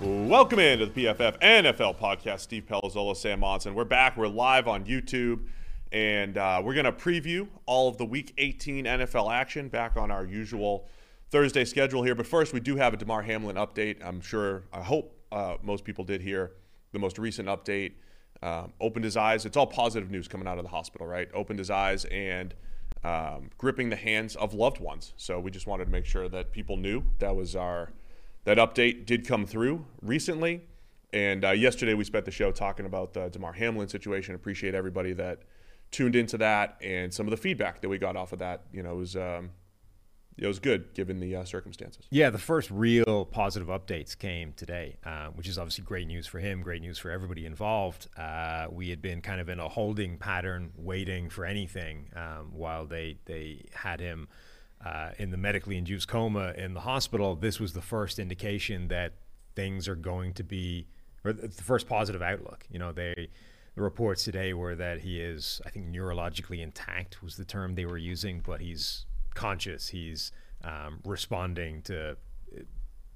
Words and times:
Welcome 0.00 0.60
into 0.60 0.86
the 0.86 1.04
PFF 1.04 1.38
NFL 1.42 1.98
podcast. 1.98 2.40
Steve 2.40 2.64
Palazzolo, 2.64 3.14
Sam 3.14 3.40
Monson. 3.40 3.74
We're 3.74 3.84
back. 3.84 4.16
We're 4.16 4.28
live 4.28 4.66
on 4.66 4.86
YouTube, 4.86 5.40
and 5.92 6.38
uh, 6.38 6.62
we're 6.64 6.72
going 6.72 6.86
to 6.86 6.92
preview 6.92 7.46
all 7.66 7.86
of 7.86 7.98
the 7.98 8.06
Week 8.06 8.32
18 8.38 8.86
NFL 8.86 9.30
action 9.30 9.68
back 9.68 9.98
on 9.98 10.10
our 10.10 10.24
usual 10.24 10.88
Thursday 11.30 11.66
schedule 11.66 12.02
here. 12.02 12.14
But 12.14 12.26
first, 12.26 12.54
we 12.54 12.60
do 12.60 12.76
have 12.76 12.94
a 12.94 12.96
Damar 12.96 13.20
Hamlin 13.20 13.56
update. 13.56 13.98
I'm 14.02 14.22
sure, 14.22 14.62
I 14.72 14.80
hope 14.80 15.20
uh, 15.32 15.56
most 15.62 15.84
people 15.84 16.04
did 16.04 16.22
hear 16.22 16.52
the 16.92 16.98
most 16.98 17.18
recent 17.18 17.48
update. 17.48 17.92
Um, 18.42 18.72
opened 18.80 19.04
his 19.04 19.18
eyes. 19.18 19.44
It's 19.44 19.58
all 19.58 19.66
positive 19.66 20.10
news 20.10 20.28
coming 20.28 20.48
out 20.48 20.56
of 20.56 20.64
the 20.64 20.70
hospital, 20.70 21.06
right? 21.06 21.28
Opened 21.34 21.58
his 21.58 21.68
eyes 21.68 22.06
and 22.06 22.54
um, 23.04 23.50
gripping 23.58 23.90
the 23.90 23.96
hands 23.96 24.34
of 24.34 24.54
loved 24.54 24.80
ones. 24.80 25.12
So 25.18 25.38
we 25.38 25.50
just 25.50 25.66
wanted 25.66 25.84
to 25.84 25.90
make 25.90 26.06
sure 26.06 26.26
that 26.30 26.52
people 26.52 26.78
knew 26.78 27.04
that 27.18 27.36
was 27.36 27.54
our 27.54 27.92
that 28.44 28.58
update 28.58 29.06
did 29.06 29.26
come 29.26 29.46
through 29.46 29.84
recently. 30.02 30.62
And 31.12 31.44
uh, 31.44 31.50
yesterday 31.50 31.94
we 31.94 32.04
spent 32.04 32.24
the 32.24 32.30
show 32.30 32.52
talking 32.52 32.86
about 32.86 33.14
the 33.14 33.28
Damar 33.28 33.52
Hamlin 33.52 33.88
situation. 33.88 34.34
Appreciate 34.34 34.74
everybody 34.74 35.12
that 35.14 35.40
tuned 35.90 36.14
into 36.14 36.38
that 36.38 36.76
and 36.82 37.12
some 37.12 37.26
of 37.26 37.32
the 37.32 37.36
feedback 37.36 37.80
that 37.80 37.88
we 37.88 37.98
got 37.98 38.16
off 38.16 38.32
of 38.32 38.38
that. 38.38 38.62
You 38.72 38.82
know, 38.82 38.92
it 38.92 38.98
was 38.98 39.16
um, 39.16 39.50
it 40.38 40.46
was 40.46 40.58
good 40.58 40.94
given 40.94 41.20
the 41.20 41.36
uh, 41.36 41.44
circumstances. 41.44 42.06
Yeah, 42.10 42.30
the 42.30 42.38
first 42.38 42.70
real 42.70 43.24
positive 43.24 43.68
updates 43.68 44.16
came 44.16 44.52
today, 44.52 44.96
uh, 45.04 45.28
which 45.28 45.48
is 45.48 45.58
obviously 45.58 45.84
great 45.84 46.06
news 46.06 46.26
for 46.26 46.38
him, 46.38 46.62
great 46.62 46.80
news 46.80 46.98
for 46.98 47.10
everybody 47.10 47.44
involved. 47.44 48.06
Uh, 48.16 48.66
we 48.70 48.88
had 48.88 49.02
been 49.02 49.20
kind 49.20 49.40
of 49.40 49.48
in 49.48 49.58
a 49.58 49.68
holding 49.68 50.16
pattern, 50.16 50.72
waiting 50.76 51.28
for 51.28 51.44
anything 51.44 52.10
um, 52.16 52.52
while 52.52 52.86
they 52.86 53.18
they 53.26 53.64
had 53.74 54.00
him 54.00 54.28
uh, 54.84 55.10
in 55.18 55.30
the 55.30 55.36
medically 55.36 55.76
induced 55.76 56.08
coma 56.08 56.52
in 56.56 56.74
the 56.74 56.80
hospital. 56.80 57.36
This 57.36 57.60
was 57.60 57.72
the 57.72 57.82
first 57.82 58.18
indication 58.18 58.88
that 58.88 59.14
things 59.54 59.88
are 59.88 59.96
going 59.96 60.32
to 60.34 60.42
be, 60.42 60.86
or 61.24 61.32
the 61.32 61.48
first 61.48 61.86
positive 61.86 62.22
outlook. 62.22 62.66
You 62.70 62.78
know, 62.78 62.92
they 62.92 63.28
the 63.74 63.82
reports 63.82 64.24
today 64.24 64.52
were 64.52 64.74
that 64.74 65.00
he 65.00 65.20
is, 65.20 65.60
I 65.64 65.70
think, 65.70 65.86
neurologically 65.94 66.60
intact 66.60 67.22
was 67.22 67.36
the 67.36 67.44
term 67.44 67.74
they 67.74 67.86
were 67.86 67.98
using, 67.98 68.42
but 68.44 68.60
he's 68.60 69.06
conscious. 69.34 69.88
He's 69.88 70.32
um, 70.64 71.00
responding 71.04 71.82
to 71.82 72.10
uh, 72.10 72.60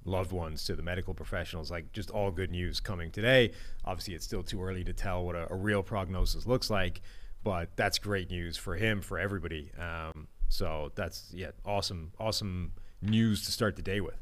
loved 0.05 0.33
ones, 0.33 0.65
to 0.67 0.77
the 0.77 0.83
medical 0.83 1.13
professionals. 1.13 1.71
Like 1.71 1.93
just 1.93 2.11
all 2.11 2.31
good 2.31 2.51
news 2.51 2.79
coming 2.79 3.11
today. 3.11 3.53
Obviously, 3.85 4.15
it's 4.15 4.25
still 4.25 4.43
too 4.43 4.63
early 4.63 4.85
to 4.85 4.93
tell 4.93 5.25
what 5.25 5.35
a, 5.35 5.53
a 5.53 5.57
real 5.57 5.83
prognosis 5.83 6.47
looks 6.47 6.71
like, 6.71 7.01
but 7.43 7.77
that's 7.77 7.99
great 7.99 8.31
news 8.31 8.57
for 8.57 8.77
him, 8.77 9.01
for 9.01 9.19
everybody. 9.19 9.73
Um, 9.79 10.29
so 10.49 10.93
that's 10.95 11.31
yeah, 11.33 11.51
awesome, 11.65 12.13
awesome 12.19 12.73
news 13.03 13.45
to 13.47 13.53
start 13.53 13.77
the 13.77 13.83
day 13.83 14.01
with. 14.01 14.19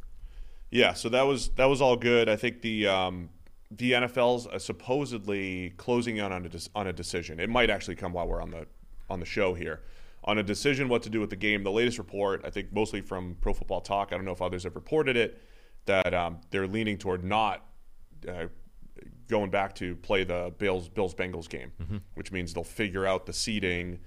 Yeah, 0.70 0.94
so 0.94 1.08
that 1.10 1.22
was 1.22 1.48
that 1.50 1.66
was 1.66 1.82
all 1.82 1.96
good. 1.96 2.28
I 2.28 2.36
think 2.36 2.62
the 2.62 2.86
um, 2.86 3.28
the 3.70 3.92
NFL's 3.92 4.46
uh, 4.46 4.58
supposedly 4.58 5.70
closing 5.76 6.16
in 6.16 6.32
on 6.32 6.46
a 6.46 6.50
on 6.74 6.86
a 6.86 6.92
decision. 6.92 7.40
It 7.40 7.50
might 7.50 7.70
actually 7.70 7.96
come 7.96 8.12
while 8.12 8.26
we're 8.26 8.42
on 8.42 8.50
the 8.50 8.66
on 9.10 9.20
the 9.20 9.26
show 9.26 9.54
here 9.54 9.82
on 10.24 10.38
a 10.38 10.42
decision 10.42 10.88
what 10.88 11.02
to 11.02 11.10
do 11.10 11.20
with 11.20 11.30
the 11.30 11.36
game. 11.36 11.62
The 11.62 11.70
latest 11.70 11.98
report, 11.98 12.42
I 12.44 12.50
think, 12.50 12.72
mostly 12.72 13.00
from 13.00 13.36
Pro 13.40 13.52
Football 13.52 13.80
Talk. 13.80 14.12
I 14.12 14.16
don't 14.16 14.24
know 14.24 14.32
if 14.32 14.42
others 14.42 14.64
have 14.64 14.74
reported 14.74 15.16
it 15.16 15.42
that 15.86 16.14
um, 16.14 16.40
they're 16.50 16.68
leaning 16.68 16.96
toward 16.96 17.24
not 17.24 17.66
uh, 18.28 18.46
going 19.28 19.50
back 19.50 19.74
to 19.76 19.96
play 19.96 20.24
the 20.24 20.52
Bills 20.58 20.88
Bills 20.88 21.14
Bengals 21.14 21.48
game, 21.48 21.72
mm-hmm. 21.80 21.96
which 22.14 22.30
means 22.30 22.54
they'll 22.54 22.64
figure 22.64 23.06
out 23.06 23.26
the 23.26 23.32
seeding 23.32 23.98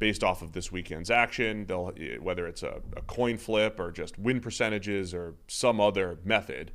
based 0.00 0.24
off 0.24 0.42
of 0.42 0.50
this 0.52 0.72
weekend's 0.72 1.10
action. 1.10 1.66
They'll 1.66 1.92
whether 2.20 2.48
it's 2.48 2.64
a, 2.64 2.80
a 2.96 3.02
coin 3.02 3.36
flip 3.36 3.78
or 3.78 3.92
just 3.92 4.18
win 4.18 4.40
percentages 4.40 5.14
or 5.14 5.34
some 5.46 5.80
other 5.80 6.18
method. 6.24 6.72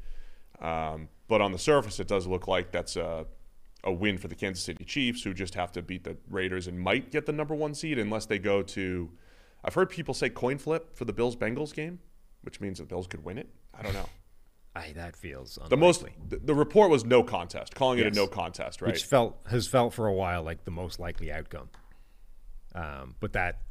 Um, 0.62 1.10
but 1.28 1.42
on 1.42 1.52
the 1.52 1.58
surface, 1.60 2.00
it 2.00 2.08
does 2.08 2.28
look 2.28 2.48
like 2.48 2.72
that's 2.72 2.96
a, 2.96 3.26
a 3.84 3.92
win 3.92 4.18
for 4.18 4.30
the 4.30 4.36
Kansas 4.36 4.64
City 4.64 4.86
Chiefs, 4.86 5.24
who 5.24 5.34
just 5.34 5.56
have 5.56 5.72
to 5.74 5.82
beat 5.82 6.04
the 6.06 6.16
Raiders 6.30 6.68
and 6.68 6.80
might 6.80 7.12
get 7.12 7.26
the 7.26 7.34
number 7.34 7.54
one 7.56 7.74
seed 7.74 8.00
unless 8.00 8.26
they 8.28 8.40
go 8.40 8.62
to. 8.62 9.10
I've 9.66 9.74
heard 9.74 9.90
people 9.90 10.14
say 10.14 10.30
coin 10.30 10.60
flip 10.60 10.96
for 10.96 11.04
the 11.06 11.14
Bills 11.14 11.36
Bengals 11.36 11.74
game, 11.74 12.00
which 12.44 12.62
means 12.62 12.78
the 12.78 12.86
Bills 12.86 13.08
could 13.08 13.26
win 13.26 13.40
it. 13.40 13.50
I 13.78 13.82
don't 13.82 13.94
know. 13.94 14.08
I, 14.76 14.92
that 14.96 15.16
feels 15.16 15.56
unlikely. 15.58 15.70
the 15.70 15.78
most. 15.78 16.06
The, 16.30 16.38
the 16.38 16.54
report 16.54 16.92
was 16.92 17.04
no 17.06 17.24
contest, 17.24 17.74
calling 17.74 17.98
Yes. 17.98 18.08
it 18.08 18.14
a 18.14 18.16
no 18.18 18.28
contest, 18.28 18.82
right? 18.82 18.92
which 18.94 19.04
felt 19.06 19.38
has 19.50 19.68
felt 19.68 19.94
for 19.94 20.06
a 20.06 20.14
while 20.14 20.44
like 20.44 20.64
the 20.66 20.72
most 20.72 21.00
likely 21.00 21.32
outcome. 21.32 21.70
Um, 22.76 23.16
but 23.20 23.34
that, 23.34 23.62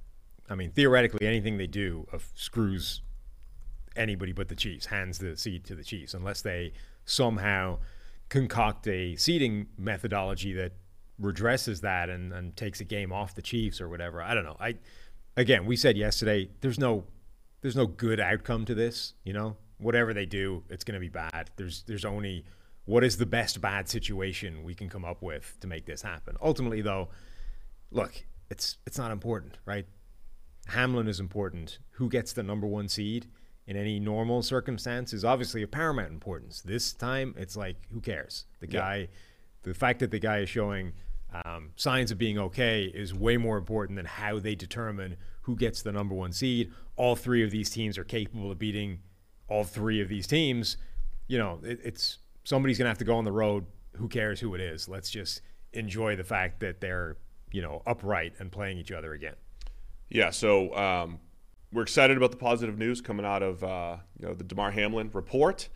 I 0.51 0.57
mean, 0.57 0.73
theoretically, 0.73 1.27
anything 1.27 1.59
they 1.59 1.69
do 1.69 2.09
of 2.13 2.33
screws 2.35 3.03
anybody 3.97 4.33
but 4.33 4.49
the 4.49 4.57
Chiefs, 4.57 4.87
hands 4.87 5.19
the 5.19 5.37
seed 5.37 5.65
to 5.67 5.75
the 5.75 5.85
Chiefs, 5.85 6.15
unless 6.15 6.43
they 6.43 6.73
somehow 7.05 7.79
concoct 8.29 8.89
a 8.89 9.15
seeding 9.17 9.69
methodology 9.79 10.53
that 10.55 10.73
redresses 11.21 11.81
that 11.83 12.09
and, 12.09 12.33
and 12.33 12.57
takes 12.57 12.81
a 12.81 12.85
game 12.85 13.13
off 13.13 13.35
the 13.35 13.43
Chiefs 13.43 13.81
or 13.81 13.89
whatever. 13.89 14.23
I 14.23 14.35
don't 14.35 14.45
know. 14.45 14.57
I 14.59 14.77
again, 15.37 15.67
we 15.67 15.77
said 15.77 15.97
yesterday, 15.97 16.51
there's 16.61 16.79
no 16.79 17.05
there's 17.61 17.77
no 17.77 17.87
good 17.87 18.21
outcome 18.21 18.65
to 18.67 18.75
this. 18.75 19.15
You 19.25 19.33
know, 19.33 19.57
whatever 19.79 20.13
they 20.13 20.27
do, 20.27 20.65
it's 20.69 20.85
going 20.85 20.95
to 20.95 21.01
be 21.01 21.09
bad. 21.09 21.51
There's 21.57 21.85
there's 21.85 22.05
only 22.05 22.45
what 22.87 23.05
is 23.05 23.17
the 23.17 23.27
best 23.27 23.61
bad 23.61 23.89
situation 23.89 24.63
we 24.63 24.75
can 24.75 24.89
come 24.89 25.05
up 25.05 25.23
with 25.23 25.57
to 25.61 25.67
make 25.67 25.87
this 25.87 26.03
happen. 26.03 26.37
Ultimately, 26.43 26.83
though, 26.83 27.09
look, 27.91 28.25
it's 28.51 28.79
it's 28.87 28.99
not 28.99 29.11
important, 29.11 29.59
right? 29.67 29.87
Hamlin 30.69 31.09
is 31.09 31.21
important. 31.21 31.79
Who 31.93 32.09
gets 32.09 32.33
the 32.33 32.43
number 32.43 32.67
one 32.67 32.89
seed 32.89 33.27
in 33.67 33.77
any 33.77 33.99
normal 33.99 34.43
circumstance 34.43 35.13
is 35.13 35.25
obviously 35.25 35.63
of 35.63 35.71
paramount 35.71 36.11
importance. 36.13 36.61
This 36.63 36.93
time, 36.93 37.35
it's 37.37 37.57
like 37.57 37.77
who 37.93 38.01
cares? 38.01 38.45
The 38.61 38.67
Yeah. 38.67 38.81
guy, 38.81 39.09
the 39.63 39.75
fact 39.75 40.01
that 40.01 40.11
the 40.11 40.19
guy 40.19 40.39
is 40.39 40.49
showing 40.49 40.93
um, 41.45 41.71
signs 41.77 42.11
of 42.13 42.19
being 42.19 42.39
okay 42.39 42.85
is 42.85 43.13
way 43.13 43.37
more 43.37 43.59
important 43.59 43.97
than 43.97 44.07
how 44.07 44.39
they 44.39 44.55
determine 44.55 45.17
who 45.43 45.57
gets 45.57 45.83
the 45.83 45.91
number 45.93 46.15
one 46.15 46.33
seed. 46.33 46.73
All 46.97 47.17
three 47.17 47.43
of 47.43 47.51
these 47.51 47.71
teams 47.71 47.99
are 47.99 48.05
capable 48.05 48.51
of 48.53 48.59
beating 48.59 49.01
all 49.49 49.65
three 49.65 50.01
of 50.01 50.09
these 50.09 50.27
teams. 50.27 50.77
You 51.27 51.39
know, 51.39 51.59
it, 51.65 51.81
it's 51.83 52.19
somebody's 52.45 52.79
gonna 52.79 52.89
have 52.91 52.99
to 52.99 53.05
go 53.05 53.17
on 53.17 53.25
the 53.25 53.33
road. 53.33 53.67
Who 53.97 54.09
cares 54.09 54.41
who 54.41 54.55
it 54.55 54.61
is? 54.61 54.89
Let's 54.89 55.11
just 55.11 55.41
enjoy 55.73 56.15
the 56.17 56.25
fact 56.25 56.61
that 56.61 56.81
they're 56.81 57.17
you 57.55 57.63
know 57.63 57.83
upright 57.87 58.35
and 58.41 58.51
playing 58.51 58.79
each 58.79 58.91
other 58.91 59.13
again. 59.13 59.37
Yeah, 60.11 60.31
so 60.31 60.75
um, 60.77 61.21
we're 61.73 61.83
excited 61.83 62.17
about 62.17 62.33
the 62.33 62.37
positive 62.37 62.77
news 62.77 63.01
coming 63.01 63.25
out 63.25 63.43
of 63.43 63.63
uh, 63.63 63.97
you 64.19 64.27
know 64.27 64.35
the 64.35 64.45
Damar 64.45 64.73
Hamlin 64.73 65.11
report. 65.13 65.69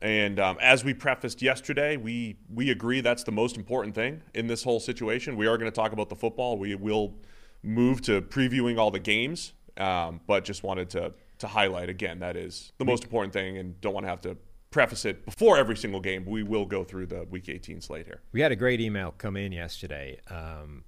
And 0.00 0.40
um, 0.40 0.58
as 0.60 0.84
we 0.84 0.94
prefaced 0.94 1.40
yesterday, 1.40 1.96
we 1.96 2.38
we 2.52 2.70
agree 2.70 3.00
that's 3.00 3.22
the 3.22 3.32
most 3.32 3.56
important 3.56 3.94
thing 3.94 4.20
in 4.34 4.48
this 4.48 4.64
whole 4.64 4.80
situation. 4.80 5.36
We 5.36 5.46
are 5.46 5.56
going 5.56 5.70
to 5.70 5.74
talk 5.74 5.92
about 5.92 6.08
the 6.08 6.16
football. 6.16 6.58
We 6.58 6.74
will 6.74 7.14
move 7.62 8.02
to 8.02 8.20
previewing 8.20 8.78
all 8.78 8.90
the 8.90 8.98
games, 8.98 9.52
um, 9.76 10.20
but 10.26 10.44
just 10.44 10.64
wanted 10.64 10.90
to 10.90 11.14
to 11.38 11.46
highlight 11.46 11.88
again 11.88 12.18
that 12.18 12.36
is 12.36 12.72
the 12.78 12.84
most 12.84 13.04
important 13.04 13.32
thing, 13.32 13.58
and 13.58 13.80
don't 13.80 13.94
want 13.94 14.04
to 14.04 14.10
have 14.10 14.20
to 14.22 14.36
preface 14.72 15.04
it 15.04 15.24
before 15.24 15.56
every 15.56 15.76
single 15.76 16.00
game. 16.00 16.24
We 16.24 16.42
will 16.42 16.66
go 16.66 16.82
through 16.82 17.06
the 17.06 17.24
Week 17.30 17.48
18 17.48 17.80
slate 17.80 18.06
here. 18.06 18.22
We 18.32 18.40
had 18.40 18.50
a 18.50 18.56
great 18.56 18.80
email 18.80 19.14
come 19.16 19.36
in 19.36 19.52
yesterday. 19.52 20.18
Um, 20.28 20.82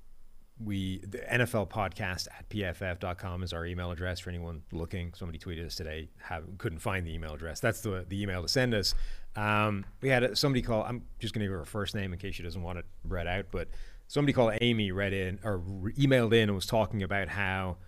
we 0.63 0.99
the 1.07 1.19
NFL 1.19 1.69
podcast 1.69 2.29
at 2.29 2.49
pff.com 2.49 3.43
is 3.43 3.53
our 3.53 3.67
email 3.67 3.91
address 3.91 4.21
for 4.21 4.31
anyone 4.31 4.63
looking. 4.73 5.13
Somebody 5.15 5.39
tweeted 5.39 5.67
us 5.67 5.75
today, 5.75 6.11
have, 6.23 6.45
couldn't 6.59 6.79
find 6.79 7.07
the 7.07 7.13
email 7.13 7.35
address. 7.35 7.61
That's 7.61 7.81
the 7.81 8.05
the 8.09 8.23
email 8.23 8.43
to 8.43 8.49
send 8.49 8.75
us. 8.75 8.95
Um, 9.37 9.85
we 10.01 10.09
had 10.09 10.37
somebody 10.39 10.63
call. 10.63 10.85
I'm 10.85 11.03
just 11.19 11.35
going 11.35 11.41
to 11.41 11.47
give 11.47 11.53
her 11.53 11.63
a 11.63 11.67
first 11.67 11.95
name 11.95 12.13
in 12.13 12.19
case 12.19 12.37
she 12.37 12.43
doesn't 12.43 12.63
want 12.63 12.79
it 12.79 12.85
read 13.05 13.27
out, 13.27 13.47
but 13.51 13.69
somebody 14.07 14.33
called 14.33 14.55
Amy 14.61 14.93
read 14.93 15.13
in 15.13 15.41
or 15.43 15.59
emailed 15.99 16.33
in 16.33 16.45
and 16.45 16.55
was 16.55 16.67
talking 16.67 17.03
about 17.03 17.29
how 17.29 17.79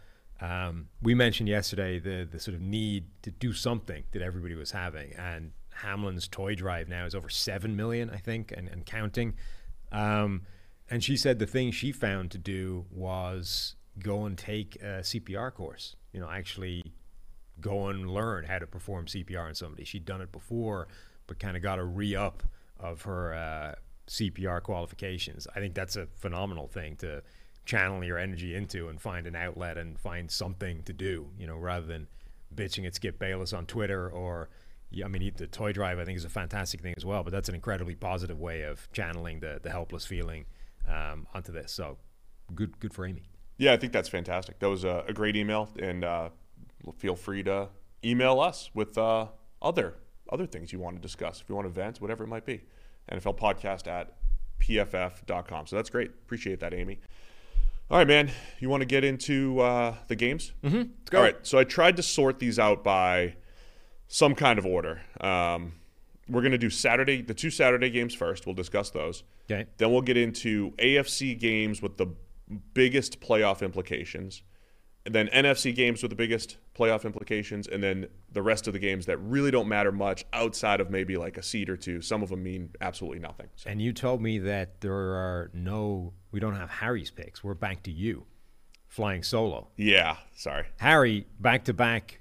um, 0.40 0.88
we 1.00 1.14
mentioned 1.14 1.48
yesterday 1.48 1.98
the 1.98 2.28
the 2.30 2.40
sort 2.40 2.56
of 2.56 2.60
need 2.60 3.04
to 3.22 3.30
do 3.30 3.52
something 3.52 4.02
that 4.12 4.22
everybody 4.22 4.54
was 4.54 4.72
having, 4.72 5.12
and 5.14 5.52
Hamlin's 5.70 6.26
toy 6.26 6.54
drive 6.54 6.88
now 6.88 7.06
is 7.06 7.14
over 7.14 7.28
seven 7.28 7.76
million, 7.76 8.10
I 8.10 8.16
think, 8.16 8.52
and, 8.52 8.68
and 8.68 8.84
counting. 8.84 9.34
Um, 9.92 10.42
and 10.90 11.02
she 11.02 11.16
said 11.16 11.38
the 11.38 11.46
thing 11.46 11.70
she 11.70 11.92
found 11.92 12.30
to 12.32 12.38
do 12.38 12.86
was 12.90 13.76
go 14.02 14.24
and 14.24 14.36
take 14.36 14.76
a 14.76 15.00
CPR 15.00 15.52
course. 15.52 15.96
You 16.12 16.20
know, 16.20 16.30
actually 16.30 16.92
go 17.60 17.88
and 17.88 18.10
learn 18.10 18.44
how 18.44 18.58
to 18.58 18.66
perform 18.66 19.06
CPR 19.06 19.48
on 19.48 19.54
somebody. 19.54 19.84
She'd 19.84 20.04
done 20.04 20.20
it 20.20 20.32
before, 20.32 20.88
but 21.26 21.38
kind 21.38 21.56
of 21.56 21.62
got 21.62 21.78
a 21.78 21.84
re 21.84 22.14
up 22.14 22.42
of 22.78 23.02
her 23.02 23.34
uh, 23.34 23.74
CPR 24.06 24.62
qualifications. 24.62 25.46
I 25.54 25.60
think 25.60 25.74
that's 25.74 25.96
a 25.96 26.06
phenomenal 26.16 26.68
thing 26.68 26.96
to 26.96 27.22
channel 27.64 28.04
your 28.04 28.18
energy 28.18 28.54
into 28.54 28.88
and 28.88 29.00
find 29.00 29.26
an 29.26 29.34
outlet 29.34 29.76
and 29.76 29.98
find 29.98 30.30
something 30.30 30.82
to 30.84 30.92
do, 30.92 31.28
you 31.38 31.46
know, 31.46 31.56
rather 31.56 31.86
than 31.86 32.06
bitching 32.54 32.86
at 32.86 32.94
Skip 32.94 33.18
Bayless 33.18 33.52
on 33.52 33.66
Twitter 33.66 34.08
or 34.08 34.48
I 35.04 35.08
mean, 35.08 35.32
the 35.36 35.48
toy 35.48 35.72
drive 35.72 35.98
I 35.98 36.04
think 36.04 36.16
is 36.16 36.24
a 36.24 36.28
fantastic 36.28 36.80
thing 36.80 36.94
as 36.96 37.04
well, 37.04 37.24
but 37.24 37.32
that's 37.32 37.48
an 37.48 37.56
incredibly 37.56 37.96
positive 37.96 38.38
way 38.38 38.62
of 38.62 38.88
channeling 38.92 39.40
the 39.40 39.58
the 39.60 39.70
helpless 39.70 40.06
feeling 40.06 40.46
um, 40.88 41.26
onto 41.34 41.52
this. 41.52 41.72
So 41.72 41.98
good, 42.54 42.78
good 42.80 42.94
for 42.94 43.06
Amy. 43.06 43.24
Yeah, 43.58 43.72
I 43.72 43.76
think 43.76 43.92
that's 43.92 44.08
fantastic. 44.08 44.58
That 44.58 44.68
was 44.68 44.84
a, 44.84 45.04
a 45.08 45.12
great 45.12 45.36
email, 45.36 45.68
and 45.80 46.04
uh, 46.04 46.28
feel 46.98 47.16
free 47.16 47.42
to 47.44 47.68
email 48.04 48.40
us 48.40 48.70
with 48.74 48.98
uh, 48.98 49.28
other 49.62 49.94
other 50.30 50.46
things 50.46 50.72
you 50.72 50.78
want 50.78 50.96
to 50.96 51.02
discuss. 51.02 51.40
If 51.40 51.48
you 51.48 51.54
want 51.54 51.66
events, 51.66 52.00
whatever 52.00 52.24
it 52.24 52.28
might 52.28 52.44
be. 52.44 52.62
NFL 53.12 53.38
podcast 53.38 53.86
at 53.86 54.14
pff.com. 54.58 55.66
So 55.66 55.76
that's 55.76 55.90
great. 55.90 56.08
Appreciate 56.08 56.60
that, 56.60 56.74
Amy. 56.74 56.98
All 57.88 57.98
right, 57.98 58.06
man. 58.06 58.30
You 58.58 58.68
want 58.68 58.80
to 58.80 58.86
get 58.86 59.04
into 59.04 59.60
uh, 59.60 59.94
the 60.08 60.16
games? 60.16 60.52
Mm-hmm. 60.64 60.76
Let's 60.76 61.10
go. 61.10 61.18
All 61.18 61.24
right. 61.24 61.36
So 61.46 61.58
I 61.58 61.64
tried 61.64 61.96
to 61.96 62.02
sort 62.02 62.40
these 62.40 62.58
out 62.58 62.82
by 62.82 63.36
some 64.08 64.34
kind 64.34 64.58
of 64.58 64.66
order. 64.66 65.02
Um, 65.20 65.74
we're 66.28 66.40
going 66.40 66.52
to 66.52 66.58
do 66.58 66.70
Saturday, 66.70 67.22
the 67.22 67.34
two 67.34 67.50
Saturday 67.50 67.90
games 67.90 68.12
first. 68.14 68.46
We'll 68.46 68.54
discuss 68.56 68.90
those. 68.90 69.22
Okay. 69.50 69.66
Then 69.78 69.92
we'll 69.92 70.02
get 70.02 70.16
into 70.16 70.72
AFC 70.72 71.38
games 71.38 71.80
with 71.80 71.96
the 71.96 72.08
biggest 72.74 73.20
playoff 73.20 73.62
implications, 73.62 74.42
and 75.04 75.14
then 75.14 75.28
NFC 75.28 75.74
games 75.74 76.02
with 76.02 76.10
the 76.10 76.16
biggest 76.16 76.58
playoff 76.76 77.04
implications, 77.04 77.68
and 77.68 77.82
then 77.82 78.08
the 78.32 78.42
rest 78.42 78.66
of 78.66 78.72
the 78.72 78.78
games 78.78 79.06
that 79.06 79.18
really 79.18 79.50
don't 79.50 79.68
matter 79.68 79.92
much 79.92 80.24
outside 80.32 80.80
of 80.80 80.90
maybe 80.90 81.16
like 81.16 81.38
a 81.38 81.42
seed 81.42 81.68
or 81.68 81.76
two. 81.76 82.00
Some 82.00 82.22
of 82.22 82.30
them 82.30 82.42
mean 82.42 82.70
absolutely 82.80 83.20
nothing. 83.20 83.46
So. 83.54 83.70
And 83.70 83.80
you 83.80 83.92
told 83.92 84.20
me 84.20 84.38
that 84.40 84.80
there 84.80 84.94
are 84.94 85.50
no, 85.54 86.12
we 86.32 86.40
don't 86.40 86.56
have 86.56 86.70
Harry's 86.70 87.10
picks. 87.10 87.44
We're 87.44 87.54
back 87.54 87.84
to 87.84 87.92
you, 87.92 88.26
flying 88.88 89.22
solo. 89.22 89.68
Yeah, 89.76 90.16
sorry. 90.34 90.66
Harry 90.78 91.26
back 91.38 91.64
to 91.64 91.72
back 91.72 92.20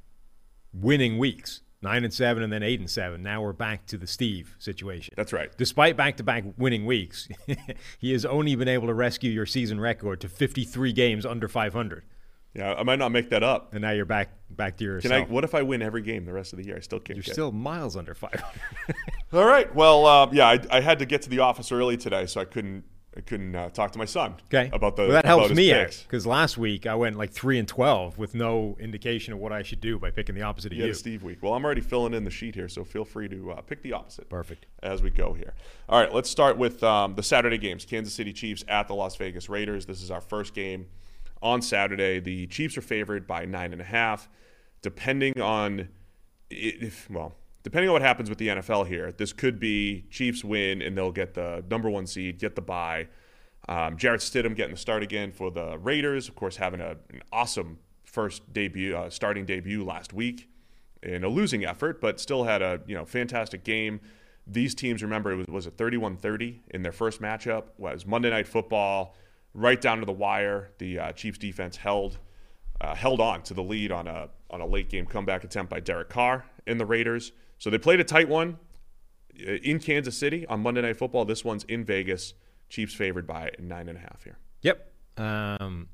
winning 0.73 1.17
weeks 1.17 1.61
nine 1.85 2.03
and 2.03 2.13
seven 2.13 2.43
and 2.43 2.51
then 2.51 2.63
eight 2.63 2.79
and 2.79 2.89
seven. 2.89 3.23
Now 3.23 3.41
we're 3.41 3.53
back 3.53 3.85
to 3.87 3.97
the 3.97 4.07
Steve 4.07 4.55
situation. 4.59 5.13
That's 5.15 5.31
right. 5.31 5.49
Despite 5.57 5.95
back 5.95 6.17
to 6.17 6.23
back 6.23 6.43
winning 6.57 6.85
weeks, 6.85 7.29
he 7.99 8.11
has 8.11 8.25
only 8.25 8.55
been 8.55 8.67
able 8.67 8.87
to 8.87 8.93
rescue 8.93 9.31
your 9.31 9.45
season 9.45 9.79
record 9.79 10.19
to 10.21 10.27
53 10.27 10.91
games 10.91 11.25
under 11.25 11.47
500. 11.47 12.03
Yeah, 12.55 12.73
I 12.73 12.83
might 12.83 12.99
not 12.99 13.11
make 13.11 13.29
that 13.29 13.43
up. 13.43 13.73
And 13.73 13.81
now 13.81 13.91
you're 13.91 14.05
back 14.05 14.29
back 14.49 14.77
to 14.77 14.83
yourself. 14.83 15.11
Can 15.11 15.23
I? 15.23 15.25
What 15.25 15.43
if 15.43 15.53
I 15.53 15.61
win 15.61 15.81
every 15.81 16.01
game 16.01 16.25
the 16.25 16.33
rest 16.33 16.53
of 16.53 16.57
the 16.57 16.65
year? 16.65 16.77
I 16.77 16.79
still 16.79 16.99
can't. 16.99 17.17
You're 17.17 17.33
still 17.33 17.51
miles 17.51 17.95
under 17.95 18.15
500. 18.15 18.43
All 19.33 19.45
right. 19.45 19.73
Well, 19.75 20.05
uh, 20.05 20.29
yeah, 20.31 20.47
I, 20.47 20.59
I, 20.71 20.79
had 20.79 20.99
to 20.99 21.05
get 21.05 21.21
to 21.23 21.29
the 21.29 21.39
office 21.39 21.71
early 21.71 21.97
today, 21.97 22.25
so 22.25 22.39
I 22.39 22.45
couldn't 22.45 22.85
I 23.17 23.21
couldn't 23.21 23.55
uh, 23.55 23.69
talk 23.69 23.91
to 23.93 23.99
my 23.99 24.05
son. 24.05 24.35
Okay. 24.47 24.69
About 24.73 24.97
the 24.97 25.03
well, 25.03 25.11
that 25.11 25.25
helps 25.25 25.51
me 25.51 25.73
because 26.03 26.25
last 26.25 26.57
week 26.57 26.85
I 26.85 26.95
went 26.95 27.15
like 27.15 27.31
three 27.31 27.57
and 27.57 27.67
twelve 27.67 28.17
with 28.17 28.35
no 28.35 28.75
indication 28.79 29.31
of 29.31 29.39
what 29.39 29.53
I 29.53 29.63
should 29.63 29.79
do 29.79 29.97
by 29.97 30.11
picking 30.11 30.35
the 30.35 30.41
opposite 30.41 30.73
of 30.73 30.77
you. 30.77 30.85
you. 30.85 30.93
Steve 30.93 31.23
week. 31.23 31.41
Well, 31.41 31.53
I'm 31.53 31.63
already 31.63 31.81
filling 31.81 32.13
in 32.13 32.25
the 32.25 32.29
sheet 32.31 32.55
here, 32.55 32.67
so 32.67 32.83
feel 32.83 33.05
free 33.05 33.29
to 33.29 33.51
uh, 33.51 33.61
pick 33.61 33.81
the 33.81 33.93
opposite. 33.93 34.29
Perfect. 34.29 34.65
As 34.83 35.01
we 35.01 35.11
go 35.11 35.33
here. 35.33 35.53
All 35.87 35.99
right. 35.99 36.13
Let's 36.13 36.29
start 36.29 36.57
with 36.57 36.83
um, 36.83 37.15
the 37.15 37.23
Saturday 37.23 37.57
games. 37.57 37.85
Kansas 37.85 38.13
City 38.13 38.33
Chiefs 38.33 38.65
at 38.67 38.87
the 38.87 38.95
Las 38.95 39.15
Vegas 39.15 39.47
Raiders. 39.47 39.85
This 39.85 40.01
is 40.01 40.11
our 40.11 40.21
first 40.21 40.53
game 40.53 40.87
on 41.41 41.61
Saturday. 41.61 42.19
The 42.19 42.47
Chiefs 42.47 42.77
are 42.77 42.81
favored 42.81 43.25
by 43.25 43.45
nine 43.45 43.71
and 43.71 43.81
a 43.81 43.85
half. 43.85 44.27
Depending 44.81 45.39
on 45.39 45.87
if 46.49 47.09
well 47.09 47.33
depending 47.65 47.89
on 47.89 47.93
what 47.93 48.03
happens 48.03 48.29
with 48.29 48.37
the 48.37 48.47
NFL 48.47 48.85
here, 48.85 49.11
this 49.11 49.33
could 49.33 49.59
be 49.59 50.05
Chiefs 50.11 50.43
win 50.43 50.83
and 50.83 50.95
they'll 50.95 51.11
get 51.11 51.33
the 51.33 51.65
number 51.67 51.89
one 51.89 52.05
seed, 52.05 52.37
get 52.37 52.55
the 52.55 52.61
bye. 52.61 53.07
Um, 53.67 53.97
Stidham 53.97 54.55
getting 54.55 54.75
the 54.75 54.79
start 54.79 55.01
again 55.01 55.31
for 55.31 55.49
the 55.49 55.79
Raiders, 55.79 56.29
of 56.29 56.35
course, 56.35 56.57
having 56.57 56.79
a, 56.79 56.91
an 57.09 57.23
awesome 57.33 57.79
first 58.03 58.53
debut, 58.53 58.95
uh, 58.95 59.09
starting 59.09 59.47
debut 59.47 59.83
last 59.83 60.13
week 60.13 60.47
in 61.01 61.23
a 61.23 61.27
losing 61.27 61.65
effort, 61.65 61.99
but 61.99 62.19
still 62.19 62.43
had 62.43 62.61
a 62.61 62.81
you 62.85 62.93
know 62.93 63.03
fantastic 63.03 63.63
game. 63.63 63.99
These 64.45 64.75
teams, 64.75 65.01
remember, 65.01 65.31
it 65.31 65.37
was, 65.37 65.47
was 65.47 65.65
a 65.65 65.71
31-30 65.71 66.59
in 66.69 66.83
their 66.83 66.91
first 66.91 67.19
matchup. 67.19 67.63
it 67.63 67.79
Was 67.79 68.05
Monday 68.05 68.29
Night 68.29 68.47
Football, 68.47 69.15
right 69.55 69.81
down 69.81 70.01
to 70.01 70.05
the 70.05 70.11
wire. 70.11 70.69
The 70.77 70.99
uh, 70.99 71.11
Chiefs 71.13 71.39
defense 71.39 71.77
held 71.77 72.19
uh, 72.79 72.93
held 72.93 73.19
on 73.19 73.41
to 73.41 73.55
the 73.55 73.63
lead 73.63 73.91
on 73.91 74.05
a 74.07 74.29
on 74.51 74.61
a 74.61 74.67
late 74.67 74.89
game 74.89 75.07
comeback 75.07 75.43
attempt 75.43 75.71
by 75.71 75.79
Derek 75.79 76.09
Carr 76.09 76.45
in 76.67 76.77
the 76.77 76.85
Raiders. 76.85 77.31
So 77.57 77.69
they 77.69 77.77
played 77.77 77.99
a 77.99 78.03
tight 78.03 78.29
one 78.29 78.57
uh, 79.39 79.53
in 79.53 79.79
Kansas 79.79 80.17
City 80.17 80.45
on 80.47 80.61
Monday 80.61 80.81
Night 80.81 80.97
Football. 80.97 81.25
This 81.25 81.43
one's 81.43 81.63
in 81.65 81.83
Vegas. 81.83 82.33
Chiefs 82.69 82.93
favored 82.93 83.27
by 83.27 83.51
nine 83.59 83.89
and 83.89 83.97
a 83.97 84.01
half 84.01 84.23
here. 84.23 84.37
Yep. 84.61 84.91
Um, 85.17 85.87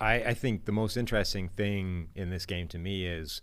I, 0.00 0.14
I 0.14 0.34
think 0.34 0.64
the 0.64 0.72
most 0.72 0.96
interesting 0.96 1.48
thing 1.48 2.08
in 2.14 2.30
this 2.30 2.46
game 2.46 2.68
to 2.68 2.78
me 2.78 3.06
is 3.06 3.40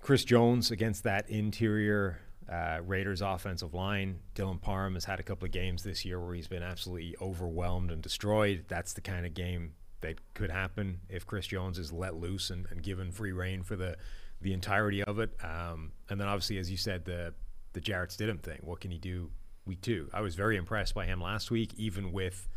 Chris 0.00 0.24
Jones 0.24 0.70
against 0.70 1.04
that 1.04 1.28
interior 1.28 2.18
uh, 2.50 2.80
Raiders 2.84 3.20
offensive 3.20 3.74
line. 3.74 4.18
Dylan 4.34 4.60
Parham 4.60 4.94
has 4.94 5.04
had 5.04 5.20
a 5.20 5.22
couple 5.22 5.46
of 5.46 5.52
games 5.52 5.84
this 5.84 6.04
year 6.04 6.18
where 6.18 6.34
he's 6.34 6.48
been 6.48 6.62
absolutely 6.62 7.14
overwhelmed 7.20 7.92
and 7.92 8.02
destroyed. 8.02 8.64
That's 8.66 8.92
the 8.92 9.00
kind 9.00 9.24
of 9.24 9.34
game 9.34 9.74
that 10.00 10.16
could 10.34 10.50
happen 10.50 11.00
if 11.08 11.26
Chris 11.26 11.46
Jones 11.46 11.78
is 11.78 11.92
let 11.92 12.16
loose 12.16 12.50
and, 12.50 12.66
and 12.70 12.82
given 12.82 13.12
free 13.12 13.32
reign 13.32 13.62
for 13.62 13.76
the 13.76 13.96
the 14.40 14.52
entirety 14.52 15.02
of 15.02 15.18
it. 15.18 15.30
Um, 15.42 15.92
and 16.08 16.20
then 16.20 16.28
obviously, 16.28 16.58
as 16.58 16.70
you 16.70 16.76
said, 16.76 17.04
the 17.04 17.34
the 17.72 17.80
Jarrett 17.80 18.10
Stidham 18.10 18.40
thing. 18.42 18.58
What 18.62 18.80
can 18.80 18.90
he 18.90 18.98
do 18.98 19.30
week 19.64 19.80
two? 19.80 20.08
I 20.12 20.20
was 20.20 20.34
very 20.34 20.56
impressed 20.56 20.94
by 20.94 21.06
him 21.06 21.20
last 21.20 21.50
week, 21.50 21.72
even 21.76 22.12
with 22.12 22.48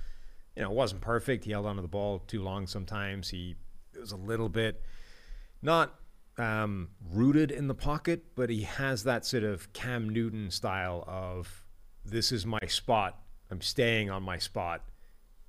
you 0.55 0.63
know 0.63 0.71
it 0.71 0.75
wasn't 0.75 1.01
perfect. 1.01 1.45
He 1.45 1.51
held 1.51 1.65
onto 1.65 1.81
the 1.81 1.87
ball 1.87 2.19
too 2.19 2.41
long 2.41 2.67
sometimes. 2.67 3.29
He 3.29 3.55
was 3.99 4.11
a 4.11 4.17
little 4.17 4.49
bit 4.49 4.81
not 5.61 5.93
um, 6.37 6.89
rooted 7.11 7.51
in 7.51 7.67
the 7.67 7.75
pocket, 7.75 8.35
but 8.35 8.49
he 8.49 8.63
has 8.63 9.03
that 9.03 9.25
sort 9.25 9.43
of 9.43 9.71
Cam 9.73 10.09
Newton 10.09 10.51
style 10.51 11.03
of 11.07 11.63
this 12.05 12.31
is 12.31 12.45
my 12.45 12.59
spot. 12.67 13.19
I'm 13.51 13.61
staying 13.61 14.09
on 14.09 14.23
my 14.23 14.37
spot 14.37 14.83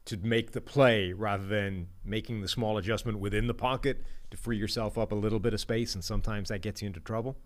to 0.06 0.16
make 0.18 0.52
the 0.52 0.61
play 0.61 1.12
rather 1.12 1.46
than 1.46 1.88
making 2.04 2.42
the 2.42 2.49
small 2.49 2.76
adjustment 2.76 3.18
within 3.18 3.46
the 3.46 3.54
pocket 3.54 4.02
to 4.30 4.37
free 4.37 4.56
yourself 4.56 4.99
up 4.99 5.12
a 5.12 5.14
little 5.14 5.38
bit 5.38 5.54
of 5.54 5.61
space. 5.61 5.94
And 5.94 6.04
sometimes 6.04 6.49
that 6.50 6.61
gets 6.61 6.82
you 6.82 6.87
into 6.87 7.00
trouble. 7.00 7.37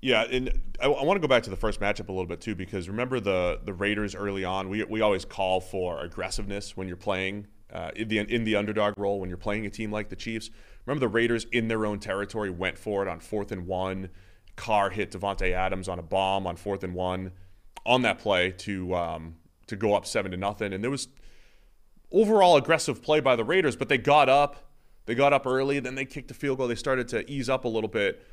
Yeah, 0.00 0.22
and 0.30 0.52
I, 0.80 0.86
I 0.86 1.04
want 1.04 1.16
to 1.16 1.20
go 1.20 1.28
back 1.28 1.42
to 1.44 1.50
the 1.50 1.56
first 1.56 1.80
matchup 1.80 2.08
a 2.08 2.12
little 2.12 2.26
bit 2.26 2.40
too, 2.40 2.54
because 2.54 2.88
remember 2.88 3.18
the 3.18 3.60
the 3.64 3.72
Raiders 3.72 4.14
early 4.14 4.44
on. 4.44 4.68
We 4.68 4.84
we 4.84 5.00
always 5.00 5.24
call 5.24 5.60
for 5.60 6.00
aggressiveness 6.00 6.76
when 6.76 6.86
you're 6.86 6.98
playing 6.98 7.46
uh, 7.72 7.90
in 7.96 8.08
the 8.08 8.18
in 8.18 8.44
the 8.44 8.56
underdog 8.56 8.98
role 8.98 9.20
when 9.20 9.30
you're 9.30 9.38
playing 9.38 9.64
a 9.66 9.70
team 9.70 9.90
like 9.90 10.10
the 10.10 10.16
Chiefs. 10.16 10.50
Remember 10.84 11.00
the 11.00 11.12
Raiders 11.12 11.46
in 11.50 11.68
their 11.68 11.86
own 11.86 11.98
territory 11.98 12.50
went 12.50 12.78
for 12.78 13.02
it 13.02 13.08
on 13.08 13.20
fourth 13.20 13.52
and 13.52 13.66
one. 13.66 14.10
Carr 14.54 14.90
hit 14.90 15.10
Davante 15.10 15.52
Adams 15.52 15.88
on 15.88 15.98
a 15.98 16.02
bomb 16.02 16.46
on 16.46 16.56
fourth 16.56 16.84
and 16.84 16.94
one 16.94 17.32
on 17.84 18.02
that 18.02 18.18
play 18.18 18.50
to 18.50 18.94
um, 18.94 19.36
to 19.66 19.76
go 19.76 19.94
up 19.94 20.06
seven 20.06 20.30
to 20.30 20.36
nothing, 20.36 20.74
and 20.74 20.84
there 20.84 20.90
was 20.90 21.08
overall 22.12 22.56
aggressive 22.56 23.02
play 23.02 23.20
by 23.20 23.36
the 23.36 23.44
Raiders, 23.44 23.76
but 23.76 23.88
they 23.88 23.98
got 23.98 24.28
up. 24.28 24.70
They 25.06 25.14
got 25.14 25.32
up 25.32 25.46
early, 25.46 25.78
then 25.78 25.94
they 25.94 26.04
kicked 26.04 26.30
a 26.32 26.34
field 26.34 26.58
goal. 26.58 26.66
They 26.66 26.74
started 26.74 27.06
to 27.08 27.30
ease 27.30 27.48
up 27.48 27.64
a 27.64 27.68
little 27.68 27.88
bit. 27.88 28.26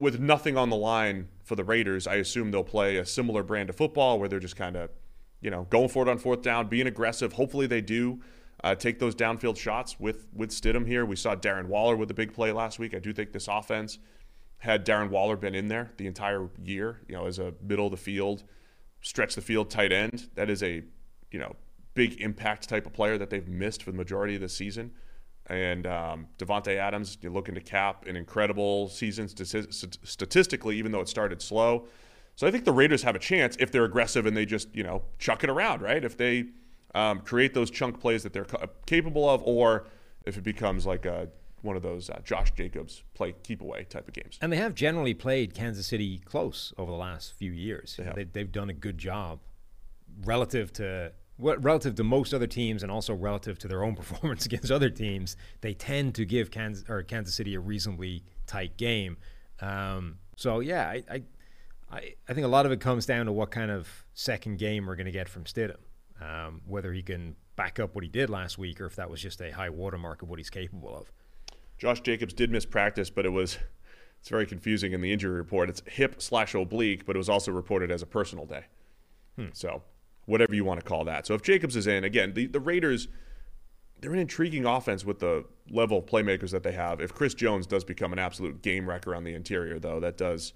With 0.00 0.20
nothing 0.20 0.56
on 0.56 0.70
the 0.70 0.76
line 0.76 1.28
for 1.44 1.56
the 1.56 1.64
Raiders, 1.64 2.06
I 2.06 2.16
assume 2.16 2.50
they'll 2.50 2.64
play 2.64 2.96
a 2.96 3.06
similar 3.06 3.42
brand 3.42 3.68
of 3.70 3.76
football 3.76 4.18
where 4.18 4.28
they're 4.28 4.40
just 4.40 4.56
kind 4.56 4.76
of, 4.76 4.90
you 5.40 5.50
know, 5.50 5.66
going 5.70 5.88
for 5.88 6.06
it 6.06 6.10
on 6.10 6.18
fourth 6.18 6.42
down, 6.42 6.68
being 6.68 6.86
aggressive. 6.86 7.32
Hopefully 7.34 7.66
they 7.66 7.80
do 7.80 8.20
uh, 8.64 8.74
take 8.74 8.98
those 8.98 9.14
downfield 9.14 9.56
shots 9.56 9.98
with 10.00 10.26
with 10.32 10.50
Stidham 10.50 10.86
here. 10.86 11.04
We 11.04 11.16
saw 11.16 11.36
Darren 11.36 11.66
Waller 11.66 11.96
with 11.96 12.10
a 12.10 12.14
big 12.14 12.32
play 12.32 12.50
last 12.52 12.78
week. 12.78 12.94
I 12.94 12.98
do 12.98 13.12
think 13.12 13.32
this 13.32 13.46
offense 13.48 13.98
had 14.58 14.84
Darren 14.84 15.10
Waller 15.10 15.36
been 15.36 15.54
in 15.54 15.68
there 15.68 15.92
the 15.96 16.06
entire 16.06 16.48
year, 16.62 17.00
you 17.08 17.14
know, 17.14 17.26
as 17.26 17.38
a 17.38 17.54
middle 17.62 17.86
of 17.86 17.92
the 17.92 17.96
field, 17.96 18.42
stretch 19.00 19.34
the 19.34 19.40
field 19.40 19.70
tight 19.70 19.92
end, 19.92 20.28
that 20.34 20.50
is 20.50 20.62
a, 20.62 20.82
you 21.30 21.38
know, 21.38 21.54
big 21.98 22.20
impact 22.20 22.68
type 22.68 22.86
of 22.86 22.92
player 22.92 23.18
that 23.18 23.28
they've 23.28 23.48
missed 23.48 23.82
for 23.82 23.90
the 23.90 23.96
majority 23.96 24.36
of 24.36 24.40
the 24.40 24.48
season. 24.48 24.92
And 25.46 25.84
um, 25.84 26.28
Davante 26.38 26.76
Adams, 26.76 27.18
you're 27.20 27.32
looking 27.32 27.56
to 27.56 27.60
cap 27.60 28.06
an 28.06 28.14
incredible 28.14 28.88
season 28.88 29.26
statistically, 29.28 30.76
even 30.76 30.92
though 30.92 31.00
it 31.00 31.08
started 31.08 31.42
slow. 31.42 31.88
So 32.36 32.46
I 32.46 32.52
think 32.52 32.64
the 32.64 32.72
Raiders 32.72 33.02
have 33.02 33.16
a 33.16 33.18
chance 33.18 33.56
if 33.58 33.72
they're 33.72 33.84
aggressive 33.84 34.26
and 34.26 34.36
they 34.36 34.46
just, 34.46 34.72
you 34.76 34.84
know, 34.84 35.02
chuck 35.18 35.42
it 35.42 35.50
around, 35.50 35.82
right? 35.82 36.04
If 36.04 36.16
they 36.16 36.44
um, 36.94 37.18
create 37.20 37.52
those 37.52 37.68
chunk 37.68 37.98
plays 37.98 38.22
that 38.22 38.32
they're 38.32 38.46
capable 38.86 39.28
of, 39.28 39.42
or 39.42 39.88
if 40.24 40.36
it 40.38 40.44
becomes 40.44 40.86
like 40.86 41.04
a 41.04 41.28
one 41.62 41.74
of 41.74 41.82
those 41.82 42.08
uh, 42.08 42.20
Josh 42.22 42.52
Jacobs 42.52 43.02
play 43.14 43.34
keep 43.42 43.60
away 43.60 43.84
type 43.90 44.06
of 44.06 44.14
games. 44.14 44.38
And 44.40 44.52
they 44.52 44.58
have 44.58 44.76
generally 44.76 45.14
played 45.14 45.54
Kansas 45.54 45.88
City 45.88 46.20
close 46.24 46.72
over 46.78 46.92
the 46.92 46.96
last 46.96 47.32
few 47.32 47.50
years. 47.50 47.96
They 47.96 48.04
have. 48.04 48.14
They, 48.14 48.24
they've 48.24 48.52
done 48.52 48.70
a 48.70 48.74
good 48.74 48.98
job 48.98 49.40
relative 50.24 50.72
to 50.74 51.12
what 51.38 51.62
relative 51.64 51.94
to 51.94 52.04
most 52.04 52.34
other 52.34 52.46
teams 52.46 52.82
and 52.82 52.92
also 52.92 53.14
relative 53.14 53.58
to 53.60 53.68
their 53.68 53.82
own 53.82 53.94
performance 53.96 54.44
against 54.44 54.70
other 54.70 54.90
teams, 54.90 55.36
they 55.62 55.72
tend 55.72 56.14
to 56.16 56.24
give 56.24 56.50
Kansas 56.50 56.84
or 56.88 57.02
Kansas 57.02 57.34
City 57.34 57.54
a 57.54 57.60
reasonably 57.60 58.24
tight 58.46 58.76
game. 58.76 59.16
Um, 59.60 60.18
so 60.36 60.60
yeah, 60.60 60.88
I, 60.88 61.22
I, 61.90 62.14
I 62.28 62.34
think 62.34 62.44
a 62.44 62.48
lot 62.48 62.66
of 62.66 62.72
it 62.72 62.80
comes 62.80 63.06
down 63.06 63.26
to 63.26 63.32
what 63.32 63.50
kind 63.50 63.70
of 63.70 63.88
second 64.14 64.58
game 64.58 64.86
we're 64.86 64.96
going 64.96 65.06
to 65.06 65.12
get 65.12 65.28
from 65.28 65.44
Stidham, 65.44 65.78
um, 66.20 66.60
whether 66.66 66.92
he 66.92 67.02
can 67.02 67.36
back 67.56 67.80
up 67.80 67.94
what 67.94 68.04
he 68.04 68.10
did 68.10 68.30
last 68.30 68.58
week 68.58 68.80
or 68.80 68.86
if 68.86 68.96
that 68.96 69.08
was 69.08 69.20
just 69.20 69.40
a 69.40 69.50
high 69.50 69.70
watermark 69.70 70.22
of 70.22 70.28
what 70.28 70.38
he's 70.38 70.50
capable 70.50 70.96
of. 70.96 71.10
Josh 71.78 72.00
Jacobs 72.00 72.34
did 72.34 72.50
miss 72.50 72.66
practice, 72.66 73.10
but 73.10 73.24
it 73.24 73.30
was 73.30 73.58
it's 74.20 74.28
very 74.28 74.46
confusing 74.46 74.92
in 74.92 75.00
the 75.00 75.12
injury 75.12 75.36
report. 75.36 75.68
It's 75.68 75.82
hip 75.86 76.20
slash 76.20 76.54
oblique, 76.54 77.06
but 77.06 77.14
it 77.14 77.18
was 77.18 77.28
also 77.28 77.52
reported 77.52 77.92
as 77.92 78.02
a 78.02 78.06
personal 78.06 78.46
day. 78.46 78.64
Hmm. 79.36 79.46
So 79.52 79.82
whatever 80.28 80.54
you 80.54 80.64
want 80.64 80.78
to 80.78 80.86
call 80.86 81.04
that. 81.04 81.26
So 81.26 81.34
if 81.34 81.42
Jacobs 81.42 81.74
is 81.74 81.86
in, 81.86 82.04
again, 82.04 82.34
the, 82.34 82.46
the 82.46 82.60
Raiders, 82.60 83.08
they're 84.00 84.12
an 84.12 84.18
intriguing 84.18 84.66
offense 84.66 85.04
with 85.04 85.20
the 85.20 85.44
level 85.70 85.98
of 85.98 86.06
playmakers 86.06 86.50
that 86.50 86.62
they 86.62 86.72
have. 86.72 87.00
If 87.00 87.14
Chris 87.14 87.34
Jones 87.34 87.66
does 87.66 87.82
become 87.82 88.12
an 88.12 88.18
absolute 88.18 88.62
game 88.62 88.88
wrecker 88.88 89.14
on 89.14 89.24
the 89.24 89.34
interior, 89.34 89.78
though, 89.78 89.98
that 90.00 90.16
does 90.16 90.52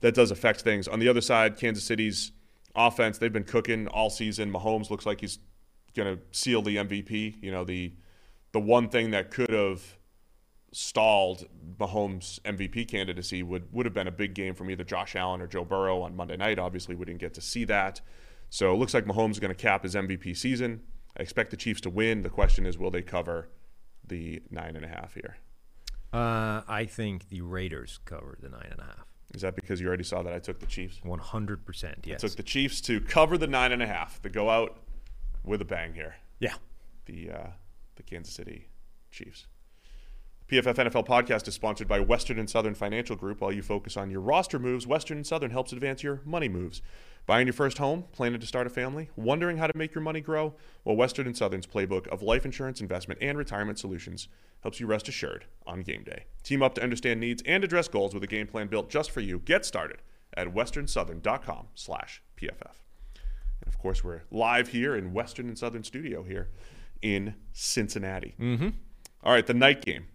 that 0.00 0.14
does 0.14 0.30
affect 0.30 0.60
things. 0.60 0.86
On 0.86 0.98
the 0.98 1.08
other 1.08 1.22
side, 1.22 1.56
Kansas 1.56 1.82
City's 1.82 2.32
offense, 2.74 3.16
they've 3.16 3.32
been 3.32 3.44
cooking 3.44 3.88
all 3.88 4.10
season. 4.10 4.52
Mahomes 4.52 4.90
looks 4.90 5.06
like 5.06 5.22
he's 5.22 5.38
going 5.94 6.14
to 6.14 6.22
seal 6.30 6.60
the 6.60 6.76
MVP. 6.76 7.42
You 7.42 7.50
know, 7.50 7.64
the 7.64 7.94
the 8.52 8.60
one 8.60 8.90
thing 8.90 9.10
that 9.12 9.30
could 9.30 9.50
have 9.50 9.96
stalled 10.72 11.46
Mahomes' 11.78 12.38
MVP 12.42 12.86
candidacy 12.86 13.42
would 13.42 13.72
would 13.72 13.86
have 13.86 13.94
been 13.94 14.08
a 14.08 14.12
big 14.12 14.34
game 14.34 14.54
from 14.54 14.70
either 14.70 14.84
Josh 14.84 15.16
Allen 15.16 15.40
or 15.40 15.46
Joe 15.46 15.64
Burrow 15.64 16.02
on 16.02 16.14
Monday 16.14 16.36
night. 16.36 16.58
Obviously, 16.58 16.94
we 16.94 17.06
didn't 17.06 17.20
get 17.20 17.32
to 17.34 17.40
see 17.40 17.64
that. 17.64 18.02
So 18.50 18.72
it 18.72 18.76
looks 18.76 18.94
like 18.94 19.04
Mahomes 19.04 19.32
is 19.32 19.40
going 19.40 19.54
to 19.54 19.60
cap 19.60 19.82
his 19.82 19.94
MVP 19.94 20.36
season. 20.36 20.82
I 21.18 21.22
expect 21.22 21.50
the 21.50 21.56
Chiefs 21.56 21.80
to 21.82 21.90
win. 21.90 22.22
The 22.22 22.30
question 22.30 22.66
is, 22.66 22.78
will 22.78 22.90
they 22.90 23.02
cover 23.02 23.48
the 24.06 24.42
nine 24.50 24.76
and 24.76 24.84
a 24.84 24.88
half 24.88 25.14
here? 25.14 25.36
Uh, 26.12 26.62
I 26.68 26.86
think 26.86 27.28
the 27.28 27.40
Raiders 27.40 27.98
cover 28.04 28.38
the 28.40 28.48
nine 28.48 28.68
and 28.70 28.80
a 28.80 28.84
half. 28.84 29.06
Is 29.34 29.42
that 29.42 29.56
because 29.56 29.80
you 29.80 29.88
already 29.88 30.04
saw 30.04 30.22
that 30.22 30.32
I 30.32 30.38
took 30.38 30.60
the 30.60 30.66
Chiefs? 30.66 31.00
One 31.02 31.18
hundred 31.18 31.66
percent. 31.66 32.04
Yes. 32.04 32.22
I 32.22 32.28
took 32.28 32.36
the 32.36 32.42
Chiefs 32.42 32.80
to 32.82 33.00
cover 33.00 33.36
the 33.36 33.46
nine 33.46 33.72
and 33.72 33.82
a 33.82 33.86
half. 33.86 34.22
To 34.22 34.28
go 34.28 34.48
out 34.48 34.78
with 35.44 35.60
a 35.60 35.64
bang 35.64 35.94
here. 35.94 36.14
Yeah. 36.38 36.54
The 37.06 37.30
uh, 37.30 37.46
the 37.96 38.02
Kansas 38.02 38.32
City 38.32 38.68
Chiefs. 39.10 39.46
PFF 40.48 40.76
NFL 40.76 41.08
podcast 41.08 41.48
is 41.48 41.54
sponsored 41.54 41.88
by 41.88 41.98
Western 41.98 42.38
and 42.38 42.48
Southern 42.48 42.76
Financial 42.76 43.16
Group. 43.16 43.40
While 43.40 43.50
you 43.50 43.62
focus 43.62 43.96
on 43.96 44.12
your 44.12 44.20
roster 44.20 44.60
moves, 44.60 44.86
Western 44.86 45.16
and 45.16 45.26
Southern 45.26 45.50
helps 45.50 45.72
advance 45.72 46.04
your 46.04 46.20
money 46.24 46.48
moves. 46.48 46.82
Buying 47.26 47.48
your 47.48 47.52
first 47.52 47.78
home, 47.78 48.04
planning 48.12 48.38
to 48.38 48.46
start 48.46 48.68
a 48.68 48.70
family, 48.70 49.10
wondering 49.16 49.56
how 49.56 49.66
to 49.66 49.76
make 49.76 49.92
your 49.92 50.02
money 50.02 50.20
grow? 50.20 50.54
Well, 50.84 50.94
Western 50.94 51.26
and 51.26 51.36
Southern's 51.36 51.66
playbook 51.66 52.06
of 52.06 52.22
life 52.22 52.44
insurance, 52.44 52.80
investment, 52.80 53.20
and 53.20 53.36
retirement 53.36 53.80
solutions 53.80 54.28
helps 54.60 54.78
you 54.78 54.86
rest 54.86 55.08
assured 55.08 55.46
on 55.66 55.80
game 55.80 56.04
day. 56.04 56.26
Team 56.44 56.62
up 56.62 56.76
to 56.76 56.82
understand 56.82 57.18
needs 57.18 57.42
and 57.44 57.64
address 57.64 57.88
goals 57.88 58.14
with 58.14 58.22
a 58.22 58.28
game 58.28 58.46
plan 58.46 58.68
built 58.68 58.88
just 58.88 59.10
for 59.10 59.20
you. 59.20 59.40
Get 59.40 59.64
started 59.66 59.98
at 60.34 60.54
westernsouthern.com 60.54 61.66
slash 61.74 62.22
PFF. 62.36 62.84
And 63.62 63.66
of 63.66 63.78
course, 63.78 64.04
we're 64.04 64.22
live 64.30 64.68
here 64.68 64.94
in 64.94 65.12
Western 65.12 65.48
and 65.48 65.58
Southern 65.58 65.82
studio 65.82 66.22
here 66.22 66.50
in 67.02 67.34
Cincinnati. 67.52 68.36
Mm-hmm. 68.38 68.68
All 69.24 69.32
right, 69.32 69.44
the 69.44 69.52
night 69.52 69.84
game. 69.84 70.06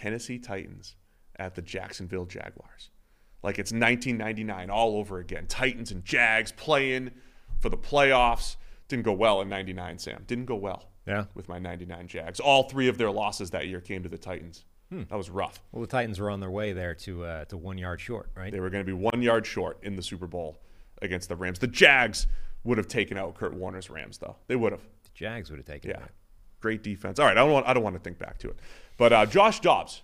Tennessee 0.00 0.38
Titans 0.38 0.96
at 1.36 1.54
the 1.54 1.62
Jacksonville 1.62 2.26
Jaguars 2.26 2.90
like 3.42 3.58
it's 3.58 3.72
1999 3.72 4.70
all 4.70 4.96
over 4.96 5.18
again. 5.18 5.46
Titans 5.46 5.90
and 5.90 6.04
Jags 6.04 6.52
playing 6.52 7.10
for 7.58 7.68
the 7.68 7.76
playoffs. 7.76 8.56
Didn't 8.88 9.04
go 9.04 9.12
well 9.12 9.40
in 9.40 9.48
99, 9.48 9.98
Sam. 9.98 10.24
Didn't 10.26 10.46
go 10.46 10.56
well. 10.56 10.88
Yeah. 11.06 11.24
With 11.34 11.48
my 11.48 11.58
99 11.58 12.08
Jags. 12.08 12.40
All 12.40 12.64
three 12.64 12.88
of 12.88 12.98
their 12.98 13.10
losses 13.10 13.50
that 13.50 13.66
year 13.66 13.80
came 13.80 14.02
to 14.02 14.08
the 14.08 14.18
Titans. 14.18 14.64
Hmm. 14.90 15.04
That 15.08 15.16
was 15.16 15.30
rough. 15.30 15.62
Well, 15.72 15.80
the 15.80 15.88
Titans 15.88 16.18
were 16.18 16.30
on 16.30 16.40
their 16.40 16.50
way 16.50 16.72
there 16.72 16.94
to 16.96 17.24
uh, 17.24 17.44
to 17.46 17.56
one 17.56 17.78
yard 17.78 18.00
short, 18.00 18.30
right? 18.34 18.52
They 18.52 18.58
were 18.58 18.70
going 18.70 18.84
to 18.84 18.86
be 18.86 18.92
one 18.92 19.22
yard 19.22 19.46
short 19.46 19.78
in 19.82 19.94
the 19.94 20.02
Super 20.02 20.26
Bowl 20.26 20.58
against 21.00 21.28
the 21.28 21.36
Rams. 21.36 21.60
The 21.60 21.68
Jags 21.68 22.26
would 22.64 22.76
have 22.76 22.88
taken 22.88 23.16
out 23.16 23.34
Kurt 23.36 23.54
Warner's 23.54 23.88
Rams, 23.88 24.18
though. 24.18 24.36
They 24.48 24.56
would 24.56 24.72
have. 24.72 24.82
The 25.04 25.10
Jags 25.14 25.48
would 25.50 25.58
have 25.58 25.66
taken 25.66 25.90
yeah. 25.92 26.02
Great 26.60 26.82
defense. 26.82 27.20
All 27.20 27.26
right, 27.26 27.38
I 27.38 27.40
don't 27.40 27.52
want 27.52 27.68
I 27.68 27.72
don't 27.72 27.84
want 27.84 27.94
to 27.96 28.02
think 28.02 28.18
back 28.18 28.38
to 28.38 28.50
it, 28.50 28.58
but 29.00 29.12
uh, 29.12 29.26
Josh 29.26 29.58
Dobbs 29.58 30.02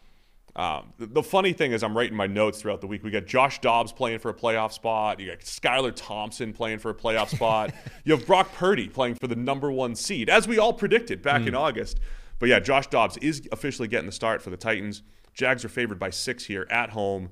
um, 0.57 0.95
the, 0.97 1.07
the, 1.07 1.23
funny 1.23 1.53
thing 1.53 1.73
is, 1.73 1.83
I'm 1.83 1.95
writing 1.95 2.17
my 2.17 2.27
notes 2.27 2.63
throughout 2.63 2.81
the 2.81 2.87
week. 2.87 3.05
We 3.05 3.11
got 3.11 3.27
Josh 3.27 3.61
Dobbs 3.61 3.93
playing 3.93 4.21
for 4.21 4.31
a 4.31 4.35
playoff 4.35 4.73
spot. 4.73 5.21
You 5.21 5.27
got 5.27 5.41
Skylar 5.41 5.93
Thompson 5.95 6.55
playing 6.55 6.79
for 6.79 6.91
a 6.91 6.95
playoff 6.95 7.29
spot. 7.29 7.75
you 8.05 8.17
have 8.17 8.27
Brock 8.27 8.51
Purdy 8.55 8.89
playing 8.89 9.17
for 9.17 9.27
the 9.27 9.37
number 9.37 9.71
one 9.71 9.95
seed, 9.95 10.31
as 10.31 10.49
we 10.49 10.59
all 10.59 10.73
predicted 10.73 11.21
back 11.21 11.43
mm. 11.43 11.49
in 11.49 11.55
August. 11.55 12.01
But 12.39 12.49
yeah, 12.49 12.59
Josh 12.59 12.87
Dobbs 12.87 13.19
is 13.19 13.47
officially 13.53 13.87
getting 13.87 14.07
the 14.07 14.13
start 14.13 14.41
for 14.41 14.49
the 14.49 14.57
Titans. 14.57 15.03
Jags 15.35 15.63
are 15.63 15.69
favored 15.69 15.99
by 15.99 16.09
six 16.09 16.47
here 16.47 16.67
at 16.71 16.89
home 16.89 17.29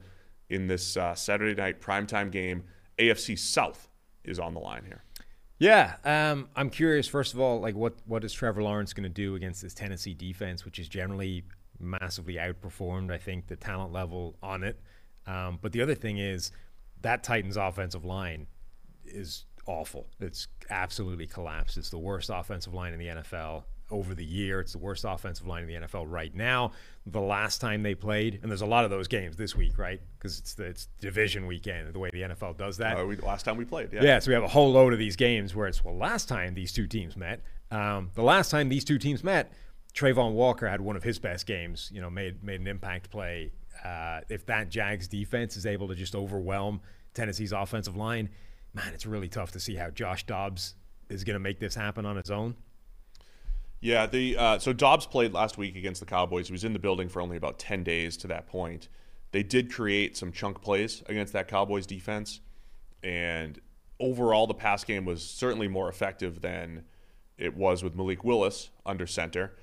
in 0.50 0.66
this 0.66 0.98
uh, 0.98 1.14
Saturday 1.14 1.58
night 1.58 1.80
primetime 1.80 2.30
game. 2.30 2.64
AFC 2.98 3.38
South 3.38 3.88
is 4.22 4.38
on 4.38 4.52
the 4.52 4.60
line 4.60 4.84
here. 4.84 5.03
Yeah, 5.64 5.94
um, 6.04 6.50
I'm 6.54 6.68
curious. 6.68 7.08
First 7.08 7.32
of 7.32 7.40
all, 7.40 7.58
like 7.58 7.74
what 7.74 7.94
what 8.04 8.22
is 8.22 8.34
Trevor 8.34 8.62
Lawrence 8.62 8.92
going 8.92 9.04
to 9.04 9.08
do 9.08 9.34
against 9.34 9.62
this 9.62 9.72
Tennessee 9.72 10.12
defense, 10.12 10.66
which 10.66 10.78
is 10.78 10.88
generally 10.88 11.44
massively 11.80 12.34
outperformed, 12.34 13.10
I 13.10 13.16
think, 13.16 13.46
the 13.46 13.56
talent 13.56 13.90
level 13.90 14.36
on 14.42 14.62
it. 14.62 14.78
Um, 15.26 15.58
but 15.62 15.72
the 15.72 15.80
other 15.80 15.94
thing 15.94 16.18
is 16.18 16.52
that 17.00 17.22
Titans 17.24 17.56
offensive 17.56 18.04
line 18.04 18.46
is 19.06 19.46
awful. 19.66 20.06
It's 20.20 20.48
absolutely 20.68 21.26
collapsed. 21.26 21.78
It's 21.78 21.88
the 21.88 21.98
worst 21.98 22.28
offensive 22.28 22.74
line 22.74 22.92
in 22.92 22.98
the 22.98 23.06
NFL 23.06 23.62
over 23.94 24.14
the 24.14 24.24
year. 24.24 24.60
It's 24.60 24.72
the 24.72 24.78
worst 24.78 25.04
offensive 25.06 25.46
line 25.46 25.62
in 25.62 25.68
the 25.68 25.86
NFL 25.86 26.06
right 26.08 26.34
now. 26.34 26.72
The 27.06 27.20
last 27.20 27.60
time 27.60 27.82
they 27.82 27.94
played, 27.94 28.40
and 28.42 28.50
there's 28.50 28.62
a 28.62 28.66
lot 28.66 28.84
of 28.84 28.90
those 28.90 29.08
games 29.08 29.36
this 29.36 29.54
week, 29.54 29.78
right? 29.78 30.00
Because 30.18 30.38
it's 30.38 30.54
the, 30.54 30.64
it's 30.64 30.88
division 31.00 31.46
weekend, 31.46 31.92
the 31.92 31.98
way 31.98 32.10
the 32.12 32.22
NFL 32.22 32.56
does 32.56 32.78
that. 32.78 32.98
Uh, 32.98 33.06
we, 33.06 33.16
last 33.16 33.44
time 33.44 33.56
we 33.56 33.64
played, 33.64 33.92
yeah. 33.92 34.02
Yeah, 34.02 34.18
so 34.18 34.30
we 34.30 34.34
have 34.34 34.42
a 34.42 34.48
whole 34.48 34.72
load 34.72 34.92
of 34.92 34.98
these 34.98 35.16
games 35.16 35.54
where 35.54 35.68
it's, 35.68 35.84
well, 35.84 35.96
last 35.96 36.28
time 36.28 36.54
these 36.54 36.72
two 36.72 36.86
teams 36.86 37.16
met. 37.16 37.40
Um, 37.70 38.10
the 38.14 38.22
last 38.22 38.50
time 38.50 38.68
these 38.68 38.84
two 38.84 38.98
teams 38.98 39.22
met, 39.22 39.52
Travon 39.94 40.32
Walker 40.32 40.68
had 40.68 40.80
one 40.80 40.96
of 40.96 41.02
his 41.02 41.18
best 41.18 41.46
games. 41.46 41.90
You 41.94 42.00
know, 42.00 42.10
made 42.10 42.42
made 42.42 42.60
an 42.60 42.66
impact 42.66 43.10
play. 43.10 43.52
Uh, 43.84 44.20
if 44.28 44.44
that 44.46 44.68
Jags 44.68 45.08
defense 45.08 45.56
is 45.56 45.66
able 45.66 45.88
to 45.88 45.94
just 45.94 46.14
overwhelm 46.14 46.80
Tennessee's 47.14 47.52
offensive 47.52 47.96
line, 47.96 48.28
man, 48.72 48.92
it's 48.92 49.06
really 49.06 49.28
tough 49.28 49.52
to 49.52 49.60
see 49.60 49.76
how 49.76 49.90
Josh 49.90 50.26
Dobbs 50.26 50.74
is 51.08 51.24
going 51.24 51.34
to 51.34 51.40
make 51.40 51.60
this 51.60 51.74
happen 51.74 52.06
on 52.06 52.16
his 52.16 52.30
own. 52.30 52.56
Yeah, 53.84 54.06
the 54.06 54.34
uh, 54.38 54.58
so 54.58 54.72
Dobbs 54.72 55.06
played 55.06 55.34
last 55.34 55.58
week 55.58 55.76
against 55.76 56.00
the 56.00 56.06
Cowboys. 56.06 56.48
He 56.48 56.52
was 56.52 56.64
in 56.64 56.72
the 56.72 56.78
building 56.78 57.06
for 57.10 57.20
only 57.20 57.36
about 57.36 57.58
ten 57.58 57.84
days 57.84 58.16
to 58.16 58.26
that 58.28 58.46
point. 58.46 58.88
They 59.30 59.42
did 59.42 59.70
create 59.70 60.16
some 60.16 60.32
chunk 60.32 60.62
plays 60.62 61.02
against 61.04 61.34
that 61.34 61.48
Cowboys 61.48 61.84
defense, 61.84 62.40
and 63.02 63.60
overall, 64.00 64.46
the 64.46 64.54
pass 64.54 64.84
game 64.84 65.04
was 65.04 65.22
certainly 65.22 65.68
more 65.68 65.90
effective 65.90 66.40
than 66.40 66.84
it 67.36 67.54
was 67.54 67.84
with 67.84 67.94
Malik 67.94 68.24
Willis 68.24 68.70
under 68.86 69.06
center. 69.06 69.54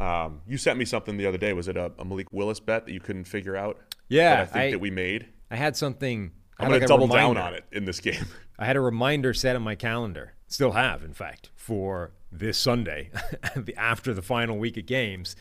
Um, 0.00 0.40
you 0.48 0.58
sent 0.58 0.76
me 0.76 0.84
something 0.84 1.16
the 1.16 1.26
other 1.26 1.38
day. 1.38 1.52
Was 1.52 1.68
it 1.68 1.76
a, 1.76 1.92
a, 2.00 2.04
Malik 2.04 2.32
Willis 2.32 2.58
bet 2.58 2.84
that 2.86 2.92
you 2.92 3.00
couldn't 3.00 3.26
figure 3.26 3.56
out? 3.56 3.78
Yeah, 4.08 4.42
I 4.42 4.44
think 4.44 4.56
I, 4.56 4.70
that 4.72 4.80
we 4.80 4.90
made. 4.90 5.28
I 5.52 5.56
had 5.56 5.76
something. 5.76 6.32
I'm 6.58 6.70
going 6.70 6.80
like 6.80 6.88
to 6.88 6.88
double 6.88 7.06
down 7.06 7.36
on 7.36 7.54
it 7.54 7.64
in 7.70 7.84
this 7.84 8.00
game. 8.00 8.26
I 8.58 8.64
had 8.66 8.74
a 8.74 8.80
reminder 8.80 9.32
set 9.34 9.54
on 9.54 9.62
my 9.62 9.76
calendar. 9.76 10.34
Still 10.48 10.72
have, 10.72 11.04
in 11.04 11.12
fact, 11.12 11.50
for 11.54 12.10
this 12.30 12.58
Sunday, 12.58 13.10
after 13.76 14.12
the 14.12 14.22
final 14.22 14.58
week 14.58 14.76
of 14.76 14.86
games. 14.86 15.36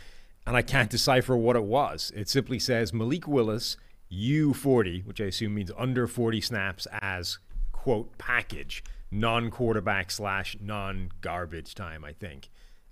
and 0.46 0.56
I 0.56 0.62
can't 0.62 0.90
decipher 0.90 1.36
what 1.36 1.56
it 1.56 1.64
was. 1.64 2.12
It 2.16 2.30
simply 2.30 2.60
says 2.60 2.94
Malik 2.94 3.28
Willis 3.28 3.76
U40, 4.12 5.06
which 5.06 5.20
I 5.20 5.26
assume 5.26 5.56
means 5.56 5.72
under 5.78 6.08
40 6.08 6.40
snaps 6.42 6.88
as 7.02 7.40
quote 7.74 8.18
package, 8.18 8.84
non-quarterback 9.12 10.12
slash 10.12 10.56
non-garbage 10.62 11.76
time. 11.76 12.04
I 12.06 12.14
think. 12.14 12.50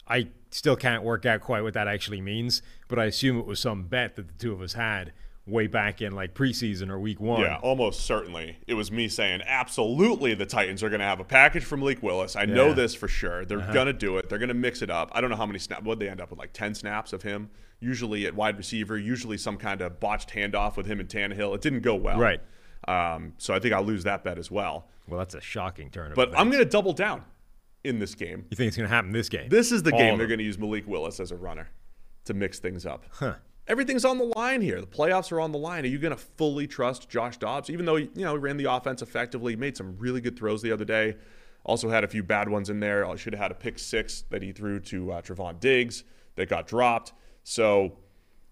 I 0.08 0.28
still 0.52 0.76
can't 0.76 1.04
work 1.04 1.26
out 1.26 1.42
quite 1.42 1.64
what 1.64 1.74
that 1.74 1.88
actually 1.88 2.22
means, 2.22 2.62
but 2.88 3.00
I 3.00 3.06
assume 3.06 3.40
it 3.40 3.46
was 3.48 3.60
some 3.60 3.84
bet 3.84 4.16
that 4.16 4.28
the 4.28 4.34
two 4.36 4.54
of 4.54 4.62
us 4.62 4.74
had 4.74 5.14
way 5.48 5.68
back 5.68 6.02
in 6.02 6.12
like 6.14 6.34
preseason 6.34 6.90
or 6.90 7.00
week 7.00 7.20
one. 7.20 7.42
Yeah, 7.42 7.58
almost 7.62 8.02
certainly. 8.02 8.58
It 8.66 8.74
was 8.74 8.92
me 8.92 9.08
saying, 9.08 9.42
absolutely, 9.46 10.34
the 10.34 10.46
Titans 10.46 10.82
are 10.82 10.90
going 10.90 11.00
to 11.02 11.06
have 11.06 11.20
a 11.20 11.24
package 11.24 11.64
from 11.64 11.82
Malik 11.82 12.02
Willis. 12.02 12.36
I 12.36 12.46
know 12.46 12.74
this 12.74 12.96
for 12.96 13.08
sure. 13.08 13.46
They're 13.46 13.60
Uh-huh. 13.60 13.74
going 13.74 13.86
to 13.88 13.94
do 13.94 14.18
it. 14.18 14.28
They're 14.30 14.40
going 14.40 14.50
to 14.50 14.56
mix 14.56 14.82
it 14.82 14.90
up. 14.90 15.12
I 15.14 15.22
don't 15.22 15.30
know 15.30 15.36
how 15.36 15.46
many 15.46 15.60
snaps. 15.60 15.84
Would 15.84 16.00
they 16.00 16.10
end 16.10 16.20
up 16.20 16.32
with 16.32 16.40
like 16.40 16.54
10 16.54 16.74
snaps 16.74 17.14
of 17.14 17.22
him? 17.22 17.50
Usually 17.80 18.26
at 18.26 18.34
wide 18.34 18.58
receiver, 18.58 18.98
usually 18.98 19.38
some 19.38 19.58
kind 19.58 19.82
of 19.82 20.00
botched 20.00 20.30
handoff 20.32 20.78
with 20.78 20.88
him 20.88 21.00
and 21.00 21.08
Tannehill. 21.10 21.54
It 21.54 21.62
didn't 21.62 21.82
go 21.82 21.94
well. 21.96 22.18
Right. 22.18 22.42
Um, 22.88 23.34
so 23.38 23.54
I 23.54 23.60
think 23.60 23.74
I'll 23.74 23.84
lose 23.84 24.04
that 24.06 24.24
bet 24.24 24.38
as 24.40 24.50
well. 24.50 24.88
Well, 25.08 25.20
that's 25.20 25.36
a 25.36 25.42
shocking 25.42 25.92
turn. 25.92 26.14
But 26.16 26.30
events. 26.30 26.42
I'm 26.42 26.50
going 26.50 26.64
to 26.64 26.70
double 26.70 26.94
down 26.94 27.24
in 27.84 28.00
this 28.00 28.16
game. 28.16 28.46
You 28.50 28.56
think 28.58 28.70
it's 28.70 28.78
going 28.78 28.90
to 28.90 28.96
happen 28.96 29.12
this 29.12 29.30
game? 29.30 29.50
This 29.50 29.72
is 29.72 29.84
the 29.84 29.92
All 29.92 30.00
game 30.00 30.18
they're 30.18 30.26
going 30.28 30.40
to 30.40 30.44
use 30.46 30.58
Malik 30.58 30.88
Willis 30.88 31.20
as 31.20 31.32
a 31.32 31.36
runner 31.36 31.70
to 32.24 32.34
mix 32.34 32.58
things 32.58 32.86
up. 32.88 33.06
Huh. 33.12 33.36
Everything's 33.68 34.06
on 34.06 34.18
the 34.20 34.26
line 34.36 34.62
here. 34.62 34.80
The 34.80 34.88
playoffs 34.88 35.32
are 35.32 35.40
on 35.42 35.52
the 35.52 35.58
line. 35.58 35.84
Are 35.86 35.88
you 35.88 35.98
going 35.98 36.16
to 36.16 36.22
fully 36.22 36.68
trust 36.68 37.10
Josh 37.10 37.38
Dobbs, 37.38 37.70
even 37.70 37.86
though 37.86 37.96
you 37.96 38.10
know 38.16 38.34
he 38.34 38.38
ran 38.38 38.58
the 38.58 38.72
offense 38.72 39.02
effectively, 39.02 39.56
made 39.56 39.76
some 39.76 39.98
really 39.98 40.22
good 40.22 40.38
throws 40.38 40.62
the 40.62 40.72
other 40.72 40.86
day, 40.86 41.16
also 41.64 41.90
had 41.90 42.04
a 42.04 42.08
few 42.08 42.22
bad 42.22 42.48
ones 42.48 42.70
in 42.70 42.80
there. 42.80 43.06
I 43.08 43.16
should 43.16 43.34
have 43.34 43.42
had 43.42 43.52
a 43.52 43.56
pick 43.56 43.80
six 43.80 44.22
that 44.30 44.44
he 44.44 44.52
threw 44.52 44.80
to 44.82 45.14
uh, 45.14 45.22
Trevon 45.22 45.60
Diggs 45.60 46.04
that 46.36 46.48
got 46.48 46.68
dropped. 46.68 47.14
So, 47.44 47.98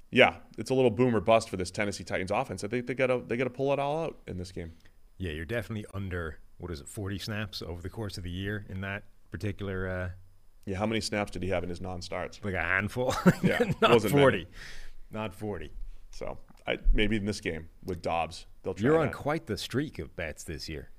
yeah, 0.10 0.36
it's 0.58 0.72
a 0.72 0.74
little 0.74 0.90
boomer 0.92 1.20
bust 1.20 1.48
for 1.50 1.58
this 1.58 1.70
Tennessee 1.70 2.04
Titans 2.04 2.32
offense. 2.32 2.64
I 2.64 2.68
think 2.68 2.88
they 2.88 2.96
got 2.96 3.08
to 3.08 3.22
they 3.26 3.38
got 3.38 3.44
to 3.44 3.50
pull 3.52 3.72
it 3.72 3.78
all 3.80 4.04
out 4.04 4.18
in 4.28 4.38
this 4.38 4.52
game. 4.52 4.72
Yeah, 5.20 5.32
you're 5.32 5.46
definitely 5.46 5.86
under 5.94 6.40
what 6.58 6.72
is 6.72 6.80
it, 6.80 6.88
40 6.88 7.20
snaps 7.20 7.62
over 7.62 7.82
the 7.82 7.90
course 7.90 8.18
of 8.18 8.24
the 8.24 8.30
year 8.32 8.66
in 8.70 8.82
that 8.82 9.04
particular, 9.32 9.88
uh, 9.88 10.10
Yeah, 10.66 10.78
how 10.78 10.86
many 10.86 11.02
snaps 11.02 11.32
did 11.32 11.44
he 11.44 11.50
have 11.50 11.62
in 11.64 11.70
his 11.70 11.82
non-starts? 11.82 12.40
like 12.44 12.54
a 12.54 12.62
handful. 12.62 13.14
Yeah, 13.44 13.60
not 13.82 13.92
wasn't 13.92 14.16
many. 14.16 14.48
40, 15.14 15.18
not 15.30 15.36
40. 15.36 15.72
So, 16.12 16.38
I, 16.68 16.78
maybe 16.94 17.16
in 17.16 17.26
this 17.26 17.42
game 17.42 17.70
with 17.86 18.02
Dobbs, 18.02 18.46
they'll 18.64 18.74
try 18.74 18.84
You're 18.86 19.00
on 19.00 19.08
that. 19.08 19.14
quite 19.14 19.48
the 19.48 19.58
streak 19.58 20.00
of 20.00 20.16
bets 20.16 20.44
this 20.44 20.70
year, 20.70 20.90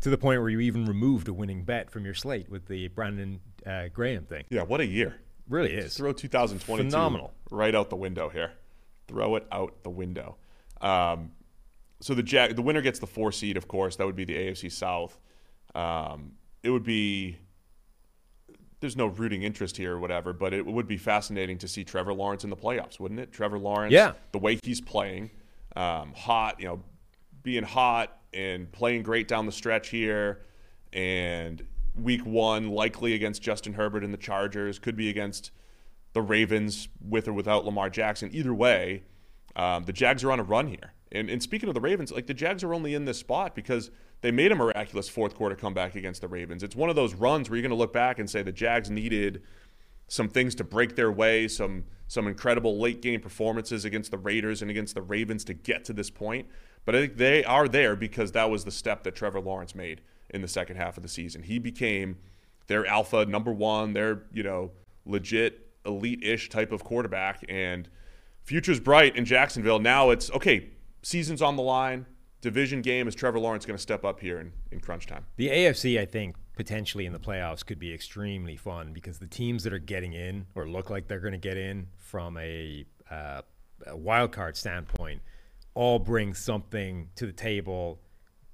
to 0.00 0.10
the 0.10 0.18
point 0.18 0.40
where 0.40 0.48
you 0.48 0.60
even 0.60 0.86
removed 0.86 1.28
a 1.28 1.32
winning 1.32 1.64
bet 1.64 1.90
from 1.90 2.04
your 2.04 2.14
slate 2.14 2.48
with 2.48 2.66
the 2.66 2.88
Brandon 2.88 3.40
uh, 3.66 3.88
Graham 3.92 4.24
thing. 4.24 4.44
Yeah, 4.48 4.62
what 4.62 4.80
a 4.80 4.86
year. 4.86 5.16
Really 5.48 5.72
is. 5.74 5.96
Throw 5.96 6.12
2022 6.12 6.90
Phenomenal. 6.90 7.32
right 7.50 7.74
out 7.74 7.90
the 7.90 7.96
window 7.96 8.28
here. 8.28 8.52
Throw 9.06 9.36
it 9.36 9.46
out 9.52 9.82
the 9.84 9.90
window. 9.90 10.36
Um, 10.80 11.30
so 12.00 12.14
the 12.14 12.22
Jag, 12.22 12.56
the 12.56 12.62
winner 12.62 12.80
gets 12.82 12.98
the 12.98 13.06
four 13.06 13.30
seed, 13.32 13.56
of 13.56 13.68
course. 13.68 13.96
That 13.96 14.06
would 14.06 14.16
be 14.16 14.24
the 14.24 14.34
AFC 14.34 14.72
South. 14.72 15.18
Um, 15.74 16.32
it 16.62 16.70
would 16.70 16.82
be. 16.84 17.38
There's 18.86 18.96
no 18.96 19.06
rooting 19.06 19.42
interest 19.42 19.76
here 19.76 19.94
or 19.96 19.98
whatever, 19.98 20.32
but 20.32 20.54
it 20.54 20.64
would 20.64 20.86
be 20.86 20.96
fascinating 20.96 21.58
to 21.58 21.66
see 21.66 21.82
Trevor 21.82 22.14
Lawrence 22.14 22.44
in 22.44 22.50
the 22.50 22.56
playoffs, 22.56 23.00
wouldn't 23.00 23.18
it? 23.18 23.32
Trevor 23.32 23.58
Lawrence, 23.58 23.92
Yeah. 23.92 24.12
the 24.30 24.38
way 24.38 24.60
he's 24.62 24.80
playing, 24.80 25.32
um, 25.74 26.12
hot, 26.14 26.60
you 26.60 26.66
know, 26.66 26.84
being 27.42 27.64
hot 27.64 28.16
and 28.32 28.70
playing 28.70 29.02
great 29.02 29.26
down 29.26 29.44
the 29.44 29.50
stretch 29.50 29.88
here, 29.88 30.42
and 30.92 31.66
week 32.00 32.24
one 32.24 32.68
likely 32.70 33.12
against 33.14 33.42
Justin 33.42 33.72
Herbert 33.72 34.04
and 34.04 34.14
the 34.14 34.18
Chargers, 34.18 34.78
could 34.78 34.94
be 34.94 35.08
against 35.10 35.50
the 36.12 36.22
Ravens 36.22 36.86
with 37.00 37.26
or 37.26 37.32
without 37.32 37.64
Lamar 37.64 37.90
Jackson. 37.90 38.30
Either 38.32 38.54
way, 38.54 39.02
um, 39.56 39.82
the 39.82 39.92
Jags 39.92 40.22
are 40.22 40.30
on 40.30 40.38
a 40.38 40.44
run 40.44 40.68
here. 40.68 40.92
And, 41.10 41.28
and 41.28 41.42
speaking 41.42 41.68
of 41.68 41.74
the 41.74 41.80
Ravens, 41.80 42.12
like 42.12 42.28
the 42.28 42.34
Jags 42.34 42.62
are 42.62 42.72
only 42.72 42.94
in 42.94 43.04
this 43.04 43.18
spot 43.18 43.56
because 43.56 43.90
they 44.20 44.30
made 44.30 44.52
a 44.52 44.56
miraculous 44.56 45.08
fourth 45.08 45.34
quarter 45.34 45.54
comeback 45.54 45.94
against 45.94 46.20
the 46.20 46.28
Ravens. 46.28 46.62
It's 46.62 46.76
one 46.76 46.90
of 46.90 46.96
those 46.96 47.14
runs 47.14 47.48
where 47.48 47.56
you're 47.56 47.62
going 47.62 47.70
to 47.70 47.76
look 47.76 47.92
back 47.92 48.18
and 48.18 48.28
say 48.28 48.42
the 48.42 48.52
Jags 48.52 48.90
needed 48.90 49.42
some 50.08 50.28
things 50.28 50.54
to 50.56 50.64
break 50.64 50.96
their 50.96 51.10
way, 51.12 51.48
some 51.48 51.84
some 52.08 52.28
incredible 52.28 52.78
late 52.78 53.02
game 53.02 53.20
performances 53.20 53.84
against 53.84 54.12
the 54.12 54.18
Raiders 54.18 54.62
and 54.62 54.70
against 54.70 54.94
the 54.94 55.02
Ravens 55.02 55.44
to 55.44 55.54
get 55.54 55.84
to 55.86 55.92
this 55.92 56.08
point. 56.08 56.46
But 56.84 56.94
I 56.94 57.00
think 57.00 57.16
they 57.16 57.44
are 57.44 57.66
there 57.66 57.96
because 57.96 58.30
that 58.32 58.48
was 58.48 58.64
the 58.64 58.70
step 58.70 59.02
that 59.02 59.16
Trevor 59.16 59.40
Lawrence 59.40 59.74
made 59.74 60.02
in 60.30 60.40
the 60.40 60.48
second 60.48 60.76
half 60.76 60.96
of 60.96 61.02
the 61.02 61.08
season. 61.08 61.42
He 61.42 61.58
became 61.58 62.18
their 62.68 62.86
alpha 62.86 63.26
number 63.26 63.52
one, 63.52 63.92
their 63.92 64.24
you 64.32 64.42
know 64.42 64.70
legit 65.04 65.68
elite-ish 65.84 66.48
type 66.48 66.72
of 66.72 66.82
quarterback, 66.84 67.44
and 67.48 67.88
future's 68.42 68.80
bright 68.80 69.16
in 69.16 69.24
Jacksonville. 69.24 69.78
Now 69.78 70.10
it's 70.10 70.30
okay. 70.30 70.70
Season's 71.02 71.42
on 71.42 71.56
the 71.56 71.62
line. 71.62 72.06
Division 72.40 72.82
game 72.82 73.08
is 73.08 73.14
Trevor 73.14 73.38
Lawrence 73.38 73.64
going 73.64 73.76
to 73.76 73.82
step 73.82 74.04
up 74.04 74.20
here 74.20 74.40
in, 74.40 74.52
in 74.70 74.80
crunch 74.80 75.06
time? 75.06 75.24
The 75.36 75.48
AFC, 75.48 75.98
I 76.00 76.04
think, 76.04 76.36
potentially 76.54 77.06
in 77.06 77.12
the 77.12 77.18
playoffs 77.18 77.64
could 77.64 77.78
be 77.78 77.92
extremely 77.92 78.56
fun 78.56 78.92
because 78.92 79.18
the 79.18 79.26
teams 79.26 79.64
that 79.64 79.72
are 79.72 79.78
getting 79.78 80.12
in 80.12 80.46
or 80.54 80.68
look 80.68 80.90
like 80.90 81.08
they're 81.08 81.20
going 81.20 81.32
to 81.32 81.38
get 81.38 81.56
in 81.56 81.88
from 81.96 82.36
a, 82.38 82.84
uh, 83.10 83.42
a 83.86 83.96
wild 83.96 84.32
card 84.32 84.56
standpoint 84.56 85.22
all 85.74 85.98
bring 85.98 86.34
something 86.34 87.08
to 87.16 87.26
the 87.26 87.32
table 87.32 88.00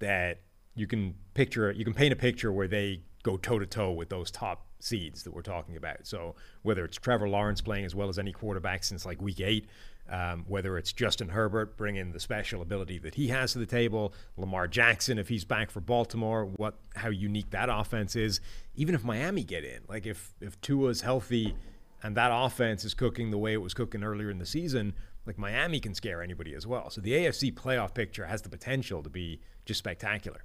that 0.00 0.40
you 0.74 0.86
can 0.86 1.14
picture. 1.34 1.70
You 1.70 1.84
can 1.84 1.94
paint 1.94 2.12
a 2.12 2.16
picture 2.16 2.52
where 2.52 2.68
they 2.68 3.02
go 3.22 3.36
toe 3.36 3.58
to 3.58 3.66
toe 3.66 3.92
with 3.92 4.08
those 4.08 4.30
top 4.30 4.66
seeds 4.80 5.22
that 5.22 5.32
we're 5.32 5.42
talking 5.42 5.76
about. 5.76 6.06
So 6.06 6.34
whether 6.62 6.84
it's 6.84 6.96
Trevor 6.96 7.28
Lawrence 7.28 7.60
playing 7.60 7.84
as 7.84 7.94
well 7.94 8.08
as 8.08 8.18
any 8.18 8.32
quarterback 8.32 8.82
since 8.84 9.06
like 9.06 9.22
week 9.22 9.40
eight, 9.40 9.68
um, 10.10 10.44
whether 10.46 10.76
it's 10.76 10.92
Justin 10.92 11.28
Herbert 11.28 11.76
bringing 11.76 12.12
the 12.12 12.20
special 12.20 12.60
ability 12.60 12.98
that 12.98 13.14
he 13.14 13.28
has 13.28 13.52
to 13.52 13.58
the 13.58 13.66
table, 13.66 14.12
Lamar 14.36 14.68
Jackson 14.68 15.18
if 15.18 15.28
he's 15.28 15.44
back 15.44 15.70
for 15.70 15.80
Baltimore, 15.80 16.44
what 16.44 16.78
how 16.96 17.08
unique 17.08 17.50
that 17.50 17.68
offense 17.70 18.16
is. 18.16 18.40
Even 18.74 18.94
if 18.94 19.04
Miami 19.04 19.44
get 19.44 19.64
in, 19.64 19.80
like 19.88 20.06
if 20.06 20.34
if 20.40 20.60
Tua's 20.60 21.02
healthy 21.02 21.54
and 22.02 22.16
that 22.16 22.30
offense 22.32 22.84
is 22.84 22.94
cooking 22.94 23.30
the 23.30 23.38
way 23.38 23.52
it 23.52 23.62
was 23.62 23.74
cooking 23.74 24.02
earlier 24.02 24.30
in 24.30 24.38
the 24.38 24.46
season, 24.46 24.94
like 25.26 25.38
Miami 25.38 25.80
can 25.80 25.94
scare 25.94 26.22
anybody 26.22 26.54
as 26.54 26.66
well. 26.66 26.90
So 26.90 27.00
the 27.00 27.12
AFC 27.12 27.54
playoff 27.54 27.94
picture 27.94 28.26
has 28.26 28.42
the 28.42 28.48
potential 28.48 29.02
to 29.02 29.10
be 29.10 29.40
just 29.64 29.78
spectacular. 29.78 30.44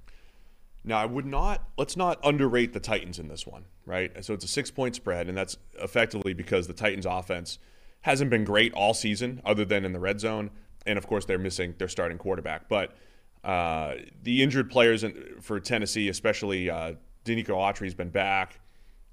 Now, 0.84 0.98
I 0.98 1.06
would 1.06 1.26
not, 1.26 1.68
let's 1.76 1.96
not 1.96 2.18
underrate 2.24 2.72
the 2.72 2.80
Titans 2.80 3.18
in 3.18 3.28
this 3.28 3.46
one, 3.46 3.64
right? 3.84 4.24
So 4.24 4.32
it's 4.32 4.44
a 4.44 4.48
six 4.48 4.70
point 4.70 4.94
spread, 4.94 5.28
and 5.28 5.36
that's 5.36 5.56
effectively 5.82 6.32
because 6.32 6.66
the 6.66 6.72
Titans 6.72 7.04
offense 7.04 7.58
hasn't 8.02 8.30
been 8.30 8.44
great 8.44 8.72
all 8.74 8.94
season, 8.94 9.40
other 9.44 9.64
than 9.64 9.84
in 9.84 9.92
the 9.92 10.00
red 10.00 10.20
zone. 10.20 10.50
And 10.86 10.96
of 10.96 11.06
course, 11.06 11.24
they're 11.24 11.38
missing 11.38 11.74
their 11.78 11.88
starting 11.88 12.18
quarterback. 12.18 12.68
But 12.68 12.96
uh, 13.44 13.94
the 14.22 14.42
injured 14.42 14.70
players 14.70 15.04
in, 15.04 15.36
for 15.40 15.60
Tennessee, 15.60 16.08
especially 16.08 16.70
uh, 16.70 16.94
Denico 17.24 17.50
Autry's 17.50 17.94
been 17.94 18.10
back. 18.10 18.60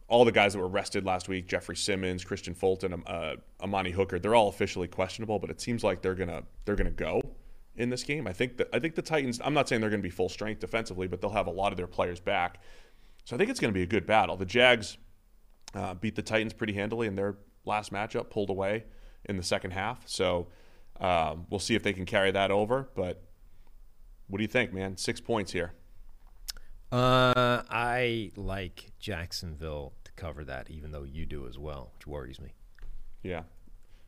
All 0.07 0.23
the 0.23 0.31
guys 0.31 0.53
that 0.53 0.59
were 0.59 0.67
rested 0.67 1.03
last 1.03 1.27
week, 1.27 1.47
Jeffrey 1.47 1.75
Simmons, 1.75 2.23
Kristian 2.23 2.55
Fulton, 2.55 3.03
uh, 3.07 3.35
Amani 3.61 3.91
Hooker, 3.91 4.19
they're 4.19 4.35
all 4.35 4.49
officially 4.49 4.87
questionable, 4.87 5.39
but 5.39 5.49
it 5.49 5.59
seems 5.59 5.83
like 5.83 6.03
they're 6.03 6.13
gonna 6.13 6.43
they're 6.63 6.75
gonna 6.75 6.91
go 6.91 7.21
in 7.77 7.89
this 7.89 8.03
game. 8.03 8.27
I 8.27 8.33
think 8.33 8.57
that 8.57 8.69
I 8.73 8.79
think 8.79 8.95
the 8.95 9.01
Titans. 9.01 9.41
I'm 9.43 9.53
not 9.53 9.67
saying 9.67 9.81
they're 9.81 9.89
going 9.89 10.01
to 10.01 10.07
be 10.07 10.11
full 10.11 10.29
strength 10.29 10.59
defensively, 10.59 11.07
but 11.07 11.21
they'll 11.21 11.31
have 11.31 11.47
a 11.47 11.51
lot 11.51 11.73
of 11.73 11.77
their 11.77 11.87
players 11.87 12.19
back. 12.19 12.61
So 13.25 13.35
I 13.35 13.39
think 13.39 13.49
it's 13.49 13.59
going 13.59 13.73
to 13.73 13.77
be 13.77 13.83
a 13.83 13.87
good 13.87 14.05
battle. 14.05 14.37
The 14.37 14.45
Jags 14.45 14.97
uh, 15.73 15.95
beat 15.95 16.15
the 16.15 16.21
Titans 16.21 16.53
pretty 16.53 16.73
handily 16.73 17.07
in 17.07 17.15
their 17.15 17.37
last 17.65 17.91
matchup, 17.91 18.29
pulled 18.29 18.49
away 18.49 18.85
in 19.25 19.37
the 19.37 19.43
second 19.43 19.71
half. 19.71 20.07
So 20.07 20.47
um, 20.99 21.45
we'll 21.49 21.59
see 21.59 21.75
if 21.75 21.83
they 21.83 21.93
can 21.93 22.05
carry 22.05 22.31
that 22.31 22.51
over. 22.51 22.89
But 22.95 23.21
what 24.27 24.37
do 24.37 24.43
you 24.43 24.47
think, 24.47 24.73
man? 24.73 24.97
Six 24.97 25.19
points 25.19 25.51
here. 25.51 25.73
Uh, 26.91 27.63
I 27.69 28.31
like 28.35 28.91
Jacksonville 28.99 29.93
to 30.03 30.11
cover 30.13 30.43
that, 30.45 30.69
even 30.69 30.91
though 30.91 31.03
you 31.03 31.25
do 31.25 31.47
as 31.47 31.57
well, 31.57 31.91
which 31.95 32.07
worries 32.07 32.39
me. 32.39 32.53
Yeah. 33.23 33.43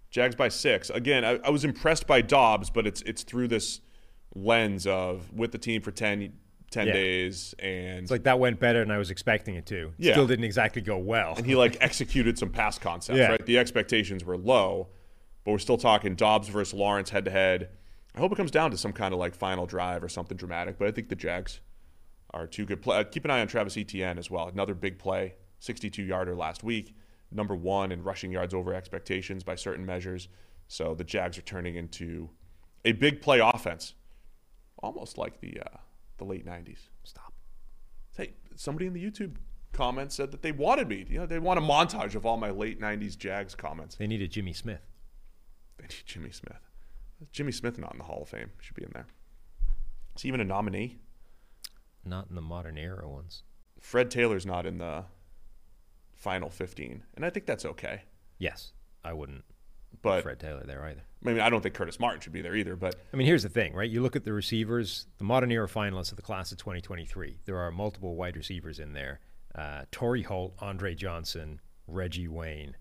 Jags 0.09 0.35
by 0.35 0.47
six. 0.47 0.89
Again, 0.89 1.25
I, 1.25 1.39
I 1.43 1.49
was 1.49 1.65
impressed 1.65 2.07
by 2.07 2.21
Dobbs, 2.21 2.69
but 2.69 2.87
it's 2.87 3.01
it's 3.01 3.23
through 3.23 3.49
this 3.49 3.81
lens 4.35 4.87
of 4.87 5.33
with 5.33 5.51
the 5.51 5.57
team 5.57 5.81
for 5.81 5.91
10, 5.91 6.33
10 6.71 6.87
Yeah. 6.87 6.93
days 6.93 7.55
and 7.59 7.99
It's 8.03 8.11
like 8.11 8.23
that 8.23 8.39
went 8.39 8.59
better 8.59 8.79
than 8.79 8.91
I 8.91 8.97
was 8.97 9.09
expecting 9.09 9.55
it 9.55 9.65
to. 9.67 9.93
Yeah. 9.97 10.13
Still 10.13 10.27
didn't 10.27 10.45
exactly 10.45 10.81
go 10.81 10.97
well. 10.97 11.33
and 11.37 11.45
he 11.45 11.55
like 11.55 11.77
executed 11.81 12.37
some 12.37 12.49
pass 12.49 12.77
concepts, 12.77 13.17
Yeah. 13.17 13.29
right? 13.29 13.45
The 13.45 13.57
expectations 13.57 14.25
were 14.25 14.37
low, 14.37 14.89
but 15.45 15.51
we're 15.51 15.57
still 15.59 15.77
talking 15.77 16.15
Dobbs 16.15 16.49
versus 16.49 16.73
Lawrence 16.73 17.09
head 17.09 17.25
to 17.25 17.31
head. 17.31 17.69
I 18.15 18.19
hope 18.19 18.31
it 18.31 18.35
comes 18.35 18.51
down 18.51 18.71
to 18.71 18.77
some 18.77 18.91
kind 18.93 19.13
of 19.13 19.19
like 19.19 19.33
final 19.35 19.65
drive 19.65 20.03
or 20.03 20.09
something 20.09 20.35
dramatic, 20.37 20.77
but 20.77 20.87
I 20.87 20.91
think 20.91 21.07
the 21.09 21.15
Jags 21.15 21.61
are 22.31 22.47
too 22.47 22.65
good. 22.65 22.81
Play. 22.81 23.03
Keep 23.05 23.25
an 23.25 23.31
eye 23.31 23.39
on 23.41 23.47
Travis 23.47 23.77
Etienne 23.77 24.17
as 24.17 24.29
well. 24.29 24.47
Another 24.49 24.73
big 24.73 24.99
play, 24.99 25.35
62 25.59 26.03
yarder 26.03 26.35
last 26.35 26.63
week, 26.63 26.95
number 27.31 27.55
one 27.55 27.91
in 27.93 28.03
rushing 28.03 28.31
yards 28.31 28.53
over 28.53 28.73
expectations 28.73 29.43
by 29.43 29.55
certain 29.55 29.85
measures. 29.85 30.27
So 30.67 30.95
the 30.95 31.05
Jags 31.05 31.37
are 31.37 31.41
turning 31.43 31.75
into 31.75 32.29
a 32.83 32.91
big 32.91 33.21
play 33.21 33.39
offense, 33.39 33.93
almost 34.83 35.17
like 35.17 35.39
the 35.39 35.59
uh, 35.61 35.77
the 36.17 36.25
late 36.25 36.45
90s. 36.45 36.89
Stop. 37.03 37.33
Hey, 38.15 38.33
somebody 38.55 38.87
in 38.87 38.93
the 38.93 39.03
YouTube 39.03 39.35
comments 39.73 40.15
said 40.15 40.31
that 40.31 40.41
they 40.41 40.51
wanted 40.51 40.87
me. 40.87 41.05
You 41.07 41.19
know, 41.19 41.25
they 41.25 41.39
want 41.39 41.59
a 41.59 41.61
montage 41.61 42.15
of 42.15 42.25
all 42.25 42.37
my 42.37 42.49
late 42.49 42.81
'90s 42.81 43.17
Jags 43.17 43.53
comments. 43.55 43.95
They 43.95 44.07
needed 44.07 44.31
Jimmy 44.31 44.53
Smith. 44.53 44.81
They 45.77 45.83
need 45.83 46.03
Jimmy 46.05 46.31
Smith. 46.31 46.71
Jimmy 47.31 47.51
Smith 47.51 47.77
not 47.77 47.93
in 47.93 47.99
the 47.99 48.03
Hall 48.03 48.23
of 48.23 48.29
Fame. 48.29 48.49
Should 48.59 48.75
be 48.75 48.83
in 48.83 48.91
there. 48.93 49.07
Is 50.15 50.23
he 50.23 50.27
even 50.29 50.41
a 50.41 50.45
nominee? 50.45 50.97
Not 52.03 52.27
in 52.29 52.35
the 52.35 52.41
modern 52.41 52.77
era 52.77 53.07
ones. 53.07 53.43
Fred 53.79 54.09
Taylor's 54.09 54.45
not 54.45 54.65
in 54.65 54.79
the 54.79 55.05
final 56.15 56.49
15, 56.49 57.03
and 57.15 57.25
I 57.25 57.29
think 57.29 57.45
that's 57.45 57.65
okay. 57.65 58.03
Yes, 58.39 58.71
I 59.03 59.13
wouldn't 59.13 59.43
But 60.01 60.23
Fred 60.23 60.39
Taylor 60.39 60.63
there 60.65 60.83
either. 60.85 61.01
I 61.25 61.29
mean, 61.31 61.39
I 61.39 61.49
don't 61.49 61.61
think 61.61 61.73
Curtis 61.75 61.99
Martin 61.99 62.21
should 62.21 62.33
be 62.33 62.41
there 62.41 62.55
either. 62.55 62.75
But 62.75 62.95
I 63.13 63.17
mean, 63.17 63.27
here's 63.27 63.43
the 63.43 63.49
thing, 63.49 63.73
right? 63.73 63.89
You 63.89 64.01
look 64.01 64.15
at 64.15 64.23
the 64.23 64.33
receivers, 64.33 65.07
the 65.17 65.23
modern 65.23 65.51
era 65.51 65.67
finalists 65.67 66.11
of 66.11 66.17
the 66.17 66.21
class 66.21 66.51
of 66.51 66.57
2023. 66.59 67.39
There 67.45 67.57
are 67.57 67.71
multiple 67.71 68.15
wide 68.15 68.37
receivers 68.37 68.79
in 68.79 68.93
there: 68.93 69.19
uh, 69.55 69.83
Torry 69.91 70.23
Holt, 70.23 70.53
Andre 70.59 70.93
Johnson, 70.93 71.59
Reggie 71.87 72.27
Wayne. 72.27 72.75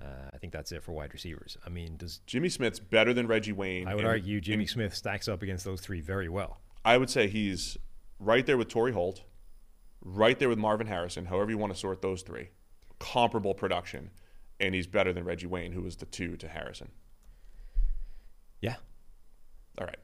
Uh, 0.00 0.30
I 0.34 0.38
think 0.38 0.52
that's 0.52 0.72
it 0.72 0.82
for 0.82 0.92
wide 0.92 1.12
receivers. 1.12 1.56
I 1.64 1.68
mean, 1.68 1.96
does 1.96 2.20
Jimmy 2.26 2.48
Smith's 2.48 2.80
better 2.80 3.14
than 3.14 3.26
Reggie 3.28 3.52
Wayne. 3.52 3.86
I 3.86 3.94
would 3.94 4.04
and- 4.04 4.08
argue 4.10 4.40
Jimmy 4.40 4.66
Smith 4.66 4.94
stacks 4.94 5.28
up 5.28 5.42
against 5.42 5.64
those 5.64 5.80
three 5.80 6.00
very 6.00 6.28
well. 6.28 6.60
I 6.84 6.98
would 6.98 7.08
say 7.08 7.28
he's 7.28 7.78
right 8.18 8.44
there 8.44 8.56
with 8.56 8.68
Torry 8.68 8.92
Holt, 8.92 9.22
right 10.00 10.36
there 10.38 10.48
with 10.48 10.58
Marvin 10.58 10.88
Harrison, 10.88 11.26
however 11.26 11.50
you 11.52 11.58
want 11.58 11.72
to 11.72 11.78
sort 11.78 12.02
those 12.02 12.22
three. 12.22 12.48
Comparable 12.98 13.54
production. 13.54 14.10
And 14.62 14.74
he's 14.74 14.86
better 14.86 15.12
than 15.12 15.24
Reggie 15.24 15.48
Wayne, 15.48 15.72
who 15.72 15.82
was 15.82 15.96
the 15.96 16.06
two 16.06 16.36
to 16.38 16.48
Harrison. 16.48 16.88
Yeah, 18.60 18.76
All 19.78 19.86
right. 19.86 19.98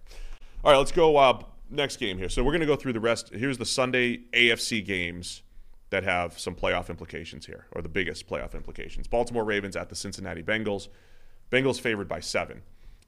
All 0.65 0.73
right, 0.73 0.79
let's 0.79 0.91
go 0.91 1.17
uh, 1.17 1.41
next 1.71 1.99
game 1.99 2.19
here. 2.19 2.29
So 2.29 2.43
we're 2.43 2.51
going 2.51 2.61
to 2.61 2.67
go 2.67 2.75
through 2.75 2.95
the 2.95 3.01
rest. 3.01 3.31
Here's 3.33 3.57
the 3.57 3.65
Sunday 3.65 4.23
AFC 4.33 4.85
games 4.85 5.43
that 5.91 6.03
have 6.03 6.39
some 6.39 6.57
playoff 6.57 6.91
implications 6.91 7.47
here, 7.47 7.67
or 7.73 7.83
the 7.83 7.89
biggest 7.89 8.29
playoff 8.29 8.55
implications. 8.55 9.07
Baltimore 9.07 9.45
Ravens 9.45 9.77
at 9.77 9.89
the 9.89 9.95
Cincinnati 9.95 10.43
Bengals. 10.43 10.89
Bengals 11.53 11.81
favored 11.81 12.09
by 12.09 12.19
seven. 12.19 12.63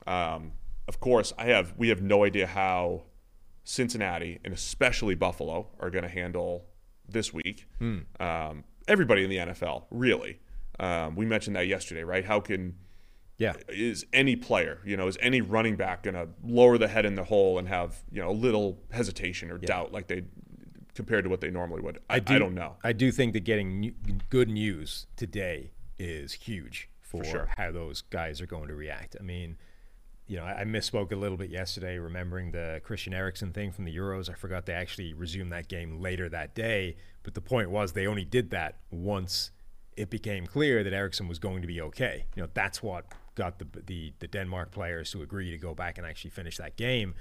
Um, 0.07 0.53
of 0.87 1.01
course, 1.01 1.33
I 1.37 1.47
have 1.47 1.75
we 1.77 1.89
have 1.89 2.01
no 2.01 2.25
idea 2.25 2.47
how 2.47 3.03
Cincinnati 3.65 4.39
and 4.45 4.55
especially 4.55 5.15
Buffalo 5.17 5.69
are 5.81 5.91
going 5.91 6.05
to 6.05 6.09
handle 6.09 6.65
this 7.09 7.35
week. 7.35 7.67
Um, 8.21 8.65
everybody 8.87 9.25
in 9.25 9.31
the 9.31 9.37
NFL, 9.39 9.85
really. 9.91 10.39
Um, 10.81 11.15
we 11.15 11.27
mentioned 11.27 11.57
that 11.57 11.67
yesterday, 11.67 12.03
right? 12.03 12.25
How 12.25 12.41
can 12.41 12.75
yeah. 13.37 13.53
is 13.69 14.07
any 14.15 14.35
player, 14.35 14.81
you 14.85 14.97
know, 14.97 15.07
is 15.07 15.19
any 15.21 15.43
running 15.43 15.77
back 15.77 16.03
going 16.05 16.15
to 16.15 16.29
lower 16.43 16.79
the 16.79 16.89
head 16.89 17.05
in 17.05 17.15
the 17.15 17.25
hole 17.25 17.59
and 17.59 17.69
have, 17.69 18.03
you 18.11 18.21
know, 18.21 18.31
a 18.31 18.33
little 18.33 18.79
hesitation 18.91 19.51
or 19.51 19.59
doubt 19.59 19.93
like 19.93 20.09
they 20.09 20.25
compared 20.95 21.25
to 21.25 21.31
what 21.31 21.43
they 21.43 21.51
normally 21.51 21.83
would? 21.83 21.99
I, 22.09 22.17
I, 22.17 22.39
don't 22.39 22.55
know. 22.55 22.77
I 22.83 22.95
do 22.95 23.13
think 23.13 23.35
that 23.35 23.45
getting 23.45 23.81
new, 23.81 23.95
good 24.31 24.49
news 24.49 25.07
today 25.17 25.73
is 25.99 26.33
huge 26.33 26.89
for, 27.03 27.25
sure. 27.25 27.51
how 27.59 27.71
those 27.73 28.01
guys 28.01 28.41
are 28.41 28.47
going 28.47 28.69
to 28.69 28.75
react. 28.75 29.17
I 29.21 29.23
mean, 29.23 29.59
you 30.27 30.37
know, 30.37 30.45
I, 30.45 30.61
I 30.61 30.65
misspoke 30.65 31.13
a 31.13 31.17
little 31.17 31.37
bit 31.37 31.51
yesterday, 31.51 31.99
remembering 31.99 32.53
the 32.53 32.81
Christian 32.85 33.13
Eriksen 33.13 33.53
thing 33.53 33.71
from 33.71 33.85
the 33.85 33.95
Euros. 33.95 34.31
I 34.31 34.35
forgot 34.35 34.65
they 34.65 34.73
actually 34.73 35.13
resumed 35.13 35.53
that 35.53 35.69
game 35.69 36.01
later 36.01 36.31
that 36.31 36.55
day. 36.55 36.97
But 37.23 37.35
the 37.35 37.43
point 37.43 37.71
was 37.71 37.93
they 37.93 38.07
only 38.07 38.25
did 38.25 38.49
that 38.51 38.79
once 38.91 39.51
it 40.01 40.09
became 40.09 40.47
clear 40.47 40.83
that 40.83 40.95
Eriksen 40.95 41.29
was 41.29 41.39
going 41.39 41.61
to 41.61 41.69
be 41.69 41.81
okay. 41.83 42.25
You 42.35 42.43
know, 42.43 42.49
that's 42.55 42.83
what 42.83 43.05
got 43.35 43.59
the 43.59 43.67
the, 43.87 44.13
the 44.19 44.27
Denmark 44.27 44.71
players 44.71 45.11
to 45.13 45.23
agree 45.23 45.51
to 45.51 45.59
go 45.59 45.75
back 45.75 45.99
and 45.99 46.07
actually 46.07 46.31
finish 46.31 46.57
that 46.57 46.77
game. 46.77 47.15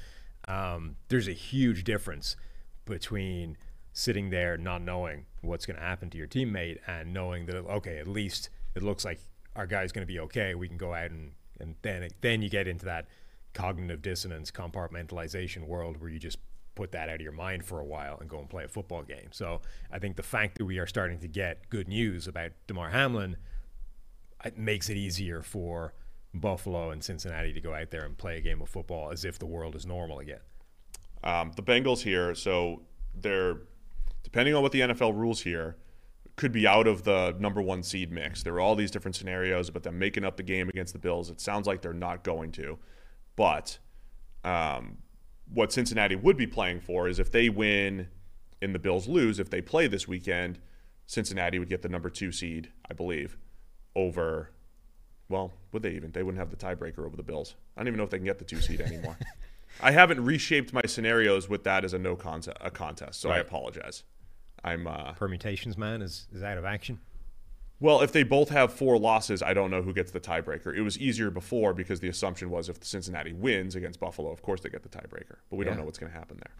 Um, 0.47 0.95
there's 1.09 1.27
a 1.27 1.33
huge 1.33 1.83
difference 1.83 2.37
between 2.85 3.57
sitting 3.91 4.29
there 4.29 4.57
not 4.57 4.81
knowing 4.81 5.25
what's 5.41 5.65
going 5.65 5.77
to 5.77 5.83
happen 5.83 6.09
to 6.09 6.17
your 6.17 6.27
teammate 6.27 6.77
and 6.87 7.13
knowing 7.13 7.45
that 7.47 7.55
okay, 7.57 7.97
at 7.99 8.07
least 8.07 8.49
it 8.75 8.81
looks 8.81 9.03
like 9.03 9.19
our 9.57 9.67
guy's 9.67 9.91
going 9.91 10.07
to 10.07 10.13
be 10.13 10.19
okay. 10.19 10.55
We 10.55 10.69
can 10.69 10.77
go 10.77 10.93
out 10.93 11.11
and 11.11 11.33
and 11.59 11.75
then 11.81 12.07
then 12.21 12.41
you 12.41 12.49
get 12.49 12.65
into 12.65 12.85
that 12.85 13.07
cognitive 13.53 14.01
dissonance 14.01 14.51
compartmentalization 14.51 15.67
world 15.67 15.99
where 15.99 16.09
you 16.09 16.19
just 16.19 16.37
put 16.79 16.93
that 16.93 17.09
out 17.09 17.15
of 17.15 17.21
your 17.21 17.33
mind 17.33 17.65
for 17.65 17.81
a 17.81 17.85
while 17.85 18.17
and 18.21 18.29
go 18.29 18.39
and 18.39 18.49
play 18.49 18.63
a 18.63 18.67
football 18.69 19.03
game. 19.03 19.27
So 19.31 19.59
I 19.91 19.99
think 19.99 20.15
the 20.15 20.23
fact 20.23 20.57
that 20.57 20.65
we 20.65 20.79
are 20.79 20.87
starting 20.87 21.19
to 21.19 21.27
get 21.27 21.69
good 21.69 21.89
news 21.89 22.25
about 22.25 22.51
Damar 22.67 22.89
Hamlin 22.91 23.35
it 24.45 24.57
makes 24.57 24.89
it 24.89 24.95
easier 24.95 25.41
for 25.41 25.93
Buffalo 26.33 26.91
and 26.91 27.03
Cincinnati 27.03 27.51
to 27.51 27.59
go 27.59 27.73
out 27.73 27.91
there 27.91 28.05
and 28.05 28.17
play 28.17 28.37
a 28.37 28.41
game 28.41 28.61
of 28.61 28.69
football 28.69 29.11
as 29.11 29.25
if 29.25 29.37
the 29.37 29.45
world 29.45 29.75
is 29.75 29.85
normal 29.85 30.19
again. 30.19 30.39
Um, 31.25 31.51
the 31.57 31.61
Bengals 31.61 32.01
here, 32.01 32.33
so 32.33 32.83
they're 33.13 33.57
depending 34.23 34.55
on 34.55 34.61
what 34.61 34.71
the 34.71 34.79
NFL 34.79 35.13
rules 35.13 35.41
here, 35.41 35.75
could 36.37 36.53
be 36.53 36.65
out 36.65 36.87
of 36.87 37.03
the 37.03 37.35
number 37.37 37.61
one 37.61 37.83
seed 37.83 38.13
mix. 38.13 38.43
There 38.43 38.53
are 38.53 38.61
all 38.61 38.75
these 38.75 38.91
different 38.91 39.17
scenarios, 39.17 39.67
about 39.67 39.83
them 39.83 39.99
making 39.99 40.23
up 40.23 40.37
the 40.37 40.43
game 40.43 40.69
against 40.69 40.93
the 40.93 40.99
Bills, 40.99 41.29
it 41.29 41.41
sounds 41.41 41.67
like 41.67 41.81
they're 41.81 41.91
not 41.91 42.23
going 42.23 42.53
to. 42.53 42.79
But 43.35 43.77
um, 44.45 44.99
what 45.53 45.71
Cincinnati 45.71 46.15
would 46.15 46.37
be 46.37 46.47
playing 46.47 46.79
for 46.79 47.07
is 47.07 47.19
if 47.19 47.31
they 47.31 47.49
win 47.49 48.07
and 48.61 48.75
the 48.75 48.79
Bills 48.79 49.07
lose, 49.07 49.39
if 49.39 49.49
they 49.49 49.61
play 49.61 49.87
this 49.87 50.07
weekend, 50.07 50.59
Cincinnati 51.05 51.59
would 51.59 51.69
get 51.69 51.81
the 51.81 51.89
number 51.89 52.09
two 52.09 52.31
seed, 52.31 52.71
I 52.89 52.93
believe, 52.93 53.37
over. 53.95 54.51
Well, 55.27 55.53
would 55.71 55.83
they 55.83 55.91
even? 55.91 56.11
They 56.11 56.23
wouldn't 56.23 56.39
have 56.39 56.51
the 56.51 56.57
tiebreaker 56.57 57.05
over 57.05 57.15
the 57.15 57.23
Bills. 57.23 57.55
I 57.75 57.81
don't 57.81 57.87
even 57.87 57.97
know 57.97 58.03
if 58.03 58.09
they 58.09 58.17
can 58.17 58.25
get 58.25 58.39
the 58.39 58.45
two 58.45 58.61
seed 58.61 58.81
anymore. 58.81 59.17
I 59.81 59.91
haven't 59.91 60.23
reshaped 60.23 60.73
my 60.73 60.81
scenarios 60.85 61.47
with 61.47 61.63
that 61.63 61.85
as 61.85 61.93
a 61.93 61.99
no 61.99 62.15
contest, 62.15 62.57
a 62.59 62.71
contest, 62.71 63.21
so 63.21 63.29
I 63.29 63.37
apologize. 63.37 64.03
I'm 64.63 64.87
uh, 64.87 65.13
Permutations 65.13 65.77
man 65.77 66.01
is, 66.01 66.27
is 66.33 66.43
out 66.43 66.57
of 66.57 66.65
action. 66.65 66.99
Well, 67.79 68.01
if 68.01 68.11
they 68.11 68.23
both 68.23 68.49
have 68.49 68.73
four 68.73 68.97
losses, 68.97 69.41
I 69.41 69.53
don't 69.53 69.71
know 69.71 69.81
who 69.81 69.93
gets 69.93 70.11
the 70.11 70.19
tiebreaker. 70.19 70.75
It 70.75 70.81
was 70.81 70.97
easier 70.97 71.31
before 71.31 71.73
because 71.73 71.99
the 72.01 72.09
assumption 72.09 72.49
was 72.49 72.67
if 72.67 72.83
Cincinnati 72.83 73.31
wins 73.33 73.75
against 73.75 73.99
Buffalo, 73.99 74.31
of 74.31 74.41
course 74.41 74.61
they 74.61 74.69
get 74.69 74.83
the 74.83 74.89
tiebreaker. 74.89 75.37
But 75.49 75.55
we 75.57 75.65
don't 75.65 75.77
know 75.77 75.85
what's 75.85 75.97
going 75.97 76.11
to 76.11 76.17
happen 76.17 76.37
there. 76.37 76.53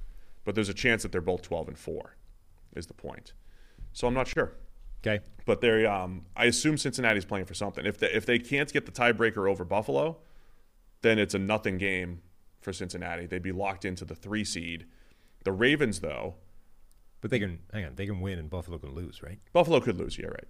But 0.45 0.55
there's 0.55 0.69
a 0.69 0.73
chance 0.73 1.03
that 1.03 1.11
they're 1.11 1.21
both 1.21 1.41
12 1.41 1.67
and 1.69 1.77
4 1.77 2.15
is 2.75 2.87
the 2.87 2.93
point. 2.93 3.33
So 3.91 4.07
I'm 4.07 4.13
not 4.13 4.27
sure. 4.27 4.53
Okay. 5.05 5.23
But 5.45 5.61
they 5.61 5.85
um 5.85 6.25
I 6.35 6.45
assume 6.45 6.77
Cincinnati's 6.77 7.25
playing 7.25 7.45
for 7.45 7.53
something. 7.53 7.85
If 7.85 7.97
they 7.97 8.07
if 8.07 8.25
they 8.25 8.39
can't 8.39 8.71
get 8.71 8.85
the 8.85 8.91
tiebreaker 8.91 9.49
over 9.49 9.65
Buffalo, 9.65 10.17
then 11.01 11.19
it's 11.19 11.33
a 11.33 11.39
nothing 11.39 11.77
game 11.77 12.21
for 12.61 12.73
Cincinnati. 12.73 13.25
They'd 13.25 13.41
be 13.43 13.51
locked 13.51 13.85
into 13.85 14.05
the 14.05 14.15
3 14.15 14.43
seed. 14.43 14.85
The 15.43 15.51
Ravens 15.51 15.99
though, 15.99 16.35
But 17.21 17.31
they 17.31 17.39
can 17.39 17.59
hang 17.73 17.85
on, 17.85 17.95
they 17.95 18.05
can 18.05 18.21
win 18.21 18.39
and 18.39 18.49
Buffalo 18.49 18.77
can 18.77 18.93
lose, 18.93 19.21
right? 19.23 19.39
Buffalo 19.53 19.79
could 19.79 19.97
lose, 19.97 20.17
yeah, 20.17 20.27
right. 20.27 20.47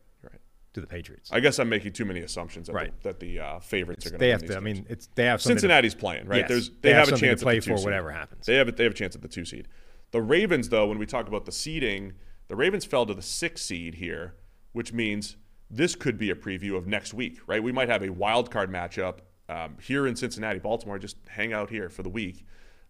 To 0.73 0.81
the 0.81 0.87
Patriots. 0.87 1.29
I 1.33 1.39
guess 1.39 1.57
I'm 1.57 1.67
making 1.69 1.93
too 1.93 2.05
many 2.05 2.19
assumptions 2.19 2.67
that 2.67 2.73
Right. 2.73 2.93
the, 3.01 3.09
that 3.09 3.19
the 3.19 3.39
uh, 3.39 3.59
favorites 3.59 4.05
are 4.05 4.11
going 4.11 4.19
to. 4.19 4.25
they 4.25 4.29
have 4.29 4.45
to 4.45 4.55
I 4.55 4.59
mean 4.59 4.85
it's 4.87 5.07
they 5.15 5.25
have 5.25 5.41
something 5.41 5.55
to- 5.55 5.61
Cincinnati's 5.61 5.95
playing, 5.95 6.27
right? 6.27 6.39
Yes, 6.41 6.49
There's 6.49 6.69
they 6.69 6.75
they, 6.81 6.93
have 6.93 7.09
have, 7.09 7.17
a 7.17 7.19
chance 7.21 7.39
to 7.39 7.45
play 7.45 7.57
at 7.57 7.63
the 7.63 7.65
two 7.67 7.71
for 7.73 7.77
seed. 7.77 7.85
whatever 7.85 8.11
happens. 8.11 8.45
They 8.45 8.55
have 8.55 8.67
a, 8.67 8.71
they 8.71 8.83
have 8.83 8.93
a 8.93 8.95
chance 8.95 9.15
at 9.15 9.21
the 9.23 9.27
two 9.27 9.45
seed. 9.45 9.67
The 10.11 10.21
Ravens, 10.21 10.69
though, 10.69 10.87
when 10.87 10.97
we 10.99 11.05
talk 11.07 11.27
about 11.27 11.45
the 11.45 11.51
seeding, 11.51 12.13
the 12.49 12.55
Ravens 12.55 12.85
fell 12.85 13.05
to 13.07 13.13
the 13.13 13.21
six 13.21 13.61
seed 13.63 13.95
here, 13.95 14.35
which 14.73 14.93
means 14.93 15.37
this 15.71 15.95
could 15.95 16.17
be 16.19 16.29
a 16.29 16.35
preview 16.35 16.75
of 16.77 16.85
next 16.87 17.13
week, 17.13 17.39
right? 17.47 17.61
We 17.63 17.71
might 17.71 17.89
have 17.89 18.03
a 18.03 18.09
wild 18.11 18.49
card 18.51 18.71
matchup 18.71 19.19
um, 19.49 19.75
here 19.81 20.05
in 20.07 20.15
Cincinnati, 20.15 20.59
Baltimore. 20.59 20.97
Just 20.99 21.17
hang 21.29 21.51
out 21.53 21.69
here 21.71 21.89
for 21.89 22.03
the 22.03 22.09
week. 22.09 22.45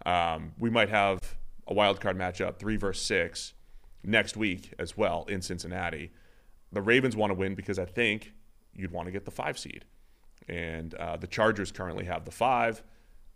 Um, 0.05 0.51
we 0.57 0.69
might 0.69 0.89
have 0.89 1.19
a 1.67 1.73
wild 1.73 1.99
card 2.01 2.17
matchup, 2.17 2.57
three 2.57 2.75
versus 2.77 3.05
six, 3.05 3.53
next 4.03 4.35
week 4.37 4.73
as 4.79 4.95
well 4.97 5.25
in 5.29 5.41
Cincinnati. 5.41 6.11
The 6.71 6.81
Ravens 6.81 7.15
want 7.15 7.31
to 7.31 7.33
win 7.33 7.55
because 7.55 7.79
I 7.79 7.85
think 7.85 8.33
you'd 8.73 8.91
want 8.91 9.07
to 9.07 9.11
get 9.11 9.25
the 9.25 9.31
five 9.31 9.57
seed. 9.57 9.85
And 10.47 10.93
uh, 10.95 11.17
the 11.17 11.27
Chargers 11.27 11.71
currently 11.71 12.05
have 12.05 12.25
the 12.25 12.31
five, 12.31 12.83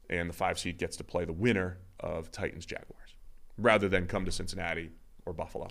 and 0.10 0.30
the 0.30 0.34
five 0.34 0.58
seed 0.58 0.78
gets 0.78 0.98
to 0.98 1.04
play 1.04 1.26
the 1.26 1.34
winner 1.34 1.78
of 2.00 2.32
Titans 2.32 2.66
Jaguars 2.66 3.16
rather 3.58 3.88
than 3.88 4.08
come 4.08 4.26
to 4.26 4.32
Cincinnati 4.32 4.92
or 5.26 5.34
Buffalo. 5.34 5.68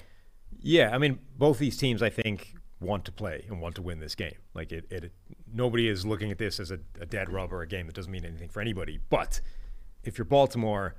Yeah, 0.61 0.94
I 0.94 0.98
mean, 0.98 1.18
both 1.37 1.59
these 1.59 1.77
teams, 1.77 2.03
I 2.03 2.11
think, 2.11 2.55
want 2.81 3.05
to 3.07 3.12
play 3.12 3.44
and 3.48 3.61
want 3.61 3.75
to 3.77 3.83
win 3.83 4.01
this 4.01 4.14
game. 4.14 4.37
Like 4.55 4.72
it, 4.72 4.87
it 4.90 5.12
nobody 5.53 5.88
is 5.88 6.05
looking 6.05 6.31
at 6.31 6.38
this 6.38 6.61
as 6.61 6.70
a, 6.70 6.79
a 7.01 7.07
dead 7.07 7.33
rubber, 7.33 7.62
a 7.62 7.66
game 7.66 7.87
that 7.87 7.94
doesn't 7.94 8.11
mean 8.11 8.25
anything 8.25 8.48
for 8.48 8.61
anybody. 8.61 8.98
But 9.09 9.40
if 10.05 10.18
you're 10.18 10.25
Baltimore, 10.25 10.96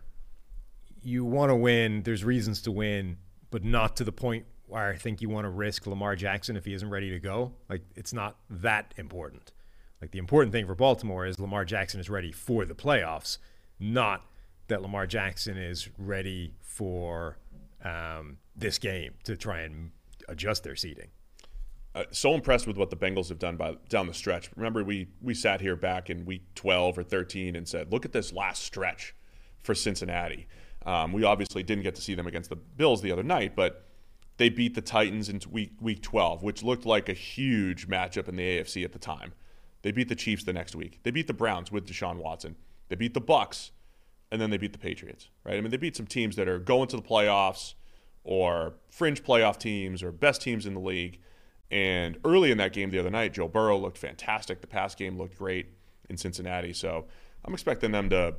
you 1.01 1.25
want 1.25 1.49
to 1.49 1.55
win. 1.55 2.03
There's 2.03 2.23
reasons 2.23 2.61
to 2.63 2.71
win, 2.71 3.17
but 3.51 3.63
not 3.63 3.95
to 3.97 4.03
the 4.03 4.11
point 4.11 4.45
where 4.73 4.89
I 4.89 4.95
think 4.95 5.21
you 5.21 5.29
want 5.29 5.45
to 5.45 5.49
risk 5.49 5.85
Lamar 5.85 6.15
Jackson 6.15 6.57
if 6.57 6.65
he 6.65 6.73
isn't 6.73 6.89
ready 6.89 7.11
to 7.11 7.19
go. 7.19 7.53
Like 7.69 7.83
it's 7.95 8.11
not 8.11 8.37
that 8.49 8.91
important. 8.97 9.51
Like 10.01 10.09
the 10.09 10.17
important 10.17 10.51
thing 10.51 10.65
for 10.65 10.73
Baltimore 10.73 11.27
is 11.27 11.39
Lamar 11.39 11.63
Jackson 11.63 11.99
is 11.99 12.09
ready 12.09 12.31
for 12.31 12.65
the 12.65 12.73
playoffs, 12.73 13.37
not 13.79 14.25
that 14.69 14.81
Lamar 14.81 15.05
Jackson 15.05 15.57
is 15.57 15.89
ready 15.99 16.55
for 16.59 17.37
um, 17.85 18.39
this 18.55 18.79
game 18.79 19.13
to 19.25 19.37
try 19.37 19.61
and 19.61 19.91
adjust 20.27 20.63
their 20.63 20.75
seating. 20.75 21.09
Uh, 21.93 22.05
so 22.09 22.33
impressed 22.33 22.65
with 22.65 22.75
what 22.75 22.89
the 22.89 22.97
Bengals 22.97 23.29
have 23.29 23.37
done 23.37 23.55
by 23.55 23.75
down 23.89 24.07
the 24.07 24.13
stretch. 24.13 24.49
Remember, 24.55 24.83
we 24.83 25.07
we 25.21 25.35
sat 25.35 25.61
here 25.61 25.75
back 25.75 26.09
in 26.09 26.25
week 26.25 26.41
12 26.55 26.97
or 26.97 27.03
13 27.03 27.55
and 27.55 27.67
said, 27.67 27.91
"Look 27.91 28.05
at 28.05 28.11
this 28.11 28.33
last 28.33 28.63
stretch 28.63 29.13
for 29.61 29.75
Cincinnati." 29.75 30.47
Um, 30.83 31.13
we 31.13 31.23
obviously 31.23 31.61
didn't 31.61 31.83
get 31.83 31.93
to 31.93 32.01
see 32.01 32.15
them 32.15 32.25
against 32.25 32.49
the 32.49 32.55
Bills 32.55 33.03
the 33.03 33.11
other 33.11 33.21
night, 33.21 33.55
but 33.55 33.87
they 34.37 34.49
beat 34.49 34.75
the 34.75 34.81
Titans 34.81 35.29
in 35.29 35.41
week 35.51 35.73
week 35.79 36.01
12, 36.01 36.43
which 36.43 36.63
looked 36.63 36.85
like 36.85 37.09
a 37.09 37.13
huge 37.13 37.87
matchup 37.87 38.27
in 38.27 38.35
the 38.35 38.43
AFC 38.43 38.83
at 38.83 38.93
the 38.93 38.99
time. 38.99 39.33
They 39.83 39.91
beat 39.91 40.09
the 40.09 40.15
Chiefs 40.15 40.43
the 40.43 40.53
next 40.53 40.75
week. 40.75 40.99
They 41.03 41.11
beat 41.11 41.27
the 41.27 41.33
Browns 41.33 41.71
with 41.71 41.87
Deshaun 41.87 42.17
Watson. 42.17 42.55
They 42.89 42.95
beat 42.95 43.13
the 43.13 43.21
Bucs, 43.21 43.71
and 44.31 44.41
then 44.41 44.49
they 44.49 44.57
beat 44.57 44.71
the 44.71 44.79
Patriots. 44.79 45.29
Right? 45.43 45.57
I 45.57 45.61
mean, 45.61 45.71
they 45.71 45.77
beat 45.77 45.95
some 45.95 46.07
teams 46.07 46.35
that 46.37 46.47
are 46.47 46.59
going 46.59 46.87
to 46.89 46.95
the 46.95 47.03
playoffs 47.03 47.73
or 48.23 48.73
fringe 48.89 49.23
playoff 49.23 49.57
teams 49.57 50.01
or 50.01 50.11
best 50.11 50.41
teams 50.41 50.65
in 50.65 50.73
the 50.73 50.79
league. 50.79 51.19
And 51.69 52.17
early 52.23 52.51
in 52.51 52.57
that 52.59 52.73
game 52.73 52.89
the 52.91 52.99
other 52.99 53.09
night, 53.09 53.33
Joe 53.33 53.47
Burrow 53.47 53.77
looked 53.77 53.97
fantastic. 53.97 54.61
The 54.61 54.67
pass 54.67 54.95
game 54.95 55.17
looked 55.17 55.37
great 55.37 55.67
in 56.09 56.17
Cincinnati. 56.17 56.73
So 56.73 57.05
I'm 57.43 57.53
expecting 57.53 57.91
them 57.91 58.09
to, 58.11 58.35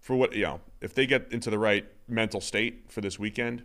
for 0.00 0.16
what, 0.16 0.34
you 0.34 0.42
know, 0.42 0.60
if 0.80 0.94
they 0.94 1.06
get 1.06 1.32
into 1.32 1.48
the 1.48 1.58
right 1.58 1.86
mental 2.06 2.40
state 2.40 2.90
for 2.90 3.00
this 3.00 3.18
weekend, 3.18 3.62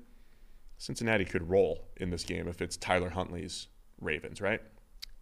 Cincinnati 0.83 1.23
could 1.23 1.49
roll 1.49 1.87
in 1.95 2.09
this 2.09 2.25
game 2.25 2.45
if 2.49 2.61
it's 2.61 2.75
Tyler 2.75 3.09
Huntley's 3.09 3.69
Ravens, 4.01 4.41
right? 4.41 4.59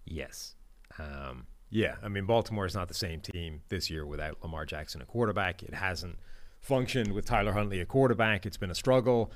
Yes. 0.06 0.56
Um, 0.98 1.46
yeah, 1.70 1.98
I 2.02 2.08
mean, 2.08 2.26
Baltimore 2.26 2.66
is 2.66 2.74
not 2.74 2.88
the 2.88 2.96
same 2.96 3.20
team 3.22 3.62
this 3.70 3.88
year 3.88 4.04
without 4.04 4.42
Lamar 4.42 4.66
Jackson, 4.66 5.04
a 5.04 5.06
quarterback. 5.06 5.62
It 5.62 5.76
hasn't 5.76 6.18
functioned 6.62 7.14
with 7.14 7.26
Tyler 7.26 7.52
Huntley, 7.52 7.80
a 7.80 7.86
quarterback. 7.86 8.48
It's 8.48 8.58
been 8.58 8.72
a 8.72 8.76
struggle. 8.76 9.32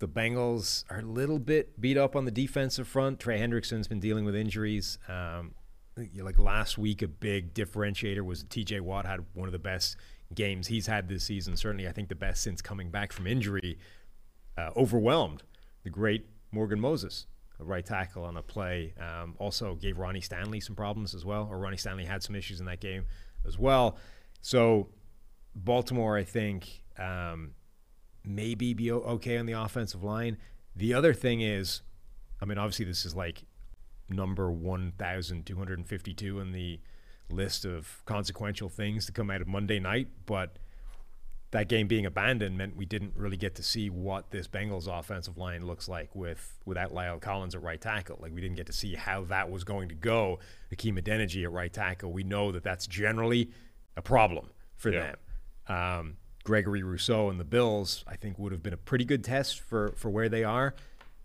The 0.00 0.06
Bengals 0.06 0.84
are 0.90 0.98
a 0.98 1.02
little 1.02 1.38
bit 1.38 1.80
beat 1.80 1.96
up 1.96 2.14
on 2.14 2.26
the 2.26 2.30
defensive 2.30 2.86
front. 2.86 3.18
Trey 3.18 3.38
Hendrickson's 3.38 3.88
been 3.88 4.00
dealing 4.00 4.26
with 4.26 4.34
injuries. 4.34 4.98
Um, 5.08 5.54
like 5.96 6.38
last 6.38 6.76
week, 6.76 7.00
a 7.00 7.08
big 7.08 7.54
differentiator 7.54 8.20
was 8.20 8.44
TJ 8.44 8.82
Watt 8.82 9.06
had 9.06 9.24
one 9.32 9.48
of 9.48 9.52
the 9.52 9.58
best 9.58 9.96
games 10.34 10.66
he's 10.66 10.86
had 10.86 11.08
this 11.08 11.24
season. 11.24 11.56
Certainly, 11.56 11.88
I 11.88 11.92
think 11.92 12.10
the 12.10 12.14
best 12.14 12.42
since 12.42 12.60
coming 12.60 12.90
back 12.90 13.14
from 13.14 13.26
injury. 13.26 13.78
Uh, 14.58 14.68
overwhelmed 14.76 15.42
the 15.82 15.90
great 15.90 16.26
Morgan 16.52 16.80
Moses, 16.80 17.26
a 17.58 17.64
right 17.64 17.84
tackle 17.84 18.24
on 18.24 18.36
a 18.36 18.42
play. 18.42 18.94
Um, 19.00 19.34
also 19.38 19.74
gave 19.74 19.98
Ronnie 19.98 20.20
Stanley 20.20 20.60
some 20.60 20.76
problems 20.76 21.14
as 21.14 21.24
well, 21.24 21.48
or 21.50 21.58
Ronnie 21.58 21.76
Stanley 21.76 22.04
had 22.04 22.22
some 22.22 22.34
issues 22.34 22.60
in 22.60 22.66
that 22.66 22.80
game 22.80 23.06
as 23.46 23.58
well. 23.58 23.96
So 24.40 24.88
Baltimore, 25.54 26.16
I 26.16 26.24
think, 26.24 26.82
um, 26.98 27.52
maybe 28.24 28.74
be 28.74 28.92
okay 28.92 29.38
on 29.38 29.46
the 29.46 29.52
offensive 29.52 30.02
line. 30.02 30.36
The 30.76 30.94
other 30.94 31.14
thing 31.14 31.40
is, 31.40 31.82
I 32.40 32.44
mean, 32.44 32.58
obviously 32.58 32.84
this 32.84 33.04
is 33.04 33.14
like 33.14 33.44
number 34.08 34.50
1,252 34.50 36.40
in 36.40 36.52
the 36.52 36.80
list 37.30 37.64
of 37.64 38.02
consequential 38.06 38.68
things 38.68 39.06
to 39.06 39.12
come 39.12 39.30
out 39.30 39.40
of 39.40 39.48
Monday 39.48 39.78
night, 39.78 40.08
but– 40.26 40.56
that 41.52 41.68
game 41.68 41.88
being 41.88 42.06
abandoned 42.06 42.56
meant 42.56 42.76
we 42.76 42.84
didn't 42.84 43.12
really 43.16 43.36
get 43.36 43.56
to 43.56 43.62
see 43.62 43.90
what 43.90 44.30
this 44.30 44.46
Bengals 44.46 44.86
offensive 44.86 45.36
line 45.36 45.66
looks 45.66 45.88
like 45.88 46.14
with 46.14 46.58
without 46.64 46.92
La'el 46.92 47.20
Collins 47.20 47.54
at 47.54 47.62
right 47.62 47.80
tackle. 47.80 48.18
Like 48.20 48.32
we 48.32 48.40
didn't 48.40 48.56
get 48.56 48.66
to 48.66 48.72
see 48.72 48.94
how 48.94 49.24
that 49.24 49.50
was 49.50 49.64
going 49.64 49.88
to 49.88 49.94
go. 49.94 50.38
Hakeem 50.70 50.96
Adeniji 50.96 51.42
at 51.42 51.50
right 51.50 51.72
tackle. 51.72 52.12
We 52.12 52.22
know 52.22 52.52
that 52.52 52.62
that's 52.62 52.86
generally 52.86 53.50
a 53.96 54.02
problem 54.02 54.50
for 54.76 54.90
yeah. 54.90 55.12
them. 55.66 55.76
Um, 55.76 56.16
Gregory 56.44 56.82
Rousseau 56.82 57.30
and 57.30 57.38
the 57.38 57.44
Bills, 57.44 58.04
I 58.06 58.16
think, 58.16 58.38
would 58.38 58.52
have 58.52 58.62
been 58.62 58.72
a 58.72 58.78
pretty 58.78 59.04
good 59.04 59.24
test 59.24 59.60
for 59.60 59.92
for 59.96 60.08
where 60.08 60.28
they 60.28 60.44
are. 60.44 60.74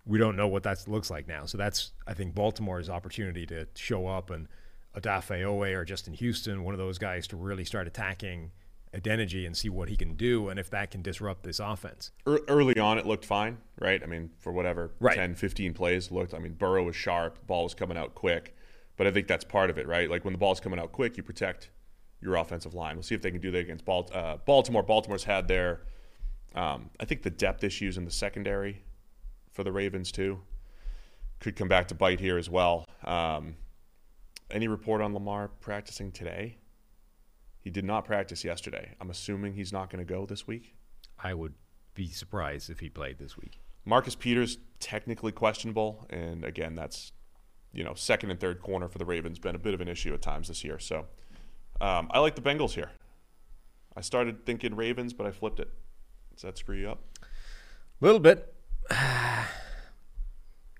We 0.07 0.17
don't 0.17 0.35
know 0.35 0.47
what 0.47 0.63
that 0.63 0.87
looks 0.87 1.11
like 1.11 1.27
now. 1.27 1.45
So 1.45 1.57
that's 1.57 1.91
I 2.07 2.15
think 2.15 2.33
Baltimore's 2.33 2.89
opportunity 2.89 3.45
to 3.47 3.67
show 3.75 4.07
up 4.07 4.31
and 4.31 4.47
Odafe 4.97 5.43
Oweh 5.43 5.75
or 5.75 5.85
Justin 5.85 6.13
Houston, 6.13 6.63
one 6.63 6.73
of 6.73 6.79
those 6.79 6.97
guys, 6.97 7.27
to 7.27 7.35
really 7.35 7.65
start 7.65 7.85
attacking 7.85 8.51
Adeniji 8.95 9.45
and 9.45 9.55
see 9.55 9.69
what 9.69 9.89
he 9.89 9.95
can 9.95 10.15
do 10.15 10.49
and 10.49 10.59
if 10.59 10.69
that 10.69 10.91
can 10.91 11.01
disrupt 11.01 11.43
this 11.43 11.59
offense. 11.59 12.11
Early 12.25 12.79
on, 12.79 12.97
it 12.97 13.05
looked 13.05 13.25
fine, 13.25 13.57
right? 13.79 14.01
I 14.01 14.05
mean, 14.05 14.31
for 14.39 14.51
whatever 14.51 14.91
right. 14.99 15.15
10, 15.15 15.35
15 15.35 15.73
plays 15.73 16.11
looked. 16.11 16.33
I 16.33 16.39
mean, 16.39 16.53
Burrow 16.53 16.83
was 16.83 16.95
sharp, 16.95 17.45
ball 17.47 17.63
was 17.63 17.73
coming 17.73 17.97
out 17.97 18.15
quick, 18.15 18.55
but 18.97 19.07
I 19.07 19.11
think 19.11 19.27
that's 19.27 19.43
part 19.43 19.69
of 19.69 19.77
it, 19.77 19.87
right? 19.87 20.09
Like 20.09 20.23
when 20.23 20.33
the 20.33 20.39
ball's 20.39 20.59
coming 20.59 20.79
out 20.79 20.91
quick, 20.91 21.17
you 21.17 21.23
protect 21.23 21.69
your 22.21 22.35
offensive 22.35 22.73
line. 22.73 22.95
We'll 22.95 23.03
see 23.03 23.15
if 23.15 23.21
they 23.21 23.31
can 23.31 23.41
do 23.41 23.51
that 23.51 23.59
against 23.59 23.87
uh, 23.87 24.37
Baltimore. 24.45 24.83
Baltimore's 24.83 25.25
had 25.25 25.47
their, 25.47 25.81
um, 26.55 26.89
I 26.99 27.05
think, 27.05 27.23
the 27.23 27.29
depth 27.29 27.63
issues 27.63 27.97
in 27.97 28.05
the 28.05 28.11
secondary 28.11 28.83
for 29.51 29.63
the 29.63 29.71
Ravens 29.71 30.11
too 30.11 30.39
could 31.39 31.55
come 31.55 31.67
back 31.67 31.87
to 31.89 31.95
bite 31.95 32.19
here 32.19 32.37
as 32.37 32.49
well. 32.49 32.87
Um, 33.03 33.55
any 34.51 34.67
report 34.67 35.01
on 35.01 35.13
Lamar 35.13 35.49
practicing 35.59 36.11
today? 36.11 36.57
He 37.65 37.71
did 37.71 37.83
not 37.83 38.05
practice 38.05 38.43
yesterday. 38.43 38.93
I'm 39.01 39.09
assuming 39.09 39.53
he's 39.53 39.73
not 39.73 39.89
going 39.89 40.05
to 40.05 40.13
go 40.13 40.27
this 40.27 40.45
week. 40.45 40.75
I 41.17 41.33
would 41.33 41.55
be 41.95 42.07
surprised 42.07 42.69
if 42.69 42.79
he 42.79 42.89
played 42.89 43.17
this 43.17 43.37
week. 43.37 43.59
Marcus 43.85 44.13
Peters 44.13 44.59
technically 44.79 45.31
questionable, 45.31 46.05
and 46.11 46.45
again, 46.45 46.75
that's 46.75 47.11
you 47.73 47.83
know 47.83 47.95
second 47.95 48.29
and 48.29 48.39
third 48.39 48.61
corner 48.61 48.87
for 48.87 48.99
the 48.99 49.05
Ravens 49.05 49.39
been 49.39 49.55
a 49.55 49.59
bit 49.59 49.73
of 49.73 49.81
an 49.81 49.87
issue 49.87 50.13
at 50.13 50.21
times 50.21 50.47
this 50.47 50.63
year. 50.63 50.77
So 50.77 51.07
um, 51.81 52.07
I 52.11 52.19
like 52.19 52.35
the 52.35 52.41
Bengals 52.41 52.73
here. 52.73 52.91
I 53.97 54.01
started 54.01 54.45
thinking 54.45 54.75
Ravens, 54.75 55.13
but 55.13 55.25
I 55.25 55.31
flipped 55.31 55.59
it. 55.59 55.71
Does 56.35 56.43
that 56.43 56.59
screw 56.59 56.77
you 56.77 56.89
up? 56.89 57.01
A 57.99 58.05
little 58.05 58.19
bit. 58.19 58.53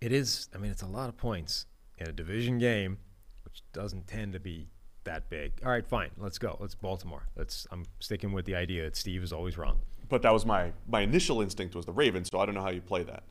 It 0.02 0.12
is. 0.12 0.50
I 0.54 0.60
mean, 0.60 0.70
it's 0.70 0.84
a 0.84 0.88
lot 0.88 1.10
of 1.10 1.18
points 1.18 1.66
in 1.98 2.08
a 2.08 2.12
division 2.12 2.60
game, 2.60 3.00
which 3.44 3.64
doesn't 3.74 4.06
tend 4.06 4.34
to 4.34 4.40
be 4.40 4.68
that 5.06 5.30
big. 5.30 5.54
All 5.64 5.72
right, 5.72 5.86
fine. 5.86 6.12
Let's 6.18 6.38
go. 6.38 6.58
Let's 6.60 6.76
Baltimore. 6.76 7.28
Let's. 7.36 7.66
I'm 7.72 7.86
sticking 8.00 8.34
with 8.34 8.46
the 8.46 8.56
idea 8.56 8.84
that 8.84 8.96
Steve 8.96 9.24
is 9.24 9.34
always 9.34 9.58
wrong. 9.58 9.80
But 10.10 10.22
that 10.22 10.34
was 10.34 10.46
my 10.46 10.74
my 10.88 11.02
initial 11.02 11.42
instinct 11.42 11.76
was 11.76 11.86
the 11.86 11.94
Ravens, 11.94 12.30
so 12.32 12.40
I 12.40 12.46
don't 12.46 12.56
know 12.56 12.62
how 12.62 12.72
you 12.72 12.82
play 12.82 13.04
that. 13.04 13.24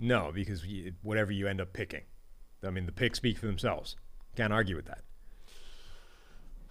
No, 0.00 0.32
because 0.34 0.66
you, 0.66 0.92
whatever 1.02 1.32
you 1.32 1.46
end 1.46 1.60
up 1.60 1.72
picking, 1.72 2.02
I 2.64 2.70
mean, 2.70 2.86
the 2.86 2.92
picks 2.92 3.18
speak 3.18 3.38
for 3.38 3.46
themselves. 3.46 3.96
Can't 4.36 4.52
argue 4.52 4.76
with 4.76 4.86
that. 4.86 5.02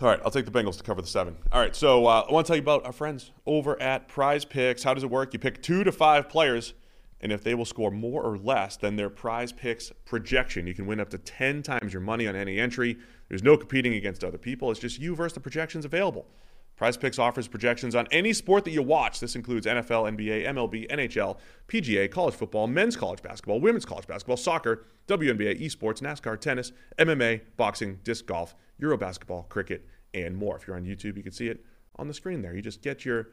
All 0.01 0.07
right, 0.07 0.19
I'll 0.25 0.31
take 0.31 0.45
the 0.45 0.51
Bengals 0.51 0.77
to 0.77 0.83
cover 0.83 0.99
the 0.99 1.07
seven. 1.07 1.37
All 1.51 1.59
right, 1.59 1.75
so 1.75 2.07
uh, 2.07 2.25
I 2.27 2.33
want 2.33 2.47
to 2.47 2.49
tell 2.49 2.55
you 2.57 2.63
about 2.63 2.85
our 2.85 2.91
friends 2.91 3.29
over 3.45 3.79
at 3.79 4.07
Prize 4.07 4.43
Picks. 4.43 4.81
How 4.81 4.95
does 4.95 5.03
it 5.03 5.11
work? 5.11 5.31
You 5.31 5.37
pick 5.37 5.61
two 5.61 5.83
to 5.83 5.91
five 5.91 6.27
players, 6.27 6.73
and 7.19 7.31
if 7.31 7.43
they 7.43 7.53
will 7.53 7.65
score 7.65 7.91
more 7.91 8.23
or 8.23 8.35
less 8.35 8.77
than 8.77 8.95
their 8.95 9.11
Prize 9.11 9.51
Picks 9.51 9.91
projection, 10.05 10.65
you 10.65 10.73
can 10.73 10.87
win 10.87 10.99
up 10.99 11.09
to 11.09 11.19
10 11.19 11.61
times 11.61 11.93
your 11.93 12.01
money 12.01 12.27
on 12.27 12.35
any 12.35 12.59
entry. 12.59 12.97
There's 13.31 13.43
no 13.43 13.55
competing 13.55 13.93
against 13.93 14.25
other 14.25 14.37
people. 14.37 14.71
It's 14.71 14.79
just 14.81 14.99
you 14.99 15.15
versus 15.15 15.35
the 15.35 15.39
projections 15.39 15.85
available. 15.85 16.27
Prize 16.75 16.97
Picks 16.97 17.17
offers 17.17 17.47
projections 17.47 17.95
on 17.95 18.05
any 18.11 18.33
sport 18.33 18.65
that 18.65 18.71
you 18.71 18.81
watch. 18.81 19.21
This 19.21 19.37
includes 19.37 19.65
NFL, 19.65 20.17
NBA, 20.17 20.45
MLB, 20.47 20.91
NHL, 20.91 21.37
PGA, 21.69 22.11
college 22.11 22.33
football, 22.33 22.67
men's 22.67 22.97
college 22.97 23.21
basketball, 23.21 23.61
women's 23.61 23.85
college 23.85 24.05
basketball, 24.05 24.35
soccer, 24.35 24.85
WNBA, 25.07 25.61
esports, 25.61 26.01
NASCAR, 26.01 26.37
tennis, 26.41 26.73
MMA, 26.97 27.39
boxing, 27.55 27.99
disc 28.03 28.25
golf, 28.25 28.53
Euro 28.79 28.97
basketball, 28.97 29.43
cricket, 29.43 29.87
and 30.13 30.35
more. 30.35 30.57
If 30.57 30.67
you're 30.67 30.75
on 30.75 30.83
YouTube, 30.83 31.15
you 31.15 31.23
can 31.23 31.31
see 31.31 31.47
it 31.47 31.63
on 31.95 32.09
the 32.09 32.13
screen 32.13 32.41
there. 32.41 32.53
You 32.53 32.61
just 32.61 32.81
get 32.81 33.05
your 33.05 33.29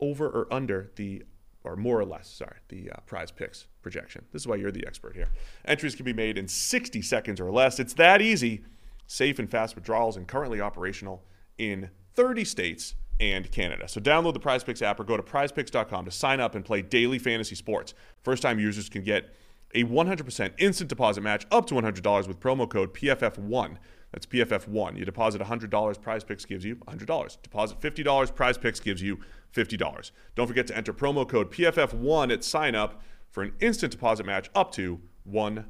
over 0.00 0.26
or 0.26 0.50
under 0.50 0.90
the 0.96 1.22
or 1.64 1.76
more 1.76 2.00
or 2.00 2.04
less, 2.06 2.30
sorry, 2.30 2.56
the 2.68 2.90
uh, 2.90 3.00
prize 3.06 3.30
picks 3.30 3.66
projection. 3.82 4.24
This 4.32 4.42
is 4.42 4.46
why 4.46 4.56
you're 4.56 4.70
the 4.70 4.86
expert 4.86 5.14
here. 5.14 5.28
Entries 5.66 5.94
can 5.94 6.04
be 6.04 6.12
made 6.14 6.38
in 6.38 6.48
60 6.48 7.02
seconds 7.02 7.40
or 7.40 7.50
less. 7.50 7.78
It's 7.78 7.94
that 7.94 8.22
easy 8.22 8.62
safe 9.06 9.38
and 9.38 9.50
fast 9.50 9.74
withdrawals, 9.74 10.16
and 10.16 10.26
currently 10.26 10.60
operational 10.60 11.24
in 11.58 11.90
30 12.14 12.44
states 12.44 12.94
and 13.20 13.50
Canada. 13.50 13.88
So 13.88 14.00
download 14.00 14.34
the 14.34 14.40
PrizePicks 14.40 14.82
app 14.82 14.98
or 14.98 15.04
go 15.04 15.16
to 15.16 15.22
prizepicks.com 15.22 16.04
to 16.04 16.10
sign 16.10 16.40
up 16.40 16.54
and 16.54 16.64
play 16.64 16.82
daily 16.82 17.18
fantasy 17.18 17.54
sports. 17.54 17.94
First 18.22 18.42
time 18.42 18.58
users 18.58 18.88
can 18.88 19.02
get 19.02 19.32
a 19.74 19.84
100% 19.84 20.52
instant 20.58 20.88
deposit 20.88 21.20
match 21.20 21.46
up 21.50 21.66
to 21.66 21.74
$100 21.74 22.28
with 22.28 22.40
promo 22.40 22.68
code 22.68 22.94
PFF1. 22.94 23.76
That's 24.12 24.26
PFF1. 24.26 24.96
You 24.96 25.04
deposit 25.04 25.40
$100, 25.40 25.68
PrizePicks 25.70 26.46
gives 26.46 26.64
you 26.64 26.76
$100. 26.76 27.42
Deposit 27.42 27.80
$50, 27.80 28.32
PrizePicks 28.32 28.82
gives 28.82 29.02
you 29.02 29.18
$50. 29.52 30.10
Don't 30.36 30.46
forget 30.46 30.68
to 30.68 30.76
enter 30.76 30.92
promo 30.92 31.28
code 31.28 31.50
PFF1 31.50 32.32
at 32.32 32.44
sign 32.44 32.76
up 32.76 33.02
for 33.30 33.42
an 33.42 33.52
instant 33.60 33.90
deposit 33.90 34.24
match 34.24 34.50
up 34.54 34.70
to 34.72 35.00
$100 35.28 35.64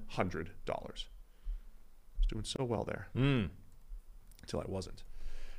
doing 2.27 2.45
so 2.45 2.65
well 2.65 2.85
there 2.85 3.09
mm. 3.17 3.49
until 4.43 4.61
I 4.61 4.65
wasn't. 4.67 5.03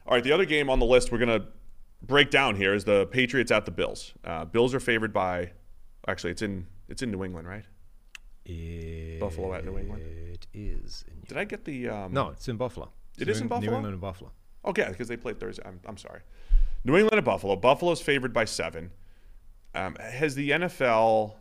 All 0.08 0.14
right, 0.14 0.24
the 0.24 0.32
other 0.32 0.46
game 0.46 0.70
on 0.70 0.80
the 0.80 0.86
list 0.86 1.12
we're 1.12 1.18
going 1.18 1.40
to 1.40 1.48
break 2.02 2.30
down 2.30 2.56
here 2.56 2.74
is 2.74 2.84
the 2.84 3.08
Patriots 3.08 3.52
at 3.52 3.66
the 3.66 3.72
Bills. 3.72 4.14
Uh, 4.24 4.46
Bills 4.46 4.74
are 4.74 4.80
favored 4.80 5.14
by, 5.14 5.52
actually, 6.08 6.32
it's 6.32 6.42
in 6.42 6.68
it's 6.88 7.02
in 7.02 7.12
New 7.12 7.24
England, 7.24 7.48
right? 7.48 7.66
It 8.46 9.20
Buffalo 9.20 9.54
at 9.54 9.66
New 9.66 9.78
England. 9.78 10.04
It 10.04 10.46
is. 10.54 11.04
Did 11.28 11.38
I 11.38 11.46
get 11.46 11.66
the? 11.66 11.90
Um, 11.90 12.14
no, 12.14 12.30
it's 12.30 12.48
in 12.48 12.58
Buffalo. 12.58 12.92
It's 13.14 13.24
it 13.24 13.30
is 13.30 13.42
in 13.42 13.48
Buffalo. 13.48 13.72
New 13.72 13.76
England 13.78 13.94
and 13.94 14.02
Buffalo. 14.02 14.32
Okay, 14.66 14.88
because 14.90 15.08
they 15.08 15.18
played 15.18 15.40
Thursday. 15.40 15.64
I'm, 15.66 15.80
I'm 15.86 15.98
sorry. 15.98 16.22
New 16.84 16.96
England 16.96 17.18
and 17.18 17.26
Buffalo. 17.26 17.56
Buffalo's 17.56 18.02
favored 18.02 18.34
by 18.34 18.46
seven. 18.46 18.92
Um, 19.74 19.96
has 20.00 20.36
the 20.36 20.52
NFL 20.52 21.34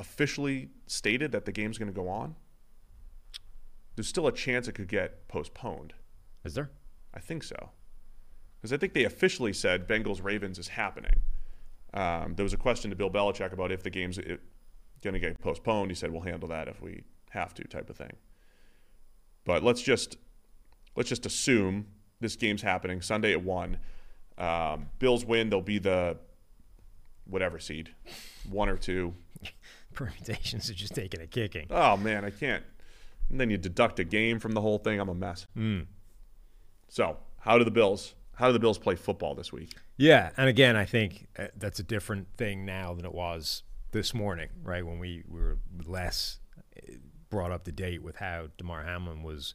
officially 0.00 0.70
stated 0.86 1.32
that 1.32 1.44
the 1.44 1.52
game's 1.52 1.78
going 1.78 1.88
to 1.88 1.94
go 1.94 2.08
on? 2.08 2.34
There's 3.98 4.06
still 4.06 4.28
a 4.28 4.32
chance 4.32 4.68
it 4.68 4.74
could 4.74 4.86
get 4.86 5.26
postponed. 5.26 5.92
Is 6.44 6.54
there? 6.54 6.70
I 7.12 7.18
think 7.18 7.42
so. 7.42 7.70
Because 8.56 8.72
I 8.72 8.76
think 8.76 8.92
they 8.92 9.02
officially 9.02 9.52
said 9.52 9.88
Bengals 9.88 10.22
Ravens 10.22 10.56
is 10.56 10.68
happening. 10.68 11.20
Um, 11.92 12.34
there 12.36 12.44
was 12.44 12.52
a 12.52 12.58
question 12.58 12.90
to 12.90 12.96
Bill 12.96 13.10
Belichick 13.10 13.52
about 13.52 13.72
if 13.72 13.82
the 13.82 13.90
game's 13.90 14.16
going 14.18 15.14
to 15.14 15.18
get 15.18 15.40
postponed. 15.40 15.90
He 15.90 15.96
said, 15.96 16.12
"We'll 16.12 16.20
handle 16.20 16.48
that 16.50 16.68
if 16.68 16.80
we 16.80 17.02
have 17.30 17.54
to," 17.54 17.64
type 17.64 17.90
of 17.90 17.96
thing. 17.96 18.12
But 19.44 19.64
let's 19.64 19.82
just 19.82 20.16
let's 20.94 21.08
just 21.08 21.26
assume 21.26 21.88
this 22.20 22.36
game's 22.36 22.62
happening 22.62 23.02
Sunday 23.02 23.32
at 23.32 23.42
one. 23.42 23.78
Um, 24.36 24.90
Bills 25.00 25.24
win, 25.24 25.50
they'll 25.50 25.60
be 25.60 25.78
the 25.80 26.18
whatever 27.26 27.58
seed, 27.58 27.90
one 28.48 28.68
or 28.68 28.76
two. 28.76 29.14
Permutations 29.92 30.70
are 30.70 30.74
just 30.74 30.94
taking 30.94 31.20
a 31.20 31.26
kicking. 31.26 31.66
Oh 31.68 31.96
man, 31.96 32.24
I 32.24 32.30
can't. 32.30 32.62
And 33.30 33.40
then 33.40 33.50
you 33.50 33.58
deduct 33.58 33.98
a 33.98 34.04
game 34.04 34.38
from 34.38 34.52
the 34.52 34.60
whole 34.60 34.78
thing. 34.78 35.00
I'm 35.00 35.08
a 35.08 35.14
mess. 35.14 35.46
Mm. 35.56 35.86
So, 36.88 37.18
how 37.40 37.58
do 37.58 37.64
the 37.64 37.70
Bills? 37.70 38.14
How 38.34 38.46
do 38.46 38.52
the 38.52 38.58
Bills 38.58 38.78
play 38.78 38.94
football 38.94 39.34
this 39.34 39.52
week? 39.52 39.74
Yeah, 39.96 40.30
and 40.36 40.48
again, 40.48 40.76
I 40.76 40.84
think 40.84 41.26
uh, 41.38 41.48
that's 41.56 41.80
a 41.80 41.82
different 41.82 42.28
thing 42.36 42.64
now 42.64 42.94
than 42.94 43.04
it 43.04 43.12
was 43.12 43.64
this 43.90 44.14
morning, 44.14 44.48
right? 44.62 44.86
When 44.86 44.98
we, 44.98 45.24
we 45.28 45.40
were 45.40 45.58
less 45.86 46.38
uh, 46.76 46.92
brought 47.30 47.50
up 47.50 47.64
to 47.64 47.72
date 47.72 48.02
with 48.02 48.16
how 48.16 48.46
Damar 48.56 48.84
Hamlin 48.84 49.22
was 49.22 49.54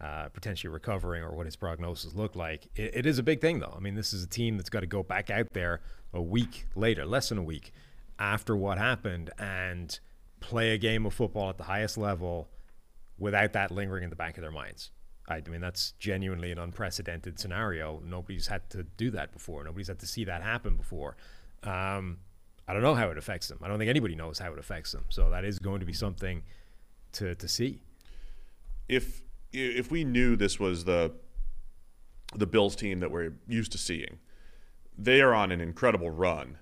uh, 0.00 0.28
potentially 0.28 0.72
recovering 0.72 1.22
or 1.22 1.34
what 1.34 1.46
his 1.46 1.56
prognosis 1.56 2.14
looked 2.14 2.36
like. 2.36 2.68
It, 2.74 2.96
it 2.96 3.06
is 3.06 3.18
a 3.18 3.22
big 3.22 3.40
thing, 3.40 3.60
though. 3.60 3.74
I 3.76 3.80
mean, 3.80 3.94
this 3.94 4.12
is 4.12 4.24
a 4.24 4.28
team 4.28 4.56
that's 4.56 4.70
got 4.70 4.80
to 4.80 4.86
go 4.86 5.02
back 5.02 5.30
out 5.30 5.52
there 5.52 5.80
a 6.12 6.20
week 6.20 6.66
later, 6.74 7.06
less 7.06 7.28
than 7.28 7.38
a 7.38 7.42
week 7.42 7.72
after 8.18 8.56
what 8.56 8.76
happened, 8.76 9.30
and 9.38 9.98
play 10.40 10.72
a 10.72 10.78
game 10.78 11.06
of 11.06 11.14
football 11.14 11.48
at 11.48 11.58
the 11.58 11.64
highest 11.64 11.96
level 11.96 12.48
without 13.18 13.52
that 13.52 13.70
lingering 13.70 14.04
in 14.04 14.10
the 14.10 14.16
back 14.16 14.36
of 14.36 14.42
their 14.42 14.50
minds. 14.50 14.90
I 15.28 15.40
mean, 15.48 15.60
that's 15.60 15.92
genuinely 15.98 16.52
an 16.52 16.58
unprecedented 16.58 17.40
scenario. 17.40 18.00
Nobody's 18.04 18.46
had 18.46 18.68
to 18.70 18.84
do 18.84 19.10
that 19.10 19.32
before. 19.32 19.64
Nobody's 19.64 19.88
had 19.88 19.98
to 20.00 20.06
see 20.06 20.24
that 20.24 20.42
happen 20.42 20.76
before. 20.76 21.16
Um, 21.64 22.18
I 22.68 22.72
don't 22.72 22.82
know 22.82 22.94
how 22.94 23.10
it 23.10 23.18
affects 23.18 23.48
them. 23.48 23.58
I 23.62 23.68
don't 23.68 23.78
think 23.78 23.90
anybody 23.90 24.14
knows 24.14 24.38
how 24.38 24.52
it 24.52 24.58
affects 24.58 24.92
them. 24.92 25.04
So 25.08 25.30
that 25.30 25.44
is 25.44 25.58
going 25.58 25.80
to 25.80 25.86
be 25.86 25.92
something 25.92 26.42
to 27.12 27.34
to 27.34 27.48
see. 27.48 27.82
If 28.88 29.22
if 29.52 29.90
we 29.90 30.04
knew 30.04 30.36
this 30.36 30.60
was 30.60 30.84
the 30.84 31.12
the 32.34 32.46
Bills 32.46 32.76
team 32.76 33.00
that 33.00 33.10
we're 33.10 33.32
used 33.48 33.72
to 33.72 33.78
seeing, 33.78 34.18
they 34.96 35.20
are 35.20 35.34
on 35.34 35.52
an 35.52 35.60
incredible 35.60 36.10
run 36.10 36.58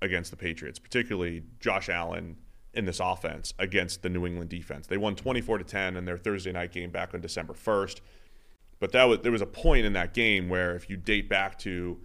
against 0.00 0.30
the 0.30 0.36
Patriots, 0.36 0.78
particularly 0.78 1.44
Josh 1.60 1.88
Allen 1.88 2.36
in 2.74 2.84
this 2.84 3.00
offense 3.00 3.52
against 3.58 4.02
the 4.02 4.08
New 4.08 4.26
England 4.26 4.50
defense. 4.50 4.86
They 4.86 4.96
won 4.96 5.14
24 5.14 5.58
to 5.58 5.64
10 5.64 5.96
in 5.96 6.04
their 6.04 6.16
Thursday 6.16 6.52
night 6.52 6.72
game 6.72 6.90
back 6.90 7.14
on 7.14 7.20
December 7.20 7.52
1st. 7.52 8.00
But 8.80 8.92
that 8.92 9.04
was 9.04 9.20
there 9.20 9.30
was 9.30 9.42
a 9.42 9.46
point 9.46 9.86
in 9.86 9.92
that 9.92 10.12
game 10.12 10.48
where 10.48 10.74
if 10.74 10.90
you 10.90 10.96
date 10.96 11.28
back 11.28 11.58
to 11.60 12.00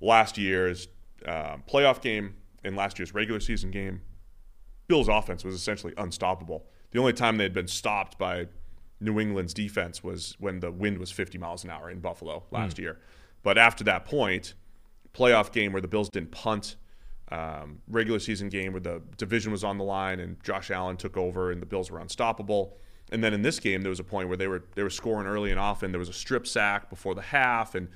last 0.00 0.38
year's 0.38 0.88
uh, 1.26 1.56
playoff 1.68 2.00
game 2.00 2.36
and 2.62 2.76
last 2.76 2.98
year's 2.98 3.12
regular 3.12 3.40
season 3.40 3.70
game, 3.70 4.00
Bills 4.86 5.08
offense 5.08 5.44
was 5.44 5.54
essentially 5.54 5.92
unstoppable. 5.98 6.66
The 6.92 6.98
only 6.98 7.12
time 7.12 7.36
they 7.36 7.44
had 7.44 7.52
been 7.52 7.68
stopped 7.68 8.16
by 8.18 8.46
New 9.00 9.20
England's 9.20 9.52
defense 9.52 10.02
was 10.02 10.36
when 10.38 10.60
the 10.60 10.70
wind 10.70 10.98
was 10.98 11.10
50 11.10 11.38
miles 11.38 11.64
an 11.64 11.70
hour 11.70 11.90
in 11.90 12.00
Buffalo 12.00 12.44
last 12.50 12.76
mm. 12.76 12.80
year. 12.80 13.00
But 13.42 13.58
after 13.58 13.84
that 13.84 14.04
point, 14.06 14.54
playoff 15.12 15.52
game 15.52 15.72
where 15.72 15.82
the 15.82 15.88
Bills 15.88 16.08
didn't 16.08 16.30
punt, 16.30 16.76
um, 17.30 17.80
regular 17.88 18.18
season 18.18 18.48
game 18.48 18.72
where 18.72 18.80
the 18.80 19.02
division 19.16 19.50
was 19.50 19.64
on 19.64 19.78
the 19.78 19.84
line 19.84 20.20
and 20.20 20.42
Josh 20.42 20.70
Allen 20.70 20.96
took 20.96 21.16
over 21.16 21.50
and 21.50 21.60
the 21.62 21.66
Bills 21.66 21.90
were 21.90 21.98
unstoppable. 21.98 22.76
And 23.10 23.22
then 23.22 23.32
in 23.32 23.42
this 23.42 23.60
game, 23.60 23.82
there 23.82 23.90
was 23.90 24.00
a 24.00 24.04
point 24.04 24.28
where 24.28 24.36
they 24.36 24.48
were 24.48 24.64
they 24.74 24.82
were 24.82 24.90
scoring 24.90 25.26
early 25.26 25.50
and 25.50 25.60
often. 25.60 25.92
There 25.92 25.98
was 25.98 26.08
a 26.08 26.14
strip 26.14 26.46
sack 26.46 26.88
before 26.88 27.14
the 27.14 27.22
half, 27.22 27.74
and 27.74 27.88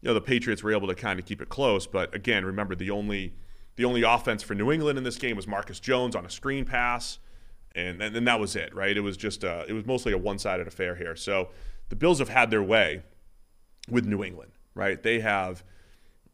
you 0.00 0.08
know 0.08 0.14
the 0.14 0.20
Patriots 0.20 0.62
were 0.62 0.72
able 0.72 0.88
to 0.88 0.94
kind 0.94 1.18
of 1.18 1.24
keep 1.24 1.40
it 1.40 1.48
close. 1.48 1.86
But 1.86 2.14
again, 2.14 2.44
remember 2.44 2.74
the 2.74 2.90
only 2.90 3.34
the 3.76 3.84
only 3.84 4.02
offense 4.02 4.42
for 4.42 4.54
New 4.54 4.70
England 4.70 4.98
in 4.98 5.04
this 5.04 5.16
game 5.16 5.36
was 5.36 5.46
Marcus 5.46 5.80
Jones 5.80 6.14
on 6.14 6.26
a 6.26 6.30
screen 6.30 6.64
pass, 6.64 7.18
and 7.74 8.02
and, 8.02 8.14
and 8.14 8.26
that 8.26 8.38
was 8.38 8.54
it, 8.54 8.74
right? 8.74 8.96
It 8.96 9.00
was 9.00 9.16
just 9.16 9.42
a, 9.42 9.64
it 9.66 9.72
was 9.72 9.86
mostly 9.86 10.12
a 10.12 10.18
one 10.18 10.38
sided 10.38 10.68
affair 10.68 10.94
here. 10.96 11.16
So 11.16 11.48
the 11.88 11.96
Bills 11.96 12.18
have 12.18 12.28
had 12.28 12.50
their 12.50 12.62
way 12.62 13.02
with 13.88 14.04
New 14.04 14.22
England, 14.22 14.52
right? 14.74 15.02
They 15.02 15.20
have 15.20 15.64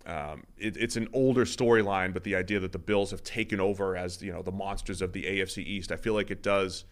um, 0.09 0.45
it, 0.57 0.77
it's 0.79 0.97
an 0.97 1.07
older 1.13 1.45
storyline, 1.45 2.15
but 2.15 2.25
the 2.25 2.35
idea 2.35 2.59
that 2.61 2.73
the 2.73 2.79
Bills 2.79 3.11
have 3.11 3.23
taken 3.23 3.61
over 3.61 3.97
as 3.97 4.23
you 4.23 4.33
know 4.33 4.43
the 4.43 4.51
monsters 4.51 5.03
of 5.03 5.13
the 5.13 5.25
AFC 5.25 5.59
East, 5.59 5.93
I 5.93 5.97
feel 5.97 6.15
like 6.15 6.31
it 6.31 6.43
does 6.43 6.85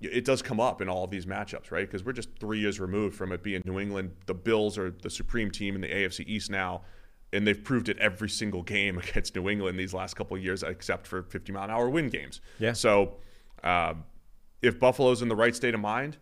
it 0.00 0.24
does 0.24 0.42
come 0.42 0.60
up 0.60 0.80
in 0.80 0.88
all 0.88 1.04
of 1.04 1.10
these 1.10 1.26
matchups, 1.26 1.70
right? 1.70 1.86
Because 1.86 2.04
we're 2.04 2.12
just 2.12 2.28
three 2.38 2.58
years 2.58 2.80
removed 2.80 3.16
from 3.16 3.32
it 3.32 3.42
being 3.42 3.62
New 3.64 3.78
England. 3.78 4.12
The 4.26 4.34
Bills 4.34 4.78
are 4.78 4.90
the 4.90 5.10
supreme 5.10 5.50
team 5.50 5.74
in 5.74 5.80
the 5.80 5.88
AFC 5.88 6.26
East 6.26 6.50
now, 6.50 6.82
and 7.32 7.46
they've 7.46 7.62
proved 7.62 7.88
it 7.88 7.98
every 7.98 8.28
single 8.28 8.62
game 8.62 8.98
against 9.10 9.34
New 9.34 9.48
England 9.48 9.78
these 9.78 9.94
last 9.94 10.14
couple 10.14 10.36
of 10.36 10.42
years, 10.42 10.62
except 10.62 11.06
for 11.06 11.22
50 11.22 11.52
mile 11.52 11.64
an 11.64 11.70
hour 11.70 11.88
win 11.88 12.08
games. 12.08 12.40
Yeah. 12.58 12.72
So 12.72 13.16
um, 13.64 14.04
if 14.60 14.78
Buffalo's 14.78 15.22
in 15.22 15.28
the 15.28 15.36
right 15.36 15.54
state 15.54 15.74
of 15.74 15.80
mind, 15.80 16.18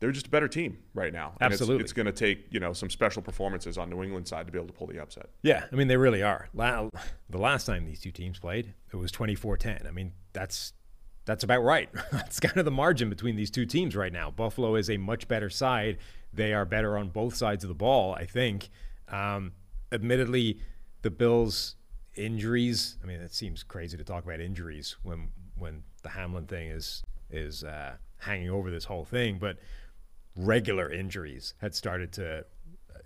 they're 0.00 0.12
just 0.12 0.28
a 0.28 0.30
better 0.30 0.48
team 0.48 0.78
right 0.94 1.12
now. 1.12 1.34
And 1.40 1.52
Absolutely, 1.52 1.82
it's, 1.82 1.90
it's 1.90 1.92
going 1.92 2.06
to 2.06 2.12
take 2.12 2.46
you 2.50 2.60
know 2.60 2.72
some 2.72 2.90
special 2.90 3.22
performances 3.22 3.78
on 3.78 3.90
New 3.90 4.02
England 4.02 4.28
side 4.28 4.46
to 4.46 4.52
be 4.52 4.58
able 4.58 4.68
to 4.68 4.72
pull 4.72 4.86
the 4.86 5.00
upset. 5.00 5.30
Yeah, 5.42 5.64
I 5.70 5.76
mean 5.76 5.88
they 5.88 5.96
really 5.96 6.22
are. 6.22 6.48
The 7.30 7.38
last 7.38 7.66
time 7.66 7.84
these 7.84 8.00
two 8.00 8.12
teams 8.12 8.38
played, 8.38 8.74
it 8.92 8.96
was 8.96 9.12
24-10. 9.12 9.86
I 9.86 9.90
mean 9.90 10.12
that's 10.32 10.72
that's 11.24 11.44
about 11.44 11.62
right. 11.62 11.90
that's 12.12 12.40
kind 12.40 12.56
of 12.56 12.64
the 12.64 12.70
margin 12.70 13.10
between 13.10 13.36
these 13.36 13.50
two 13.50 13.66
teams 13.66 13.94
right 13.94 14.12
now. 14.12 14.30
Buffalo 14.30 14.76
is 14.76 14.88
a 14.88 14.96
much 14.96 15.28
better 15.28 15.50
side. 15.50 15.98
They 16.32 16.52
are 16.54 16.64
better 16.64 16.96
on 16.96 17.08
both 17.08 17.34
sides 17.34 17.64
of 17.64 17.68
the 17.68 17.74
ball, 17.74 18.14
I 18.14 18.24
think. 18.24 18.70
Um, 19.08 19.52
admittedly, 19.92 20.60
the 21.02 21.10
Bills' 21.10 21.76
injuries. 22.16 22.96
I 23.02 23.06
mean, 23.06 23.20
it 23.20 23.34
seems 23.34 23.62
crazy 23.62 23.96
to 23.96 24.04
talk 24.04 24.24
about 24.24 24.40
injuries 24.40 24.96
when 25.02 25.30
when 25.56 25.82
the 26.02 26.10
Hamlin 26.10 26.46
thing 26.46 26.68
is 26.68 27.02
is 27.30 27.64
uh, 27.64 27.96
hanging 28.18 28.50
over 28.50 28.70
this 28.70 28.84
whole 28.84 29.04
thing, 29.04 29.38
but 29.38 29.58
regular 30.38 30.90
injuries 30.90 31.54
had 31.60 31.74
started 31.74 32.12
to 32.12 32.38
uh, 32.38 32.98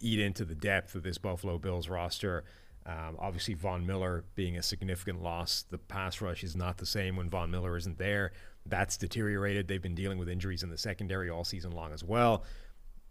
eat 0.00 0.18
into 0.18 0.44
the 0.44 0.54
depth 0.54 0.94
of 0.94 1.02
this 1.02 1.18
Buffalo 1.18 1.58
Bills 1.58 1.88
roster. 1.88 2.44
Um, 2.84 3.16
obviously, 3.18 3.54
Von 3.54 3.86
Miller 3.86 4.24
being 4.34 4.56
a 4.56 4.62
significant 4.62 5.22
loss. 5.22 5.64
The 5.70 5.78
pass 5.78 6.20
rush 6.20 6.42
is 6.42 6.56
not 6.56 6.78
the 6.78 6.86
same 6.86 7.14
when 7.14 7.30
Von 7.30 7.50
Miller 7.50 7.76
isn't 7.76 7.98
there. 7.98 8.32
That's 8.66 8.96
deteriorated. 8.96 9.68
They've 9.68 9.82
been 9.82 9.94
dealing 9.94 10.18
with 10.18 10.28
injuries 10.28 10.62
in 10.62 10.70
the 10.70 10.78
secondary 10.78 11.30
all 11.30 11.44
season 11.44 11.72
long 11.72 11.92
as 11.92 12.02
well. 12.02 12.44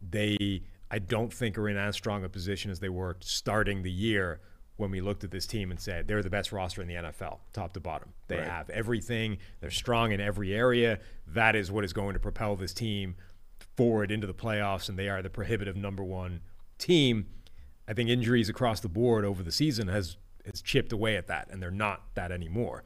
They, 0.02 0.64
I 0.90 1.00
don't 1.00 1.32
think, 1.32 1.58
are 1.58 1.70
in 1.70 1.78
as 1.78 1.96
strong 1.96 2.24
a 2.26 2.30
position 2.30 2.72
as 2.72 2.80
they 2.80 2.90
were 2.90 3.16
starting 3.22 3.84
the 3.84 3.92
year 3.92 4.42
when 4.78 4.90
we 4.90 5.00
looked 5.00 5.24
at 5.24 5.30
this 5.30 5.46
team 5.46 5.70
and 5.70 5.80
said 5.80 6.08
they're 6.08 6.24
the 6.24 6.30
best 6.30 6.52
roster 6.52 6.82
in 6.82 6.88
the 6.88 6.96
NFL, 6.96 7.38
top 7.54 7.74
to 7.74 7.80
bottom. 7.80 8.10
They 8.28 8.38
right. 8.38 8.48
have 8.48 8.70
everything. 8.72 9.38
They're 9.60 9.70
strong 9.70 10.12
in 10.12 10.20
every 10.20 10.54
area. 10.54 11.00
That 11.28 11.56
is 11.56 11.72
what 11.72 11.86
is 11.86 11.94
going 11.94 12.14
to 12.14 12.20
propel 12.20 12.56
this 12.56 12.74
team 12.74 13.16
forward 13.76 14.12
into 14.12 14.28
the 14.28 14.34
playoffs, 14.34 14.90
and 14.90 14.98
they 14.98 15.10
are 15.10 15.22
the 15.22 15.30
prohibitive 15.30 15.76
number 15.76 16.04
one 16.04 16.42
team. 16.78 17.28
I 17.88 17.94
think 17.94 18.10
injuries 18.10 18.50
across 18.50 18.80
the 18.80 18.90
board 18.90 19.26
over 19.26 19.44
the 19.44 19.52
season 19.52 19.88
has 19.88 20.18
has 20.46 20.62
chipped 20.62 20.92
away 20.92 21.18
at 21.18 21.28
that, 21.28 21.50
and 21.52 21.62
they're 21.62 21.72
not 21.72 22.16
that 22.16 22.32
anymore. 22.32 22.84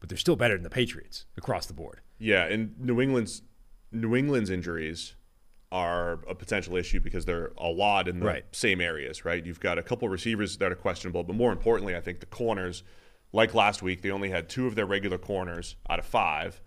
But 0.00 0.08
they're 0.08 0.18
still 0.18 0.36
better 0.36 0.54
than 0.54 0.62
the 0.62 0.70
Patriots 0.70 1.26
across 1.36 1.66
the 1.66 1.72
board. 1.72 2.00
Yeah, 2.18 2.44
and 2.44 2.78
New 2.78 3.00
England's 3.00 3.42
New 3.90 4.14
England's 4.14 4.50
injuries 4.50 5.14
are 5.70 6.20
a 6.28 6.34
potential 6.34 6.76
issue 6.76 7.00
because 7.00 7.24
they're 7.24 7.52
a 7.58 7.68
lot 7.68 8.08
in 8.08 8.20
the 8.20 8.26
right. 8.26 8.44
same 8.52 8.80
areas, 8.80 9.24
right? 9.24 9.44
You've 9.44 9.60
got 9.60 9.78
a 9.78 9.82
couple 9.82 10.08
receivers 10.08 10.56
that 10.58 10.72
are 10.72 10.76
questionable, 10.76 11.24
but 11.24 11.36
more 11.36 11.52
importantly, 11.52 11.94
I 11.94 12.00
think 12.00 12.20
the 12.20 12.26
corners, 12.26 12.82
like 13.32 13.54
last 13.54 13.82
week, 13.82 14.00
they 14.00 14.10
only 14.10 14.30
had 14.30 14.48
two 14.48 14.66
of 14.66 14.74
their 14.76 14.86
regular 14.86 15.18
corners 15.18 15.76
out 15.90 15.98
of 15.98 16.06
five. 16.06 16.62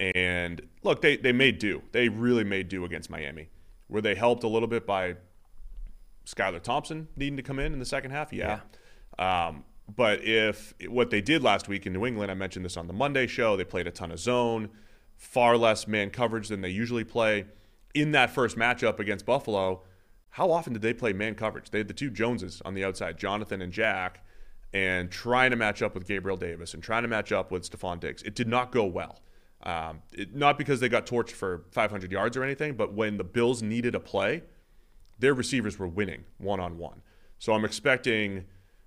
And 0.00 0.62
look, 0.82 1.02
they, 1.02 1.16
they 1.16 1.32
made 1.32 1.58
do. 1.58 1.82
They 1.92 2.08
really 2.08 2.44
made 2.44 2.68
do 2.68 2.84
against 2.84 3.10
Miami. 3.10 3.50
Were 3.88 4.00
they 4.00 4.14
helped 4.14 4.44
a 4.44 4.48
little 4.48 4.68
bit 4.68 4.86
by 4.86 5.16
Skylar 6.24 6.62
Thompson 6.62 7.08
needing 7.16 7.36
to 7.36 7.42
come 7.42 7.58
in 7.58 7.72
in 7.72 7.78
the 7.78 7.84
second 7.84 8.12
half? 8.12 8.32
Yeah. 8.32 8.60
yeah. 9.18 9.48
Um, 9.48 9.64
but 9.94 10.24
if 10.24 10.72
what 10.88 11.10
they 11.10 11.20
did 11.20 11.42
last 11.42 11.68
week 11.68 11.86
in 11.86 11.92
New 11.92 12.06
England, 12.06 12.30
I 12.30 12.34
mentioned 12.34 12.64
this 12.64 12.76
on 12.76 12.86
the 12.86 12.92
Monday 12.92 13.26
show, 13.26 13.56
they 13.56 13.64
played 13.64 13.86
a 13.86 13.90
ton 13.90 14.10
of 14.10 14.18
zone, 14.18 14.70
far 15.16 15.56
less 15.56 15.86
man 15.86 16.10
coverage 16.10 16.48
than 16.48 16.62
they 16.62 16.70
usually 16.70 17.04
play. 17.04 17.46
In 17.92 18.12
that 18.12 18.30
first 18.30 18.56
matchup 18.56 19.00
against 19.00 19.26
Buffalo, 19.26 19.82
how 20.30 20.50
often 20.50 20.72
did 20.72 20.82
they 20.82 20.94
play 20.94 21.12
man 21.12 21.34
coverage? 21.34 21.70
They 21.70 21.78
had 21.78 21.88
the 21.88 21.94
two 21.94 22.08
Joneses 22.08 22.62
on 22.64 22.74
the 22.74 22.84
outside, 22.84 23.18
Jonathan 23.18 23.60
and 23.60 23.72
Jack, 23.72 24.24
and 24.72 25.10
trying 25.10 25.50
to 25.50 25.56
match 25.56 25.82
up 25.82 25.94
with 25.94 26.06
Gabriel 26.06 26.36
Davis 26.36 26.72
and 26.72 26.82
trying 26.82 27.02
to 27.02 27.08
match 27.08 27.32
up 27.32 27.50
with 27.50 27.68
Stefon 27.68 27.98
Diggs. 27.98 28.22
It 28.22 28.36
did 28.36 28.46
not 28.46 28.70
go 28.70 28.84
well. 28.84 29.20
Um, 29.62 30.02
it, 30.12 30.34
not 30.34 30.56
because 30.56 30.80
they 30.80 30.88
got 30.88 31.06
torched 31.06 31.32
for 31.32 31.64
500 31.70 32.10
yards 32.10 32.36
or 32.36 32.42
anything, 32.42 32.74
but 32.74 32.94
when 32.94 33.18
the 33.18 33.24
Bills 33.24 33.62
needed 33.62 33.94
a 33.94 34.00
play, 34.00 34.42
their 35.18 35.34
receivers 35.34 35.78
were 35.78 35.88
winning 35.88 36.24
one 36.38 36.60
on 36.60 36.78
one. 36.78 37.02
So 37.38 37.52
I'm 37.52 37.64
expecting 37.64 38.44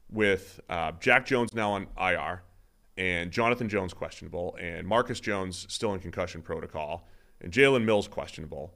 with 0.10 0.60
uh, 0.70 0.94
Jack 1.00 1.26
Jones 1.26 1.54
now 1.54 1.72
on 1.72 1.88
IR 2.00 2.44
and 2.98 3.32
Jonathan 3.32 3.70
Jones 3.70 3.94
questionable 3.94 4.56
and 4.60 4.88
Marcus 4.88 5.20
Jones 5.20 5.66
still 5.70 5.94
in 5.94 6.00
concussion 6.00 6.42
protocol 6.42 7.08
and 7.42 7.52
Jalen 7.52 7.84
Mills 7.84 8.08
questionable. 8.08 8.74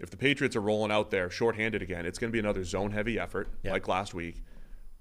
If 0.00 0.10
the 0.10 0.16
Patriots 0.16 0.54
are 0.56 0.60
rolling 0.60 0.92
out 0.92 1.10
there 1.10 1.28
shorthanded 1.28 1.82
again, 1.82 2.06
it's 2.06 2.18
going 2.18 2.30
to 2.30 2.32
be 2.32 2.38
another 2.38 2.64
zone 2.64 2.92
heavy 2.92 3.18
effort 3.18 3.48
yep. 3.62 3.72
like 3.72 3.88
last 3.88 4.14
week. 4.14 4.42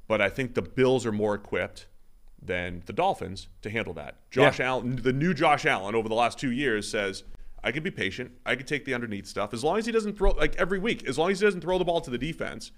But 0.08 0.22
I 0.22 0.30
think 0.30 0.56
the 0.56 0.62
Bills 0.62 1.06
are 1.06 1.12
more 1.12 1.36
equipped 1.36 1.88
than 2.42 2.84
the 2.86 2.94
Dolphins 2.94 3.48
to 3.62 3.70
handle 3.70 3.94
that. 3.94 4.16
Josh 4.32 4.60
yeah. 4.60 4.68
Allen, 4.68 4.98
the 5.02 5.14
new 5.14 5.34
Josh 5.34 5.66
Allen 5.66 5.96
over 5.96 6.08
the 6.08 6.16
last 6.16 6.40
two 6.40 6.52
years 6.52 6.90
says, 6.90 7.24
I 7.64 7.72
can 7.72 7.84
be 7.84 7.92
patient. 7.92 8.32
I 8.46 8.56
can 8.56 8.66
take 8.66 8.86
the 8.86 8.94
underneath 8.94 9.26
stuff 9.26 9.54
as 9.54 9.64
long 9.64 9.78
as 9.78 9.86
he 9.86 9.92
doesn't 9.92 10.18
throw 10.18 10.32
like 10.32 10.56
every 10.56 10.80
week. 10.80 11.08
As 11.08 11.18
long 11.18 11.32
as 11.32 11.40
he 11.40 11.46
doesn't 11.46 11.62
throw 11.62 11.78
the 11.78 11.86
ball 11.86 12.02
to 12.02 12.12
the 12.12 12.18
defense, 12.18 12.72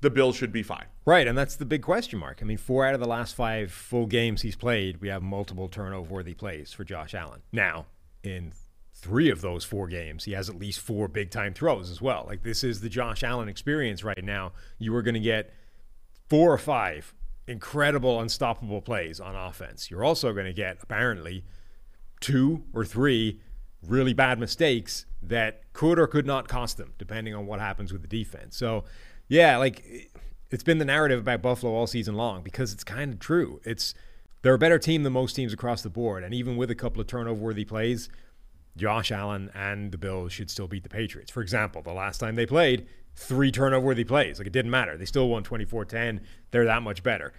the 0.00 0.10
Bills 0.10 0.36
should 0.36 0.52
be 0.52 0.62
fine. 0.62 0.86
Right, 1.04 1.26
and 1.26 1.36
that's 1.36 1.56
the 1.56 1.64
big 1.64 1.82
question 1.82 2.18
mark. 2.18 2.40
I 2.42 2.44
mean, 2.44 2.58
four 2.58 2.86
out 2.86 2.94
of 2.94 3.00
the 3.00 3.06
last 3.06 3.34
five 3.36 3.70
full 3.70 4.06
games 4.06 4.42
he's 4.42 4.56
played, 4.56 5.00
we 5.00 5.08
have 5.08 5.22
multiple 5.22 5.68
turnover-worthy 5.68 6.34
plays 6.34 6.72
for 6.72 6.84
Josh 6.84 7.14
Allen. 7.14 7.42
Now, 7.52 7.86
in 8.22 8.52
three 8.92 9.30
of 9.30 9.40
those 9.40 9.64
four 9.64 9.86
games, 9.86 10.24
he 10.24 10.32
has 10.32 10.48
at 10.48 10.58
least 10.58 10.80
four 10.80 11.08
big-time 11.08 11.54
throws 11.54 11.90
as 11.90 12.00
well. 12.02 12.24
Like 12.26 12.42
this 12.42 12.64
is 12.64 12.80
the 12.80 12.88
Josh 12.88 13.22
Allen 13.22 13.48
experience 13.48 14.02
right 14.02 14.24
now. 14.24 14.52
You 14.78 14.94
are 14.96 15.02
going 15.02 15.14
to 15.14 15.20
get 15.20 15.52
four 16.28 16.52
or 16.52 16.58
five 16.58 17.14
incredible, 17.46 18.20
unstoppable 18.20 18.80
plays 18.80 19.20
on 19.20 19.34
offense. 19.34 19.90
You're 19.90 20.04
also 20.04 20.32
going 20.32 20.46
to 20.46 20.52
get 20.52 20.78
apparently 20.82 21.44
two 22.20 22.64
or 22.72 22.84
three 22.84 23.40
really 23.86 24.14
bad 24.14 24.38
mistakes 24.38 25.06
that 25.22 25.62
could 25.72 25.98
or 25.98 26.06
could 26.06 26.26
not 26.26 26.48
cost 26.48 26.78
them, 26.78 26.94
depending 26.98 27.34
on 27.34 27.46
what 27.46 27.60
happens 27.60 27.92
with 27.92 28.02
the 28.02 28.08
defense. 28.08 28.56
So, 28.56 28.84
yeah, 29.28 29.56
like 29.58 30.10
it's 30.50 30.62
been 30.62 30.78
the 30.78 30.84
narrative 30.84 31.20
about 31.20 31.42
Buffalo 31.42 31.72
all 31.74 31.86
season 31.86 32.14
long 32.14 32.42
because 32.42 32.72
it's 32.72 32.84
kind 32.84 33.12
of 33.12 33.18
true. 33.18 33.60
It's 33.64 33.94
they're 34.42 34.54
a 34.54 34.58
better 34.58 34.78
team 34.78 35.02
than 35.02 35.12
most 35.12 35.34
teams 35.34 35.52
across 35.52 35.82
the 35.82 35.90
board, 35.90 36.22
and 36.22 36.34
even 36.34 36.56
with 36.56 36.70
a 36.70 36.74
couple 36.74 37.00
of 37.00 37.06
turnover-worthy 37.06 37.64
plays, 37.64 38.10
Josh 38.76 39.10
Allen 39.10 39.50
and 39.54 39.90
the 39.90 39.98
Bills 39.98 40.32
should 40.32 40.50
still 40.50 40.66
beat 40.66 40.82
the 40.82 40.88
Patriots. 40.88 41.30
For 41.30 41.40
example, 41.40 41.80
the 41.80 41.92
last 41.92 42.18
time 42.18 42.36
they 42.36 42.44
played, 42.44 42.86
three 43.16 43.50
turnover-worthy 43.52 44.04
plays. 44.04 44.38
Like 44.38 44.46
it 44.46 44.52
didn't 44.52 44.70
matter. 44.70 44.96
They 44.96 45.04
still 45.04 45.28
won 45.28 45.44
24-10. 45.44 46.20
They're 46.50 46.64
that 46.64 46.82
much 46.82 47.02
better. 47.02 47.32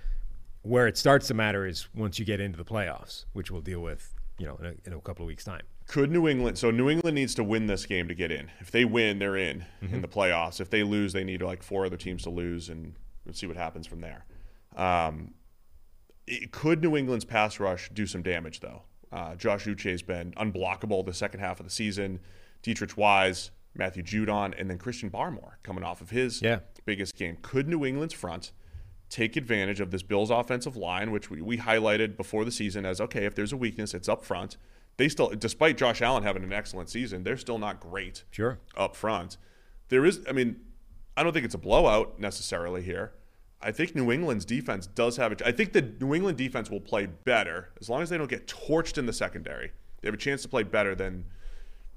Where 0.61 0.87
it 0.87 0.97
starts 0.97 1.27
to 1.27 1.33
matter 1.33 1.65
is 1.67 1.87
once 1.95 2.17
you 2.17 2.25
get 2.25 2.39
into 2.39 2.57
the 2.57 2.65
playoffs, 2.65 3.25
which 3.33 3.51
we'll 3.51 3.61
deal 3.61 3.81
with, 3.81 4.13
you 4.39 4.45
know, 4.47 4.55
in 4.57 4.65
a, 4.65 4.73
in 4.85 4.93
a 4.93 4.99
couple 5.01 5.23
of 5.23 5.27
weeks' 5.27 5.43
time. 5.43 5.61
Could 5.87 6.09
New 6.09 6.27
England? 6.27 6.57
So 6.57 6.71
New 6.71 6.89
England 6.89 7.13
needs 7.13 7.35
to 7.35 7.43
win 7.43 7.67
this 7.67 7.85
game 7.85 8.07
to 8.07 8.15
get 8.15 8.31
in. 8.31 8.49
If 8.59 8.71
they 8.71 8.83
win, 8.85 9.19
they're 9.19 9.37
in 9.37 9.65
Mm-hmm. 9.83 9.93
in 9.95 10.01
the 10.01 10.07
playoffs. 10.07 10.59
If 10.59 10.69
they 10.71 10.81
lose, 10.83 11.13
they 11.13 11.23
need 11.23 11.41
like 11.43 11.61
four 11.61 11.85
other 11.85 11.97
teams 11.97 12.23
to 12.23 12.31
lose, 12.31 12.69
and 12.69 12.95
we'll 13.25 13.35
see 13.35 13.45
what 13.45 13.57
happens 13.57 13.85
from 13.85 14.01
there. 14.01 14.25
Um, 14.75 15.35
it, 16.25 16.51
could 16.51 16.81
New 16.81 16.97
England's 16.97 17.25
pass 17.25 17.59
rush 17.59 17.89
do 17.93 18.07
some 18.07 18.23
damage 18.23 18.61
though? 18.61 18.81
Uh, 19.11 19.35
Josh 19.35 19.65
Uche 19.65 19.91
has 19.91 20.01
been 20.01 20.31
unblockable 20.33 21.05
the 21.05 21.13
second 21.13 21.39
half 21.41 21.59
of 21.59 21.65
the 21.65 21.71
season. 21.71 22.19
Deatrich 22.63 22.97
Wise, 22.97 23.51
Matthew 23.75 24.03
Judon, 24.03 24.53
and 24.59 24.69
then 24.69 24.77
Christian 24.77 25.09
Barmore 25.09 25.55
coming 25.63 25.83
off 25.83 26.01
of 26.01 26.09
his 26.09 26.41
Yeah. 26.41 26.59
biggest 26.85 27.15
game. 27.15 27.37
Could 27.41 27.67
New 27.67 27.85
England's 27.85 28.13
front 28.13 28.51
take 29.09 29.35
advantage 29.35 29.79
of 29.79 29.91
this 29.91 30.01
Bills 30.01 30.29
offensive 30.31 30.75
line, 30.75 31.11
which 31.11 31.29
we, 31.29 31.41
we 31.41 31.57
highlighted 31.57 32.17
before 32.17 32.43
the 32.45 32.51
season 32.51 32.85
as 32.85 32.99
okay, 33.01 33.25
if 33.25 33.35
there's 33.35 33.53
a 33.53 33.57
weakness, 33.57 33.93
it's 33.93 34.09
up 34.09 34.23
front. 34.25 34.57
They 34.97 35.09
still, 35.09 35.29
despite 35.29 35.77
Josh 35.77 36.01
Allen 36.01 36.23
having 36.23 36.43
an 36.43 36.53
excellent 36.53 36.89
season, 36.89 37.23
they're 37.23 37.37
still 37.37 37.59
not 37.59 37.79
great 37.79 38.23
Sure. 38.31 38.59
up 38.77 38.95
front. 38.95 39.37
There 39.89 40.05
is, 40.05 40.21
I 40.27 40.31
mean, 40.31 40.61
I 41.17 41.23
don't 41.23 41.33
think 41.33 41.45
it's 41.45 41.53
a 41.55 41.59
blowout 41.59 42.19
necessarily 42.19 42.81
here. 42.81 43.13
I 43.61 43.71
think 43.71 43.95
New 43.95 44.11
England's 44.11 44.45
defense 44.45 44.85
does 44.87 45.17
have 45.17 45.31
a. 45.31 45.47
I 45.47 45.51
think 45.51 45.73
the 45.73 45.81
New 45.81 46.13
England 46.13 46.37
defense 46.37 46.69
will 46.69 46.81
play 46.81 47.05
better 47.07 47.69
as 47.79 47.89
long 47.89 48.01
as 48.01 48.09
they 48.09 48.17
don't 48.17 48.29
get 48.29 48.47
torched 48.47 48.97
in 48.97 49.05
the 49.05 49.13
secondary. 49.13 49.71
They 50.01 50.07
have 50.07 50.13
a 50.13 50.17
chance 50.17 50.41
to 50.43 50.47
play 50.47 50.63
better 50.63 50.93
than 50.93 51.25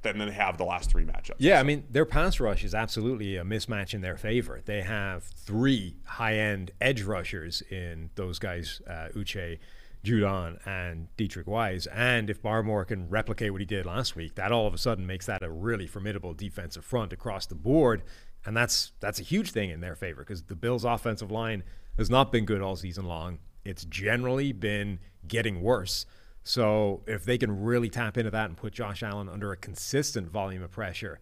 than 0.03 0.19
they 0.19 0.31
have 0.31 0.59
the 0.59 0.65
last 0.65 0.91
three 0.91 1.05
matchups. 1.05 1.37
Yeah, 1.39 1.61
I 1.61 1.63
mean, 1.63 1.85
their 1.91 2.05
pass 2.05 2.39
rush 2.41 2.65
is 2.65 2.75
absolutely 2.75 3.37
a 3.37 3.45
mismatch 3.45 3.95
in 3.95 4.01
their 4.01 4.17
favor. 4.17 4.61
They 4.65 4.83
have 4.83 5.25
three 5.25 5.97
high 6.05 6.37
end 6.37 6.71
edge 6.81 7.03
rushers 7.03 7.63
in 7.71 8.11
those 8.15 8.39
guys, 8.39 8.81
uh, 8.87 9.09
Uche, 9.15 9.59
Judon, 10.05 10.59
and 10.67 11.09
Deatrich 11.17 11.47
Wise. 11.47 11.87
And 11.89 12.31
if 12.31 12.43
Barmore 12.43 12.87
can 12.87 13.09
replicate 13.09 13.51
what 13.51 13.61
he 13.61 13.67
did 13.67 13.87
last 13.87 14.15
week, 14.15 14.37
that 14.37 14.53
all 14.53 14.67
of 14.67 14.75
a 14.75 14.79
sudden 14.79 15.07
makes 15.07 15.27
that 15.27 15.43
a 15.43 15.51
really 15.51 15.87
formidable 15.87 16.35
defensive 16.35 16.85
front 16.85 17.13
across 17.13 17.47
the 17.47 17.57
board. 17.57 18.03
And 18.47 18.57
that's 18.57 18.93
that's 19.01 19.19
a 19.19 19.25
huge 19.25 19.51
thing 19.51 19.71
in 19.71 19.81
their 19.81 19.97
favor 19.97 20.23
because 20.23 20.43
the 20.43 20.55
Bills' 20.55 20.85
offensive 20.85 21.31
line 21.31 21.65
has 21.97 22.09
not 22.09 22.31
been 22.31 22.45
good 22.45 22.63
all 22.63 22.77
season 22.77 23.05
long. 23.07 23.39
It's 23.65 23.85
generally 23.85 24.53
been 24.53 25.01
getting 25.27 25.61
worse. 25.61 26.07
So 26.45 27.03
if 27.07 27.25
they 27.25 27.37
can 27.37 27.63
really 27.63 27.91
tap 27.91 28.17
into 28.17 28.31
that 28.31 28.47
and 28.47 28.57
put 28.57 28.73
Josh 28.73 29.03
Allen 29.03 29.29
under 29.29 29.53
a 29.53 29.57
consistent 29.57 30.31
volume 30.31 30.63
of 30.63 30.71
pressure, 30.71 31.21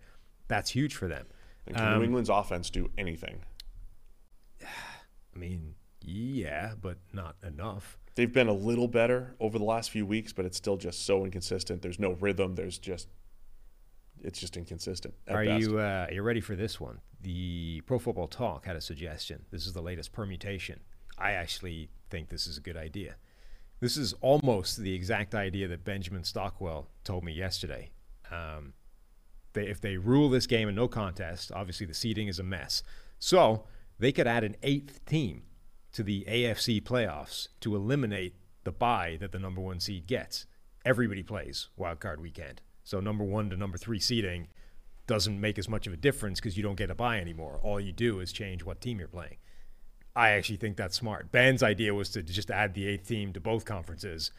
that's 0.48 0.70
huge 0.70 0.94
for 0.94 1.08
them. 1.08 1.26
And 1.66 1.76
can 1.76 1.98
New 1.98 2.04
England's 2.04 2.30
offense 2.30 2.70
do 2.70 2.90
anything? 2.96 3.40
I 4.62 5.38
mean, 5.38 5.74
yeah, 6.02 6.72
but 6.80 6.98
not 7.12 7.36
enough. 7.44 7.98
They've 8.14 8.32
been 8.32 8.48
a 8.48 8.54
little 8.54 8.88
better 8.88 9.34
over 9.40 9.58
the 9.58 9.64
last 9.64 9.90
few 9.90 10.06
weeks, 10.06 10.32
but 10.32 10.46
it's 10.46 10.56
still 10.56 10.76
just 10.76 11.04
so 11.04 11.24
inconsistent. 11.24 11.82
There's 11.82 11.98
no 11.98 12.12
rhythm. 12.12 12.54
There's 12.54 12.78
just 12.78 13.08
it's 14.22 14.38
just 14.38 14.56
inconsistent. 14.56 15.14
Are 15.28 15.44
best. 15.44 15.60
you 15.60 15.78
uh, 15.78 16.06
are 16.08 16.12
you 16.12 16.22
ready 16.22 16.40
for 16.40 16.56
this 16.56 16.80
one? 16.80 17.00
The 17.20 17.82
Pro 17.82 17.98
Football 17.98 18.28
Talk 18.28 18.64
had 18.64 18.76
a 18.76 18.80
suggestion. 18.80 19.44
This 19.50 19.66
is 19.66 19.72
the 19.72 19.82
latest 19.82 20.12
permutation. 20.12 20.80
I 21.18 21.32
actually 21.32 21.90
think 22.10 22.28
this 22.28 22.46
is 22.46 22.56
a 22.56 22.60
good 22.60 22.76
idea. 22.76 23.16
This 23.80 23.96
is 23.96 24.14
almost 24.20 24.78
the 24.78 24.94
exact 24.94 25.34
idea 25.34 25.68
that 25.68 25.84
Benjamin 25.84 26.24
Stockwell 26.24 26.88
told 27.04 27.24
me 27.24 27.32
yesterday. 27.32 27.90
Um, 28.30 28.72
they, 29.52 29.66
if 29.66 29.80
they 29.80 29.96
rule 29.96 30.30
this 30.30 30.46
game 30.46 30.68
a 30.68 30.72
no 30.72 30.88
contest, 30.88 31.52
obviously 31.52 31.86
the 31.86 31.94
seeding 31.94 32.28
is 32.28 32.38
a 32.38 32.42
mess. 32.42 32.82
So 33.18 33.64
they 33.98 34.12
could 34.12 34.26
add 34.26 34.44
an 34.44 34.56
eighth 34.62 35.04
team 35.04 35.42
to 35.92 36.02
the 36.02 36.24
AFC 36.28 36.82
playoffs 36.82 37.48
to 37.60 37.74
eliminate 37.74 38.34
the 38.64 38.72
bye 38.72 39.16
that 39.20 39.32
the 39.32 39.38
number 39.38 39.60
one 39.60 39.80
seed 39.80 40.06
gets. 40.06 40.46
Everybody 40.84 41.22
plays 41.22 41.68
wild 41.76 42.00
card 42.00 42.20
weekend. 42.20 42.62
So 42.84 43.00
number 43.00 43.24
one 43.24 43.50
to 43.50 43.56
number 43.56 43.78
three 43.78 43.98
seeding 43.98 44.48
doesn't 45.06 45.40
make 45.40 45.58
as 45.58 45.68
much 45.68 45.86
of 45.86 45.92
a 45.92 45.96
difference 45.96 46.40
because 46.40 46.56
you 46.56 46.62
don't 46.62 46.76
get 46.76 46.90
a 46.90 46.94
bye 46.94 47.20
anymore. 47.20 47.60
All 47.62 47.80
you 47.80 47.92
do 47.92 48.20
is 48.20 48.32
change 48.32 48.64
what 48.64 48.80
team 48.80 48.98
you're 48.98 49.08
playing. 49.08 49.36
I 50.16 50.30
actually 50.30 50.56
think 50.56 50.76
that's 50.76 50.96
smart. 50.96 51.30
Ben's 51.30 51.62
idea 51.62 51.92
was 51.94 52.08
to 52.10 52.22
just 52.22 52.50
add 52.50 52.74
the 52.74 52.86
eighth 52.88 53.06
team 53.06 53.32
to 53.34 53.40
both 53.40 53.64
conferences, 53.66 54.30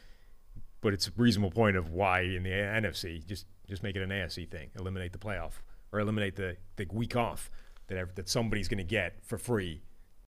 but 0.82 0.92
it's 0.94 1.08
a 1.08 1.12
reasonable 1.16 1.52
point 1.52 1.78
of 1.78 1.92
why 1.92 2.22
in 2.22 2.44
the 2.44 2.50
NFC 2.50 3.26
just 3.26 3.46
just 3.70 3.84
make 3.84 3.96
it 3.96 4.02
an 4.02 4.10
AFC 4.10 4.50
thing, 4.50 4.70
eliminate 4.80 5.12
the 5.14 5.20
playoff 5.20 5.54
or 5.92 6.00
eliminate 6.00 6.36
the, 6.36 6.58
the 6.78 6.88
week 6.92 7.16
off 7.16 7.50
that 7.88 8.16
that 8.16 8.28
somebody's 8.28 8.68
going 8.68 8.78
to 8.80 8.84
get 8.84 9.24
for 9.24 9.38
free 9.38 9.82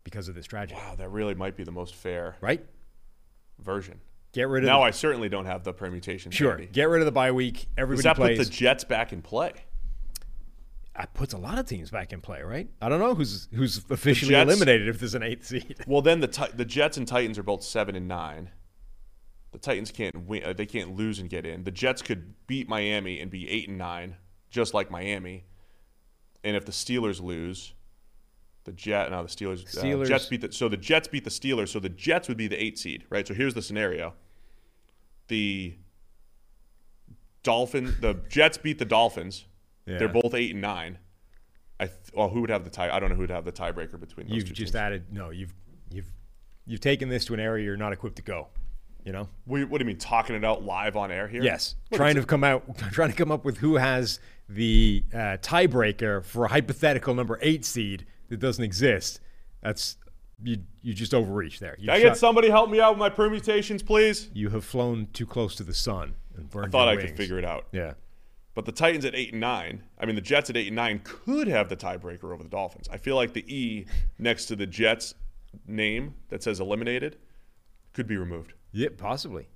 because 0.04 0.28
of 0.30 0.36
this 0.36 0.46
tragedy. 0.46 0.80
Wow, 0.80 0.96
that 0.96 1.10
really 1.10 1.34
might 1.36 1.56
be 1.58 1.64
the 1.64 1.72
most 1.72 1.96
fair 1.96 2.36
Right? 2.42 2.64
version. 3.60 4.00
Get 4.32 4.48
rid 4.48 4.64
of 4.64 4.68
Now 4.68 4.80
the, 4.80 4.86
I 4.86 4.92
certainly 4.92 5.28
don't 5.30 5.46
have 5.48 5.64
the 5.64 5.74
permutation. 5.74 6.32
sure. 6.32 6.52
handy. 6.52 6.68
Get 6.68 6.88
rid 6.90 7.02
of 7.02 7.06
the 7.06 7.12
bye 7.12 7.32
week. 7.32 7.66
Everybody 7.78 8.04
that 8.04 8.16
plays. 8.16 8.38
put 8.38 8.44
the 8.46 8.50
Jets 8.52 8.84
back 8.84 9.12
in 9.12 9.22
play? 9.24 9.54
That 11.00 11.14
puts 11.14 11.34
a 11.34 11.38
lot 11.38 11.58
of 11.58 11.66
teams 11.66 11.90
back 11.90 12.12
in 12.12 12.20
play, 12.20 12.42
right? 12.42 12.68
I 12.82 12.90
don't 12.90 13.00
know 13.00 13.16
who's 13.16 13.48
who's 13.54 13.78
officially 13.90 14.32
Jets- 14.32 14.52
eliminated 14.52 14.90
if 14.90 15.00
there's 15.00 15.16
an 15.16 15.24
eighth 15.24 15.46
seed. 15.48 15.78
Well, 15.88 16.02
then 16.02 16.20
the 16.20 16.50
the 16.54 16.66
Jets 16.66 16.98
and 16.98 17.08
Titans 17.08 17.38
are 17.38 17.44
both 17.44 17.64
seven 17.64 17.96
and 17.96 18.08
nine. 18.08 18.50
The 19.52 19.60
Titans 19.60 19.92
can't 19.92 20.26
win; 20.28 20.44
uh, 20.44 20.52
they 20.54 20.66
can't 20.66 20.96
lose 20.98 21.20
and 21.20 21.30
get 21.30 21.46
in. 21.46 21.64
The 21.64 21.72
Jets 21.72 22.02
could 22.02 22.34
beat 22.48 22.68
Miami 22.68 23.20
and 23.22 23.32
be 23.32 23.50
eight 23.50 23.70
and 23.70 23.78
nine, 23.78 24.18
just 24.50 24.74
like 24.74 24.92
Miami. 24.92 25.46
And 26.44 26.58
if 26.58 26.66
the 26.66 26.72
Steelers 26.74 27.22
lose, 27.22 27.74
the 28.66 28.74
Jet 28.74 29.10
now 29.10 29.24
the 29.24 29.30
Steelers, 29.30 29.64
Steelers- 29.74 30.02
Uh, 30.02 30.06
Jets 30.06 30.26
beat 30.26 30.42
the 30.42 30.52
so 30.52 30.68
the 30.68 30.78
Jets 30.78 31.08
beat 31.08 31.24
the 31.24 31.30
Steelers, 31.30 31.70
so 31.70 31.80
the 31.80 31.88
Jets 31.90 32.28
would 32.28 32.38
be 32.38 32.48
the 32.48 32.62
eight 32.62 32.78
seed, 32.78 33.06
right? 33.10 33.26
So 33.26 33.34
here's 33.34 33.54
the 33.54 33.62
scenario: 33.62 34.16
the 35.30 35.76
Dolphin, 37.44 37.96
the 38.02 38.16
Jets 38.28 38.58
beat 38.58 38.80
the 38.80 38.86
Dolphins. 38.86 39.46
Yeah. 39.90 39.98
They're 39.98 40.08
both 40.08 40.34
eight 40.34 40.52
and 40.52 40.62
nine. 40.62 41.00
I 41.80 41.86
th- 41.88 41.98
well, 42.14 42.30
who 42.30 42.42
would 42.42 42.50
have 42.50 42.64
the 42.64 42.70
tie? 42.70 42.90
I 42.96 43.00
don't 43.00 43.10
know 43.10 43.16
who 43.16 43.22
would 43.22 43.30
have 43.32 43.46
the 43.46 43.52
tiebreaker 43.52 44.00
between 44.00 44.28
those 44.28 44.36
You've 44.36 44.46
two 44.46 44.54
just 44.54 44.74
teams. 44.74 44.76
added 44.76 45.06
no. 45.12 45.30
You've 45.30 45.54
you've 45.92 46.12
you've 46.66 46.82
taken 46.82 47.10
this 47.10 47.26
to 47.26 47.34
an 47.34 47.40
area 47.40 47.66
you're 47.66 47.78
not 47.78 47.94
equipped 47.94 48.18
to 48.18 48.22
go. 48.22 48.48
You 49.06 49.14
know. 49.14 49.30
What, 49.46 49.70
what 49.70 49.78
do 49.80 49.84
you 49.86 49.88
mean 49.88 49.98
talking 49.98 50.36
it 50.36 50.44
out 50.44 50.64
live 50.64 50.98
on 50.98 51.10
air 51.10 51.28
here? 51.28 51.42
Yes, 51.42 51.76
What 51.88 51.98
trying 51.98 52.16
to 52.16 52.26
come 52.26 52.44
out, 52.44 52.78
trying 52.92 53.10
to 53.10 53.16
come 53.16 53.32
up 53.32 53.46
with 53.46 53.58
who 53.58 53.78
has 53.78 54.20
the 54.50 55.04
uh, 55.14 55.38
tiebreaker 55.42 56.24
for 56.24 56.46
a 56.46 56.50
hypothetical 56.50 57.16
number 57.16 57.40
eight 57.42 57.64
seed 57.66 58.06
that 58.28 58.40
doesn't 58.42 58.64
exist. 58.64 59.22
That's 59.64 59.96
you. 60.44 60.58
You 60.82 60.94
just 60.94 61.14
overreach 61.14 61.60
there. 61.60 61.76
You, 61.80 61.88
Can 61.88 61.96
I 61.96 62.00
get 62.02 62.18
somebody 62.18 62.50
help 62.50 62.70
me 62.70 62.80
out 62.82 62.92
with 62.92 63.00
my 63.00 63.10
permutations, 63.10 63.82
please? 63.84 64.30
you 64.34 64.50
have 64.50 64.66
flown 64.66 65.08
too 65.14 65.26
close 65.26 65.56
to 65.56 65.64
the 65.64 65.74
sun 65.74 66.16
and 66.36 66.50
burned. 66.50 66.68
I 66.68 66.70
thought 66.70 66.88
I 66.90 66.96
wings. 66.96 67.10
could 67.10 67.18
figure 67.18 67.40
it 67.40 67.46
out. 67.46 67.68
Yeah. 67.72 67.94
But 68.60 68.66
the 68.66 68.74
Titans 68.74 69.06
at 69.06 69.16
eight 69.16 69.32
and 69.32 69.40
nine, 69.40 69.84
I 69.98 70.06
mean 70.06 70.16
the 70.16 70.22
Jets 70.22 70.50
at 70.50 70.58
eight 70.58 70.68
and 70.68 70.76
nine 70.76 71.00
could 71.06 71.48
have 71.48 71.70
the 71.70 71.78
tiebreaker 71.78 72.34
over 72.34 72.44
the 72.44 72.50
Dolphins. 72.50 72.90
I 72.92 72.98
feel 72.98 73.16
like 73.16 73.32
the 73.32 73.46
E 73.48 73.86
next 74.18 74.48
to 74.48 74.58
the 74.58 74.68
Jets 74.68 75.14
name 75.66 76.16
that 76.28 76.44
says 76.44 76.60
eliminated 76.60 77.16
could 77.94 78.06
be 78.06 78.18
removed. 78.18 78.52
Yeah, 78.74 78.90
possibly. 78.98 79.48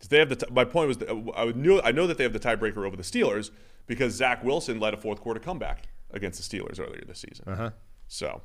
'Cause 0.00 0.08
they 0.08 0.18
have 0.20 0.30
the. 0.30 0.36
T- 0.36 0.46
my 0.50 0.64
point 0.64 0.88
was, 0.88 0.96
that 0.96 1.10
I 1.36 1.44
would 1.44 1.56
knew 1.56 1.82
I 1.82 1.92
know 1.92 2.06
that 2.06 2.16
they 2.16 2.24
have 2.24 2.32
the 2.32 2.40
tiebreaker 2.40 2.86
over 2.86 2.96
the 2.96 3.02
Steelers 3.02 3.50
because 3.86 4.14
Zach 4.14 4.42
Wilson 4.42 4.80
led 4.80 4.94
a 4.94 4.96
fourth 4.96 5.20
quarter 5.20 5.38
comeback 5.38 5.88
against 6.10 6.40
the 6.50 6.58
Steelers 6.58 6.80
earlier 6.80 7.02
this 7.06 7.18
season. 7.18 7.44
Uh 7.46 7.56
huh. 7.56 7.70
So, 8.06 8.40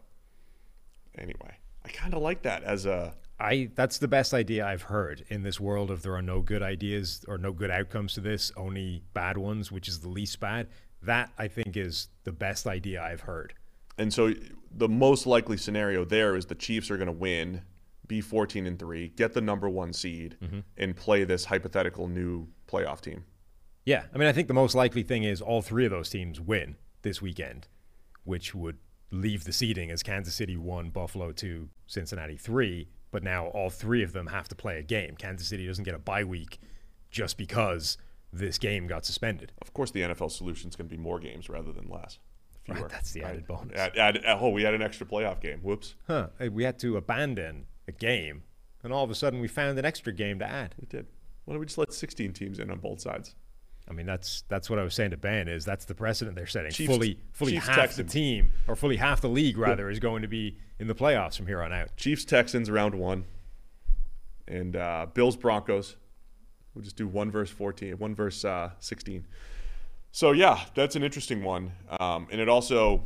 anyway, 1.18 1.56
I 1.86 1.88
kind 1.88 2.14
of 2.14 2.22
like 2.22 2.42
that 2.42 2.64
as 2.64 2.86
a 2.86 3.14
I 3.40 3.70
that's 3.76 3.98
the 3.98 4.08
best 4.08 4.34
idea 4.34 4.66
I've 4.66 4.84
heard 4.84 5.26
in 5.28 5.44
this 5.44 5.60
world 5.60 5.92
of 5.92 6.02
there 6.02 6.16
are 6.16 6.22
no 6.22 6.42
good 6.42 6.62
ideas 6.62 7.26
or 7.28 7.38
no 7.38 7.52
good 7.52 7.72
outcomes 7.72 8.14
to 8.14 8.22
this, 8.22 8.52
only 8.56 9.04
bad 9.14 9.38
ones, 9.38 9.72
which 9.72 9.88
is 9.88 10.00
the 10.00 10.10
least 10.10 10.40
bad. 10.40 10.68
That 11.02 11.32
I 11.38 11.48
think 11.48 11.76
is 11.76 12.08
the 12.24 12.32
best 12.32 12.68
idea 12.68 13.04
I've 13.04 13.22
heard. 13.22 13.54
And 13.98 14.14
so 14.14 14.34
the 14.72 14.90
most 14.90 15.28
likely 15.28 15.58
scenario 15.58 16.06
there 16.06 16.36
is 16.36 16.46
the 16.46 16.56
Chiefs 16.56 16.90
are 16.90 16.98
going 16.98 17.08
to 17.08 17.12
win, 17.12 17.62
be 18.08 18.22
14 18.22 18.66
and 18.66 18.80
3, 18.80 19.10
get 19.10 19.34
the 19.34 19.42
number 19.42 19.70
1 19.70 19.94
seed 19.94 20.38
mm-hmm. 20.42 20.60
and 20.78 20.96
play 20.96 21.24
this 21.24 21.46
hypothetical 21.46 22.08
new 22.08 22.48
playoff 22.68 23.02
team. 23.02 23.26
Yeah, 23.86 24.06
I 24.14 24.18
mean, 24.18 24.28
I 24.28 24.32
think 24.32 24.48
the 24.48 24.54
most 24.54 24.76
likely 24.76 25.04
thing 25.04 25.24
is 25.24 25.42
all 25.42 25.62
three 25.62 25.86
of 25.86 25.92
those 25.92 26.10
teams 26.10 26.40
win 26.40 26.78
this 27.02 27.22
weekend, 27.22 27.68
which 28.24 28.56
would 28.56 28.78
leave 29.12 29.44
the 29.44 29.54
seeding 29.54 29.92
as 29.92 30.02
Kansas 30.02 30.36
City 30.36 30.56
one, 30.58 30.90
Buffalo 30.90 31.32
two, 31.32 31.70
Cincinnati 31.86 32.38
three. 32.38 32.88
But 33.14 33.22
now 33.22 33.46
all 33.50 33.70
three 33.70 34.02
of 34.02 34.12
them 34.12 34.26
have 34.28 34.48
to 34.50 34.56
play 34.56 34.80
a 34.80 34.82
game. 34.82 35.16
Kansas 35.18 35.48
City 35.48 35.68
doesn't 35.68 35.84
get 35.84 35.94
a 35.94 36.00
bye 36.00 36.24
week 36.24 36.60
just 37.12 37.38
because 37.38 37.96
this 38.34 38.58
game 38.58 38.88
got 38.88 39.06
suspended. 39.06 39.52
Of 39.62 39.72
course 39.72 39.92
the 39.92 40.02
NFL 40.02 40.32
solution 40.32 40.68
is 40.68 40.76
going 40.76 40.90
to 40.90 40.96
be 40.96 41.00
more 41.00 41.20
games 41.20 41.48
rather 41.48 41.72
than 41.72 41.88
less. 41.88 42.18
Right, 42.68 42.78
Fewer, 42.80 42.90
that's 42.90 43.12
the 43.12 43.22
added 43.22 43.46
bonus. 43.46 43.80
Add, 43.80 43.98
add, 43.98 44.22
oh, 44.26 44.50
we 44.50 44.64
had 44.64 44.74
an 44.74 44.82
extra 44.82 45.06
playoff 45.06 45.40
game. 45.40 45.60
Whoops. 45.60 45.94
Huh? 46.08 46.30
uh, 46.42 46.50
We 46.52 46.64
had 46.64 46.80
to 46.80 46.98
abandon 46.98 47.68
a 47.88 47.92
game, 47.92 48.42
and 48.82 48.92
all 48.92 49.04
of 49.04 49.12
a 49.12 49.16
sudden 49.16 49.40
we 49.40 49.48
found 49.48 49.78
an 49.78 49.86
extra 49.86 50.12
game 50.12 50.40
to 50.40 50.46
add. 50.46 50.74
We 50.80 50.88
did. 50.88 51.06
Why 51.46 51.54
don't 51.54 51.60
we 51.60 51.68
just 51.68 51.78
let 51.78 51.94
16 51.94 52.34
teams 52.34 52.58
in 52.58 52.72
on 52.72 52.80
both 52.80 53.00
sides? 53.00 53.36
I 53.88 53.94
mean, 53.94 54.06
that's 54.06 54.44
that's 54.48 54.70
what 54.70 54.80
I 54.80 54.84
was 54.84 54.94
saying 54.94 55.12
to 55.12 55.18
Ben. 55.18 55.48
Is 55.48 55.66
that's 55.66 55.86
the 55.86 55.96
precedent 55.96 56.36
they're 56.36 56.48
setting? 56.48 56.72
Chiefs- 56.72 56.92
fully, 56.92 57.20
fully 57.32 57.54
Chiefs, 57.54 57.68
half 57.68 57.76
Texans. 57.76 58.12
the 58.12 58.20
team, 58.20 58.54
or 58.68 58.76
fully 58.76 58.96
half 58.98 59.22
the 59.22 59.30
league 59.30 59.58
rather, 59.58 59.90
is 59.90 60.00
going 60.00 60.22
to 60.22 60.28
be 60.28 60.58
in 60.80 60.88
the 60.88 60.96
playoffs 60.96 61.36
from 61.36 61.48
here 61.48 61.62
on 61.62 61.74
out. 61.74 61.96
Chiefs 61.98 62.24
Texans 62.26 62.72
round 62.72 62.96
one, 62.96 63.26
and 64.48 64.76
uh, 64.76 65.08
Bills 65.14 65.36
Broncos. 65.36 65.96
We'll 66.74 66.84
just 66.84 66.96
do 66.96 67.08
one 67.08 67.30
verse 67.30 67.52
14, 67.52 68.00
one 68.00 68.16
verse 68.16 68.44
uh, 68.44 68.72
16. 68.80 69.28
So 70.12 70.32
yeah, 70.32 70.60
that's 70.74 70.96
an 70.96 71.04
interesting 71.04 71.44
one, 71.44 71.72
um, 72.00 72.28
and 72.32 72.42
it 72.42 72.50
also 72.50 73.04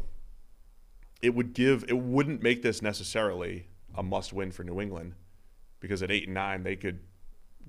it 1.22 1.34
would 1.34 1.54
give 1.54 1.86
it 1.88 1.98
wouldn't 1.98 2.44
make 2.44 2.62
this 2.62 2.82
necessarily 2.82 3.68
a 3.96 4.04
must 4.04 4.32
win 4.32 4.52
for 4.52 4.64
New 4.64 4.80
England 4.80 5.16
because 5.80 6.04
at 6.04 6.12
eight 6.12 6.26
and 6.26 6.34
nine 6.34 6.64
they 6.64 6.76
could 6.76 7.00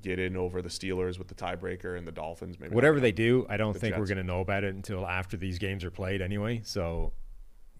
get 0.03 0.19
in 0.19 0.37
over 0.37 0.63
the 0.63 0.69
Steelers 0.69 1.19
with 1.19 1.29
the 1.29 1.35
tiebreaker 1.35 1.97
and 1.97 2.07
the 2.07 2.13
Dolphins. 2.13 2.59
Maybe. 2.59 2.75
Whatever 2.75 3.01
they 3.01 3.13
do, 3.13 3.47
I 3.49 3.57
don't 3.57 3.77
think 3.77 3.97
we're 3.97 4.07
going 4.07 4.19
to 4.19 4.25
know 4.25 4.41
about 4.41 4.65
it 4.65 4.75
until 4.75 5.07
after 5.07 5.37
these 5.37 5.59
games 5.59 5.85
are 5.85 5.91
played 5.91 6.21
anyway. 6.23 6.61
So, 6.65 7.13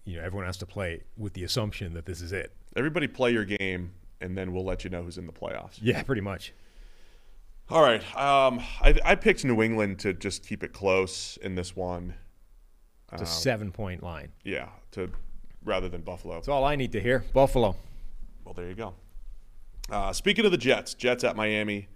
you 0.05 0.17
know, 0.17 0.23
everyone 0.23 0.45
has 0.45 0.57
to 0.57 0.65
play 0.65 1.03
with 1.17 1.33
the 1.33 1.43
assumption 1.43 1.93
that 1.93 2.05
this 2.05 2.21
is 2.21 2.31
it. 2.31 2.53
Everybody 2.75 3.07
play 3.07 3.31
your 3.31 3.45
game, 3.45 3.93
and 4.21 4.37
then 4.37 4.53
we'll 4.53 4.65
let 4.65 4.83
you 4.83 4.89
know 4.89 5.03
who's 5.03 5.17
in 5.17 5.25
the 5.25 5.33
playoffs. 5.33 5.79
Yeah, 5.81 6.03
pretty 6.03 6.21
much. 6.21 6.53
All 7.69 7.81
right. 7.81 8.01
Um, 8.15 8.59
I, 8.81 8.95
I 9.05 9.15
picked 9.15 9.45
New 9.45 9.61
England 9.61 9.99
to 9.99 10.13
just 10.13 10.45
keep 10.45 10.63
it 10.63 10.73
close 10.73 11.37
in 11.41 11.55
this 11.55 11.75
one. 11.75 12.15
It's 13.11 13.21
a 13.23 13.25
seven 13.25 13.71
point 13.71 14.03
line. 14.03 14.31
Yeah, 14.43 14.69
to 14.91 15.09
rather 15.63 15.89
than 15.89 16.01
Buffalo. 16.01 16.35
That's 16.35 16.47
all 16.47 16.63
I 16.63 16.75
need 16.75 16.91
to 16.91 17.01
hear. 17.01 17.23
Buffalo. 17.33 17.75
Well, 18.43 18.53
there 18.53 18.67
you 18.67 18.75
go. 18.75 18.93
Uh, 19.91 20.13
speaking 20.13 20.45
of 20.45 20.51
the 20.51 20.57
Jets, 20.57 20.93
Jets 20.93 21.23
at 21.23 21.35
Miami. 21.35 21.87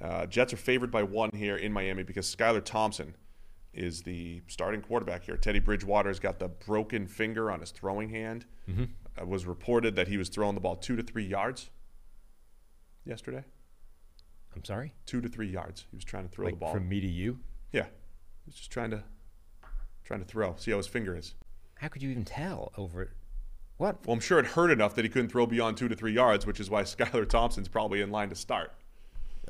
Uh, 0.00 0.26
Jets 0.26 0.52
are 0.52 0.56
favored 0.58 0.90
by 0.90 1.02
one 1.02 1.30
here 1.34 1.56
in 1.56 1.72
Miami 1.72 2.02
because 2.02 2.34
Skylar 2.34 2.64
Thompson 2.64 3.14
is 3.74 4.02
the 4.02 4.42
starting 4.48 4.80
quarterback 4.80 5.24
here. 5.24 5.36
Teddy 5.36 5.60
Bridgewater's 5.60 6.18
got 6.18 6.38
the 6.38 6.48
broken 6.48 7.06
finger 7.06 7.50
on 7.50 7.60
his 7.60 7.70
throwing 7.70 8.08
hand. 8.08 8.46
Mm-hmm. 8.68 8.84
It 9.18 9.28
was 9.28 9.46
reported 9.46 9.96
that 9.96 10.08
he 10.08 10.16
was 10.16 10.28
throwing 10.28 10.54
the 10.54 10.60
ball 10.60 10.76
two 10.76 10.96
to 10.96 11.02
three 11.02 11.24
yards 11.26 11.70
yesterday. 13.04 13.44
I'm 14.56 14.64
sorry? 14.64 14.94
Two 15.06 15.20
to 15.20 15.28
three 15.28 15.48
yards. 15.48 15.86
He 15.90 15.96
was 15.96 16.04
trying 16.04 16.24
to 16.24 16.30
throw 16.30 16.46
Like 16.46 16.54
the 16.54 16.60
ball. 16.60 16.72
from 16.72 16.88
me 16.88 17.00
to 17.00 17.06
you? 17.06 17.38
yeah, 17.72 17.84
he 17.84 18.46
was 18.46 18.54
just 18.56 18.70
trying 18.70 18.90
to 18.90 19.04
trying 20.04 20.20
to 20.20 20.26
throw. 20.26 20.54
See 20.56 20.70
how 20.72 20.78
his 20.78 20.88
finger 20.88 21.14
is. 21.16 21.34
How 21.76 21.88
could 21.88 22.02
you 22.02 22.10
even 22.10 22.24
tell 22.24 22.72
over 22.76 23.12
what? 23.76 24.04
Well, 24.06 24.14
I'm 24.14 24.20
sure 24.20 24.38
it 24.40 24.46
hurt 24.46 24.70
enough 24.70 24.94
that 24.96 25.04
he 25.04 25.08
couldn't 25.08 25.28
throw 25.30 25.46
beyond 25.46 25.76
two 25.76 25.88
to 25.88 25.94
three 25.94 26.12
yards, 26.12 26.46
which 26.46 26.58
is 26.58 26.68
why 26.68 26.82
Skylar 26.82 27.28
Thompson's 27.28 27.68
probably 27.68 28.00
in 28.00 28.10
line 28.10 28.28
to 28.30 28.34
start. 28.34 28.72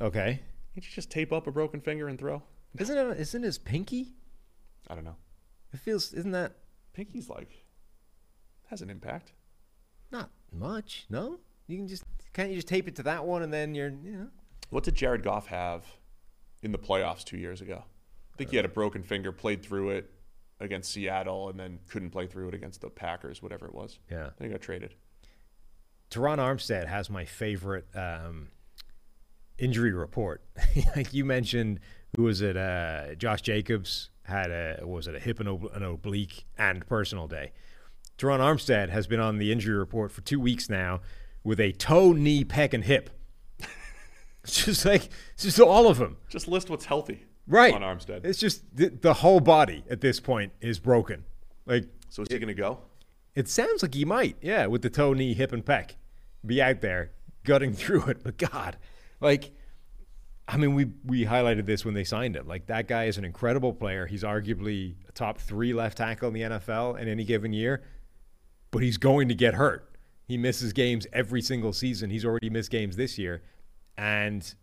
Okay. 0.01 0.41
Can't 0.73 0.85
you 0.85 0.91
just 0.91 1.11
tape 1.11 1.31
up 1.31 1.47
a 1.47 1.51
broken 1.51 1.79
finger 1.79 2.07
and 2.07 2.17
throw? 2.17 2.41
Isn't 2.77 2.97
it 2.97 3.19
isn't 3.19 3.43
his 3.43 3.57
pinky? 3.57 4.13
I 4.87 4.95
don't 4.95 5.03
know. 5.03 5.17
It 5.73 5.79
feels 5.79 6.13
isn't 6.13 6.31
that 6.31 6.53
Pinky's 6.93 7.29
like 7.29 7.65
has 8.69 8.81
an 8.81 8.89
impact. 8.89 9.33
not 10.11 10.29
much, 10.51 11.05
no? 11.09 11.39
You 11.67 11.77
can 11.77 11.87
just 11.87 12.03
can't 12.33 12.49
you 12.49 12.55
just 12.55 12.67
tape 12.67 12.87
it 12.87 12.95
to 12.97 13.03
that 13.03 13.25
one 13.25 13.43
and 13.43 13.53
then 13.53 13.75
you're 13.75 13.89
you 13.89 14.11
know 14.11 14.27
What 14.69 14.83
did 14.83 14.95
Jared 14.95 15.23
Goff 15.23 15.47
have 15.47 15.85
in 16.63 16.71
the 16.71 16.77
playoffs 16.79 17.23
two 17.23 17.37
years 17.37 17.61
ago? 17.61 17.83
I 18.33 18.37
think 18.37 18.49
he 18.49 18.55
had 18.55 18.65
a 18.65 18.69
broken 18.69 19.03
finger, 19.03 19.31
played 19.31 19.61
through 19.61 19.89
it 19.91 20.09
against 20.59 20.91
Seattle, 20.93 21.49
and 21.49 21.59
then 21.59 21.79
couldn't 21.89 22.11
play 22.11 22.27
through 22.27 22.47
it 22.47 22.53
against 22.53 22.81
the 22.81 22.89
Packers, 22.89 23.41
whatever 23.43 23.65
it 23.67 23.75
was. 23.75 23.99
Yeah. 24.09 24.27
I 24.27 24.29
think 24.29 24.43
he 24.43 24.47
got 24.49 24.61
traded. 24.61 24.95
Teron 26.09 26.37
Armstead 26.37 26.87
has 26.87 27.09
my 27.09 27.25
favorite 27.25 27.85
um, 27.95 28.49
injury 29.61 29.91
report. 29.91 30.41
like 30.95 31.13
you 31.13 31.23
mentioned, 31.25 31.79
who 32.15 32.23
was 32.23 32.41
it? 32.41 32.57
Uh, 32.57 33.15
Josh 33.15 33.41
Jacobs 33.41 34.09
had 34.23 34.51
a 34.51 34.79
was 34.85 35.07
it 35.07 35.15
a 35.15 35.19
hip 35.19 35.39
and 35.39 35.49
ob- 35.49 35.71
an 35.73 35.83
oblique 35.83 36.45
and 36.57 36.85
personal 36.87 37.27
day. 37.27 37.51
Teron 38.17 38.39
Armstead 38.39 38.89
has 38.89 39.07
been 39.07 39.19
on 39.19 39.37
the 39.37 39.51
injury 39.51 39.75
report 39.75 40.11
for 40.11 40.21
two 40.21 40.39
weeks 40.39 40.69
now 40.69 41.01
with 41.43 41.59
a 41.59 41.71
toe, 41.71 42.11
knee, 42.13 42.43
pec, 42.43 42.73
and 42.73 42.83
hip. 42.83 43.09
it's 44.43 44.65
just 44.65 44.85
like 44.85 45.09
it's 45.33 45.43
just 45.43 45.59
all 45.59 45.87
of 45.87 45.97
them. 45.97 46.17
Just 46.29 46.47
list 46.47 46.69
what's 46.69 46.85
healthy 46.85 47.25
Right. 47.47 47.73
on 47.73 47.81
Armstead. 47.81 48.23
It's 48.25 48.39
just 48.39 48.63
the, 48.75 48.89
the 48.89 49.13
whole 49.15 49.39
body 49.39 49.83
at 49.89 50.01
this 50.01 50.19
point 50.19 50.53
is 50.61 50.79
broken. 50.79 51.23
Like 51.65 51.85
so 52.09 52.21
is 52.21 52.27
he 52.29 52.37
going 52.39 52.47
to 52.47 52.53
go? 52.53 52.79
it 53.33 53.47
sounds 53.47 53.81
like 53.81 53.93
he 53.93 54.03
might, 54.03 54.35
yeah, 54.41 54.65
with 54.65 54.81
the 54.81 54.89
toe, 54.89 55.13
knee, 55.13 55.33
hip, 55.33 55.53
and 55.53 55.63
pec, 55.65 55.91
be 56.45 56.61
out 56.61 56.81
there 56.81 57.11
gutting 57.45 57.73
through 57.81 58.03
it. 58.07 58.23
But 58.23 58.37
God, 58.37 58.77
like, 59.21 59.51
I 60.47 60.57
mean, 60.57 60.75
we 60.75 60.87
we 61.05 61.25
highlighted 61.25 61.65
this 61.65 61.85
when 61.85 61.93
they 61.93 62.03
signed 62.03 62.35
him. 62.35 62.47
Like 62.47 62.65
that 62.67 62.87
guy 62.87 63.05
is 63.05 63.17
an 63.17 63.23
incredible 63.23 63.73
player. 63.73 64.05
He's 64.05 64.23
arguably 64.23 64.95
a 65.07 65.11
top 65.11 65.37
three 65.37 65.73
left 65.73 65.97
tackle 65.97 66.27
in 66.27 66.33
the 66.33 66.41
NFL 66.41 66.99
in 66.99 67.07
any 67.07 67.23
given 67.23 67.53
year, 67.53 67.83
but 68.71 68.83
he's 68.83 68.97
going 68.97 69.29
to 69.29 69.35
get 69.35 69.53
hurt. 69.53 69.87
He 70.27 70.37
misses 70.37 70.73
games 70.73 71.07
every 71.13 71.41
single 71.41 71.73
season. 71.73 72.09
He's 72.09 72.25
already 72.25 72.49
missed 72.49 72.71
games 72.71 72.95
this 72.95 73.17
year, 73.17 73.43
and 73.97 74.53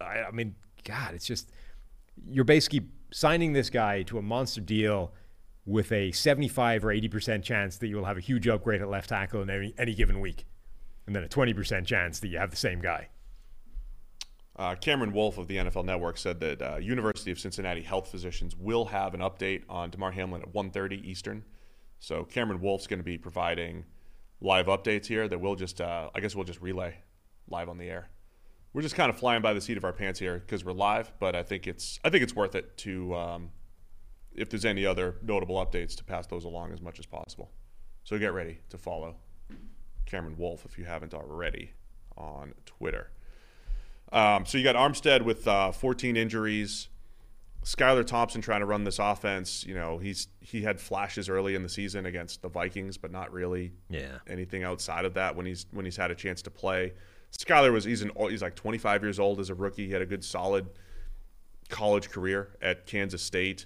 I, 0.00 0.24
I 0.24 0.30
mean, 0.30 0.54
God, 0.84 1.14
it's 1.14 1.26
just 1.26 1.50
you're 2.26 2.44
basically 2.44 2.88
signing 3.12 3.52
this 3.52 3.70
guy 3.70 4.02
to 4.04 4.18
a 4.18 4.22
monster 4.22 4.60
deal 4.60 5.12
with 5.64 5.92
a 5.92 6.10
75 6.12 6.84
or 6.84 6.88
80% 6.88 7.42
chance 7.42 7.76
that 7.76 7.86
you 7.86 7.96
will 7.96 8.04
have 8.04 8.16
a 8.16 8.20
huge 8.20 8.48
upgrade 8.48 8.82
at 8.82 8.88
left 8.88 9.10
tackle 9.10 9.42
in 9.42 9.50
any, 9.50 9.74
any 9.78 9.94
given 9.94 10.20
week, 10.20 10.46
and 11.06 11.14
then 11.14 11.22
a 11.22 11.28
20% 11.28 11.86
chance 11.86 12.18
that 12.20 12.28
you 12.28 12.38
have 12.38 12.50
the 12.50 12.56
same 12.56 12.80
guy. 12.80 13.08
Uh, 14.56 14.74
Cameron 14.74 15.12
Wolfe 15.12 15.38
of 15.38 15.48
the 15.48 15.56
NFL 15.56 15.84
Network 15.84 16.18
said 16.18 16.40
that 16.40 16.60
uh, 16.60 16.76
University 16.76 17.30
of 17.30 17.38
Cincinnati 17.40 17.80
health 17.80 18.08
physicians 18.08 18.54
will 18.54 18.84
have 18.86 19.14
an 19.14 19.20
update 19.20 19.62
on 19.68 19.90
Damar 19.90 20.12
Hamlin 20.12 20.42
at 20.42 20.52
1:30 20.52 21.04
Eastern. 21.04 21.44
So 22.00 22.24
Cameron 22.24 22.60
Wolfe's 22.60 22.86
going 22.86 22.98
to 22.98 23.04
be 23.04 23.16
providing 23.16 23.84
live 24.40 24.66
updates 24.66 25.06
here 25.06 25.28
that 25.28 25.40
we'll 25.40 25.54
just, 25.54 25.80
uh, 25.80 26.10
I 26.14 26.20
guess, 26.20 26.34
we'll 26.34 26.44
just 26.44 26.60
relay 26.60 26.96
live 27.48 27.68
on 27.68 27.78
the 27.78 27.88
air. 27.88 28.10
We're 28.72 28.82
just 28.82 28.94
kind 28.94 29.08
of 29.08 29.18
flying 29.18 29.42
by 29.42 29.52
the 29.52 29.60
seat 29.60 29.76
of 29.76 29.84
our 29.84 29.92
pants 29.92 30.18
here 30.18 30.38
because 30.38 30.64
we're 30.64 30.72
live, 30.72 31.12
but 31.20 31.36
I 31.36 31.42
think 31.42 31.66
it's, 31.66 32.00
I 32.04 32.10
think 32.10 32.22
it's 32.22 32.34
worth 32.34 32.54
it 32.54 32.76
to, 32.78 33.14
um, 33.14 33.50
if 34.34 34.50
there's 34.50 34.64
any 34.64 34.84
other 34.84 35.16
notable 35.22 35.64
updates, 35.64 35.94
to 35.96 36.04
pass 36.04 36.26
those 36.26 36.44
along 36.44 36.72
as 36.72 36.80
much 36.80 36.98
as 36.98 37.06
possible. 37.06 37.50
So 38.04 38.18
get 38.18 38.32
ready 38.32 38.58
to 38.70 38.78
follow 38.78 39.16
Cameron 40.06 40.36
Wolfe 40.36 40.64
if 40.64 40.78
you 40.78 40.84
haven't 40.84 41.14
already 41.14 41.72
on 42.16 42.54
Twitter. 42.66 43.10
Um, 44.12 44.44
so 44.46 44.58
you 44.58 44.64
got 44.64 44.76
Armstead 44.76 45.22
with 45.22 45.48
uh, 45.48 45.72
14 45.72 46.16
injuries. 46.16 46.88
Skylar 47.64 48.04
Thompson 48.06 48.40
trying 48.40 48.60
to 48.60 48.66
run 48.66 48.84
this 48.84 48.98
offense. 48.98 49.64
You 49.64 49.74
know, 49.74 49.98
he's 49.98 50.28
he 50.40 50.62
had 50.62 50.80
flashes 50.80 51.28
early 51.28 51.54
in 51.54 51.62
the 51.62 51.68
season 51.68 52.06
against 52.06 52.42
the 52.42 52.48
Vikings, 52.48 52.98
but 52.98 53.10
not 53.12 53.32
really 53.32 53.72
Yeah. 53.88 54.18
anything 54.26 54.64
outside 54.64 55.04
of 55.04 55.14
that 55.14 55.36
when 55.36 55.46
he's 55.46 55.66
when 55.70 55.84
he's 55.84 55.96
had 55.96 56.10
a 56.10 56.14
chance 56.14 56.42
to 56.42 56.50
play. 56.50 56.92
Skylar 57.30 57.72
was 57.72 57.84
he's 57.84 58.02
an 58.02 58.10
he's 58.28 58.42
like 58.42 58.56
25 58.56 59.02
years 59.02 59.18
old 59.20 59.38
as 59.40 59.48
a 59.48 59.54
rookie. 59.54 59.86
He 59.86 59.92
had 59.92 60.02
a 60.02 60.06
good 60.06 60.24
solid 60.24 60.66
college 61.68 62.10
career 62.10 62.50
at 62.60 62.84
Kansas 62.86 63.22
State. 63.22 63.64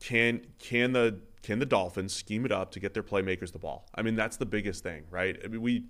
Can 0.00 0.46
can 0.58 0.92
the 0.92 1.18
can 1.42 1.58
the 1.58 1.66
Dolphins 1.66 2.14
scheme 2.14 2.46
it 2.46 2.52
up 2.52 2.70
to 2.70 2.80
get 2.80 2.94
their 2.94 3.02
playmakers 3.02 3.52
the 3.52 3.58
ball? 3.58 3.86
I 3.94 4.02
mean, 4.02 4.14
that's 4.14 4.36
the 4.36 4.46
biggest 4.46 4.82
thing, 4.82 5.02
right? 5.10 5.36
I 5.44 5.48
mean, 5.48 5.60
we 5.60 5.84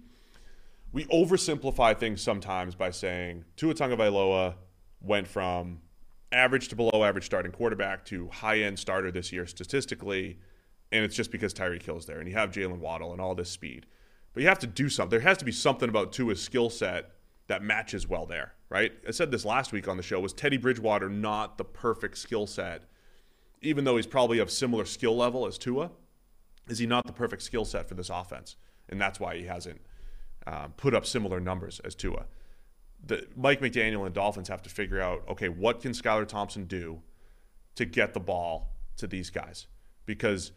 we 0.94 1.04
oversimplify 1.06 1.98
things 1.98 2.22
sometimes 2.22 2.76
by 2.76 2.88
saying 2.88 3.44
Tua 3.56 3.74
Tagovailoa 3.74 4.54
went 5.00 5.26
from 5.26 5.80
average 6.30 6.68
to 6.68 6.76
below 6.76 7.02
average 7.02 7.26
starting 7.26 7.50
quarterback 7.50 8.04
to 8.06 8.28
high 8.28 8.60
end 8.60 8.78
starter 8.78 9.10
this 9.10 9.32
year 9.32 9.44
statistically, 9.44 10.38
and 10.92 11.04
it's 11.04 11.16
just 11.16 11.32
because 11.32 11.52
Tyreek 11.52 11.82
Hill's 11.82 12.06
there 12.06 12.20
and 12.20 12.28
you 12.28 12.34
have 12.34 12.52
Jaylen 12.52 12.78
Waddle 12.78 13.10
and 13.10 13.20
all 13.20 13.34
this 13.34 13.50
speed. 13.50 13.86
But 14.32 14.44
you 14.44 14.48
have 14.48 14.60
to 14.60 14.68
do 14.68 14.88
something. 14.88 15.10
There 15.10 15.28
has 15.28 15.38
to 15.38 15.44
be 15.44 15.52
something 15.52 15.88
about 15.88 16.12
Tua's 16.12 16.40
skill 16.40 16.70
set 16.70 17.10
that 17.48 17.60
matches 17.60 18.08
well 18.08 18.24
there, 18.24 18.54
right? 18.68 18.92
I 19.06 19.10
said 19.10 19.32
this 19.32 19.44
last 19.44 19.72
week 19.72 19.88
on 19.88 19.96
the 19.96 20.02
show. 20.02 20.20
Was 20.20 20.32
Teddy 20.32 20.58
Bridgewater 20.58 21.08
not 21.08 21.58
the 21.58 21.64
perfect 21.64 22.18
skill 22.18 22.46
set? 22.46 22.84
Even 23.62 23.82
though 23.82 23.96
he's 23.96 24.06
probably 24.06 24.38
of 24.38 24.48
similar 24.48 24.84
skill 24.84 25.16
level 25.16 25.44
as 25.44 25.58
Tua, 25.58 25.90
is 26.68 26.78
he 26.78 26.86
not 26.86 27.04
the 27.06 27.12
perfect 27.12 27.42
skill 27.42 27.64
set 27.64 27.88
for 27.88 27.94
this 27.94 28.10
offense? 28.10 28.54
And 28.88 29.00
that's 29.00 29.18
why 29.18 29.36
he 29.36 29.46
hasn't 29.46 29.80
um, 30.46 30.72
put 30.76 30.94
up 30.94 31.06
similar 31.06 31.40
numbers 31.40 31.80
as 31.84 31.94
Tua. 31.94 32.26
The, 33.06 33.26
Mike 33.36 33.60
McDaniel 33.60 34.06
and 34.06 34.14
Dolphins 34.14 34.48
have 34.48 34.62
to 34.62 34.70
figure 34.70 35.00
out 35.00 35.22
okay, 35.28 35.48
what 35.48 35.80
can 35.80 35.92
Skylar 35.92 36.26
Thompson 36.26 36.64
do 36.64 37.02
to 37.74 37.84
get 37.84 38.14
the 38.14 38.20
ball 38.20 38.70
to 38.96 39.06
these 39.06 39.30
guys? 39.30 39.66
Because 40.06 40.52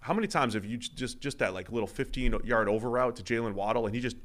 how 0.00 0.12
many 0.14 0.26
times 0.26 0.54
have 0.54 0.64
you 0.64 0.78
just 0.78 1.20
just 1.20 1.38
that 1.38 1.54
like 1.54 1.70
little 1.70 1.86
15 1.86 2.40
yard 2.44 2.68
over 2.68 2.90
route 2.90 3.16
to 3.16 3.22
Jaylen 3.22 3.54
Waddle 3.54 3.86
and 3.86 3.94
he 3.94 4.00
just 4.00 4.16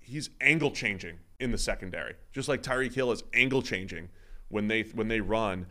he's 0.00 0.30
angle 0.40 0.70
changing 0.70 1.18
in 1.40 1.50
the 1.50 1.58
secondary, 1.58 2.14
just 2.32 2.48
like 2.48 2.62
Tyreek 2.62 2.94
Hill 2.94 3.10
is 3.12 3.24
angle 3.34 3.60
changing 3.62 4.08
when 4.48 4.68
they 4.68 4.82
when 4.82 5.08
they 5.08 5.20
run. 5.20 5.66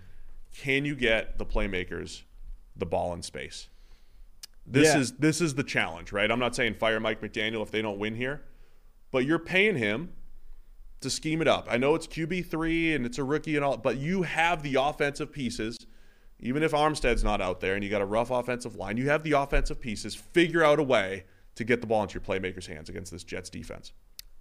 Can 0.58 0.86
you 0.86 0.96
get 0.96 1.38
the 1.38 1.46
playmakers 1.46 2.24
the 2.76 2.86
ball 2.86 3.14
in 3.14 3.22
space? 3.22 3.68
This 4.66 4.94
Yeah. 4.94 5.00
is 5.00 5.14
this 5.14 5.42
is 5.42 5.56
the 5.56 5.64
challenge, 5.64 6.12
right? 6.12 6.30
I'm 6.30 6.40
not 6.40 6.56
saying 6.56 6.76
fire 6.76 7.00
Mike 7.00 7.22
McDaniel 7.22 7.62
if 7.62 7.72
they 7.72 7.82
don't 7.82 8.00
win 8.00 8.16
here, 8.16 8.42
but 9.16 9.26
you're 9.26 9.40
paying 9.40 9.78
him 9.78 10.10
to 11.00 11.10
scheme 11.10 11.42
it 11.42 11.48
up. 11.48 11.68
I 11.70 11.78
know 11.78 11.96
it's 11.96 12.06
QB 12.06 12.48
three 12.48 12.94
and 12.96 13.06
it's 13.06 13.18
a 13.18 13.24
rookie 13.24 13.56
and 13.56 13.64
all, 13.64 13.78
but 13.78 13.96
you 13.96 14.24
have 14.24 14.62
the 14.62 14.76
offensive 14.76 15.32
pieces. 15.32 15.78
Even 16.42 16.64
if 16.64 16.74
Armstead's 16.74 17.24
not 17.24 17.40
out 17.40 17.62
there 17.62 17.76
and 17.76 17.84
you 17.84 17.90
got 17.90 18.02
a 18.02 18.06
rough 18.06 18.30
offensive 18.30 18.76
line, 18.76 18.98
you 18.98 19.08
have 19.08 19.24
the 19.24 19.32
offensive 19.32 19.80
pieces. 19.80 20.16
Figure 20.16 20.66
out 20.66 20.80
a 20.80 20.84
way 20.84 21.24
to 21.56 21.64
get 21.64 21.80
the 21.80 21.88
ball 21.88 22.02
into 22.02 22.16
your 22.16 22.24
playmakers' 22.24 22.68
hands 22.68 22.90
against 22.90 23.10
this 23.10 23.24
Jets 23.24 23.50
defense. 23.50 23.94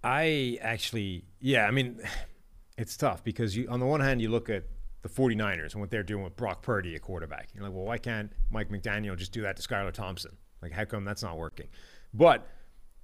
I 0.03 0.59
actually, 0.61 1.23
yeah, 1.39 1.67
I 1.67 1.71
mean, 1.71 2.01
it's 2.77 2.97
tough 2.97 3.23
because 3.23 3.55
you, 3.55 3.69
on 3.69 3.79
the 3.79 3.85
one 3.85 4.01
hand, 4.01 4.21
you 4.21 4.27
look 4.27 4.49
at 4.49 4.65
the 5.03 5.07
49ers 5.07 5.71
and 5.71 5.79
what 5.79 5.89
they're 5.89 6.03
doing 6.03 6.25
with 6.25 6.35
Brock 6.35 6.61
Purdy 6.61 6.95
at 6.95 7.01
quarterback. 7.01 7.47
You're 7.53 7.63
like, 7.63 7.71
well, 7.71 7.85
why 7.85 7.97
can't 7.97 8.29
Mike 8.51 8.67
McDaniel 8.67 9.15
just 9.15 9.31
do 9.31 9.43
that 9.43 9.55
to 9.55 9.65
Skylar 9.65 9.93
Thompson? 9.93 10.35
Like, 10.61 10.73
how 10.73 10.83
come 10.83 11.05
that's 11.05 11.23
not 11.23 11.37
working? 11.37 11.69
But 12.13 12.45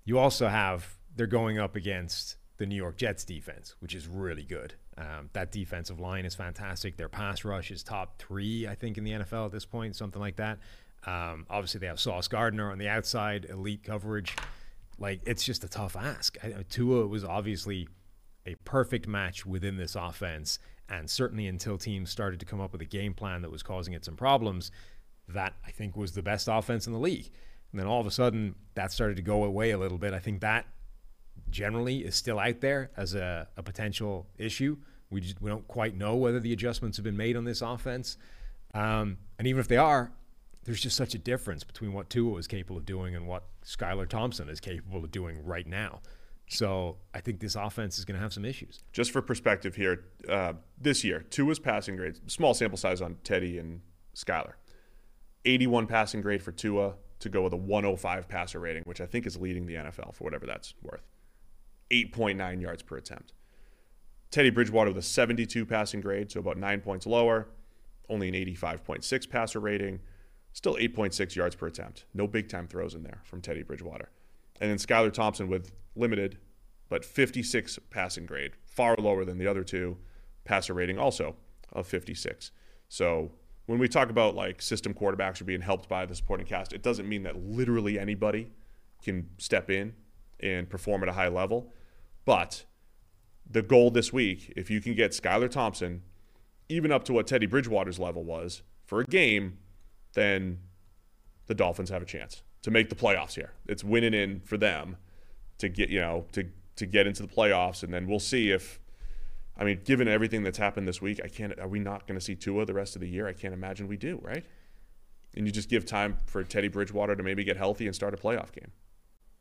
you 0.03 0.19
also 0.19 0.49
have, 0.49 0.97
they're 1.15 1.27
going 1.27 1.57
up 1.59 1.75
against 1.75 2.37
the 2.57 2.65
New 2.65 2.75
York 2.75 2.97
Jets 2.97 3.23
defense, 3.23 3.75
which 3.79 3.95
is 3.95 4.07
really 4.07 4.43
good. 4.43 4.75
Um, 4.97 5.29
that 5.33 5.51
defensive 5.51 5.99
line 5.99 6.25
is 6.25 6.35
fantastic. 6.35 6.95
Their 6.97 7.09
pass 7.09 7.43
rush 7.43 7.71
is 7.71 7.81
top 7.81 8.19
three, 8.19 8.67
I 8.67 8.75
think, 8.75 8.97
in 8.97 9.03
the 9.03 9.11
NFL 9.11 9.47
at 9.47 9.51
this 9.51 9.65
point, 9.65 9.95
something 9.95 10.21
like 10.21 10.35
that. 10.35 10.59
Um, 11.05 11.47
obviously, 11.49 11.79
they 11.79 11.87
have 11.87 11.99
Sauce 11.99 12.27
Gardner 12.27 12.71
on 12.71 12.77
the 12.77 12.87
outside, 12.87 13.45
elite 13.49 13.83
coverage. 13.83 14.35
Like, 14.99 15.21
it's 15.25 15.43
just 15.43 15.63
a 15.63 15.67
tough 15.69 15.95
ask. 15.95 16.37
I, 16.43 16.47
I- 16.47 16.65
Tua 16.69 17.07
was 17.07 17.23
obviously 17.23 17.87
a 18.45 18.55
perfect 18.63 19.07
match 19.07 19.45
within 19.45 19.77
this 19.77 19.95
offense. 19.95 20.59
And 20.89 21.09
certainly 21.09 21.47
until 21.47 21.77
teams 21.77 22.09
started 22.11 22.39
to 22.41 22.45
come 22.45 22.59
up 22.59 22.73
with 22.73 22.81
a 22.81 22.85
game 22.85 23.13
plan 23.13 23.41
that 23.41 23.51
was 23.51 23.63
causing 23.63 23.93
it 23.93 24.03
some 24.05 24.15
problems, 24.17 24.71
that 25.27 25.53
I 25.65 25.71
think 25.71 25.95
was 25.95 26.11
the 26.11 26.21
best 26.21 26.47
offense 26.51 26.85
in 26.85 26.93
the 26.93 26.99
league. 26.99 27.31
And 27.71 27.79
then 27.79 27.87
all 27.87 28.01
of 28.01 28.05
a 28.07 28.11
sudden, 28.11 28.55
that 28.75 28.91
started 28.91 29.15
to 29.15 29.21
go 29.23 29.43
away 29.45 29.71
a 29.71 29.77
little 29.77 29.97
bit. 29.97 30.13
I 30.13 30.19
think 30.19 30.41
that 30.41 30.65
generally 31.51 31.99
is 31.99 32.15
still 32.15 32.39
out 32.39 32.61
there 32.61 32.91
as 32.97 33.13
a, 33.13 33.47
a 33.57 33.63
potential 33.63 34.27
issue. 34.37 34.77
We 35.09 35.21
just, 35.21 35.41
we 35.41 35.49
don't 35.49 35.67
quite 35.67 35.95
know 35.95 36.15
whether 36.15 36.39
the 36.39 36.53
adjustments 36.53 36.97
have 36.97 37.03
been 37.03 37.17
made 37.17 37.35
on 37.35 37.43
this 37.43 37.61
offense, 37.61 38.17
um, 38.73 39.17
and 39.37 39.47
even 39.47 39.59
if 39.59 39.67
they 39.67 39.77
are, 39.77 40.11
there's 40.63 40.81
just 40.81 40.95
such 40.95 41.15
a 41.15 41.17
difference 41.17 41.63
between 41.63 41.93
what 41.93 42.09
Tua 42.09 42.37
is 42.37 42.47
capable 42.47 42.77
of 42.77 42.85
doing 42.85 43.15
and 43.15 43.27
what 43.27 43.43
Skylar 43.65 44.07
Thompson 44.07 44.47
is 44.47 44.59
capable 44.59 45.03
of 45.03 45.11
doing 45.11 45.43
right 45.43 45.67
now. 45.67 46.01
So 46.47 46.97
I 47.13 47.21
think 47.21 47.39
this 47.39 47.55
offense 47.55 47.97
is 47.97 48.05
going 48.05 48.15
to 48.15 48.21
have 48.21 48.33
some 48.33 48.45
issues. 48.45 48.83
Just 48.91 49.11
for 49.11 49.21
perspective 49.21 49.75
here, 49.75 50.03
uh, 50.27 50.53
this 50.79 51.03
year, 51.03 51.23
Tua's 51.29 51.59
passing 51.59 51.95
grade, 51.95 52.19
small 52.29 52.53
sample 52.53 52.77
size 52.77 53.01
on 53.01 53.17
Teddy 53.23 53.57
and 53.57 53.81
Skylar. 54.15 54.53
81 55.45 55.87
passing 55.87 56.21
grade 56.21 56.43
for 56.43 56.51
Tua 56.51 56.95
to 57.19 57.29
go 57.29 57.41
with 57.41 57.53
a 57.53 57.57
105 57.57 58.27
passer 58.27 58.59
rating, 58.59 58.83
which 58.83 58.99
I 58.99 59.05
think 59.05 59.25
is 59.25 59.37
leading 59.37 59.65
the 59.65 59.75
NFL 59.75 60.13
for 60.13 60.25
whatever 60.25 60.45
that's 60.45 60.73
worth. 60.81 61.07
8.9 61.91 62.61
yards 62.61 62.81
per 62.81 62.97
attempt. 62.97 63.33
Teddy 64.31 64.49
Bridgewater 64.49 64.91
with 64.91 64.97
a 64.97 65.01
72 65.01 65.65
passing 65.65 65.99
grade, 65.99 66.31
so 66.31 66.39
about 66.39 66.57
nine 66.57 66.79
points 66.79 67.05
lower, 67.05 67.49
only 68.09 68.29
an 68.29 68.33
85.6 68.33 69.29
passer 69.29 69.59
rating, 69.59 69.99
still 70.53 70.75
8.6 70.75 71.35
yards 71.35 71.55
per 71.55 71.67
attempt. 71.67 72.05
No 72.13 72.27
big 72.27 72.47
time 72.49 72.67
throws 72.67 72.95
in 72.95 73.03
there 73.03 73.21
from 73.23 73.41
Teddy 73.41 73.63
Bridgewater. 73.63 74.09
And 74.59 74.69
then 74.69 74.77
Skylar 74.77 75.11
Thompson 75.11 75.49
with 75.49 75.71
limited, 75.95 76.37
but 76.87 77.03
56 77.03 77.79
passing 77.89 78.25
grade, 78.25 78.51
far 78.65 78.95
lower 78.97 79.25
than 79.25 79.37
the 79.37 79.47
other 79.47 79.63
two, 79.63 79.97
passer 80.45 80.73
rating 80.73 80.97
also 80.97 81.35
of 81.73 81.87
56. 81.87 82.51
So 82.87 83.31
when 83.65 83.79
we 83.79 83.87
talk 83.87 84.09
about 84.09 84.35
like 84.35 84.61
system 84.61 84.93
quarterbacks 84.93 85.41
are 85.41 85.45
being 85.45 85.61
helped 85.61 85.87
by 85.87 86.05
the 86.05 86.15
supporting 86.15 86.45
cast, 86.45 86.73
it 86.73 86.83
doesn't 86.83 87.07
mean 87.07 87.23
that 87.23 87.37
literally 87.37 87.97
anybody 87.99 88.51
can 89.03 89.29
step 89.37 89.69
in 89.69 89.93
and 90.39 90.69
perform 90.69 91.03
at 91.03 91.09
a 91.09 91.13
high 91.13 91.27
level. 91.27 91.73
But 92.25 92.65
the 93.49 93.61
goal 93.61 93.91
this 93.91 94.13
week, 94.13 94.53
if 94.55 94.69
you 94.69 94.81
can 94.81 94.95
get 94.95 95.11
Skylar 95.11 95.49
Thompson 95.49 96.03
even 96.69 96.91
up 96.91 97.03
to 97.05 97.13
what 97.13 97.27
Teddy 97.27 97.45
Bridgewater's 97.45 97.99
level 97.99 98.23
was 98.23 98.61
for 98.85 99.01
a 99.01 99.05
game, 99.05 99.57
then 100.13 100.59
the 101.47 101.53
Dolphins 101.53 101.89
have 101.89 102.01
a 102.01 102.05
chance 102.05 102.43
to 102.61 102.71
make 102.71 102.89
the 102.89 102.95
playoffs 102.95 103.33
here. 103.33 103.53
It's 103.67 103.83
winning 103.83 104.13
in 104.13 104.39
for 104.41 104.57
them 104.57 104.97
to 105.57 105.67
get, 105.67 105.89
you 105.89 105.99
know, 105.99 106.25
to 106.31 106.45
to 106.77 106.85
get 106.85 107.05
into 107.05 107.21
the 107.21 107.27
playoffs 107.27 107.83
and 107.83 107.93
then 107.93 108.07
we'll 108.07 108.19
see 108.19 108.51
if 108.51 108.79
I 109.57 109.63
mean, 109.63 109.81
given 109.83 110.07
everything 110.07 110.43
that's 110.43 110.57
happened 110.57 110.87
this 110.87 111.01
week, 111.01 111.19
I 111.23 111.27
can't 111.27 111.59
are 111.59 111.67
we 111.67 111.79
not 111.79 112.07
going 112.07 112.17
to 112.17 112.23
see 112.23 112.35
Tua 112.35 112.65
the 112.65 112.73
rest 112.73 112.95
of 112.95 113.01
the 113.01 113.07
year? 113.07 113.27
I 113.27 113.33
can't 113.33 113.53
imagine 113.53 113.87
we 113.87 113.97
do, 113.97 114.19
right? 114.23 114.45
And 115.35 115.45
you 115.45 115.51
just 115.51 115.69
give 115.69 115.85
time 115.85 116.17
for 116.25 116.43
Teddy 116.43 116.67
Bridgewater 116.67 117.15
to 117.15 117.23
maybe 117.23 117.43
get 117.43 117.57
healthy 117.57 117.85
and 117.85 117.95
start 117.95 118.13
a 118.13 118.17
playoff 118.17 118.51
game. 118.51 118.71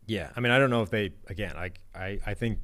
Yeah, 0.06 0.30
I 0.36 0.40
mean, 0.40 0.52
I 0.52 0.58
don't 0.58 0.70
know 0.70 0.82
if 0.82 0.90
they 0.90 1.12
again. 1.28 1.56
I 1.56 1.70
I, 1.94 2.18
I 2.26 2.34
think 2.34 2.58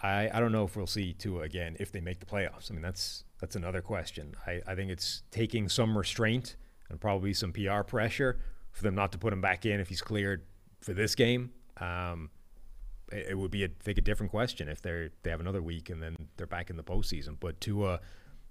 I 0.00 0.30
I 0.32 0.40
don't 0.40 0.52
know 0.52 0.64
if 0.64 0.76
we'll 0.76 0.86
see 0.86 1.12
Tua 1.12 1.42
again 1.42 1.76
if 1.80 1.92
they 1.92 2.00
make 2.00 2.20
the 2.20 2.26
playoffs. 2.26 2.70
I 2.70 2.74
mean, 2.74 2.82
that's 2.82 3.24
that's 3.40 3.56
another 3.56 3.80
question. 3.80 4.34
I, 4.46 4.60
I 4.66 4.74
think 4.74 4.90
it's 4.90 5.22
taking 5.30 5.68
some 5.68 5.96
restraint 5.96 6.56
and 6.88 7.00
probably 7.00 7.32
some 7.34 7.52
PR 7.52 7.82
pressure 7.82 8.38
for 8.72 8.82
them 8.82 8.94
not 8.94 9.12
to 9.12 9.18
put 9.18 9.32
him 9.32 9.40
back 9.40 9.66
in 9.66 9.80
if 9.80 9.88
he's 9.88 10.02
cleared 10.02 10.44
for 10.80 10.92
this 10.92 11.14
game. 11.14 11.50
Um, 11.78 12.30
it, 13.12 13.28
it 13.30 13.38
would 13.38 13.50
be, 13.50 13.64
I 13.64 13.68
think, 13.80 13.98
a 13.98 14.02
different 14.02 14.30
question 14.30 14.68
if 14.68 14.82
they're 14.82 15.10
they 15.22 15.30
have 15.30 15.40
another 15.40 15.62
week 15.62 15.90
and 15.90 16.02
then 16.02 16.16
they're 16.36 16.46
back 16.46 16.70
in 16.70 16.76
the 16.76 16.84
postseason. 16.84 17.36
But 17.38 17.60
Tua, 17.60 18.00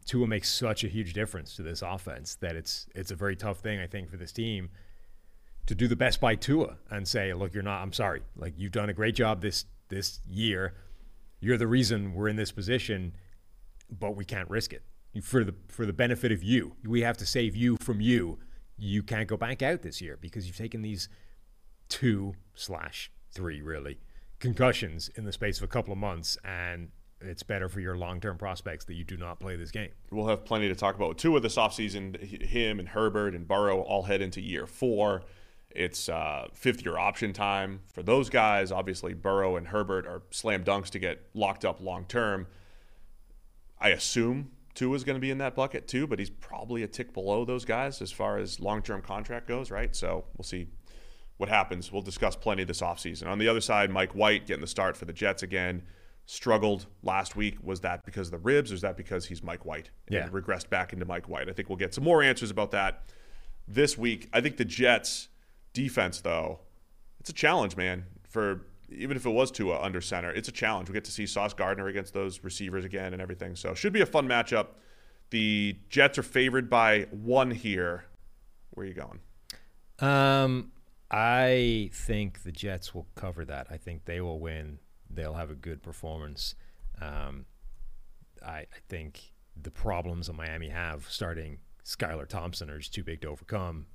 Tua 0.06 0.28
makes 0.28 0.50
such 0.50 0.84
a 0.84 0.88
huge 0.88 1.14
difference 1.14 1.56
to 1.56 1.64
this 1.64 1.82
offense 1.82 2.36
that 2.36 2.56
it's 2.56 2.88
it's 2.96 3.12
a 3.12 3.16
very 3.16 3.36
tough 3.36 3.60
thing 3.60 3.80
I 3.80 3.88
think 3.88 4.10
for 4.10 4.18
this 4.18 4.32
team 4.32 4.70
to 5.66 5.76
do 5.76 5.88
the 5.88 5.96
best 5.96 6.20
by 6.22 6.36
Tua 6.36 6.78
and 6.90 7.08
say, 7.08 7.34
look, 7.34 7.54
you're 7.54 7.64
not. 7.64 7.82
I'm 7.82 7.94
sorry. 7.94 8.22
Like 8.36 8.54
you've 8.58 8.72
done 8.72 8.90
a 8.90 8.94
great 8.94 9.16
job 9.16 9.42
this 9.42 9.66
this 9.90 10.20
year. 10.28 10.74
You're 11.40 11.58
the 11.58 11.68
reason 11.68 12.14
we're 12.14 12.28
in 12.28 12.36
this 12.36 12.52
position, 12.52 13.14
but 13.90 14.16
we 14.16 14.26
can't 14.26 14.50
risk 14.50 14.74
it 14.74 14.84
for 15.22 15.44
the 15.44 15.56
for 15.68 15.86
the 15.86 15.94
benefit 15.94 16.32
of 16.32 16.44
you. 16.44 16.76
We 16.86 17.02
have 17.02 17.18
to 17.18 17.26
save 17.26 17.56
you 17.56 17.78
from 17.78 18.02
you. 18.02 18.40
You 18.78 19.04
can't 19.04 19.28
go 19.28 19.38
back 19.38 19.62
out 19.62 19.82
this 19.82 20.02
year 20.02 20.18
because 20.20 20.46
you've 20.46 20.58
taken 20.58 20.82
these 20.82 21.10
two 21.90 22.34
slash 22.54 23.12
three 23.32 23.62
really 23.62 24.00
concussions 24.40 25.10
in 25.16 25.26
the 25.26 25.32
space 25.32 25.58
of 25.58 25.64
a 25.64 25.68
couple 25.68 25.92
of 25.92 25.98
months, 25.98 26.38
and 26.44 26.90
it's 27.22 27.44
better 27.44 27.70
for 27.70 27.80
your 27.80 27.98
long 27.98 28.20
term 28.20 28.38
prospects 28.38 28.86
that 28.86 28.94
you 28.94 29.04
do 29.04 29.18
not 29.18 29.40
play 29.40 29.56
this 29.56 29.72
game. 29.72 29.90
We'll 30.12 30.28
have 30.28 30.46
plenty 30.46 30.68
to 30.68 30.76
talk 30.76 30.96
about 30.96 31.10
with 31.10 31.18
Tua 31.18 31.40
this 31.40 31.56
offseason. 31.56 32.44
Him 32.44 32.80
and 32.80 32.90
Herbert 32.90 33.34
and 33.34 33.48
Burrow 33.48 33.82
all 33.82 34.04
head 34.04 34.22
into 34.22 34.42
year 34.42 34.68
four. 34.68 35.24
It's 35.78 36.10
uh, 36.10 36.48
fifth 36.54 36.84
year 36.84 36.98
option 36.98 37.34
time 37.34 37.82
for 37.94 38.02
those 38.02 38.30
guys. 38.32 38.72
Obviously, 38.72 39.14
Burrow 39.14 39.56
and 39.58 39.68
Herbert 39.68 40.08
are 40.08 40.24
slam 40.32 40.64
dunks 40.64 40.90
to 40.90 41.00
get 41.00 41.22
locked 41.36 41.64
up 41.66 41.80
long 41.80 42.06
term. 42.06 42.48
I 43.80 43.90
assume 43.90 44.52
Tua 44.74 44.96
is 44.96 45.04
going 45.04 45.16
to 45.16 45.20
be 45.22 45.30
in 45.30 45.38
that 45.38 45.54
bucket 45.56 45.88
too, 45.88 46.08
but 46.08 46.18
he's 46.18 46.32
probably 46.32 46.82
a 46.82 46.88
tick 46.88 47.14
below 47.14 47.46
those 47.46 47.64
guys 47.64 48.02
as 48.02 48.12
far 48.12 48.40
as 48.40 48.60
long 48.60 48.82
term 48.82 49.02
contract 49.04 49.48
goes, 49.48 49.70
right? 49.70 49.96
So 49.96 50.26
we'll 50.36 50.44
see 50.46 50.68
what 51.38 51.48
happens. 51.50 51.92
We'll 51.92 52.02
discuss 52.02 52.36
plenty 52.36 52.64
this 52.64 52.82
offseason. 52.82 53.28
On 53.28 53.38
the 53.38 53.48
other 53.48 53.62
side, 53.62 53.92
Mike 53.92 54.14
White 54.14 54.48
getting 54.48 54.62
the 54.62 54.68
start 54.68 54.98
for 54.98 55.06
the 55.06 55.14
Jets 55.14 55.44
again. 55.44 55.84
Struggled 56.26 56.88
last 57.04 57.36
week. 57.36 57.58
Was 57.62 57.82
that 57.82 58.04
because 58.04 58.28
of 58.28 58.32
the 58.32 58.40
ribs, 58.40 58.72
or 58.72 58.76
is 58.76 58.82
that 58.82 58.98
because 58.98 59.28
he's 59.28 59.44
Mike 59.44 59.64
White 59.64 59.92
and 60.08 60.16
Yeah. 60.16 60.28
regressed 60.30 60.70
back 60.70 60.92
into 60.92 61.06
Mike 61.06 61.30
White? 61.30 61.48
I 61.50 61.54
think 61.54 61.70
we'll 61.70 61.78
get 61.78 61.94
some 61.94 62.04
more 62.04 62.24
answers 62.24 62.50
about 62.50 62.72
that 62.72 63.04
this 63.68 63.96
week. 63.98 64.28
I 64.34 64.42
think 64.42 64.58
the 64.58 64.66
Jets 64.66 65.30
defense, 65.78 66.22
though, 66.22 66.60
it's 67.20 67.30
a 67.30 67.34
challenge, 67.34 67.78
man. 67.78 68.06
For 68.28 68.66
even 68.90 69.16
if 69.16 69.26
it 69.26 69.30
was 69.30 69.52
Tua 69.52 69.80
under 69.80 70.02
center, 70.02 70.32
it's 70.32 70.48
a 70.48 70.52
challenge. 70.52 70.90
We 70.90 70.94
get 70.94 71.06
to 71.06 71.12
see 71.12 71.28
Sauce 71.28 71.54
Gardner 71.54 71.88
against 71.88 72.14
those 72.14 72.44
receivers 72.44 72.84
again 72.84 73.14
and 73.14 73.22
everything. 73.22 73.56
So 73.56 73.76
should 73.76 73.94
be 73.94 74.02
a 74.02 74.06
fun 74.08 74.28
matchup. 74.28 74.68
The 75.30 75.78
Jets 75.90 76.18
are 76.18 76.24
favored 76.24 76.68
by 76.70 77.08
one 77.12 77.52
here. 77.52 78.06
Where 78.72 78.86
are 78.86 78.88
you 78.88 78.96
going? 78.96 79.20
Um, 80.00 80.72
I 81.12 81.92
think 81.94 82.44
the 82.44 82.52
Jets 82.52 82.96
will 82.96 83.08
cover 83.16 83.46
that. 83.46 83.68
I 83.70 83.78
think 83.78 84.06
they 84.06 84.20
will 84.20 84.40
win. 84.40 84.80
They'll 85.10 85.36
have 85.36 85.52
a 85.52 85.56
good 85.56 85.84
performance. 85.84 86.56
Um, 87.00 87.46
I, 88.44 88.60
I 88.60 88.80
think 88.90 89.34
the 89.62 89.72
problems 89.72 90.28
that 90.28 90.34
Miami 90.34 90.70
have 90.70 91.08
starting 91.10 91.60
Skylar 91.86 92.28
Thompson 92.28 92.70
are 92.70 92.80
just 92.80 92.94
too 92.94 93.04
big 93.04 93.22
to 93.22 93.28
overcome, 93.28 93.86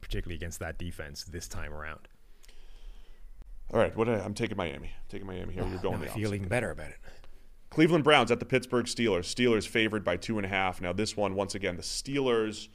particularly 0.00 0.36
against 0.36 0.58
that 0.60 0.78
defense 0.78 1.24
this 1.24 1.48
time 1.48 1.72
around. 1.72 2.08
All 3.72 3.80
right, 3.80 3.96
what 3.96 4.08
I, 4.08 4.20
I'm 4.20 4.34
taking 4.34 4.56
Miami. 4.56 4.88
I'm 4.88 5.08
taking 5.08 5.26
Miami 5.26 5.54
here. 5.54 5.66
You're 5.66 5.78
going 5.78 6.00
Now 6.00 6.06
the 6.06 6.10
I 6.12 6.14
feel 6.14 6.34
even 6.34 6.48
better 6.48 6.70
about 6.70 6.90
it. 6.90 6.98
Cleveland 7.70 8.04
Browns 8.04 8.30
at 8.30 8.38
the 8.38 8.44
Pittsburgh 8.44 8.84
Steelers. 8.84 9.24
Steelers 9.24 9.66
favored 9.66 10.04
by 10.04 10.16
two 10.16 10.36
and 10.36 10.44
a 10.44 10.48
half. 10.48 10.82
Now, 10.82 10.92
this 10.92 11.16
one, 11.16 11.34
once 11.34 11.54
again, 11.54 11.76
the 11.76 11.82
Steelers, 11.82 12.68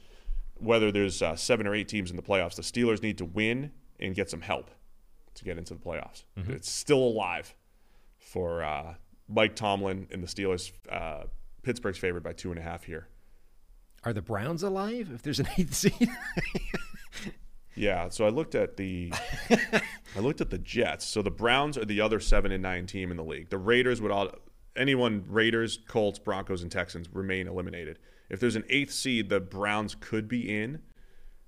whether 0.56 0.90
there's 0.90 1.22
uh, 1.22 1.36
seven 1.36 1.68
or 1.68 1.74
eight 1.74 1.86
teams 1.86 2.10
in 2.10 2.16
the 2.16 2.22
playoffs, 2.22 2.56
the 2.56 2.62
Steelers 2.62 3.00
need 3.00 3.16
to 3.18 3.24
win 3.24 3.70
and 4.00 4.14
get 4.16 4.28
some 4.28 4.40
help 4.40 4.72
to 5.34 5.44
get 5.44 5.56
into 5.56 5.74
the 5.74 5.80
playoffs. 5.80 6.24
It's 6.48 6.68
still 6.68 6.98
alive 6.98 7.54
for 8.18 8.64
uh, 8.64 8.94
Mike 9.28 9.54
Tomlin 9.54 10.08
and 10.10 10.20
the 10.20 10.26
Steelers. 10.26 10.72
Uh, 10.90 11.24
Pittsburgh's 11.62 11.98
favored 11.98 12.24
by 12.24 12.32
two 12.32 12.50
and 12.50 12.58
a 12.58 12.62
half 12.62 12.82
here. 12.84 13.06
Are 14.04 14.12
the 14.12 14.22
Browns 14.22 14.64
alive 14.64 15.10
if 15.14 15.22
there's 15.22 15.38
an 15.38 15.48
eighth 15.58 15.74
seed? 15.74 16.10
Yeah, 17.74 18.08
so 18.08 18.26
I 18.26 18.30
looked 18.30 18.54
at 18.56 18.76
the 18.76 19.12
I 19.50 20.20
looked 20.20 20.40
at 20.40 20.50
the 20.50 20.58
Jets. 20.58 21.04
So 21.06 21.22
the 21.22 21.30
Browns 21.30 21.78
are 21.78 21.84
the 21.84 22.00
other 22.00 22.18
seven 22.18 22.50
and 22.50 22.62
nine 22.62 22.86
team 22.86 23.10
in 23.10 23.16
the 23.16 23.24
league. 23.24 23.50
The 23.50 23.58
Raiders 23.58 24.00
would 24.00 24.10
all 24.10 24.30
anyone 24.76 25.24
Raiders, 25.28 25.78
Colts, 25.86 26.18
Broncos, 26.18 26.62
and 26.62 26.72
Texans 26.72 27.08
remain 27.12 27.46
eliminated. 27.46 27.98
If 28.28 28.40
there's 28.40 28.56
an 28.56 28.64
eighth 28.68 28.92
seed, 28.92 29.28
the 29.28 29.40
Browns 29.40 29.94
could 29.94 30.28
be 30.28 30.52
in. 30.60 30.80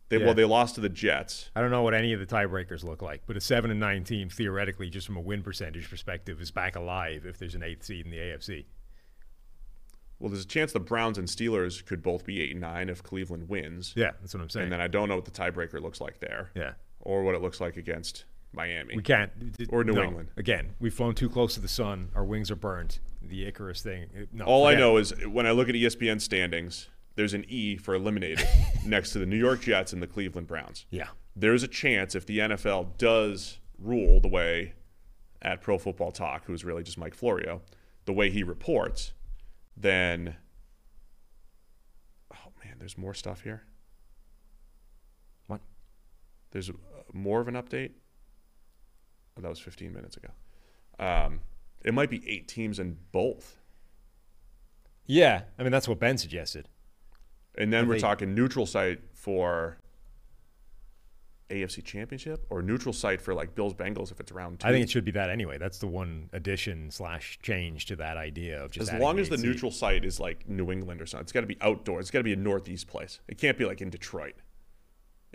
They 0.09 0.19
Yeah. 0.19 0.27
well 0.27 0.35
they 0.35 0.45
lost 0.45 0.77
to 0.77 0.81
the 0.81 0.89
Jets. 0.89 1.51
I 1.55 1.61
don't 1.61 1.71
know 1.71 1.83
what 1.83 1.95
any 1.95 2.13
of 2.13 2.21
the 2.21 2.27
tiebreakers 2.27 2.85
look 2.85 3.03
like, 3.03 3.23
but 3.27 3.37
a 3.37 3.41
seven 3.41 3.71
and 3.71 3.81
nine 3.81 4.05
team 4.05 4.29
theoretically, 4.29 4.89
just 4.89 5.07
from 5.07 5.17
a 5.17 5.21
win 5.21 5.43
percentage 5.43 5.89
perspective, 5.91 6.41
is 6.41 6.51
back 6.51 6.77
alive 6.77 7.27
if 7.27 7.39
there's 7.39 7.55
an 7.55 7.63
eighth 7.63 7.85
seed 7.85 8.05
in 8.07 8.11
the 8.11 8.19
AFC. 8.19 8.67
Well, 10.21 10.31
there's 10.31 10.45
a 10.45 10.49
chance 10.49 10.73
the 10.73 10.81
Browns 10.81 11.19
and 11.19 11.27
Steelers 11.27 11.85
could 11.85 12.03
both 12.03 12.25
be 12.25 12.41
eight 12.41 12.53
and 12.53 12.61
nine 12.61 12.89
if 12.89 13.03
Cleveland 13.03 13.49
wins. 13.49 13.93
Yeah, 13.97 14.11
that's 14.21 14.35
what 14.35 14.43
I'm 14.43 14.51
saying. 14.51 14.65
And 14.65 14.73
then 14.73 14.81
I 14.81 14.87
don't 14.87 15.09
know 15.09 15.17
what 15.17 15.25
the 15.25 15.31
tiebreaker 15.31 15.81
looks 15.81 16.01
like 16.01 16.21
there. 16.21 16.51
yeah, 16.55 16.73
Or 17.01 17.23
what 17.23 17.35
it 17.35 17.41
looks 17.43 17.61
like 17.61 17.77
against 17.77 18.25
Miami. 18.53 18.97
we 18.97 19.03
can't. 19.03 19.33
Or 19.71 19.83
New 19.83 19.95
no. 19.95 20.03
England. 20.05 20.29
Again, 20.37 20.75
we've 20.79 20.93
flown 20.95 21.15
too 21.15 21.29
close 21.31 21.55
to 21.55 21.61
the 21.61 21.69
sun. 21.69 22.11
Our 22.15 22.25
wings 22.25 22.51
are 22.51 22.57
burnt. 22.57 23.01
The 23.23 23.47
Icarus 23.47 23.81
thing. 23.83 24.29
No, 24.33 24.45
All 24.45 24.67
I 24.67 24.73
forget 24.73 24.79
it. 24.79 24.85
know 24.87 24.97
is 24.99 25.27
when 25.27 25.47
I 25.47 25.53
look 25.53 25.69
at 25.69 25.75
ESPN 25.75 26.21
standings, 26.21 26.89
there's 27.15 27.33
an 27.35 27.45
E 27.49 27.77
for 27.77 27.95
eliminated 27.95 28.47
next 28.85 29.11
to 29.13 29.19
the 29.19 29.27
New 29.27 29.37
York 29.39 29.61
Jets 29.63 29.93
and 29.93 30.03
the 30.03 30.07
Cleveland 30.07 30.47
Browns. 30.47 30.85
Yeah. 30.91 31.09
There's 31.37 31.63
a 31.63 31.69
chance 31.69 32.15
if 32.15 32.27
the 32.27 32.39
NFL 32.41 32.99
does 32.99 33.59
rule 33.79 34.21
the 34.21 34.29
way 34.29 34.75
at 35.41 35.63
Pro 35.63 35.79
Football 35.79 36.11
Talk, 36.13 36.45
who's 36.45 36.65
really 36.65 36.83
just 36.83 36.99
Mike 36.99 37.15
Florio, 37.15 37.63
the 38.05 38.13
way 38.13 38.31
he 38.31 38.43
reports, 38.43 39.13
then 39.83 40.37
oh 42.33 42.53
man, 42.65 42.77
there's 42.79 42.99
more 42.99 43.15
stuff 43.15 43.43
here. 43.43 43.63
What? 45.47 45.61
There's 46.51 46.71
more 47.13 47.41
of 47.41 47.49
an 47.49 47.55
update. 47.55 47.93
Oh, 49.37 49.43
that 49.43 49.49
was 49.49 49.59
15 49.59 49.93
minutes 49.93 50.17
ago. 50.17 50.29
Um, 50.99 51.41
it 51.85 51.95
might 51.95 52.11
be 52.11 52.23
eight 52.29 52.47
teams 52.49 52.79
in 52.79 52.99
both. 53.13 53.57
Yeah, 55.07 55.43
I 55.59 55.63
mean 55.63 55.73
that's 55.73 55.89
what 55.89 55.99
Ben 55.99 56.19
suggested. 56.19 56.69
And 57.57 57.73
then 57.73 57.89
we're 57.89 57.95
they- 57.95 58.01
talking 58.01 58.35
neutral 58.35 58.67
site 58.67 59.01
for 59.13 59.79
AFC 61.51 61.85
Championship 61.85 62.47
or 62.51 62.63
neutral 62.63 62.93
site 62.93 63.21
for 63.21 63.35
like 63.35 63.55
Bills 63.55 63.75
Bengals 63.75 64.11
if 64.11 64.21
it's 64.21 64.33
round 64.33 64.61
two. 64.61 64.69
I 64.69 64.73
think 64.73 64.85
it 64.85 64.91
should 64.91 65.05
be 65.05 65.11
that 65.13 65.31
anyway. 65.31 65.59
That's 65.59 65.79
the 65.79 65.87
one 65.87 66.31
addition 66.33 66.91
slash 66.91 67.39
change 67.43 67.87
to 67.87 67.97
that 67.97 68.17
idea 68.17 68.63
of 68.65 68.71
just 68.71 68.93
as 68.93 69.01
long 69.01 69.19
as 69.19 69.29
the 69.29 69.37
seed. 69.37 69.47
neutral 69.47 69.71
site 69.71 70.05
is 70.05 70.19
like 70.19 70.49
New 70.49 70.71
England 70.73 71.01
or 71.01 71.07
something. 71.07 71.25
It's 71.25 71.33
got 71.33 71.43
to 71.43 71.47
be 71.47 71.59
outdoors. 71.61 72.05
It's 72.05 72.11
got 72.11 72.21
to 72.21 72.25
be 72.25 72.33
a 72.33 72.37
northeast 72.37 72.87
place. 72.87 73.21
It 73.29 73.39
can't 73.39 73.59
be 73.59 73.65
like 73.65 73.81
in 73.81 73.91
Detroit, 73.91 74.37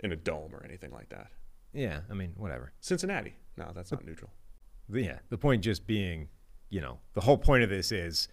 in 0.00 0.12
a 0.12 0.16
dome 0.16 0.54
or 0.54 0.64
anything 0.64 0.90
like 0.90 1.08
that. 1.10 1.28
Yeah, 1.72 2.00
I 2.10 2.14
mean 2.14 2.32
whatever. 2.36 2.72
Cincinnati. 2.80 3.36
No, 3.56 3.70
that's 3.74 3.92
not 3.92 4.04
neutral. 4.04 4.30
Yeah, 4.92 5.18
the 5.30 5.38
point 5.38 5.62
just 5.62 5.86
being, 5.86 6.28
you 6.70 6.80
know, 6.80 6.98
the 7.14 7.20
whole 7.20 7.38
point 7.38 7.62
of 7.62 7.70
this 7.70 7.92
is 7.92 8.28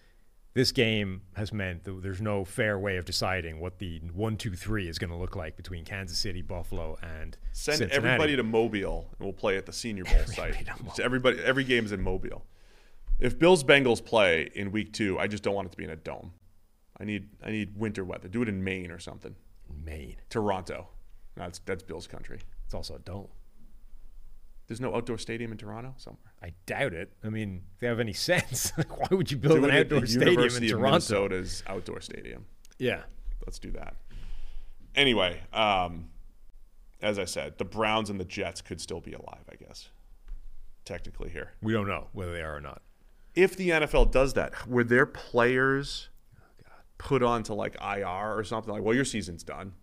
this 0.54 0.70
game 0.70 1.22
has 1.34 1.52
meant 1.52 1.84
that 1.84 2.02
there's 2.02 2.20
no 2.20 2.44
fair 2.44 2.78
way 2.78 2.96
of 2.96 3.04
deciding 3.04 3.60
what 3.60 3.78
the 3.78 4.00
one, 4.12 4.36
two, 4.36 4.54
three 4.54 4.88
is 4.88 4.98
going 4.98 5.10
to 5.10 5.16
look 5.16 5.34
like 5.34 5.56
between 5.56 5.84
Kansas 5.84 6.16
City, 6.16 6.42
Buffalo, 6.42 6.96
and 7.02 7.36
Send 7.52 7.78
Cincinnati. 7.78 8.06
everybody 8.06 8.36
to 8.36 8.42
Mobile 8.44 9.08
and 9.18 9.26
we'll 9.26 9.32
play 9.32 9.56
at 9.56 9.66
the 9.66 9.72
Senior 9.72 10.04
Bowl 10.04 10.24
site. 10.26 10.64
Just 10.86 11.00
Everybody, 11.00 11.40
every 11.42 11.64
game's 11.64 11.90
in 11.92 12.00
Mobile. 12.00 12.44
If 13.18 13.38
Bills 13.38 13.64
Bengals 13.64 14.04
play 14.04 14.50
in 14.54 14.70
week 14.72 14.92
two, 14.92 15.18
I 15.18 15.26
just 15.26 15.42
don't 15.42 15.54
want 15.54 15.66
it 15.66 15.70
to 15.72 15.76
be 15.76 15.84
in 15.84 15.90
a 15.90 15.96
dome. 15.96 16.32
I 16.98 17.04
need 17.04 17.28
I 17.44 17.50
need 17.50 17.76
winter 17.76 18.04
weather. 18.04 18.28
Do 18.28 18.42
it 18.42 18.48
in 18.48 18.62
Maine 18.62 18.90
or 18.92 19.00
something. 19.00 19.34
Maine. 19.84 20.16
Toronto. 20.30 20.88
No, 21.36 21.42
that's 21.44 21.58
that's 21.60 21.82
Bills 21.82 22.06
country. 22.06 22.40
It's 22.64 22.74
also 22.74 22.94
a 22.94 22.98
dome. 23.00 23.28
There's 24.66 24.80
no 24.80 24.94
outdoor 24.94 25.18
stadium 25.18 25.52
in 25.52 25.58
Toronto 25.58 25.94
somewhere. 25.98 26.32
I 26.42 26.54
doubt 26.66 26.94
it. 26.94 27.12
I 27.22 27.28
mean, 27.28 27.62
if 27.74 27.80
they 27.80 27.86
have 27.86 28.00
any 28.00 28.12
sense, 28.30 28.72
like, 28.76 28.98
why 28.98 29.08
would 29.16 29.30
you 29.30 29.36
build 29.36 29.58
an 29.58 29.64
it 29.64 29.70
at 29.70 29.88
the 29.88 29.96
outdoor 29.96 30.06
stadium 30.06 30.28
in 30.28 30.32
University 30.34 30.66
of 30.66 30.78
Toronto? 30.78 30.90
Minnesota's 30.90 31.62
outdoor 31.66 32.00
stadium. 32.00 32.46
Yeah. 32.78 33.02
Let's 33.44 33.58
do 33.58 33.70
that. 33.72 33.96
Anyway, 34.94 35.40
um, 35.52 36.08
as 37.02 37.18
I 37.18 37.24
said, 37.24 37.58
the 37.58 37.64
Browns 37.64 38.08
and 38.10 38.18
the 38.18 38.24
Jets 38.24 38.62
could 38.62 38.80
still 38.80 39.00
be 39.00 39.12
alive, 39.12 39.44
I 39.50 39.56
guess. 39.56 39.90
Technically 40.84 41.30
here. 41.30 41.52
We 41.60 41.72
don't 41.72 41.86
know 41.86 42.08
whether 42.12 42.32
they 42.32 42.42
are 42.42 42.56
or 42.56 42.60
not. 42.60 42.82
If 43.34 43.56
the 43.56 43.70
NFL 43.70 44.12
does 44.12 44.34
that, 44.34 44.68
were 44.68 44.84
their 44.84 45.06
players 45.06 46.08
put 46.98 47.22
onto 47.22 47.52
like 47.52 47.76
IR 47.80 48.38
or 48.38 48.44
something 48.44 48.72
like, 48.72 48.82
well, 48.82 48.94
your 48.94 49.04
season's 49.04 49.42
done, 49.42 49.74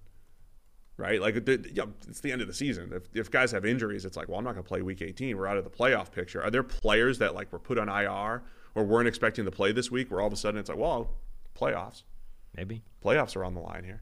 right? 1.01 1.19
Like, 1.19 1.45
the, 1.45 1.65
you 1.67 1.81
know, 1.81 1.89
it's 2.07 2.21
the 2.21 2.31
end 2.31 2.41
of 2.41 2.47
the 2.47 2.53
season. 2.53 2.91
If, 2.93 3.03
if 3.13 3.31
guys 3.31 3.51
have 3.51 3.65
injuries, 3.65 4.05
it's 4.05 4.15
like, 4.15 4.29
well, 4.29 4.37
I'm 4.37 4.43
not 4.43 4.53
going 4.53 4.63
to 4.63 4.67
play 4.67 4.81
Week 4.83 5.01
18. 5.01 5.35
We're 5.35 5.47
out 5.47 5.57
of 5.57 5.63
the 5.63 5.69
playoff 5.69 6.11
picture. 6.11 6.41
Are 6.43 6.51
there 6.51 6.63
players 6.63 7.17
that 7.17 7.33
like 7.33 7.51
were 7.51 7.59
put 7.59 7.79
on 7.79 7.89
IR 7.89 8.43
or 8.75 8.83
weren't 8.83 9.07
expecting 9.07 9.43
to 9.45 9.51
play 9.51 9.71
this 9.71 9.89
week, 9.89 10.11
where 10.11 10.21
all 10.21 10.27
of 10.27 10.33
a 10.33 10.37
sudden 10.37 10.59
it's 10.59 10.69
like, 10.69 10.77
well, 10.77 11.09
playoffs, 11.59 12.03
Maybe. 12.55 12.83
playoffs 13.03 13.35
are 13.35 13.43
on 13.43 13.55
the 13.55 13.59
line 13.59 13.83
here. 13.83 14.01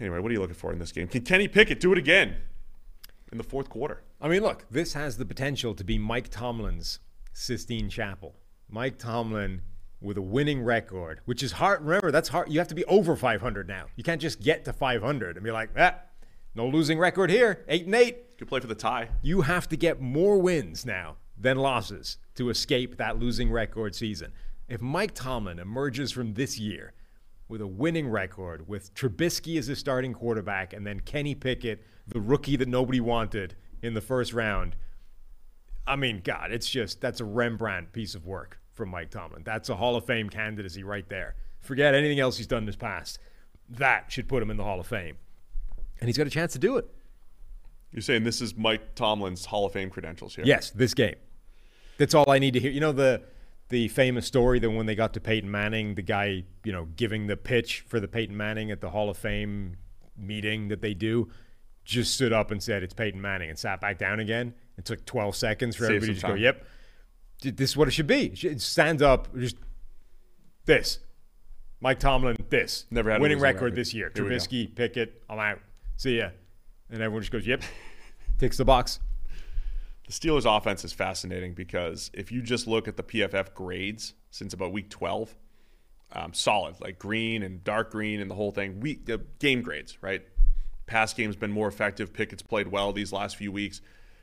Anyway, 0.00 0.18
what 0.18 0.30
are 0.30 0.34
you 0.34 0.40
looking 0.40 0.54
for 0.54 0.72
in 0.72 0.78
this 0.78 0.92
game? 0.92 1.06
Can 1.08 1.22
Kenny 1.22 1.46
Pickett 1.46 1.78
do 1.78 1.92
it 1.92 1.98
again 1.98 2.36
in 3.30 3.38
the 3.38 3.44
fourth 3.44 3.68
quarter? 3.70 4.02
I 4.20 4.28
mean, 4.28 4.42
look, 4.42 4.66
this 4.70 4.94
has 4.94 5.16
the 5.16 5.24
potential 5.24 5.74
to 5.74 5.84
be 5.84 5.98
Mike 5.98 6.28
Tomlin's 6.28 6.98
Sistine 7.32 7.88
Chapel. 7.88 8.34
Mike 8.68 8.98
Tomlin 8.98 9.62
with 10.00 10.16
a 10.16 10.22
winning 10.22 10.62
record, 10.62 11.20
which 11.24 11.42
is 11.42 11.52
hard. 11.52 11.82
Remember, 11.82 12.10
that's 12.10 12.28
hard. 12.28 12.50
You 12.50 12.58
have 12.58 12.68
to 12.68 12.74
be 12.74 12.84
over 12.86 13.16
500 13.16 13.68
now. 13.68 13.86
You 13.96 14.04
can't 14.04 14.20
just 14.20 14.40
get 14.40 14.64
to 14.64 14.72
500 14.72 15.36
and 15.36 15.44
be 15.44 15.50
like, 15.50 15.70
ah, 15.78 15.96
no 16.54 16.66
losing 16.66 16.98
record 16.98 17.30
here, 17.30 17.64
eight 17.68 17.86
and 17.86 17.94
eight. 17.94 18.38
Could 18.38 18.48
play 18.48 18.60
for 18.60 18.66
the 18.66 18.74
tie. 18.74 19.08
You 19.22 19.42
have 19.42 19.68
to 19.68 19.76
get 19.76 20.00
more 20.00 20.38
wins 20.38 20.86
now 20.86 21.16
than 21.38 21.58
losses 21.58 22.18
to 22.34 22.50
escape 22.50 22.96
that 22.96 23.18
losing 23.18 23.50
record 23.50 23.94
season. 23.94 24.32
If 24.68 24.80
Mike 24.80 25.14
Tomlin 25.14 25.58
emerges 25.58 26.12
from 26.12 26.34
this 26.34 26.58
year 26.58 26.92
with 27.48 27.60
a 27.60 27.66
winning 27.66 28.08
record, 28.08 28.68
with 28.68 28.94
Trubisky 28.94 29.58
as 29.58 29.66
his 29.66 29.78
starting 29.78 30.12
quarterback, 30.14 30.72
and 30.72 30.86
then 30.86 31.00
Kenny 31.00 31.34
Pickett, 31.34 31.84
the 32.06 32.20
rookie 32.20 32.56
that 32.56 32.68
nobody 32.68 33.00
wanted 33.00 33.56
in 33.82 33.94
the 33.94 34.00
first 34.00 34.32
round, 34.32 34.76
I 35.86 35.96
mean, 35.96 36.20
God, 36.22 36.52
it's 36.52 36.68
just 36.68 37.00
that's 37.00 37.20
a 37.20 37.24
Rembrandt 37.24 37.92
piece 37.92 38.14
of 38.14 38.26
work 38.26 38.59
from 38.72 38.88
Mike 38.90 39.10
Tomlin. 39.10 39.42
That's 39.44 39.68
a 39.68 39.76
Hall 39.76 39.96
of 39.96 40.04
Fame 40.04 40.28
candidacy 40.30 40.82
right 40.82 41.08
there. 41.08 41.34
Forget 41.60 41.94
anything 41.94 42.20
else 42.20 42.36
he's 42.36 42.46
done 42.46 42.62
in 42.62 42.66
his 42.66 42.76
past. 42.76 43.18
That 43.68 44.10
should 44.10 44.28
put 44.28 44.42
him 44.42 44.50
in 44.50 44.56
the 44.56 44.64
Hall 44.64 44.80
of 44.80 44.86
Fame. 44.86 45.16
And 46.00 46.08
he's 46.08 46.16
got 46.16 46.26
a 46.26 46.30
chance 46.30 46.52
to 46.54 46.58
do 46.58 46.76
it. 46.76 46.88
You're 47.92 48.02
saying 48.02 48.24
this 48.24 48.40
is 48.40 48.56
Mike 48.56 48.94
Tomlin's 48.94 49.46
Hall 49.46 49.66
of 49.66 49.72
Fame 49.72 49.90
credentials 49.90 50.36
here? 50.36 50.44
Yes, 50.44 50.70
this 50.70 50.94
game. 50.94 51.16
That's 51.98 52.14
all 52.14 52.30
I 52.30 52.38
need 52.38 52.54
to 52.54 52.60
hear. 52.60 52.70
You 52.70 52.80
know 52.80 52.92
the 52.92 53.22
the 53.68 53.88
famous 53.88 54.26
story 54.26 54.58
that 54.58 54.70
when 54.70 54.86
they 54.86 54.94
got 54.94 55.14
to 55.14 55.20
Peyton 55.20 55.50
Manning, 55.50 55.94
the 55.94 56.02
guy, 56.02 56.44
you 56.64 56.72
know, 56.72 56.86
giving 56.96 57.26
the 57.26 57.36
pitch 57.36 57.84
for 57.86 58.00
the 58.00 58.08
Peyton 58.08 58.36
Manning 58.36 58.70
at 58.70 58.80
the 58.80 58.90
Hall 58.90 59.08
of 59.10 59.16
Fame 59.16 59.76
meeting 60.16 60.68
that 60.68 60.80
they 60.80 60.92
do, 60.94 61.28
just 61.84 62.14
stood 62.14 62.32
up 62.32 62.50
and 62.50 62.62
said 62.62 62.82
it's 62.82 62.94
Peyton 62.94 63.20
Manning 63.20 63.48
and 63.48 63.58
sat 63.58 63.80
back 63.80 63.98
down 63.98 64.18
again. 64.18 64.54
It 64.76 64.84
took 64.84 65.04
12 65.04 65.36
seconds 65.36 65.76
for 65.76 65.86
Save 65.86 65.96
everybody 65.96 66.20
to 66.20 66.26
go, 66.26 66.34
"Yep, 66.34 66.64
this 67.42 67.70
is 67.70 67.76
what 67.76 67.88
it 67.88 67.92
should 67.92 68.06
be." 68.06 68.26
It 68.26 68.38
should- 68.38 68.60
Stand 68.62 69.02
up, 69.02 69.34
just 69.36 69.56
this. 70.64 70.98
Mike 71.80 71.98
Tomlin, 71.98 72.36
this. 72.50 72.84
Never 72.90 73.10
had 73.10 73.20
a 73.20 73.22
winning 73.22 73.40
record, 73.40 73.62
record. 73.62 73.74
this 73.76 73.94
year. 73.94 74.10
Here. 74.14 74.24
Trubisky, 74.24 74.74
Pickett, 74.74 75.22
I'm 75.30 75.38
out. 75.38 75.60
See 75.96 76.18
ya. 76.18 76.30
And 76.90 77.00
everyone 77.02 77.22
just 77.22 77.32
goes, 77.32 77.46
"Yep." 77.46 77.62
Ticks 78.38 78.56
the 78.56 78.64
box. 78.64 79.00
The 80.06 80.12
Steelers' 80.12 80.44
offense 80.44 80.84
is 80.84 80.92
fascinating 80.92 81.54
because 81.54 82.10
if 82.12 82.32
you 82.32 82.42
just 82.42 82.66
look 82.66 82.88
at 82.88 82.96
the 82.96 83.02
PFF 83.02 83.54
grades 83.54 84.14
since 84.30 84.52
about 84.52 84.72
week 84.72 84.90
12, 84.90 85.34
um, 86.12 86.34
solid, 86.34 86.80
like 86.80 86.98
green 86.98 87.42
and 87.42 87.62
dark 87.62 87.92
green 87.92 88.20
and 88.20 88.30
the 88.30 88.34
whole 88.34 88.50
thing. 88.50 88.80
We 88.80 89.00
uh, 89.10 89.18
game 89.38 89.62
grades, 89.62 89.98
right? 90.02 90.22
Pass 90.86 91.14
game's 91.14 91.36
been 91.36 91.52
more 91.52 91.68
effective. 91.68 92.12
Pickett's 92.12 92.42
played 92.42 92.68
well 92.68 92.92
these 92.92 93.12
last 93.12 93.36
few 93.36 93.52
weeks. 93.52 93.80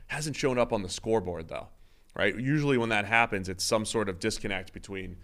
Hasn't 0.08 0.36
shown 0.36 0.58
up 0.58 0.72
on 0.72 0.82
the 0.82 0.88
scoreboard 0.90 1.48
though, 1.48 1.68
right? 2.14 2.36
Usually 2.36 2.78
when 2.78 2.88
that 2.90 3.04
happens, 3.04 3.48
it's 3.48 3.64
some 3.64 3.84
sort 3.84 4.08
of 4.08 4.18
disconnect 4.18 4.72
between 4.72 5.16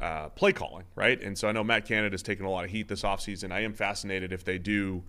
uh, 0.00 0.28
play 0.30 0.52
calling, 0.52 0.84
right? 0.94 1.20
And 1.22 1.36
so 1.38 1.48
I 1.48 1.52
know 1.52 1.64
Matt 1.64 1.86
Canada 1.86 2.06
Canada's 2.06 2.22
taken 2.22 2.44
a 2.44 2.50
lot 2.50 2.64
of 2.64 2.70
heat 2.70 2.88
this 2.88 3.02
offseason. 3.02 3.52
I 3.52 3.60
am 3.60 3.72
fascinated 3.72 4.32
if 4.32 4.44
they 4.44 4.58
do 4.58 5.04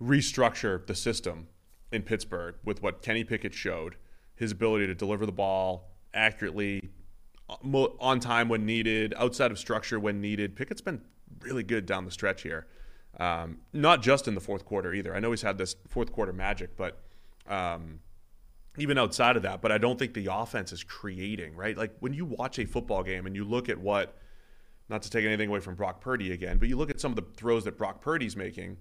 restructure 0.00 0.86
the 0.86 0.94
system 0.94 1.48
in 1.92 2.02
Pittsburgh 2.02 2.54
with 2.64 2.82
what 2.82 3.02
Kenny 3.02 3.24
Pickett 3.24 3.54
showed, 3.54 3.96
his 4.36 4.52
ability 4.52 4.86
to 4.86 4.94
deliver 4.94 5.26
the 5.26 5.32
ball 5.32 5.90
accurately, 6.14 6.90
uh, 7.48 7.56
on 7.98 8.20
time 8.20 8.48
when 8.48 8.64
needed, 8.64 9.14
outside 9.16 9.50
of 9.50 9.58
structure 9.58 9.98
when 9.98 10.20
needed. 10.20 10.56
Pickett's 10.56 10.80
been 10.80 11.00
really 11.40 11.62
good 11.62 11.86
down 11.86 12.04
the 12.04 12.10
stretch 12.10 12.42
here. 12.42 12.66
Um, 13.18 13.58
not 13.72 14.02
just 14.02 14.28
in 14.28 14.34
the 14.34 14.40
fourth 14.40 14.64
quarter 14.64 14.94
either. 14.94 15.14
I 15.14 15.20
know 15.20 15.30
he's 15.30 15.42
had 15.42 15.58
this 15.58 15.74
fourth 15.88 16.12
quarter 16.12 16.32
magic, 16.32 16.76
but 16.76 17.00
um, 17.48 18.00
even 18.78 18.98
outside 18.98 19.36
of 19.36 19.42
that, 19.42 19.60
but 19.60 19.72
I 19.72 19.78
don't 19.78 19.98
think 19.98 20.14
the 20.14 20.28
offense 20.32 20.72
is 20.72 20.84
creating, 20.84 21.56
right? 21.56 21.76
Like 21.76 21.92
when 22.00 22.12
you 22.12 22.24
watch 22.24 22.58
a 22.58 22.66
football 22.66 23.02
game 23.02 23.26
and 23.26 23.34
you 23.34 23.44
look 23.44 23.68
at 23.68 23.78
what, 23.78 24.16
not 24.88 25.02
to 25.02 25.10
take 25.10 25.24
anything 25.24 25.48
away 25.48 25.60
from 25.60 25.74
Brock 25.74 26.00
Purdy 26.00 26.32
again, 26.32 26.58
but 26.58 26.68
you 26.68 26.76
look 26.76 26.90
at 26.90 27.00
some 27.00 27.12
of 27.12 27.16
the 27.16 27.26
throws 27.36 27.64
that 27.64 27.76
Brock 27.76 28.00
Purdy's 28.00 28.36
making 28.36 28.76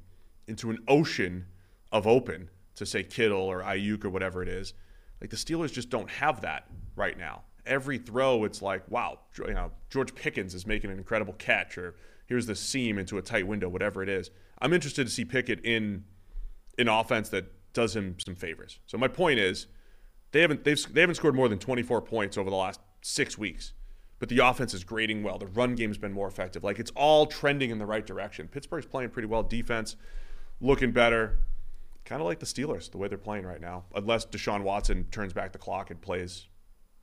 into 0.47 0.69
an 0.69 0.79
ocean 0.87 1.45
of 1.91 2.07
open 2.07 2.49
to 2.75 2.85
say 2.85 3.03
Kittle 3.03 3.41
or 3.41 3.61
Aiyuk 3.61 4.05
or 4.05 4.09
whatever 4.09 4.41
it 4.41 4.47
is. 4.47 4.73
Like 5.21 5.29
the 5.29 5.35
Steelers 5.35 5.71
just 5.71 5.89
don't 5.89 6.09
have 6.09 6.41
that 6.41 6.67
right 6.95 7.17
now. 7.17 7.43
Every 7.65 7.97
throw, 7.97 8.45
it's 8.45 8.61
like, 8.61 8.89
wow, 8.89 9.19
you 9.37 9.53
know, 9.53 9.71
George 9.89 10.15
Pickens 10.15 10.55
is 10.55 10.65
making 10.65 10.89
an 10.91 10.97
incredible 10.97 11.33
catch, 11.33 11.77
or 11.77 11.95
here's 12.25 12.45
the 12.45 12.55
seam 12.55 12.97
into 12.97 13.17
a 13.17 13.21
tight 13.21 13.45
window, 13.45 13.69
whatever 13.69 14.01
it 14.01 14.09
is. 14.09 14.31
I'm 14.59 14.73
interested 14.73 15.05
to 15.05 15.11
see 15.11 15.25
Pickett 15.25 15.63
in 15.63 16.05
an 16.77 16.87
offense 16.87 17.29
that 17.29 17.51
does 17.73 17.95
him 17.95 18.17
some 18.19 18.35
favors. 18.35 18.79
So 18.87 18.97
my 18.97 19.07
point 19.07 19.39
is, 19.39 19.67
they 20.31 20.41
haven't 20.41 20.63
they've, 20.63 20.93
they 20.93 21.01
haven't 21.01 21.15
scored 21.15 21.35
more 21.35 21.49
than 21.49 21.59
24 21.59 22.01
points 22.01 22.37
over 22.37 22.49
the 22.49 22.55
last 22.55 22.79
six 23.01 23.37
weeks, 23.37 23.73
but 24.19 24.29
the 24.29 24.39
offense 24.39 24.73
is 24.73 24.83
grading 24.83 25.23
well. 25.23 25.37
The 25.37 25.47
run 25.47 25.75
game's 25.75 25.97
been 25.97 26.13
more 26.13 26.27
effective. 26.27 26.63
Like 26.63 26.79
it's 26.79 26.91
all 26.95 27.25
trending 27.25 27.69
in 27.69 27.77
the 27.77 27.85
right 27.85 28.05
direction. 28.05 28.47
Pittsburgh's 28.47 28.85
playing 28.85 29.09
pretty 29.09 29.27
well. 29.27 29.43
Defense 29.43 29.95
looking 30.61 30.91
better. 30.91 31.39
Kind 32.05 32.21
of 32.21 32.27
like 32.27 32.39
the 32.39 32.45
Steelers, 32.45 32.89
the 32.89 32.97
way 32.97 33.07
they're 33.07 33.17
playing 33.17 33.45
right 33.45 33.61
now, 33.61 33.83
unless 33.93 34.25
Deshaun 34.25 34.63
Watson 34.63 35.05
turns 35.11 35.33
back 35.33 35.51
the 35.51 35.59
clock 35.59 35.91
and 35.91 36.01
plays 36.01 36.47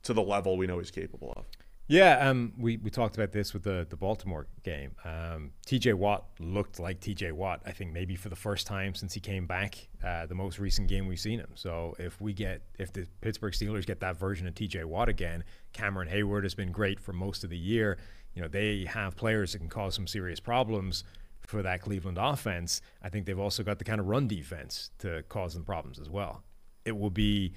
to 0.03 0.13
the 0.13 0.21
level 0.21 0.57
we 0.57 0.67
know 0.67 0.79
he's 0.79 0.91
capable 0.91 1.33
of. 1.37 1.45
Yeah, 1.89 2.29
um, 2.29 2.51
we, 2.57 2.75
we 2.77 2.89
talked 2.89 3.15
about 3.15 3.31
this 3.31 3.53
with 3.53 3.63
the, 3.63 3.87
the 3.89 3.95
Baltimore 3.95 4.47
game. 4.63 4.91
Um, 5.05 5.51
TJ 5.65 5.93
Watt 5.93 6.25
looked 6.37 6.79
like 6.81 6.99
TJ 6.99 7.31
Watt, 7.31 7.61
I 7.65 7.71
think 7.71 7.93
maybe 7.93 8.17
for 8.17 8.27
the 8.27 8.35
first 8.35 8.67
time 8.67 8.93
since 8.93 9.13
he 9.13 9.21
came 9.21 9.47
back, 9.47 9.87
uh, 10.03 10.25
the 10.25 10.35
most 10.35 10.59
recent 10.59 10.89
game 10.89 11.07
we've 11.07 11.19
seen 11.19 11.39
him. 11.39 11.51
So 11.55 11.95
if 11.97 12.19
we 12.19 12.33
get, 12.33 12.63
if 12.77 12.91
the 12.91 13.07
Pittsburgh 13.21 13.53
Steelers 13.53 13.85
get 13.85 14.01
that 14.01 14.17
version 14.17 14.47
of 14.47 14.53
TJ 14.53 14.83
Watt 14.83 15.07
again, 15.07 15.45
Cameron 15.71 16.09
Heyward 16.09 16.43
has 16.43 16.53
been 16.53 16.73
great 16.73 16.99
for 16.99 17.13
most 17.13 17.45
of 17.45 17.49
the 17.49 17.57
year. 17.57 17.97
You 18.33 18.41
know, 18.41 18.49
they 18.49 18.83
have 18.83 19.15
players 19.15 19.53
that 19.53 19.59
can 19.59 19.69
cause 19.69 19.95
some 19.95 20.07
serious 20.07 20.41
problems 20.41 21.05
for 21.39 21.63
that 21.63 21.81
Cleveland 21.81 22.17
offense. 22.19 22.81
I 23.01 23.07
think 23.07 23.25
they've 23.25 23.39
also 23.39 23.63
got 23.63 23.79
the 23.79 23.85
kind 23.85 24.01
of 24.01 24.07
run 24.07 24.27
defense 24.27 24.91
to 24.99 25.23
cause 25.29 25.53
them 25.53 25.63
problems 25.63 25.99
as 25.99 26.09
well. 26.09 26.43
It 26.83 26.97
will 26.97 27.09
be, 27.09 27.53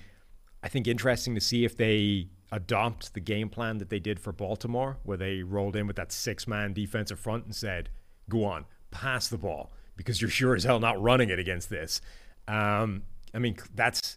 I 0.62 0.68
think, 0.68 0.86
interesting 0.86 1.34
to 1.34 1.40
see 1.40 1.64
if 1.64 1.76
they 1.76 2.28
adopt 2.52 3.14
the 3.14 3.20
game 3.20 3.48
plan 3.48 3.78
that 3.78 3.90
they 3.90 4.00
did 4.00 4.18
for 4.18 4.32
Baltimore, 4.32 4.98
where 5.04 5.16
they 5.16 5.42
rolled 5.42 5.76
in 5.76 5.86
with 5.86 5.96
that 5.96 6.12
six 6.12 6.46
man 6.48 6.72
defensive 6.72 7.18
front 7.18 7.44
and 7.44 7.54
said, 7.54 7.90
go 8.28 8.44
on, 8.44 8.64
pass 8.90 9.28
the 9.28 9.38
ball, 9.38 9.72
because 9.96 10.20
you're 10.20 10.30
sure 10.30 10.54
as 10.54 10.64
hell 10.64 10.80
not 10.80 11.00
running 11.00 11.30
it 11.30 11.38
against 11.38 11.70
this. 11.70 12.00
Um, 12.48 13.02
I 13.32 13.38
mean, 13.38 13.56
that's 13.74 14.16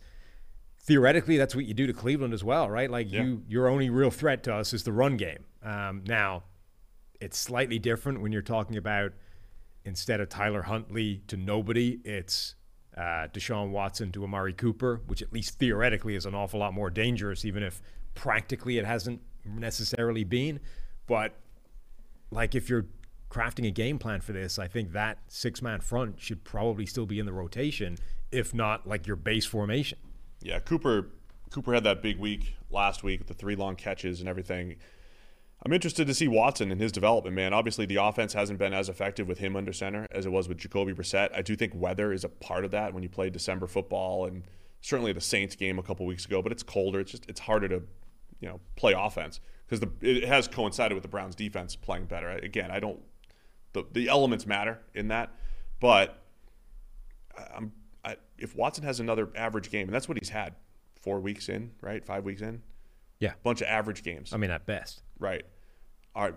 theoretically 0.79 1.37
that's 1.37 1.55
what 1.55 1.65
you 1.65 1.73
do 1.73 1.87
to 1.87 1.93
Cleveland 1.93 2.33
as 2.33 2.43
well, 2.43 2.69
right? 2.69 2.89
Like 2.89 3.11
yeah. 3.11 3.23
you, 3.23 3.43
your 3.47 3.67
only 3.67 3.89
real 3.89 4.11
threat 4.11 4.43
to 4.43 4.55
us 4.55 4.73
is 4.73 4.83
the 4.83 4.91
run 4.91 5.17
game. 5.17 5.45
Um, 5.61 6.03
now, 6.05 6.43
it's 7.21 7.37
slightly 7.37 7.79
different 7.79 8.21
when 8.21 8.31
you're 8.31 8.41
talking 8.41 8.75
about 8.75 9.13
instead 9.85 10.19
of 10.19 10.29
Tyler 10.29 10.63
Huntley 10.63 11.21
to 11.27 11.37
nobody, 11.37 11.99
it's 12.03 12.55
uh, 12.97 13.27
Deshaun 13.33 13.69
Watson 13.71 14.11
to 14.11 14.23
Amari 14.23 14.53
Cooper, 14.53 15.01
which 15.07 15.21
at 15.21 15.31
least 15.31 15.57
theoretically 15.57 16.15
is 16.15 16.25
an 16.25 16.35
awful 16.35 16.59
lot 16.59 16.73
more 16.73 16.89
dangerous, 16.89 17.45
even 17.45 17.63
if 17.63 17.81
practically 18.15 18.77
it 18.77 18.85
hasn't 18.85 19.21
necessarily 19.45 20.23
been. 20.23 20.59
But 21.07 21.33
like 22.31 22.55
if 22.55 22.69
you're 22.69 22.85
crafting 23.29 23.67
a 23.67 23.71
game 23.71 23.99
plan 23.99 24.21
for 24.21 24.31
this, 24.31 24.59
I 24.59 24.67
think 24.67 24.91
that 24.93 25.19
six 25.27 25.61
man 25.61 25.81
front 25.81 26.19
should 26.19 26.43
probably 26.43 26.85
still 26.85 27.05
be 27.05 27.19
in 27.19 27.25
the 27.25 27.33
rotation, 27.33 27.97
if 28.31 28.53
not 28.53 28.87
like 28.87 29.07
your 29.07 29.15
base 29.15 29.45
formation. 29.45 29.97
Yeah, 30.41 30.59
Cooper 30.59 31.09
Cooper 31.51 31.73
had 31.73 31.83
that 31.83 32.01
big 32.01 32.19
week 32.19 32.55
last 32.69 33.03
week 33.03 33.19
with 33.19 33.27
the 33.27 33.33
three 33.33 33.55
long 33.55 33.75
catches 33.75 34.19
and 34.19 34.29
everything. 34.29 34.75
I'm 35.65 35.71
interested 35.71 36.07
to 36.07 36.13
see 36.13 36.27
Watson 36.27 36.71
and 36.71 36.81
his 36.81 36.91
development, 36.91 37.35
man. 37.35 37.53
Obviously, 37.53 37.85
the 37.85 37.95
offense 37.95 38.33
hasn't 38.33 38.59
been 38.59 38.73
as 38.73 38.89
effective 38.89 39.29
with 39.29 39.37
him 39.37 39.55
under 39.55 39.71
center 39.71 40.07
as 40.11 40.25
it 40.25 40.31
was 40.31 40.49
with 40.49 40.57
Jacoby 40.57 40.93
Brissett. 40.93 41.29
I 41.33 41.41
do 41.41 41.55
think 41.55 41.71
weather 41.73 42.11
is 42.11 42.25
a 42.25 42.29
part 42.29 42.65
of 42.65 42.71
that 42.71 42.93
when 42.93 43.01
you 43.01 43.07
play 43.07 43.29
December 43.29 43.67
football 43.67 44.25
and 44.25 44.43
certainly 44.81 45.13
the 45.13 45.21
Saints 45.21 45.55
game 45.55 45.79
a 45.79 45.83
couple 45.83 46.05
weeks 46.05 46.25
ago, 46.25 46.41
but 46.41 46.51
it's 46.51 46.63
colder. 46.63 46.99
It's 46.99 47.11
just 47.11 47.29
it's 47.29 47.39
harder 47.39 47.69
to 47.69 47.83
you 48.43 48.49
know 48.49 48.59
play 48.75 48.91
offense 48.91 49.39
because 49.65 49.79
the 49.79 49.89
it 50.01 50.25
has 50.25 50.49
coincided 50.49 50.93
with 50.93 51.01
the 51.01 51.07
Browns 51.07 51.33
defense 51.33 51.77
playing 51.77 52.05
better. 52.05 52.29
Again, 52.29 52.69
I 52.69 52.81
don't 52.81 52.99
the 53.71 53.85
the 53.93 54.09
elements 54.09 54.45
matter 54.45 54.79
in 54.93 55.07
that, 55.07 55.31
but 55.79 56.21
I'm 57.55 57.71
I, 58.03 58.17
if 58.37 58.53
Watson 58.53 58.83
has 58.83 58.99
another 58.99 59.29
average 59.33 59.71
game, 59.71 59.87
and 59.87 59.95
that's 59.95 60.09
what 60.09 60.17
he's 60.19 60.29
had 60.29 60.55
four 60.99 61.21
weeks 61.21 61.47
in, 61.47 61.71
right, 61.79 62.03
five 62.03 62.25
weeks 62.25 62.41
in, 62.41 62.61
yeah, 63.21 63.31
bunch 63.43 63.61
of 63.61 63.67
average 63.67 64.03
games. 64.03 64.33
I 64.33 64.37
mean, 64.37 64.51
at 64.51 64.65
best, 64.65 65.03
right. 65.17 65.45
All 66.13 66.23
right, 66.23 66.35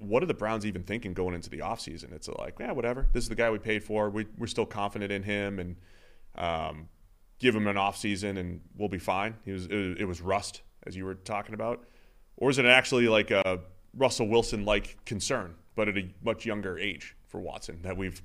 what 0.00 0.24
are 0.24 0.26
the 0.26 0.34
Browns 0.34 0.66
even 0.66 0.82
thinking 0.82 1.14
going 1.14 1.36
into 1.36 1.48
the 1.48 1.58
offseason? 1.58 2.12
It's 2.12 2.28
like, 2.28 2.56
yeah, 2.58 2.72
whatever. 2.72 3.06
This 3.12 3.22
is 3.22 3.28
the 3.28 3.36
guy 3.36 3.48
we 3.48 3.58
paid 3.58 3.84
for. 3.84 4.10
We, 4.10 4.26
we're 4.36 4.48
still 4.48 4.66
confident 4.66 5.12
in 5.12 5.22
him, 5.22 5.60
and 5.60 5.76
um, 6.34 6.88
give 7.38 7.54
him 7.54 7.68
an 7.68 7.76
offseason, 7.76 8.38
and 8.38 8.60
we'll 8.76 8.88
be 8.88 8.98
fine. 8.98 9.36
He 9.44 9.52
was 9.52 9.66
it, 9.66 10.00
it 10.00 10.04
was 10.04 10.20
rust 10.20 10.62
as 10.86 10.96
you 10.96 11.04
were 11.04 11.14
talking 11.14 11.54
about? 11.54 11.84
Or 12.36 12.50
is 12.50 12.58
it 12.58 12.66
actually 12.66 13.08
like 13.08 13.30
a 13.30 13.60
Russell 13.96 14.28
Wilson 14.28 14.64
like 14.64 15.04
concern, 15.04 15.54
but 15.74 15.88
at 15.88 15.96
a 15.96 16.08
much 16.22 16.44
younger 16.44 16.78
age 16.78 17.16
for 17.26 17.40
Watson 17.40 17.80
that 17.82 17.96
we've 17.96 18.22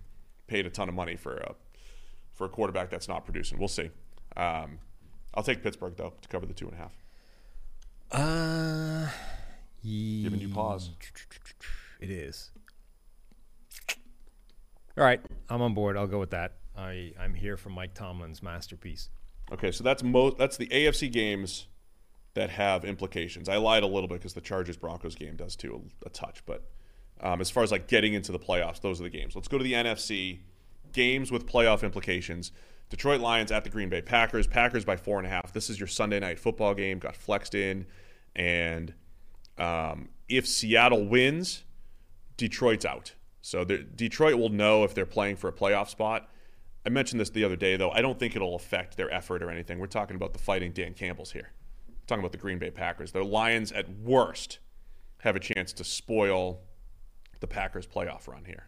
paid 0.47 0.65
a 0.65 0.69
ton 0.69 0.89
of 0.89 0.95
money 0.95 1.15
for 1.15 1.37
a, 1.37 1.55
for 2.33 2.45
a 2.45 2.49
quarterback 2.49 2.89
that's 2.89 3.07
not 3.07 3.23
producing? 3.25 3.59
We'll 3.59 3.67
see. 3.67 3.91
Um, 4.35 4.79
I'll 5.33 5.43
take 5.43 5.61
Pittsburgh 5.61 5.95
though 5.95 6.13
to 6.21 6.27
cover 6.27 6.45
the 6.45 6.53
two 6.53 6.67
and 6.67 6.75
a 6.75 6.77
half. 6.77 6.93
Uh, 8.11 9.11
giving 9.83 10.39
you 10.39 10.49
pause. 10.49 10.89
It 11.99 12.09
is. 12.09 12.51
All 14.97 15.03
right, 15.03 15.21
I'm 15.49 15.61
on 15.61 15.73
board. 15.73 15.95
I'll 15.95 16.07
go 16.07 16.19
with 16.19 16.31
that. 16.31 16.55
I 16.75 17.13
I'm 17.19 17.33
here 17.33 17.57
for 17.57 17.69
Mike 17.69 17.93
Tomlin's 17.93 18.41
masterpiece. 18.41 19.09
Okay, 19.51 19.71
so 19.71 19.83
that's 19.83 20.03
most 20.03 20.37
that's 20.37 20.57
the 20.57 20.67
AFC 20.67 21.11
games 21.11 21.67
that 22.39 22.49
have 22.51 22.85
implications. 22.85 23.49
I 23.49 23.57
lied 23.57 23.83
a 23.83 23.87
little 23.87 24.07
bit 24.07 24.19
because 24.19 24.33
the 24.33 24.39
Chargers 24.39 24.77
Broncos 24.77 25.13
game 25.13 25.35
does 25.35 25.57
too 25.57 25.83
a, 26.03 26.07
a 26.07 26.09
touch, 26.09 26.41
but 26.45 26.63
um, 27.19 27.41
as 27.41 27.49
far 27.49 27.63
as 27.63 27.71
like 27.71 27.89
getting 27.89 28.13
into 28.13 28.31
the 28.31 28.39
playoffs, 28.39 28.79
those 28.79 29.01
are 29.01 29.03
the 29.03 29.09
games. 29.09 29.35
Let's 29.35 29.49
go 29.49 29.57
to 29.57 29.63
the 29.63 29.73
NFC 29.73 30.39
games 30.93 31.33
with 31.33 31.45
playoff 31.45 31.83
implications. 31.83 32.53
Detroit 32.89 33.19
Lions 33.19 33.51
at 33.51 33.65
the 33.65 33.69
Green 33.69 33.89
Bay 33.89 34.01
Packers. 34.01 34.47
Packers 34.47 34.85
by 34.85 34.95
four 34.95 35.17
and 35.17 35.27
a 35.27 35.29
half. 35.29 35.51
This 35.51 35.69
is 35.69 35.81
your 35.81 35.87
Sunday 35.87 36.17
night 36.21 36.39
football 36.39 36.73
game. 36.73 36.97
Got 36.97 37.17
flexed 37.17 37.55
in, 37.55 37.85
and 38.37 38.93
um, 39.57 40.07
if 40.29 40.47
Seattle 40.47 41.05
wins, 41.05 41.65
Detroit's 42.37 42.85
out. 42.85 43.15
So 43.41 43.65
Detroit 43.65 44.35
will 44.35 44.49
know 44.49 44.85
if 44.85 44.95
they're 44.95 45.05
playing 45.05 45.35
for 45.35 45.49
a 45.49 45.53
playoff 45.53 45.89
spot. 45.89 46.29
I 46.85 46.89
mentioned 46.89 47.19
this 47.19 47.31
the 47.31 47.43
other 47.43 47.57
day, 47.57 47.75
though. 47.75 47.91
I 47.91 48.01
don't 48.01 48.17
think 48.17 48.37
it'll 48.37 48.55
affect 48.55 48.95
their 48.95 49.13
effort 49.13 49.43
or 49.43 49.51
anything. 49.51 49.77
We're 49.77 49.87
talking 49.87 50.15
about 50.15 50.31
the 50.31 50.39
fighting 50.39 50.71
Dan 50.71 50.93
Campbell's 50.93 51.33
here 51.33 51.51
talking 52.09 52.21
about 52.21 52.31
the 52.33 52.37
Green 52.37 52.59
Bay 52.59 52.71
Packers. 52.71 53.11
The 53.11 53.23
Lions, 53.23 53.71
at 53.71 53.89
worst, 53.89 54.59
have 55.19 55.35
a 55.35 55.39
chance 55.39 55.71
to 55.73 55.83
spoil 55.83 56.61
the 57.39 57.47
Packers' 57.47 57.87
playoff 57.87 58.27
run 58.27 58.45
here. 58.45 58.67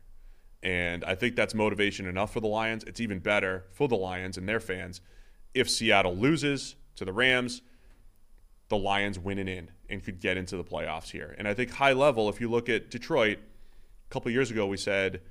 And 0.64 1.04
I 1.04 1.16
think 1.16 1.36
that's 1.36 1.54
motivation 1.54 2.06
enough 2.06 2.32
for 2.32 2.40
the 2.40 2.48
Lions. 2.48 2.84
It's 2.86 3.00
even 3.00 3.20
better 3.20 3.66
for 3.72 3.88
the 3.88 3.96
Lions 3.96 4.38
and 4.38 4.48
their 4.48 4.60
fans 4.60 5.02
if 5.54 5.70
Seattle 5.70 6.16
loses 6.16 6.76
to 6.96 7.06
the 7.06 7.14
Rams, 7.14 7.62
the 8.70 8.78
Lions 8.78 9.20
win 9.20 9.38
and 9.38 9.50
in 9.50 9.72
and 9.90 10.04
could 10.04 10.20
get 10.20 10.38
into 10.38 10.56
the 10.56 10.64
playoffs 10.64 11.10
here. 11.12 11.36
And 11.38 11.48
I 11.48 11.54
think 11.54 11.72
high 11.72 11.94
level, 11.94 12.30
if 12.30 12.40
you 12.40 12.50
look 12.50 12.70
at 12.70 12.90
Detroit, 12.90 13.40
a 13.40 14.14
couple 14.14 14.32
years 14.32 14.52
ago 14.52 14.66
we 14.66 14.78
said 14.78 15.22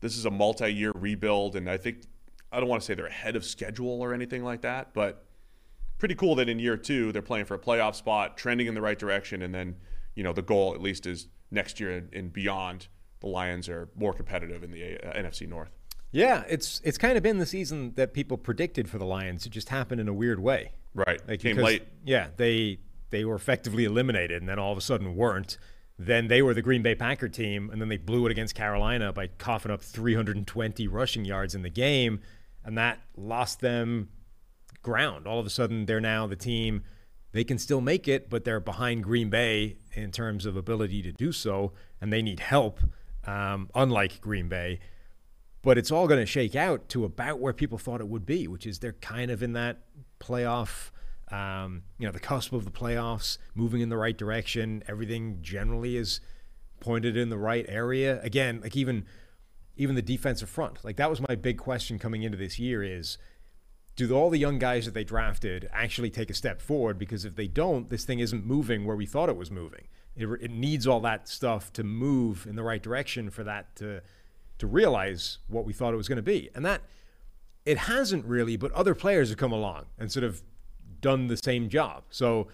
this 0.00 0.16
is 0.16 0.24
a 0.24 0.30
multi-year 0.30 0.92
rebuild, 0.94 1.56
and 1.56 1.70
I 1.70 1.76
think 1.76 2.02
I 2.50 2.60
don't 2.60 2.68
want 2.68 2.82
to 2.82 2.86
say 2.86 2.94
they're 2.94 3.06
ahead 3.06 3.36
of 3.36 3.44
schedule 3.44 4.02
or 4.02 4.12
anything 4.12 4.42
like 4.42 4.62
that, 4.62 4.94
but 4.94 5.25
pretty 5.98 6.14
cool 6.14 6.34
that 6.36 6.48
in 6.48 6.58
year 6.58 6.76
two 6.76 7.12
they're 7.12 7.22
playing 7.22 7.46
for 7.46 7.54
a 7.54 7.58
playoff 7.58 7.94
spot, 7.94 8.36
trending 8.36 8.66
in 8.66 8.74
the 8.74 8.80
right 8.80 8.98
direction, 8.98 9.42
and 9.42 9.54
then 9.54 9.76
you 10.14 10.22
know 10.22 10.32
the 10.32 10.42
goal 10.42 10.74
at 10.74 10.80
least 10.80 11.06
is 11.06 11.28
next 11.50 11.80
year 11.80 12.08
and 12.12 12.32
beyond. 12.32 12.88
The 13.20 13.28
Lions 13.28 13.68
are 13.68 13.88
more 13.96 14.12
competitive 14.12 14.62
in 14.62 14.70
the 14.70 14.98
uh, 14.98 15.12
NFC 15.18 15.48
North. 15.48 15.70
Yeah, 16.12 16.44
it's 16.48 16.80
it's 16.84 16.98
kind 16.98 17.16
of 17.16 17.22
been 17.22 17.38
the 17.38 17.46
season 17.46 17.92
that 17.96 18.12
people 18.14 18.36
predicted 18.36 18.88
for 18.88 18.98
the 18.98 19.06
Lions. 19.06 19.46
It 19.46 19.50
just 19.50 19.70
happened 19.70 20.00
in 20.00 20.08
a 20.08 20.12
weird 20.14 20.40
way. 20.40 20.72
Right. 20.94 21.20
Like 21.28 21.40
Came 21.40 21.56
because- 21.56 21.64
late. 21.64 21.82
Yeah, 22.04 22.28
they 22.36 22.78
they 23.10 23.24
were 23.24 23.34
effectively 23.34 23.84
eliminated, 23.84 24.42
and 24.42 24.48
then 24.48 24.58
all 24.58 24.72
of 24.72 24.78
a 24.78 24.82
sudden 24.82 25.14
weren't. 25.16 25.58
Then 25.98 26.28
they 26.28 26.42
were 26.42 26.52
the 26.52 26.60
Green 26.62 26.82
Bay 26.82 26.94
Packer 26.94 27.28
team, 27.28 27.70
and 27.70 27.80
then 27.80 27.88
they 27.88 27.96
blew 27.96 28.26
it 28.26 28.30
against 28.30 28.54
Carolina 28.54 29.12
by 29.14 29.28
coughing 29.28 29.72
up 29.72 29.80
320 29.80 30.86
rushing 30.88 31.24
yards 31.24 31.54
in 31.54 31.62
the 31.62 31.70
game, 31.70 32.20
and 32.64 32.76
that 32.76 33.00
lost 33.16 33.60
them 33.60 34.10
ground. 34.86 35.26
All 35.26 35.38
of 35.38 35.46
a 35.46 35.50
sudden, 35.50 35.86
they're 35.86 36.00
now 36.00 36.26
the 36.26 36.36
team. 36.36 36.82
They 37.32 37.44
can 37.44 37.58
still 37.58 37.82
make 37.82 38.08
it, 38.08 38.30
but 38.30 38.44
they're 38.44 38.60
behind 38.60 39.04
Green 39.04 39.28
Bay 39.28 39.76
in 39.92 40.10
terms 40.10 40.46
of 40.46 40.56
ability 40.56 41.02
to 41.02 41.12
do 41.12 41.32
so, 41.32 41.72
and 42.00 42.12
they 42.12 42.22
need 42.22 42.40
help. 42.40 42.80
Um, 43.26 43.68
unlike 43.74 44.20
Green 44.20 44.48
Bay, 44.48 44.78
but 45.66 45.76
it's 45.78 45.90
all 45.90 46.06
going 46.06 46.20
to 46.20 46.26
shake 46.26 46.54
out 46.54 46.88
to 46.90 47.04
about 47.04 47.40
where 47.40 47.52
people 47.52 47.76
thought 47.76 48.00
it 48.00 48.06
would 48.06 48.24
be, 48.24 48.46
which 48.46 48.68
is 48.68 48.78
they're 48.78 48.92
kind 48.92 49.32
of 49.32 49.42
in 49.42 49.52
that 49.54 49.82
playoff, 50.20 50.92
um, 51.32 51.82
you 51.98 52.06
know, 52.06 52.12
the 52.12 52.20
cusp 52.20 52.52
of 52.52 52.64
the 52.64 52.70
playoffs, 52.70 53.38
moving 53.56 53.80
in 53.80 53.88
the 53.88 53.96
right 53.96 54.16
direction. 54.16 54.84
Everything 54.86 55.38
generally 55.42 55.96
is 55.96 56.20
pointed 56.78 57.16
in 57.16 57.30
the 57.30 57.36
right 57.36 57.66
area. 57.68 58.22
Again, 58.22 58.60
like 58.62 58.76
even 58.76 59.06
even 59.76 59.96
the 59.96 60.02
defensive 60.02 60.48
front, 60.48 60.84
like 60.84 60.96
that 60.98 61.10
was 61.10 61.20
my 61.20 61.34
big 61.34 61.58
question 61.58 61.98
coming 61.98 62.22
into 62.22 62.38
this 62.38 62.60
year 62.60 62.84
is. 62.84 63.18
Do 63.96 64.14
all 64.14 64.30
the 64.30 64.38
young 64.38 64.58
guys 64.58 64.84
that 64.84 64.94
they 64.94 65.04
drafted 65.04 65.68
actually 65.72 66.10
take 66.10 66.30
a 66.30 66.34
step 66.34 66.60
forward? 66.60 66.98
Because 66.98 67.24
if 67.24 67.34
they 67.34 67.48
don't, 67.48 67.88
this 67.88 68.04
thing 68.04 68.20
isn't 68.20 68.44
moving 68.44 68.84
where 68.84 68.96
we 68.96 69.06
thought 69.06 69.28
it 69.28 69.36
was 69.36 69.50
moving. 69.50 69.88
It, 70.14 70.26
it 70.40 70.50
needs 70.50 70.86
all 70.86 71.00
that 71.00 71.28
stuff 71.28 71.72
to 71.74 71.84
move 71.84 72.46
in 72.46 72.56
the 72.56 72.62
right 72.62 72.82
direction 72.82 73.30
for 73.30 73.44
that 73.44 73.74
to 73.76 74.02
to 74.58 74.66
realize 74.66 75.38
what 75.48 75.66
we 75.66 75.74
thought 75.74 75.92
it 75.92 75.98
was 75.98 76.08
going 76.08 76.16
to 76.16 76.22
be. 76.22 76.48
And 76.54 76.64
that 76.64 76.80
it 77.66 77.76
hasn't 77.76 78.24
really, 78.24 78.56
but 78.56 78.72
other 78.72 78.94
players 78.94 79.28
have 79.28 79.36
come 79.36 79.52
along 79.52 79.84
and 79.98 80.10
sort 80.10 80.24
of 80.24 80.42
done 81.02 81.26
the 81.26 81.36
same 81.36 81.68
job. 81.68 82.04
So 82.08 82.48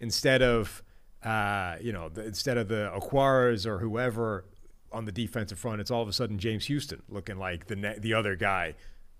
instead 0.00 0.42
of 0.42 0.82
uh, 1.26 1.76
you 1.80 1.92
know, 1.92 2.08
the, 2.08 2.24
instead 2.24 2.56
of 2.56 2.68
the 2.68 2.90
acquirers 2.94 3.66
or 3.66 3.78
whoever 3.78 4.44
on 4.92 5.04
the 5.04 5.12
defensive 5.12 5.58
front, 5.58 5.80
it's 5.80 5.90
all 5.90 6.02
of 6.02 6.08
a 6.08 6.12
sudden 6.12 6.38
James 6.38 6.66
Houston 6.66 7.02
looking 7.08 7.36
like 7.36 7.66
the 7.66 7.76
ne- 7.76 7.98
the 7.98 8.14
other 8.14 8.36
guy 8.36 8.74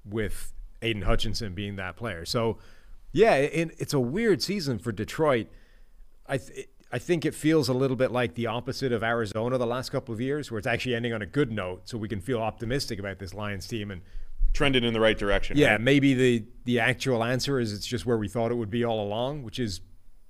with 0.05 0.53
Aidan 0.83 1.03
Hutchinson 1.03 1.55
being 1.55 1.77
that 1.77 1.97
player. 1.97 2.25
So 2.25 2.59
yeah, 3.13 3.35
it, 3.35 3.71
it's 3.79 3.95
a 3.95 4.01
weird 4.01 4.43
season 4.43 4.79
for 4.79 4.93
Detroit. 4.93 5.47
I 6.27 6.39
th- 6.39 6.69
I 6.93 6.99
think 6.99 7.25
it 7.25 7.35
feels 7.35 7.69
a 7.69 7.73
little 7.75 7.97
bit 7.97 8.13
like 8.13 8.35
the 8.35 8.47
opposite 8.47 8.93
of 8.93 9.03
Arizona 9.03 9.59
the 9.59 9.67
last 9.67 9.91
couple 9.91 10.15
of 10.15 10.21
years, 10.21 10.51
where 10.51 10.59
it's 10.59 10.67
actually 10.67 10.95
ending 10.95 11.13
on 11.13 11.21
a 11.21 11.27
good 11.27 11.51
note, 11.51 11.83
so 11.89 11.99
we 11.99 12.09
can 12.09 12.21
feel 12.21 12.39
optimistic 12.41 12.99
about 13.01 13.19
this 13.19 13.35
Lions 13.35 13.67
team. 13.67 13.91
And 13.91 14.03
Trended 14.53 14.85
in 14.85 14.95
the 14.95 15.01
right 15.01 15.19
direction. 15.19 15.59
yeah, 15.59 15.73
right? 15.73 15.81
maybe 15.81 16.15
the 16.15 16.45
the 16.65 16.79
actual 16.81 17.23
answer 17.25 17.59
is 17.61 17.73
it's 17.73 17.87
just 17.87 18.07
where 18.07 18.17
we 18.17 18.29
thought 18.29 18.51
it 18.51 18.55
would 18.55 18.71
be 18.71 18.85
all 18.85 19.03
along, 19.03 19.43
which 19.43 19.59
is 19.59 19.81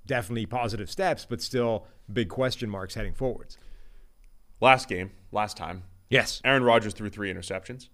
definitely 0.05 0.45
positive 0.45 0.89
steps, 0.89 1.25
but 1.29 1.41
still 1.41 1.85
big 2.11 2.27
question 2.29 2.69
marks 2.69 2.95
heading 2.95 3.13
forwards. 3.13 3.57
Last 4.59 4.87
game, 4.89 5.11
last 5.31 5.57
time, 5.57 5.83
Yes. 6.09 6.41
Aaron 6.45 6.63
Rodgers 6.63 6.93
threw 6.93 7.09
three 7.09 7.31
interceptions. 7.33 7.89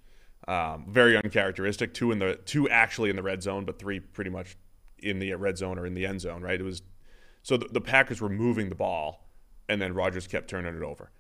Um, 0.48 0.86
very 0.89 1.16
uncharacteristic. 1.16 1.94
Two 1.94 2.12
in 2.12 2.20
the 2.20 2.36
two 2.46 2.70
actually 2.70 3.10
in 3.10 3.16
the 3.16 3.24
red 3.24 3.41
zone, 3.41 3.66
but 3.66 3.80
three 3.80 4.00
pretty 4.00 4.30
much 4.30 4.58
in 5.00 5.20
the 5.20 5.34
red 5.36 5.58
zone 5.58 5.80
or 5.80 5.86
in 5.86 5.94
the 5.94 6.06
end 6.06 6.22
zone. 6.22 6.41
Right. 6.41 6.60
It 6.60 6.64
was 6.64 6.82
so 7.44 7.58
the, 7.58 7.68
the 7.68 7.82
Packers 7.82 8.22
were 8.22 8.30
moving 8.30 8.70
the 8.70 8.76
ball, 8.76 9.30
and 9.70 9.82
then 9.82 9.94
Rodgers 9.94 10.28
kept 10.28 10.50
turning 10.50 10.76
it 10.76 10.84
over. 10.84 11.12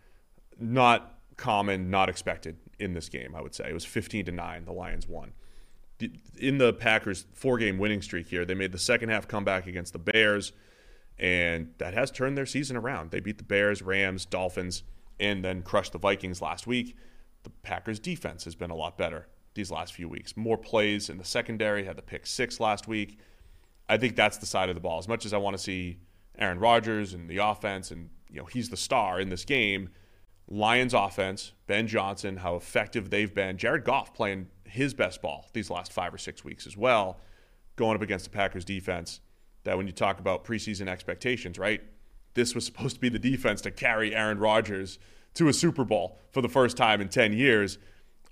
Not 0.59 1.19
common, 1.37 1.89
not 1.89 2.09
expected 2.09 2.57
in 2.79 2.93
this 2.93 3.09
game. 3.09 3.35
I 3.35 3.41
would 3.41 3.53
say 3.53 3.69
it 3.69 3.73
was 3.73 3.85
15 3.85 4.25
to 4.25 4.31
nine. 4.31 4.65
The 4.65 4.71
Lions 4.71 5.07
won. 5.07 5.33
In 6.37 6.57
the 6.57 6.73
Packers' 6.73 7.25
four-game 7.33 7.77
winning 7.77 8.01
streak 8.01 8.27
here, 8.27 8.45
they 8.45 8.55
made 8.55 8.71
the 8.71 8.79
second 8.79 9.09
half 9.09 9.27
comeback 9.27 9.67
against 9.67 9.93
the 9.93 9.99
Bears, 9.99 10.51
and 11.17 11.73
that 11.77 11.93
has 11.93 12.11
turned 12.11 12.37
their 12.37 12.45
season 12.45 12.75
around. 12.75 13.11
They 13.11 13.19
beat 13.19 13.37
the 13.37 13.43
Bears, 13.43 13.81
Rams, 13.81 14.25
Dolphins, 14.25 14.83
and 15.19 15.45
then 15.45 15.61
crushed 15.61 15.93
the 15.93 15.99
Vikings 15.99 16.41
last 16.41 16.67
week. 16.67 16.97
The 17.43 17.49
Packers' 17.49 17.99
defense 17.99 18.43
has 18.45 18.55
been 18.55 18.71
a 18.71 18.75
lot 18.75 18.97
better 18.97 19.27
these 19.53 19.71
last 19.71 19.93
few 19.93 20.09
weeks. 20.09 20.35
More 20.35 20.57
plays 20.57 21.09
in 21.09 21.17
the 21.17 21.25
secondary, 21.25 21.85
had 21.85 21.97
the 21.97 22.01
pick 22.01 22.25
six 22.25 22.59
last 22.59 22.87
week. 22.87 23.19
I 23.87 23.97
think 23.97 24.15
that's 24.15 24.37
the 24.37 24.45
side 24.45 24.69
of 24.69 24.75
the 24.75 24.81
ball. 24.81 24.97
As 24.97 25.07
much 25.07 25.25
as 25.25 25.33
I 25.33 25.37
want 25.37 25.55
to 25.55 25.61
see 25.61 25.99
Aaron 26.37 26.59
Rodgers 26.59 27.13
and 27.13 27.29
the 27.29 27.37
offense, 27.37 27.91
and 27.91 28.09
you 28.29 28.37
know 28.37 28.45
he's 28.45 28.69
the 28.69 28.77
star 28.77 29.19
in 29.19 29.29
this 29.29 29.45
game. 29.45 29.89
Lions 30.47 30.93
offense, 30.93 31.53
Ben 31.67 31.87
Johnson, 31.87 32.37
how 32.37 32.55
effective 32.55 33.09
they've 33.09 33.33
been. 33.33 33.57
Jared 33.57 33.85
Goff 33.85 34.13
playing 34.13 34.47
his 34.65 34.93
best 34.93 35.21
ball 35.21 35.49
these 35.53 35.69
last 35.69 35.93
five 35.93 36.13
or 36.13 36.17
six 36.17 36.43
weeks 36.43 36.67
as 36.67 36.75
well, 36.75 37.19
going 37.75 37.95
up 37.95 38.01
against 38.01 38.25
the 38.25 38.31
Packers 38.31 38.65
defense. 38.65 39.21
That 39.63 39.77
when 39.77 39.87
you 39.87 39.93
talk 39.93 40.19
about 40.19 40.43
preseason 40.43 40.87
expectations, 40.87 41.57
right? 41.57 41.81
This 42.33 42.55
was 42.55 42.65
supposed 42.65 42.95
to 42.95 42.99
be 42.99 43.09
the 43.09 43.19
defense 43.19 43.61
to 43.61 43.71
carry 43.71 44.15
Aaron 44.15 44.39
Rodgers 44.39 44.99
to 45.35 45.47
a 45.47 45.53
Super 45.53 45.83
Bowl 45.83 46.19
for 46.31 46.41
the 46.41 46.49
first 46.49 46.77
time 46.77 47.01
in 47.01 47.09
10 47.09 47.33
years 47.33 47.77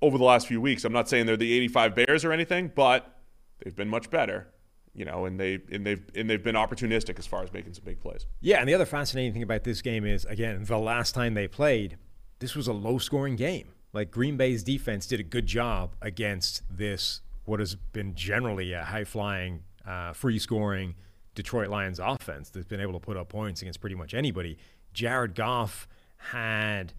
over 0.02 0.18
the 0.18 0.24
last 0.24 0.48
few 0.48 0.62
weeks. 0.62 0.86
I'm 0.86 0.94
not 0.94 1.10
saying 1.10 1.26
they're 1.26 1.38
the 1.38 1.54
85 1.54 1.96
Bears 1.96 2.26
or 2.26 2.32
anything, 2.32 2.72
but 2.74 3.18
they've 3.64 3.76
been 3.76 3.88
much 3.90 4.10
better, 4.10 4.48
you 4.94 5.06
know, 5.06 5.26
and 5.26 5.40
they 5.40 5.60
and 5.72 5.86
they've 5.86 6.04
and 6.16 6.30
they've 6.30 6.44
been 6.44 6.56
opportunistic 6.56 7.20
as 7.20 7.28
far 7.28 7.44
as 7.44 7.54
making 7.54 7.74
some 7.74 7.84
big 7.84 8.00
plays. 8.00 8.26
Yeah, 8.40 8.60
and 8.60 8.68
the 8.68 8.74
other 8.74 8.86
fascinating 8.86 9.34
thing 9.34 9.44
about 9.44 9.64
this 9.64 9.82
game 9.82 10.06
is, 10.06 10.26
again, 10.26 10.64
the 10.64 10.78
last 10.78 11.14
time 11.14 11.34
they 11.34 11.48
played, 11.48 11.98
this 12.40 12.56
was 12.56 12.68
a 12.68 12.74
low 12.74 12.98
scoring 12.98 13.36
game. 13.36 13.70
Like 13.94 14.10
Green 14.10 14.38
Bay's 14.38 14.64
defense 14.64 15.06
did 15.06 15.20
a 15.20 15.24
good 15.24 15.46
job 15.46 15.96
against 16.02 16.64
this, 16.70 17.22
what 17.46 17.60
has 17.60 17.76
been 17.76 18.16
generally 18.16 18.72
a 18.74 18.84
high 18.84 19.04
flying, 19.04 19.64
uh, 19.86 20.14
free 20.14 20.40
scoring 20.40 20.96
Detroit 21.36 21.70
Lions 21.70 22.00
offense 22.00 22.50
that's 22.50 22.66
been 22.66 22.80
able 22.82 22.94
to 22.94 23.00
put 23.00 23.18
up 23.18 23.30
points 23.30 23.62
against 23.62 23.82
pretty 23.82 23.96
much 23.96 24.14
anybody. 24.14 24.58
Jared 24.94 25.36
Goff 25.36 25.88
had 26.30 26.94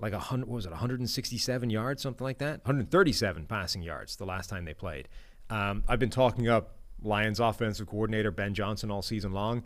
like 0.00 0.12
a 0.12 0.18
hundred, 0.18 0.48
what 0.48 0.56
was 0.56 0.66
it, 0.66 0.70
167 0.70 1.70
yards, 1.70 2.02
something 2.02 2.24
like 2.24 2.38
that? 2.38 2.64
137 2.64 3.46
passing 3.46 3.82
yards 3.82 4.16
the 4.16 4.26
last 4.26 4.48
time 4.48 4.64
they 4.64 4.74
played. 4.74 5.08
Um, 5.50 5.82
I've 5.88 5.98
been 5.98 6.10
talking 6.10 6.48
up 6.48 6.76
Lions 7.02 7.40
offensive 7.40 7.86
coordinator 7.86 8.30
Ben 8.30 8.54
Johnson 8.54 8.90
all 8.90 9.02
season 9.02 9.32
long 9.32 9.64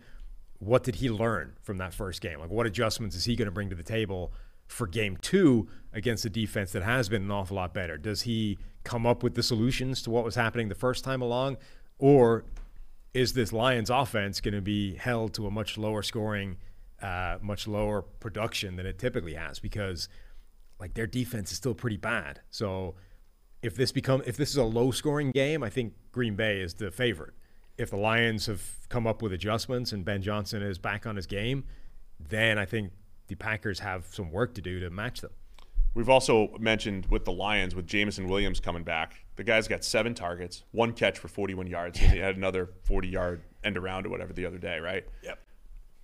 what 0.63 0.85
did 0.85 0.97
he 0.97 1.11
learn 1.11 1.55
from 1.61 1.79
that 1.79 1.93
first 1.93 2.21
game? 2.21 2.39
Like, 2.39 2.51
what 2.51 2.67
adjustments 2.67 3.17
is 3.17 3.25
he 3.25 3.35
going 3.35 3.47
to 3.47 3.53
bring 3.53 3.69
to 3.71 3.75
the 3.75 3.83
table 3.83 4.33
for 4.69 4.87
game 4.87 5.17
two 5.17 5.69
against 5.93 6.25
a 6.25 6.31
defense 6.31 6.71
that 6.73 6.85
has 6.85 7.09
been 7.09 7.23
an 7.23 7.31
awful 7.33 7.57
lot 7.57 7.75
better? 7.75 7.99
Does 7.99 8.23
he 8.23 8.59
come 8.85 9.05
up 9.05 9.25
with 9.25 9.35
the 9.35 9.43
solutions 9.43 10.03
to 10.03 10.11
what 10.11 10.25
was 10.25 10.37
happening 10.37 10.69
the 10.69 10.77
first 10.77 11.03
time 11.03 11.21
along? 11.21 11.57
Or 11.99 12.45
is 13.13 13.33
this 13.33 13.53
Lions 13.53 13.91
offense 13.91 14.41
going 14.41 14.55
to 14.55 14.61
be 14.61 14.95
held 14.95 15.35
to 15.35 15.49
a 15.49 15.51
much 15.51 15.77
lower 15.77 16.03
scoring, 16.03 16.59
uh, 17.03 17.38
much 17.42 17.66
lower 17.66 18.03
production 18.03 18.76
than 18.76 18.86
it 18.86 18.98
typically 18.98 19.34
has? 19.34 19.59
Because, 19.59 20.09
like, 20.78 20.94
their 20.94 21.07
defense 21.07 21.50
is 21.50 21.59
still 21.59 21.74
pretty 21.74 21.96
bad. 21.96 22.40
So, 22.50 22.94
if 23.62 23.76
this 23.76 23.92
become 23.92 24.22
if 24.26 24.36
this 24.36 24.50
is 24.50 24.57
a 24.57 24.64
low 24.64 24.90
scoring 24.90 25.30
game, 25.30 25.62
I 25.62 25.70
think 25.70 25.94
Green 26.11 26.34
Bay 26.34 26.61
is 26.61 26.74
the 26.74 26.90
favorite. 26.90 27.34
If 27.78 27.90
the 27.90 27.96
Lions 27.96 28.46
have 28.46 28.62
come 28.88 29.07
up 29.07 29.22
with 29.22 29.32
adjustments 29.32 29.92
and 29.92 30.05
Ben 30.05 30.20
Johnson 30.20 30.62
is 30.62 30.78
back 30.78 31.07
on 31.07 31.16
his 31.16 31.26
game, 31.26 31.64
then 32.20 32.59
I 32.59 32.64
think 32.64 32.92
the 33.28 33.34
Packers 33.34 33.78
have 33.78 34.07
some 34.11 34.30
work 34.30 34.55
to 34.55 34.61
do 34.61 34.80
to 34.80 34.90
match 34.90 35.20
them. 35.20 35.30
We've 35.94 36.09
also 36.09 36.55
mentioned 36.59 37.07
with 37.07 37.24
the 37.24 37.32
Lions, 37.32 37.74
with 37.74 37.86
Jameson 37.86 38.26
Williams 38.26 38.61
coming 38.61 38.82
back, 38.82 39.24
the 39.36 39.44
guy's 39.44 39.68
got 39.68 39.84
seven 39.84 40.14
targets, 40.14 40.64
one 40.72 40.92
catch 40.92 41.18
for 41.18 41.28
41 41.28 41.66
yards, 41.66 42.00
and 42.00 42.12
he 42.12 42.18
had 42.18 42.36
another 42.36 42.70
40 42.84 43.09
yard 43.09 43.42
end 43.62 43.76
around 43.76 44.07
or 44.07 44.11
whatever 44.11 44.32
the 44.32 44.46
other 44.46 44.59
day, 44.59 44.78
right? 44.78 45.05
Yep. 45.22 45.38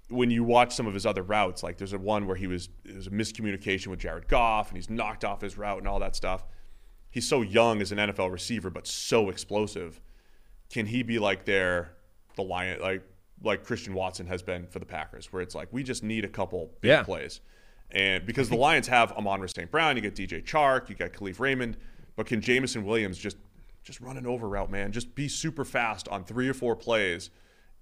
When 0.08 0.30
you 0.30 0.42
watch 0.42 0.74
some 0.74 0.86
of 0.86 0.94
his 0.94 1.04
other 1.04 1.22
routes, 1.22 1.62
like 1.62 1.76
there's 1.76 1.92
a 1.92 1.98
one 1.98 2.26
where 2.26 2.36
he 2.36 2.46
was 2.46 2.68
it 2.84 2.94
was 2.96 3.06
a 3.06 3.10
miscommunication 3.10 3.88
with 3.88 3.98
Jared 4.00 4.26
Goff, 4.28 4.68
and 4.68 4.76
he's 4.78 4.88
knocked 4.88 5.24
off 5.24 5.40
his 5.42 5.58
route 5.58 5.78
and 5.78 5.86
all 5.86 5.98
that 5.98 6.16
stuff. 6.16 6.44
He's 7.10 7.26
so 7.28 7.42
young 7.42 7.80
as 7.82 7.92
an 7.92 7.98
NFL 7.98 8.30
receiver, 8.32 8.70
but 8.70 8.86
so 8.86 9.28
explosive. 9.28 10.00
Can 10.70 10.86
he 10.86 11.02
be 11.02 11.18
like 11.18 11.44
their 11.44 11.92
the 12.36 12.42
Lion 12.42 12.80
like 12.80 13.02
like 13.42 13.64
Christian 13.64 13.94
Watson 13.94 14.26
has 14.26 14.42
been 14.42 14.66
for 14.66 14.78
the 14.78 14.86
Packers, 14.86 15.32
where 15.32 15.42
it's 15.42 15.54
like 15.54 15.68
we 15.72 15.82
just 15.82 16.02
need 16.02 16.24
a 16.24 16.28
couple 16.28 16.70
big 16.80 16.88
Yeah. 16.88 17.02
plays. 17.02 17.40
And 17.90 18.26
because 18.26 18.48
the 18.50 18.56
Lions 18.56 18.86
have 18.88 19.12
Amon 19.12 19.46
St. 19.48 19.70
Brown, 19.70 19.96
you 19.96 20.02
get 20.02 20.14
DJ 20.14 20.42
Chark, 20.44 20.88
you 20.90 20.94
got 20.94 21.12
Kalif 21.12 21.38
Raymond, 21.40 21.76
but 22.16 22.26
can 22.26 22.40
Jameson 22.40 22.84
Williams 22.84 23.18
just 23.18 23.36
just 23.82 24.00
run 24.00 24.16
an 24.16 24.26
over 24.26 24.48
route, 24.48 24.70
man? 24.70 24.92
Just 24.92 25.14
be 25.14 25.28
super 25.28 25.64
fast 25.64 26.08
on 26.08 26.24
three 26.24 26.48
or 26.48 26.54
four 26.54 26.76
plays 26.76 27.30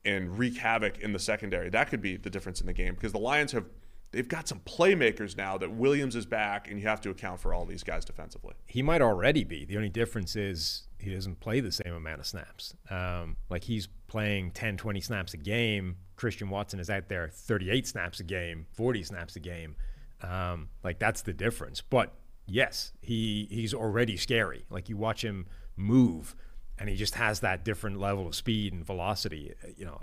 and 0.07 0.39
wreak 0.39 0.57
havoc 0.57 0.99
in 0.99 1.13
the 1.13 1.19
secondary. 1.19 1.69
That 1.69 1.89
could 1.89 2.01
be 2.01 2.17
the 2.17 2.31
difference 2.31 2.61
in 2.61 2.67
the 2.67 2.73
game 2.73 2.95
because 2.95 3.13
the 3.13 3.19
Lions 3.19 3.53
have 3.53 3.67
they've 4.13 4.29
got 4.29 4.49
some 4.49 4.61
playmakers 4.61 5.37
now 5.37 5.59
that 5.59 5.73
Williams 5.73 6.17
is 6.17 6.27
back, 6.27 6.71
and 6.71 6.81
you 6.81 6.89
have 6.89 7.01
to 7.03 7.11
account 7.11 7.41
for 7.41 7.53
all 7.53 7.67
these 7.67 7.83
guys 7.83 8.05
defensively. 8.05 8.55
He 8.67 8.83
might 8.83 9.03
already 9.03 9.45
be. 9.45 9.65
The 9.65 9.77
only 9.77 9.89
difference 9.89 10.37
is 10.37 10.85
he 10.99 11.13
doesn't 11.13 11.41
play 11.41 11.61
the 11.61 11.73
same 11.73 11.93
amount 11.93 12.21
of 12.21 12.27
snaps. 12.27 12.75
Um, 12.91 13.37
like 13.51 13.65
he's 13.65 13.89
playing 14.07 14.53
10, 14.53 14.77
20 14.77 15.01
snaps 15.01 15.35
a 15.35 15.37
game. 15.37 15.97
Christian 16.17 16.49
Watson 16.49 16.81
is 16.81 16.89
out 16.89 17.09
there 17.09 17.29
38 17.29 17.87
snaps 17.87 18.21
a 18.21 18.25
game, 18.25 18.67
40 18.73 19.03
snaps 19.03 19.37
a 19.37 19.41
game. 19.41 19.77
Um, 20.23 20.71
like 20.83 20.99
that's 20.99 21.23
the 21.23 21.33
difference. 21.33 21.83
But 21.83 22.15
yes, 22.47 22.93
he 23.01 23.49
he's 23.51 23.75
already 23.75 24.17
scary. 24.17 24.65
Like 24.71 24.89
you 24.89 24.97
watch 24.97 25.23
him 25.23 25.47
move, 25.77 26.35
and 26.79 26.89
he 26.89 26.97
just 26.97 27.15
has 27.15 27.41
that 27.41 27.65
different 27.65 27.99
level 27.99 28.27
of 28.27 28.35
speed 28.35 28.73
and 28.73 28.85
velocity. 28.85 29.55
Uh, 29.63 29.69
you 29.77 29.85
know, 29.85 30.01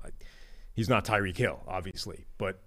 he's 0.74 0.90
not 0.90 1.06
Tyreek 1.06 1.38
Hill, 1.38 1.62
obviously, 1.68 2.26
but 2.38 2.62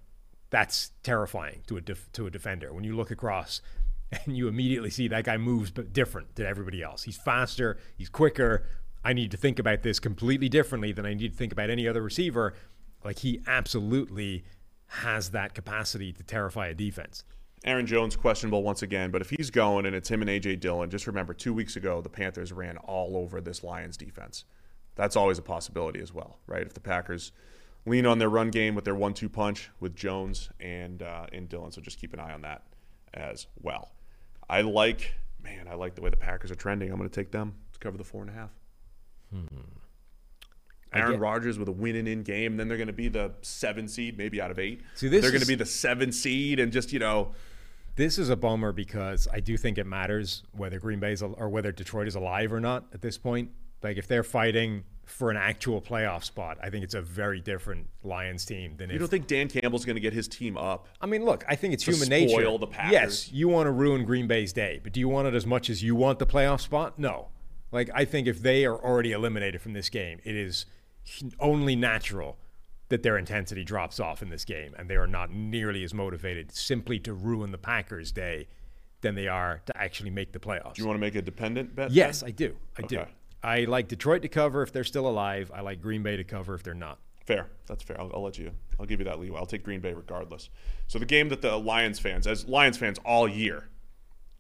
that's 0.51 0.93
terrifying 1.03 1.63
to 1.67 1.77
a 1.77 1.81
def- 1.81 2.11
to 2.13 2.27
a 2.27 2.31
defender 2.31 2.73
when 2.73 2.85
you 2.85 2.95
look 2.95 3.11
across 3.11 3.61
and 4.25 4.37
you 4.37 4.49
immediately 4.49 4.91
see 4.91 5.09
that 5.09 5.25
guy 5.25 5.37
moves 5.37 5.71
but 5.71 5.93
different 5.93 6.35
than 6.37 6.47
everybody 6.47 6.83
else. 6.83 7.03
He's 7.03 7.17
faster, 7.17 7.79
he's 7.97 8.09
quicker. 8.09 8.67
I 9.05 9.13
need 9.13 9.31
to 9.31 9.37
think 9.37 9.59
about 9.59 9.83
this 9.83 10.01
completely 10.01 10.49
differently 10.49 10.93
than 10.93 11.07
I 11.07 11.15
need 11.15 11.33
to 11.33 11.37
think 11.37 11.53
about 11.53 11.71
any 11.71 11.87
other 11.87 12.03
receiver. 12.03 12.55
Like 13.05 13.21
he 13.21 13.41
absolutely 13.47 14.45
has 14.89 15.31
that 15.31 15.55
capacity 15.55 16.13
to 16.13 16.23
terrify 16.23 16.69
a 16.69 16.75
defense. 16.75 17.25
Aaron 17.67 17.87
Jones 17.87 18.15
questionable 18.15 18.63
once 18.63 18.83
again, 18.83 19.11
but 19.11 19.21
if 19.21 19.31
he's 19.31 19.51
going 19.51 19.87
and 19.87 19.97
it's 19.97 20.09
him 20.09 20.23
and 20.23 20.31
AJ 20.31 20.61
Dillon, 20.61 20.89
just 20.89 21.07
remember 21.07 21.35
two 21.35 21.53
weeks 21.53 21.77
ago 21.77 22.01
the 22.01 22.09
Panthers 22.09 22.53
ran 22.53 22.77
all 22.79 23.17
over 23.17 23.41
this 23.41 23.65
Lions 23.65 23.97
defense. 23.97 24.45
That's 24.95 25.17
always 25.17 25.39
a 25.39 25.43
possibility 25.43 26.01
as 26.01 26.15
well, 26.15 26.39
right? 26.47 26.63
If 26.63 26.75
the 26.75 26.81
Packers 26.81 27.33
lean 27.85 28.07
on 28.07 28.19
their 28.19 28.29
run 28.29 28.51
game 28.51 28.75
with 28.75 28.85
their 28.85 28.95
one-two 28.95 29.29
punch 29.29 29.71
with 29.81 29.97
Jones 29.97 30.49
and 30.61 31.03
uh, 31.03 31.27
and 31.33 31.49
Dillon, 31.49 31.73
so 31.73 31.81
just 31.81 32.01
keep 32.01 32.15
an 32.15 32.21
eye 32.21 32.33
on 32.33 32.43
that 32.43 32.63
as 33.13 33.47
well. 33.61 33.93
I 34.49 34.61
like, 34.61 35.15
man, 35.43 35.67
I 35.69 35.75
like 35.75 35.97
the 35.97 36.03
way 36.03 36.11
the 36.11 36.17
Packers 36.17 36.51
are 36.51 36.57
trending. 36.57 36.91
I'm 36.91 36.97
going 36.99 37.11
to 37.11 37.15
take 37.15 37.33
them 37.33 37.55
to 37.73 37.79
cover 37.79 37.99
the 37.99 38.05
four 38.05 38.23
and 38.23 38.31
a 38.31 38.35
half. 38.35 38.51
Hmm. 39.33 39.47
Aaron 40.93 41.21
Rodgers 41.21 41.59
with 41.59 41.69
a 41.69 41.73
winning 41.73 42.07
in 42.07 42.23
game, 42.23 42.57
then 42.57 42.69
they're 42.69 42.79
going 42.79 42.87
to 42.87 42.93
be 42.93 43.09
the 43.09 43.33
seven 43.43 43.89
seed, 43.89 44.17
maybe 44.17 44.41
out 44.41 44.51
of 44.51 44.59
eight. 44.59 44.81
See, 44.95 45.09
this 45.09 45.21
they're 45.21 45.31
going 45.31 45.43
to 45.43 45.47
be 45.47 45.55
the 45.55 45.67
seven 45.67 46.13
seed, 46.13 46.59
and 46.61 46.73
just 46.73 46.93
you 46.93 46.99
know, 46.99 47.33
This 47.97 48.19
is 48.19 48.29
a 48.29 48.37
bummer 48.37 48.73
because 48.73 49.27
I 49.33 49.41
do 49.41 49.57
think 49.57 49.79
it 49.79 49.87
matters 49.87 50.43
whether 50.53 50.79
Green 50.79 51.01
Bay's 51.01 51.23
al- 51.23 51.35
or 51.39 51.49
whether 51.49 51.73
Detroit 51.73 52.07
is 52.07 52.15
alive 52.15 52.53
or 52.53 52.61
not 52.61 52.85
at 52.93 53.01
this 53.01 53.17
point. 53.17 53.51
Like 53.83 53.97
if 53.97 54.07
they're 54.07 54.23
fighting 54.23 54.85
for 55.07 55.31
an 55.31 55.37
actual 55.37 55.81
playoff 55.81 56.25
spot, 56.25 56.59
I 56.63 56.69
think 56.69 56.85
it's 56.85 56.95
a 56.95 57.01
very 57.01 57.41
different 57.41 57.87
Lions 58.03 58.45
team 58.45 58.77
than 58.77 58.91
you 58.91 58.97
if 58.97 59.01
don't 59.01 59.09
think 59.09 59.27
Dan 59.27 59.49
Campbell's 59.49 59.85
going 59.85 59.97
to 59.97 60.01
get 60.01 60.13
his 60.13 60.29
team 60.29 60.59
up. 60.59 60.89
I 61.01 61.07
mean, 61.07 61.25
look, 61.25 61.45
I 61.49 61.55
think 61.55 61.73
it's 61.73 61.85
human 61.85 62.09
nature. 62.09 62.41
spoil 62.41 62.59
the 62.59 62.67
Packers. 62.67 62.93
Yes, 62.93 63.33
you 63.33 63.49
want 63.49 63.67
to 63.67 63.71
ruin 63.71 64.05
Green 64.05 64.27
Bay's 64.27 64.53
day, 64.53 64.81
but 64.83 64.93
do 64.93 65.01
you 65.01 65.09
want 65.09 65.29
it 65.29 65.35
as 65.35 65.47
much 65.47 65.71
as 65.71 65.83
you 65.83 65.95
want 65.95 66.19
the 66.19 66.27
playoff 66.27 66.61
spot? 66.61 66.99
No. 66.99 67.29
Like 67.73 67.89
I 67.95 68.05
think 68.05 68.27
if 68.27 68.43
they 68.43 68.67
are 68.67 68.77
already 68.77 69.13
eliminated 69.13 69.63
from 69.63 69.73
this 69.73 69.89
game, 69.89 70.21
it 70.25 70.37
is 70.37 70.67
only 71.39 71.77
natural 71.77 72.37
that 72.89 73.03
their 73.03 73.19
intensity 73.19 73.65
drops 73.65 73.99
off 73.99 74.23
in 74.23 74.29
this 74.31 74.45
game 74.45 74.75
and 74.79 74.89
they 74.89 74.97
are 74.97 75.07
not 75.07 75.31
nearly 75.31 75.83
as 75.83 75.93
motivated 75.93 76.53
simply 76.53 76.99
to 77.01 77.13
ruin 77.13 77.51
the 77.51 77.59
Packers' 77.59 78.13
day 78.13 78.47
than 79.01 79.15
they 79.15 79.29
are 79.29 79.61
to 79.67 79.77
actually 79.77 80.11
make 80.11 80.33
the 80.33 80.39
playoffs. 80.39 80.75
Do 80.75 80.83
you 80.83 80.89
want 80.89 80.97
to 80.97 81.01
make 81.01 81.15
a 81.15 81.23
dependent 81.23 81.75
bet? 81.75 81.91
Yes, 81.91 82.21
then? 82.21 82.29
I 82.29 82.31
do. 82.33 82.57
I 82.79 82.83
do. 82.83 83.05
I 83.43 83.65
like 83.65 83.89
Detroit 83.89 84.23
to 84.23 84.29
cover 84.29 84.63
if 84.63 84.73
they're 84.73 84.85
still 84.85 85.07
alive. 85.07 85.51
I 85.55 85.61
like 85.61 85.81
Green 85.81 86.03
Bay 86.03 86.17
to 86.17 86.25
cover 86.25 86.55
if 86.55 86.63
they're 86.63 86.75
not. 86.75 86.99
Fair. 87.25 87.49
That's 87.67 87.83
fair. 87.83 88.01
I'll, 88.01 88.11
I'll 88.15 88.23
let 88.23 88.39
you. 88.39 88.53
I'll 88.79 88.87
give 88.87 89.01
you 89.01 89.05
that 89.05 89.19
leeway. 89.19 89.39
I'll 89.39 89.47
take 89.47 89.65
Green 89.65 89.81
Bay 89.81 89.93
regardless. 89.93 90.49
So 90.87 90.99
the 90.99 91.07
game 91.07 91.29
that 91.29 91.43
the 91.43 91.57
Lions 91.57 91.99
fans, 91.99 92.27
as 92.27 92.47
Lions 92.47 92.77
fans 92.77 92.99
all 93.05 93.29
year, 93.29 93.69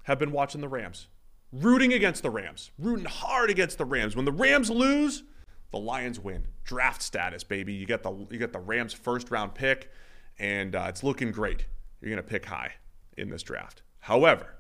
have 0.05 0.19
been 0.19 0.31
watching 0.33 0.61
the 0.61 0.69
Rams, 0.69 1.09
rooting 1.53 1.93
against 1.93 2.23
the 2.23 2.31
Rams, 2.31 2.71
rooting 2.79 3.07
hard 3.07 3.51
against 3.51 3.79
the 3.79 3.85
Rams. 3.85 4.15
When 4.15 4.25
the 4.25 4.33
Rams 4.33 4.71
lose, 4.71 5.25
the 5.77 5.85
Lions 5.85 6.19
win. 6.19 6.47
Draft 6.65 7.03
status, 7.03 7.45
baby. 7.45 7.75
You 7.75 7.87
get 7.87 8.03
the 8.03 8.11
you 8.31 8.39
get 8.39 8.53
the 8.53 8.59
Rams 8.59 8.95
first 8.95 9.31
round 9.31 9.55
pick, 9.55 9.91
and 10.39 10.75
uh, 10.75 10.87
it's 10.89 11.05
looking 11.05 11.31
great. 11.31 11.67
You're 12.01 12.11
gonna 12.11 12.23
pick 12.23 12.47
high 12.47 12.73
in 13.17 13.29
this 13.29 13.43
draft. 13.43 13.83
However, 14.01 14.55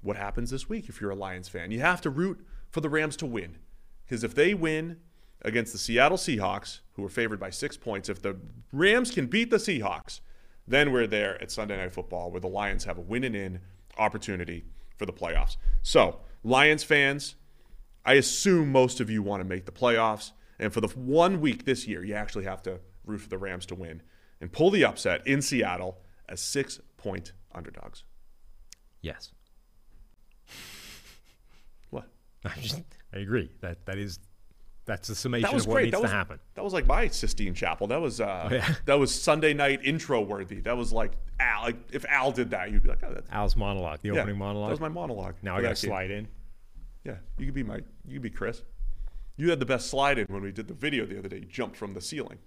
what 0.00 0.16
happens 0.16 0.50
this 0.50 0.68
week 0.68 0.88
if 0.88 1.00
you're 1.00 1.10
a 1.10 1.16
Lions 1.16 1.48
fan? 1.48 1.70
You 1.70 1.80
have 1.80 2.00
to 2.02 2.10
root 2.10 2.46
for 2.70 2.80
the 2.80 2.88
Rams 2.88 3.16
to 3.16 3.26
win. 3.26 3.58
Because 4.04 4.22
if 4.22 4.34
they 4.34 4.54
win 4.54 4.98
against 5.42 5.72
the 5.72 5.78
Seattle 5.78 6.18
Seahawks, 6.18 6.80
who 6.92 7.04
are 7.04 7.08
favored 7.08 7.40
by 7.40 7.50
six 7.50 7.76
points, 7.76 8.08
if 8.08 8.22
the 8.22 8.36
Rams 8.72 9.10
can 9.10 9.26
beat 9.26 9.50
the 9.50 9.56
Seahawks, 9.56 10.20
then 10.68 10.92
we're 10.92 11.06
there 11.06 11.40
at 11.42 11.50
Sunday 11.50 11.76
Night 11.76 11.92
Football 11.92 12.30
where 12.30 12.40
the 12.40 12.48
Lions 12.48 12.84
have 12.84 12.98
a 12.98 13.00
win 13.00 13.24
and 13.24 13.34
in 13.34 13.60
opportunity 13.98 14.64
for 14.96 15.06
the 15.06 15.12
playoffs. 15.12 15.56
So, 15.82 16.20
Lions 16.44 16.84
fans, 16.84 17.36
I 18.04 18.14
assume 18.14 18.72
most 18.72 19.00
of 19.00 19.08
you 19.10 19.22
want 19.22 19.42
to 19.42 19.48
make 19.48 19.64
the 19.66 19.72
playoffs. 19.72 20.32
And 20.58 20.72
for 20.72 20.80
the 20.80 20.88
one 20.88 21.40
week 21.40 21.64
this 21.64 21.86
year, 21.86 22.04
you 22.04 22.14
actually 22.14 22.44
have 22.44 22.62
to 22.62 22.80
root 23.04 23.20
for 23.20 23.28
the 23.28 23.38
Rams 23.38 23.66
to 23.66 23.74
win 23.74 24.02
and 24.40 24.50
pull 24.52 24.70
the 24.70 24.84
upset 24.84 25.26
in 25.26 25.42
Seattle 25.42 25.98
as 26.28 26.40
six 26.40 26.80
point 26.96 27.32
underdogs. 27.54 28.04
Yes. 29.00 29.32
What? 31.90 32.08
I 32.44 32.58
just 32.60 32.80
I 33.14 33.18
agree. 33.18 33.50
That 33.60 33.84
that 33.86 33.98
is 33.98 34.18
that's 34.84 35.06
the 35.08 35.14
summation 35.14 35.42
That 35.42 35.54
was 35.54 35.62
of 35.64 35.68
what 35.68 35.74
great. 35.74 35.82
needs 35.84 35.92
That 35.92 36.02
was, 36.02 36.10
to 36.10 36.16
happen. 36.16 36.38
that 36.54 36.64
was 36.64 36.72
like 36.72 36.86
my 36.86 37.06
Sistine 37.08 37.54
Chapel. 37.54 37.86
That 37.86 38.00
was 38.00 38.20
uh, 38.20 38.48
Oh, 38.50 38.54
yeah. 38.54 38.74
that 38.86 38.98
was 38.98 39.14
Sunday 39.14 39.54
night 39.54 39.80
intro 39.84 40.20
worthy. 40.20 40.60
That 40.60 40.76
was 40.76 40.92
like 40.92 41.12
Al. 41.38 41.62
Like 41.62 41.76
if 41.92 42.04
Al 42.08 42.32
did 42.32 42.50
that, 42.50 42.70
you'd 42.72 42.82
be 42.82 42.88
like, 42.88 43.02
oh, 43.04 43.12
that's 43.14 43.30
Al's 43.30 43.54
monologue, 43.56 44.00
the 44.02 44.08
yeah, 44.08 44.20
opening 44.20 44.38
monologue. 44.38 44.68
That 44.70 44.72
was 44.72 44.80
my 44.80 44.88
monologue. 44.88 45.34
now 45.42 45.56
I 45.56 45.62
got 45.62 45.70
to 45.70 45.76
slide 45.76 46.10
in. 46.10 46.26
Yeah, 47.04 47.16
you 47.38 47.46
could 47.46 47.54
be 47.54 47.62
my. 47.62 47.80
You 48.06 48.14
could 48.14 48.22
be 48.22 48.30
Chris. 48.30 48.62
You 49.36 49.50
had 49.50 49.60
the 49.60 49.66
best 49.66 49.88
slide 49.88 50.18
in 50.18 50.26
when 50.26 50.42
we 50.42 50.52
did 50.52 50.68
the 50.68 50.74
video 50.74 51.04
the 51.06 51.18
other 51.18 51.28
day. 51.28 51.38
You 51.38 51.46
jumped 51.46 51.76
from 51.76 51.94
the 51.94 52.00
ceiling. 52.00 52.38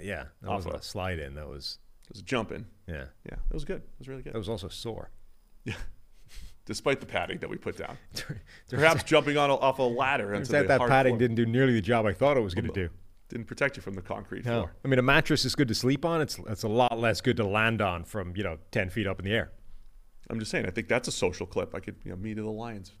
Yeah, 0.00 0.24
that 0.40 0.48
Off 0.48 0.54
wasn't 0.56 0.74
of- 0.76 0.80
a 0.80 0.84
slide 0.84 1.18
in. 1.18 1.34
That 1.34 1.48
was 1.48 1.78
It 2.04 2.12
was 2.14 2.20
a 2.20 2.24
jump 2.24 2.52
in. 2.52 2.66
yeah. 2.86 3.06
Yeah, 3.26 3.34
it 3.50 3.54
was 3.54 3.64
good. 3.64 3.82
It 3.82 3.98
was 3.98 4.08
really 4.08 4.22
good. 4.22 4.32
That 4.32 4.38
was 4.38 4.48
also 4.48 4.68
sore. 4.68 5.10
yeah. 5.64 5.74
Despite 6.64 7.00
the 7.00 7.06
padding 7.06 7.38
that 7.38 7.50
we 7.50 7.56
put 7.56 7.76
down, 7.76 7.98
perhaps 8.70 9.02
jumping 9.02 9.36
on 9.36 9.50
a, 9.50 9.56
off 9.56 9.80
a 9.80 9.82
ladder 9.82 10.32
into 10.32 10.56
out 10.56 10.62
the 10.62 10.68
that 10.68 10.78
hard 10.78 10.90
padding 10.90 11.10
floor 11.14 11.18
didn't 11.18 11.34
do 11.36 11.44
nearly 11.44 11.72
the 11.72 11.80
job 11.80 12.06
I 12.06 12.12
thought 12.12 12.36
it 12.36 12.40
was 12.40 12.54
going 12.54 12.68
to 12.68 12.72
do. 12.72 12.88
didn't 13.28 13.46
protect 13.46 13.76
you 13.76 13.82
from 13.82 13.94
the 13.94 14.00
concrete 14.02 14.44
No, 14.44 14.60
floor. 14.60 14.72
I 14.84 14.88
mean 14.88 15.00
a 15.00 15.02
mattress 15.02 15.44
is 15.44 15.56
good 15.56 15.66
to 15.68 15.74
sleep 15.74 16.04
on. 16.04 16.20
It's 16.20 16.38
it's 16.46 16.62
a 16.62 16.68
lot 16.68 16.96
less 17.00 17.20
good 17.20 17.36
to 17.38 17.44
land 17.44 17.82
on 17.82 18.04
from 18.04 18.34
you 18.36 18.44
know 18.44 18.58
ten 18.70 18.90
feet 18.90 19.08
up 19.08 19.18
in 19.18 19.24
the 19.24 19.32
air. 19.32 19.50
I'm 20.30 20.38
just 20.38 20.52
saying. 20.52 20.64
I 20.66 20.70
think 20.70 20.86
that's 20.86 21.08
a 21.08 21.12
social 21.12 21.46
clip. 21.46 21.74
I 21.74 21.80
could, 21.80 21.96
you 22.04 22.12
know, 22.12 22.16
me 22.16 22.32
to 22.32 22.40
the 22.42 22.48
Lions, 22.48 22.92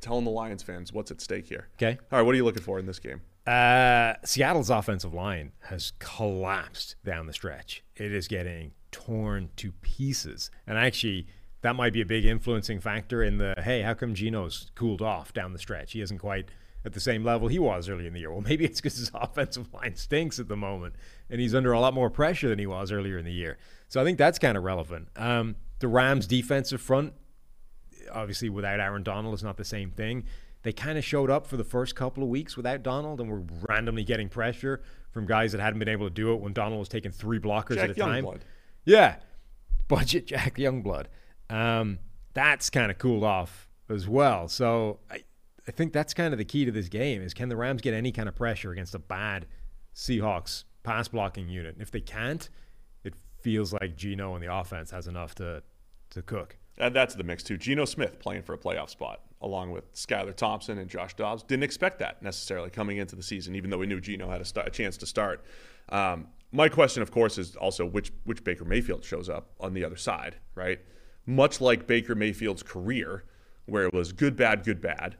telling 0.00 0.24
the 0.24 0.30
Lions 0.30 0.62
fans 0.62 0.92
what's 0.92 1.10
at 1.10 1.20
stake 1.20 1.46
here. 1.46 1.68
Okay. 1.76 1.98
All 2.12 2.18
right, 2.18 2.22
what 2.22 2.34
are 2.34 2.36
you 2.36 2.44
looking 2.44 2.62
for 2.62 2.78
in 2.78 2.86
this 2.86 2.98
game? 2.98 3.20
Uh, 3.46 4.14
Seattle's 4.24 4.70
offensive 4.70 5.14
line 5.14 5.52
has 5.68 5.92
collapsed 5.98 6.96
down 7.04 7.26
the 7.26 7.32
stretch. 7.32 7.84
It 7.94 8.12
is 8.12 8.26
getting 8.26 8.72
torn 8.90 9.50
to 9.56 9.72
pieces. 9.72 10.50
And 10.66 10.76
actually, 10.76 11.28
that 11.62 11.76
might 11.76 11.92
be 11.92 12.00
a 12.00 12.06
big 12.06 12.24
influencing 12.24 12.80
factor 12.80 13.22
in 13.22 13.38
the 13.38 13.54
hey, 13.62 13.82
how 13.82 13.94
come 13.94 14.14
Geno's 14.14 14.70
cooled 14.74 15.02
off 15.02 15.32
down 15.32 15.52
the 15.52 15.58
stretch? 15.58 15.92
He 15.92 16.00
isn't 16.00 16.18
quite 16.18 16.48
at 16.84 16.92
the 16.92 17.00
same 17.00 17.24
level 17.24 17.48
he 17.48 17.58
was 17.58 17.88
early 17.88 18.06
in 18.06 18.12
the 18.14 18.20
year. 18.20 18.32
Well, 18.32 18.40
maybe 18.46 18.64
it's 18.64 18.80
because 18.80 18.96
his 18.96 19.10
offensive 19.14 19.72
line 19.72 19.96
stinks 19.96 20.38
at 20.38 20.48
the 20.48 20.56
moment 20.56 20.94
and 21.30 21.40
he's 21.40 21.54
under 21.54 21.72
a 21.72 21.80
lot 21.80 21.94
more 21.94 22.10
pressure 22.10 22.48
than 22.48 22.58
he 22.58 22.66
was 22.66 22.90
earlier 22.90 23.18
in 23.18 23.24
the 23.24 23.32
year. 23.32 23.58
So 23.88 24.00
I 24.00 24.04
think 24.04 24.18
that's 24.18 24.38
kind 24.38 24.56
of 24.56 24.64
relevant. 24.64 25.08
Um, 25.16 25.56
the 25.78 25.88
Rams' 25.88 26.26
defensive 26.26 26.80
front 26.80 27.12
obviously 28.12 28.48
without 28.48 28.80
Aaron 28.80 29.02
Donald 29.02 29.34
is 29.34 29.42
not 29.42 29.56
the 29.56 29.64
same 29.64 29.90
thing. 29.90 30.24
They 30.62 30.72
kind 30.72 30.98
of 30.98 31.04
showed 31.04 31.30
up 31.30 31.46
for 31.46 31.56
the 31.56 31.64
first 31.64 31.94
couple 31.94 32.22
of 32.22 32.28
weeks 32.28 32.56
without 32.56 32.82
Donald 32.82 33.20
and 33.20 33.30
were 33.30 33.42
randomly 33.68 34.02
getting 34.02 34.28
pressure 34.28 34.82
from 35.12 35.26
guys 35.26 35.52
that 35.52 35.60
hadn't 35.60 35.78
been 35.78 35.88
able 35.88 36.06
to 36.06 36.14
do 36.14 36.32
it 36.32 36.40
when 36.40 36.52
Donald 36.52 36.80
was 36.80 36.88
taking 36.88 37.12
three 37.12 37.38
blockers 37.38 37.76
Jack 37.76 37.84
at 37.84 37.90
a 37.90 37.94
time. 37.94 38.24
Youngblood. 38.24 38.40
Yeah, 38.84 39.16
budget 39.88 40.26
Jack 40.26 40.56
Youngblood. 40.56 41.06
Um, 41.48 41.98
that's 42.34 42.68
kind 42.70 42.90
of 42.90 42.98
cooled 42.98 43.24
off 43.24 43.68
as 43.88 44.08
well. 44.08 44.48
So 44.48 44.98
I, 45.10 45.22
I 45.68 45.72
think 45.72 45.92
that's 45.92 46.14
kind 46.14 46.34
of 46.34 46.38
the 46.38 46.44
key 46.44 46.64
to 46.64 46.72
this 46.72 46.88
game 46.88 47.22
is 47.22 47.34
can 47.34 47.48
the 47.48 47.56
Rams 47.56 47.80
get 47.80 47.94
any 47.94 48.12
kind 48.12 48.28
of 48.28 48.34
pressure 48.34 48.72
against 48.72 48.94
a 48.94 48.98
bad 48.98 49.46
Seahawks 49.94 50.64
pass 50.82 51.08
blocking 51.08 51.48
unit? 51.48 51.74
And 51.74 51.82
if 51.82 51.90
they 51.90 52.00
can't, 52.00 52.48
it 53.04 53.14
feels 53.40 53.72
like 53.72 53.96
Geno 53.96 54.34
and 54.34 54.42
the 54.42 54.52
offense 54.52 54.90
has 54.90 55.06
enough 55.06 55.34
to 55.36 55.62
to 56.10 56.22
cook. 56.22 56.56
Add 56.78 56.94
that 56.94 57.08
to 57.10 57.16
the 57.16 57.24
mix 57.24 57.42
too. 57.42 57.56
Geno 57.56 57.84
Smith 57.84 58.18
playing 58.18 58.42
for 58.42 58.52
a 58.52 58.58
playoff 58.58 58.90
spot 58.90 59.20
along 59.40 59.70
with 59.70 59.92
Skylar 59.94 60.34
Thompson 60.34 60.78
and 60.78 60.88
Josh 60.88 61.14
Dobbs. 61.14 61.42
Didn't 61.42 61.62
expect 61.62 61.98
that 61.98 62.22
necessarily 62.22 62.70
coming 62.70 62.98
into 62.98 63.16
the 63.16 63.22
season, 63.22 63.54
even 63.54 63.70
though 63.70 63.78
we 63.78 63.86
knew 63.86 64.00
Geno 64.00 64.28
had 64.28 64.40
a, 64.40 64.64
a 64.64 64.70
chance 64.70 64.96
to 64.98 65.06
start. 65.06 65.44
Um, 65.88 66.28
my 66.52 66.68
question, 66.68 67.02
of 67.02 67.10
course, 67.10 67.38
is 67.38 67.56
also 67.56 67.84
which 67.84 68.12
which 68.24 68.44
Baker 68.44 68.64
Mayfield 68.64 69.04
shows 69.04 69.28
up 69.28 69.50
on 69.60 69.74
the 69.74 69.84
other 69.84 69.96
side, 69.96 70.36
right? 70.54 70.80
Much 71.26 71.60
like 71.60 71.86
Baker 71.86 72.14
Mayfield's 72.14 72.62
career, 72.62 73.24
where 73.66 73.84
it 73.84 73.92
was 73.92 74.12
good, 74.12 74.36
bad, 74.36 74.64
good, 74.64 74.80
bad. 74.80 75.16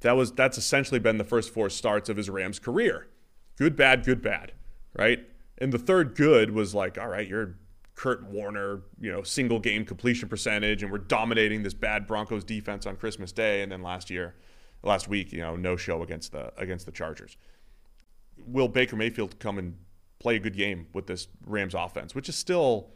That 0.00 0.12
was 0.12 0.32
that's 0.32 0.58
essentially 0.58 1.00
been 1.00 1.18
the 1.18 1.24
first 1.24 1.52
four 1.52 1.70
starts 1.70 2.08
of 2.08 2.16
his 2.16 2.30
Rams 2.30 2.58
career. 2.58 3.08
Good, 3.56 3.76
bad, 3.76 4.04
good, 4.04 4.22
bad, 4.22 4.52
right? 4.96 5.26
And 5.58 5.72
the 5.72 5.78
third 5.78 6.14
good 6.14 6.52
was 6.52 6.74
like, 6.74 6.98
all 6.98 7.08
right, 7.08 7.26
you're 7.26 7.56
Kurt 7.98 8.22
Warner, 8.22 8.82
you 9.00 9.10
know, 9.10 9.24
single 9.24 9.58
game 9.58 9.84
completion 9.84 10.28
percentage, 10.28 10.84
and 10.84 10.92
we're 10.92 10.98
dominating 10.98 11.64
this 11.64 11.74
bad 11.74 12.06
Broncos 12.06 12.44
defense 12.44 12.86
on 12.86 12.94
Christmas 12.94 13.32
Day. 13.32 13.60
And 13.60 13.72
then 13.72 13.82
last 13.82 14.08
year, 14.08 14.36
last 14.84 15.08
week, 15.08 15.32
you 15.32 15.40
know, 15.40 15.56
no 15.56 15.76
show 15.76 16.00
against 16.04 16.30
the 16.30 16.52
against 16.56 16.86
the 16.86 16.92
Chargers. 16.92 17.36
Will 18.46 18.68
Baker 18.68 18.94
Mayfield 18.94 19.40
come 19.40 19.58
and 19.58 19.76
play 20.20 20.36
a 20.36 20.38
good 20.38 20.56
game 20.56 20.86
with 20.92 21.08
this 21.08 21.26
Rams 21.44 21.74
offense, 21.74 22.14
which 22.14 22.28
is 22.28 22.36
still 22.36 22.90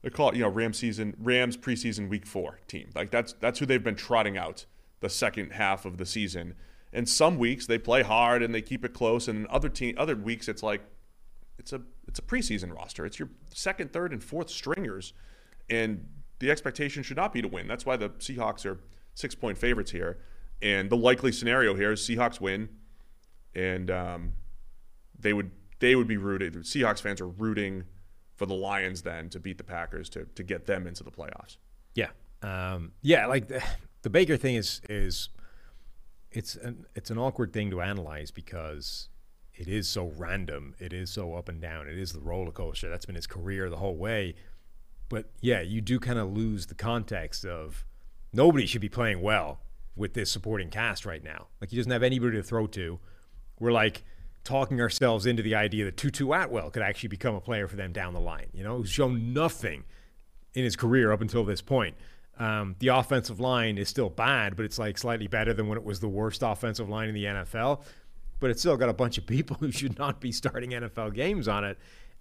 they 0.00 0.08
call 0.08 0.30
it 0.30 0.36
you 0.36 0.42
know 0.42 0.48
Rams 0.48 0.78
season 0.78 1.14
Rams 1.18 1.58
preseason 1.58 2.08
week 2.08 2.24
four 2.24 2.60
team. 2.66 2.88
Like 2.94 3.10
that's 3.10 3.34
that's 3.34 3.58
who 3.58 3.66
they've 3.66 3.84
been 3.84 3.94
trotting 3.94 4.38
out 4.38 4.64
the 5.00 5.10
second 5.10 5.52
half 5.52 5.84
of 5.84 5.98
the 5.98 6.06
season. 6.06 6.54
And 6.94 7.06
some 7.06 7.36
weeks 7.36 7.66
they 7.66 7.76
play 7.76 8.02
hard 8.02 8.42
and 8.42 8.54
they 8.54 8.62
keep 8.62 8.86
it 8.86 8.94
close, 8.94 9.28
and 9.28 9.46
other 9.48 9.68
team 9.68 9.96
other 9.98 10.16
weeks 10.16 10.48
it's 10.48 10.62
like 10.62 10.80
it's 11.58 11.72
a 11.72 11.80
it's 12.06 12.18
a 12.18 12.22
preseason 12.22 12.74
roster. 12.74 13.06
It's 13.06 13.18
your 13.18 13.28
second, 13.52 13.92
third, 13.92 14.12
and 14.12 14.22
fourth 14.22 14.50
stringers, 14.50 15.12
and 15.68 16.06
the 16.38 16.50
expectation 16.50 17.02
should 17.02 17.16
not 17.16 17.32
be 17.32 17.42
to 17.42 17.48
win. 17.48 17.66
That's 17.66 17.86
why 17.86 17.96
the 17.96 18.10
Seahawks 18.10 18.66
are 18.66 18.78
six 19.14 19.34
point 19.34 19.58
favorites 19.58 19.90
here. 19.90 20.18
And 20.62 20.88
the 20.88 20.96
likely 20.96 21.32
scenario 21.32 21.74
here 21.74 21.92
is 21.92 22.00
Seahawks 22.00 22.40
win, 22.40 22.68
and 23.54 23.90
um, 23.90 24.32
they 25.18 25.32
would 25.32 25.50
they 25.80 25.94
would 25.94 26.08
be 26.08 26.16
rooted. 26.16 26.54
Seahawks 26.54 27.00
fans 27.00 27.20
are 27.20 27.28
rooting 27.28 27.84
for 28.34 28.46
the 28.46 28.54
Lions 28.54 29.02
then 29.02 29.28
to 29.30 29.40
beat 29.40 29.58
the 29.58 29.64
Packers 29.64 30.08
to 30.10 30.24
to 30.34 30.42
get 30.42 30.66
them 30.66 30.86
into 30.86 31.04
the 31.04 31.10
playoffs. 31.10 31.56
Yeah, 31.94 32.08
um, 32.42 32.92
yeah. 33.02 33.26
Like 33.26 33.48
the, 33.48 33.62
the 34.02 34.10
Baker 34.10 34.36
thing 34.36 34.54
is 34.54 34.80
is 34.88 35.28
it's 36.30 36.54
an 36.56 36.86
it's 36.94 37.10
an 37.10 37.18
awkward 37.18 37.52
thing 37.52 37.70
to 37.70 37.80
analyze 37.80 38.30
because 38.30 39.08
it 39.56 39.68
is 39.68 39.88
so 39.88 40.12
random. 40.16 40.74
It 40.78 40.92
is 40.92 41.10
so 41.10 41.34
up 41.34 41.48
and 41.48 41.60
down. 41.60 41.88
It 41.88 41.98
is 41.98 42.12
the 42.12 42.20
roller 42.20 42.52
coaster. 42.52 42.90
That's 42.90 43.06
been 43.06 43.14
his 43.14 43.26
career 43.26 43.70
the 43.70 43.76
whole 43.76 43.96
way. 43.96 44.34
But 45.08 45.30
yeah, 45.40 45.60
you 45.60 45.80
do 45.80 45.98
kind 45.98 46.18
of 46.18 46.32
lose 46.32 46.66
the 46.66 46.74
context 46.74 47.44
of 47.44 47.84
nobody 48.32 48.66
should 48.66 48.80
be 48.80 48.88
playing 48.88 49.22
well 49.22 49.60
with 49.94 50.14
this 50.14 50.30
supporting 50.30 50.68
cast 50.68 51.06
right 51.06 51.24
now. 51.24 51.46
Like 51.60 51.70
he 51.70 51.76
doesn't 51.76 51.92
have 51.92 52.02
anybody 52.02 52.36
to 52.36 52.42
throw 52.42 52.66
to. 52.68 52.98
We're 53.58 53.72
like 53.72 54.04
talking 54.44 54.80
ourselves 54.80 55.24
into 55.26 55.42
the 55.42 55.54
idea 55.54 55.86
that 55.86 55.96
Tutu 55.96 56.30
Atwell 56.32 56.70
could 56.70 56.82
actually 56.82 57.08
become 57.08 57.34
a 57.34 57.40
player 57.40 57.66
for 57.66 57.76
them 57.76 57.92
down 57.92 58.12
the 58.12 58.20
line. 58.20 58.48
You 58.52 58.62
know, 58.62 58.76
who's 58.76 58.90
shown 58.90 59.32
nothing 59.32 59.84
in 60.54 60.64
his 60.64 60.76
career 60.76 61.12
up 61.12 61.20
until 61.20 61.44
this 61.44 61.62
point. 61.62 61.96
Um, 62.38 62.76
the 62.80 62.88
offensive 62.88 63.40
line 63.40 63.78
is 63.78 63.88
still 63.88 64.10
bad, 64.10 64.56
but 64.56 64.66
it's 64.66 64.78
like 64.78 64.98
slightly 64.98 65.26
better 65.26 65.54
than 65.54 65.68
when 65.68 65.78
it 65.78 65.84
was 65.84 66.00
the 66.00 66.08
worst 66.08 66.42
offensive 66.42 66.88
line 66.88 67.08
in 67.08 67.14
the 67.14 67.24
NFL. 67.24 67.82
But 68.38 68.50
it's 68.50 68.60
still 68.60 68.76
got 68.76 68.88
a 68.88 68.94
bunch 68.94 69.18
of 69.18 69.26
people 69.26 69.56
who 69.60 69.72
should 69.72 69.98
not 69.98 70.20
be 70.20 70.32
starting 70.32 70.70
NFL 70.70 71.14
games 71.14 71.48
on 71.48 71.64
it. 71.64 71.78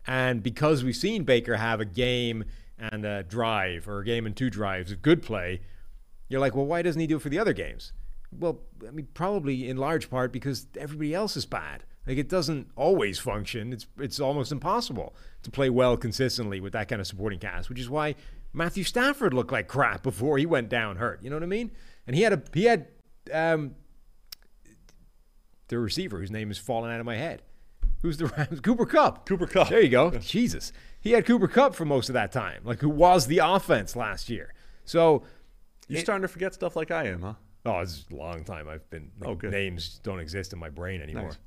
And 0.08 0.44
because 0.44 0.84
we've 0.84 0.96
seen 0.96 1.24
Baker 1.24 1.56
have 1.58 1.80
a 1.80 1.86
game 1.86 2.46
and 2.78 3.06
a 3.06 3.24
drive 3.24 3.88
or 3.88 4.00
a 4.00 4.06
game 4.06 4.26
and 4.26 4.36
two 4.36 4.50
drives, 4.50 4.92
a 4.92 4.96
good 4.96 5.22
play, 5.24 5.62
you're 6.30 6.40
like, 6.40 6.56
well, 6.56 6.66
why 6.66 6.82
doesn't 6.82 7.00
he 7.00 7.08
do 7.08 7.18
it 7.18 7.22
for 7.22 7.30
the 7.30 7.40
other 7.40 7.54
games? 7.54 7.94
Well, 8.32 8.62
I 8.88 8.92
mean, 8.92 9.08
probably 9.14 9.68
in 9.68 9.78
large 9.78 10.10
part 10.10 10.32
because 10.32 10.68
everybody 10.78 11.14
else 11.14 11.38
is 11.38 11.46
bad. 11.46 11.84
Like 12.08 12.18
it 12.18 12.30
doesn't 12.30 12.68
always 12.76 13.18
function. 13.20 13.74
It's 13.74 13.88
it's 14.00 14.20
almost 14.20 14.52
impossible 14.52 15.16
to 15.44 15.52
play 15.52 15.70
well 15.70 15.98
consistently 15.98 16.60
with 16.60 16.74
that 16.74 16.88
kind 16.88 17.02
of 17.02 17.08
supporting 17.08 17.40
cast, 17.40 17.70
which 17.70 17.80
is 17.80 17.90
why 17.90 18.16
Matthew 18.54 18.84
Stafford 18.84 19.34
looked 19.34 19.52
like 19.52 19.68
crap 19.68 20.04
before 20.04 20.38
he 20.38 20.46
went 20.46 20.70
down 20.70 20.98
hurt. 20.98 21.24
You 21.24 21.30
know 21.30 21.36
what 21.36 21.44
I 21.44 21.48
mean? 21.48 21.72
And 22.06 22.16
he 22.16 22.22
had 22.22 22.34
a 22.34 22.42
he 22.54 22.66
had 22.66 22.88
um, 23.34 23.76
the 25.68 25.80
receiver 25.80 26.20
whose 26.20 26.32
name 26.32 26.52
is 26.52 26.58
falling 26.58 26.92
out 26.92 27.00
of 27.00 27.06
my 27.06 27.16
head. 27.18 27.42
Who's 28.02 28.18
the 28.18 28.26
Rams? 28.38 28.60
Cooper 28.62 28.86
Kupp. 28.86 29.26
Cooper 29.26 29.48
Kupp. 29.48 29.70
There 29.70 29.82
you 29.82 29.90
go. 29.90 30.12
Jesus. 30.20 30.72
He 31.00 31.12
had 31.12 31.26
Cooper 31.26 31.48
Kupp 31.48 31.76
for 31.76 31.86
most 31.86 32.10
of 32.10 32.14
that 32.14 32.32
time, 32.32 32.62
like 32.64 32.80
who 32.80 32.90
was 32.90 33.28
the 33.28 33.40
offense 33.40 33.96
last 33.96 34.30
year. 34.30 34.54
So 34.86 35.24
You're 35.88 36.02
starting 36.02 36.22
to 36.24 36.28
forget 36.28 36.54
stuff 36.54 36.76
like 36.76 36.92
I 36.92 37.08
am, 37.08 37.22
huh? 37.22 37.34
Oh, 37.68 37.80
it's 37.80 38.06
a 38.12 38.16
long 38.16 38.44
time. 38.44 38.68
I've 38.70 38.88
been 38.92 39.12
Oh, 39.24 39.34
good. 39.34 39.52
names 39.52 40.00
don't 40.04 40.20
exist 40.20 40.54
in 40.54 40.60
my 40.60 40.70
brain 40.70 41.02
anymore. 41.02 41.24
Nice. 41.30 41.38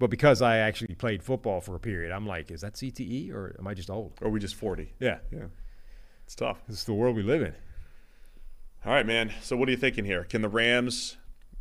But 0.00 0.10
because 0.10 0.42
I 0.42 0.58
actually 0.58 0.94
played 0.94 1.22
football 1.22 1.60
for 1.60 1.74
a 1.76 1.80
period, 1.80 2.12
I'm 2.12 2.26
like, 2.26 2.50
is 2.50 2.60
that 2.62 2.74
CTE 2.74 3.32
or 3.32 3.54
am 3.58 3.66
I 3.66 3.74
just 3.74 3.90
old? 3.90 4.14
Or 4.20 4.28
are 4.28 4.30
we 4.30 4.40
just 4.40 4.54
40? 4.56 4.94
Yeah, 5.00 5.18
Yeah. 5.32 5.46
It's 6.24 6.34
tough. 6.34 6.60
this 6.68 6.78
is 6.80 6.84
the 6.84 6.92
world 6.94 7.16
we 7.16 7.22
live 7.22 7.42
in. 7.42 7.54
All 8.84 8.92
right, 8.92 9.06
man. 9.06 9.32
So 9.42 9.56
what 9.56 9.68
are 9.68 9.72
you 9.72 9.76
thinking 9.78 10.04
here? 10.04 10.24
Can 10.24 10.42
the 10.42 10.48
Rams 10.48 11.16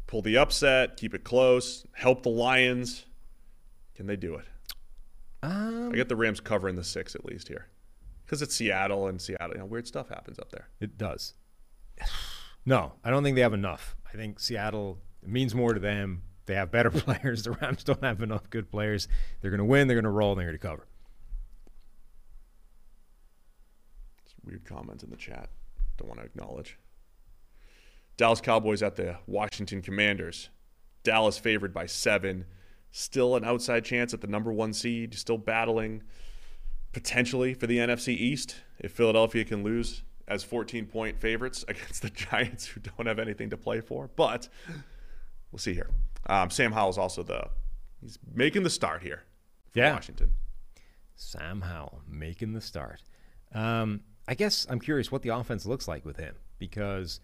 pull 0.07 0.21
the 0.21 0.37
upset, 0.37 0.97
keep 0.97 1.13
it 1.13 1.23
close, 1.23 1.85
help 1.93 2.23
the 2.23 2.29
Lions? 2.29 3.05
Can 3.95 4.07
they 4.07 4.15
do 4.15 4.35
it? 4.35 4.45
Um, 5.43 5.91
I 5.91 5.95
get 5.95 6.09
the 6.09 6.15
Rams 6.15 6.39
covering 6.39 6.75
the 6.75 6.83
six 6.83 7.13
at 7.13 7.25
least 7.25 7.47
here. 7.47 7.67
Because 8.25 8.41
it's 8.41 8.55
Seattle 8.55 9.07
and 9.07 9.21
Seattle, 9.21 9.53
you 9.53 9.59
know, 9.59 9.65
weird 9.65 9.87
stuff 9.87 10.09
happens 10.09 10.39
up 10.39 10.51
there. 10.51 10.69
It 10.79 10.97
does. 10.97 11.33
No, 12.65 12.91
I 13.01 13.11
don't 13.11 13.23
think 13.23 13.35
they 13.35 13.41
have 13.43 13.53
enough. 13.53 13.95
I 14.13 14.17
think 14.17 14.41
Seattle 14.41 14.97
means 15.25 15.55
more 15.55 15.73
to 15.73 15.79
them. 15.79 16.23
They 16.47 16.55
have 16.55 16.69
better 16.69 16.89
players. 16.91 17.43
The 17.43 17.51
Rams 17.51 17.81
don't 17.85 18.03
have 18.03 18.21
enough 18.21 18.49
good 18.49 18.69
players. 18.69 19.07
They're 19.39 19.51
going 19.51 19.59
to 19.59 19.63
win. 19.63 19.87
They're 19.87 19.95
going 19.95 20.03
to 20.03 20.09
roll. 20.09 20.33
And 20.33 20.39
they're 20.41 20.47
going 20.47 20.59
to 20.59 20.67
cover. 20.67 20.85
It's 24.25 24.35
weird 24.43 24.65
comments 24.65 25.01
in 25.01 25.11
the 25.11 25.15
chat. 25.15 25.47
Don't 25.95 26.09
want 26.09 26.19
to 26.19 26.25
acknowledge. 26.25 26.77
Dallas 28.17 28.41
Cowboys 28.41 28.81
at 28.81 28.95
the 28.95 29.17
Washington 29.27 29.81
Commanders. 29.81 30.49
Dallas 31.03 31.37
favored 31.37 31.73
by 31.73 31.85
seven. 31.85 32.45
Still 32.91 33.35
an 33.35 33.43
outside 33.45 33.85
chance 33.85 34.13
at 34.13 34.21
the 34.21 34.27
number 34.27 34.51
one 34.51 34.73
seed. 34.73 35.13
Still 35.13 35.37
battling 35.37 36.03
potentially 36.93 37.53
for 37.53 37.67
the 37.67 37.77
NFC 37.77 38.09
East 38.09 38.55
if 38.79 38.91
Philadelphia 38.91 39.45
can 39.45 39.63
lose 39.63 40.03
as 40.27 40.43
14 40.43 40.87
point 40.87 41.19
favorites 41.19 41.63
against 41.67 42.01
the 42.01 42.09
Giants 42.09 42.65
who 42.65 42.79
don't 42.81 43.05
have 43.05 43.19
anything 43.19 43.49
to 43.51 43.57
play 43.57 43.81
for. 43.81 44.09
But 44.15 44.49
we'll 45.51 45.59
see 45.59 45.73
here. 45.73 45.89
Um, 46.27 46.49
Sam 46.49 46.71
Howell's 46.71 46.97
also 46.97 47.23
the 47.23 47.49
he's 48.01 48.17
making 48.33 48.63
the 48.63 48.69
start 48.69 49.03
here 49.03 49.23
for 49.71 49.79
Yeah. 49.79 49.93
Washington. 49.93 50.33
Sam 51.15 51.61
Howell 51.61 52.01
making 52.07 52.53
the 52.53 52.61
start. 52.61 53.01
Um, 53.53 54.01
I 54.27 54.33
guess 54.33 54.65
I'm 54.69 54.79
curious 54.79 55.11
what 55.11 55.21
the 55.21 55.29
offense 55.29 55.65
looks 55.65 55.87
like 55.87 56.03
with 56.05 56.17
him 56.17 56.35
because 56.59 57.19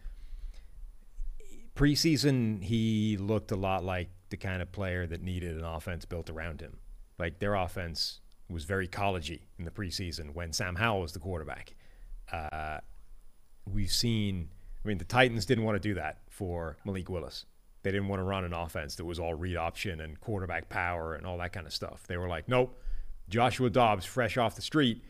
preseason 1.75 2.63
he 2.63 3.17
looked 3.17 3.51
a 3.51 3.55
lot 3.55 3.83
like 3.83 4.09
the 4.29 4.37
kind 4.37 4.61
of 4.61 4.71
player 4.71 5.05
that 5.07 5.21
needed 5.21 5.57
an 5.57 5.63
offense 5.63 6.05
built 6.05 6.29
around 6.29 6.61
him. 6.61 6.77
Like 7.19 7.39
their 7.39 7.55
offense 7.55 8.19
was 8.49 8.65
very 8.65 8.87
collegey 8.87 9.41
in 9.57 9.65
the 9.65 9.71
preseason 9.71 10.33
when 10.33 10.53
Sam 10.53 10.75
Howell 10.75 11.01
was 11.01 11.13
the 11.13 11.19
quarterback. 11.19 11.75
Uh, 12.31 12.79
we've 13.71 13.91
seen. 13.91 14.49
I 14.83 14.87
mean, 14.87 14.97
the 14.97 15.05
Titans 15.05 15.45
didn't 15.45 15.63
want 15.63 15.75
to 15.81 15.87
do 15.87 15.93
that 15.95 16.19
for 16.29 16.77
Malik 16.83 17.09
Willis. 17.09 17.45
They 17.83 17.91
didn't 17.91 18.07
want 18.07 18.19
to 18.19 18.23
run 18.23 18.43
an 18.43 18.53
offense 18.53 18.95
that 18.95 19.05
was 19.05 19.19
all 19.19 19.33
read 19.33 19.55
option 19.55 20.01
and 20.01 20.19
quarterback 20.19 20.69
power 20.69 21.15
and 21.15 21.25
all 21.25 21.37
that 21.37 21.53
kind 21.53 21.65
of 21.65 21.73
stuff. 21.73 22.03
They 22.07 22.17
were 22.17 22.27
like, 22.27 22.49
nope, 22.49 22.77
Joshua 23.29 23.69
Dobbs, 23.69 24.05
fresh 24.05 24.37
off 24.37 24.55
the 24.55 24.61
street, 24.61 25.03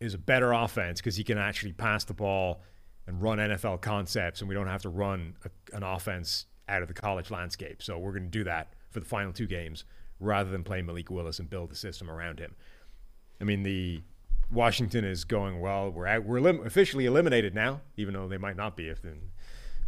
is 0.00 0.14
a 0.14 0.18
better 0.18 0.52
offense 0.52 1.00
because 1.00 1.16
he 1.16 1.24
can 1.24 1.38
actually 1.38 1.72
pass 1.72 2.04
the 2.04 2.14
ball 2.14 2.62
and 3.06 3.20
run 3.20 3.38
NFL 3.38 3.80
concepts, 3.80 4.40
and 4.40 4.48
we 4.48 4.54
don't 4.54 4.68
have 4.68 4.82
to 4.82 4.88
run 4.88 5.34
a, 5.44 5.76
an 5.76 5.82
offense 5.82 6.46
out 6.68 6.82
of 6.82 6.88
the 6.88 6.94
college 6.94 7.30
landscape. 7.30 7.82
So 7.82 7.98
we're 7.98 8.12
going 8.12 8.24
to 8.24 8.30
do 8.30 8.44
that 8.44 8.74
for 8.90 9.00
the 9.00 9.06
final 9.06 9.32
two 9.32 9.46
games 9.46 9.84
rather 10.20 10.50
than 10.50 10.62
play 10.62 10.82
Malik 10.82 11.10
Willis 11.10 11.38
and 11.38 11.50
build 11.50 11.70
the 11.70 11.76
system 11.76 12.10
around 12.10 12.38
him. 12.38 12.54
I 13.40 13.44
mean, 13.44 13.64
the 13.64 14.02
Washington 14.52 15.04
is 15.04 15.24
going 15.24 15.60
well. 15.60 15.90
We're 15.90 16.06
out, 16.06 16.24
we're 16.24 16.38
elim- 16.38 16.64
officially 16.64 17.06
eliminated 17.06 17.54
now, 17.54 17.80
even 17.96 18.14
though 18.14 18.28
they 18.28 18.38
might 18.38 18.56
not 18.56 18.76
be 18.76 18.88
if 18.88 19.02
the, 19.02 19.14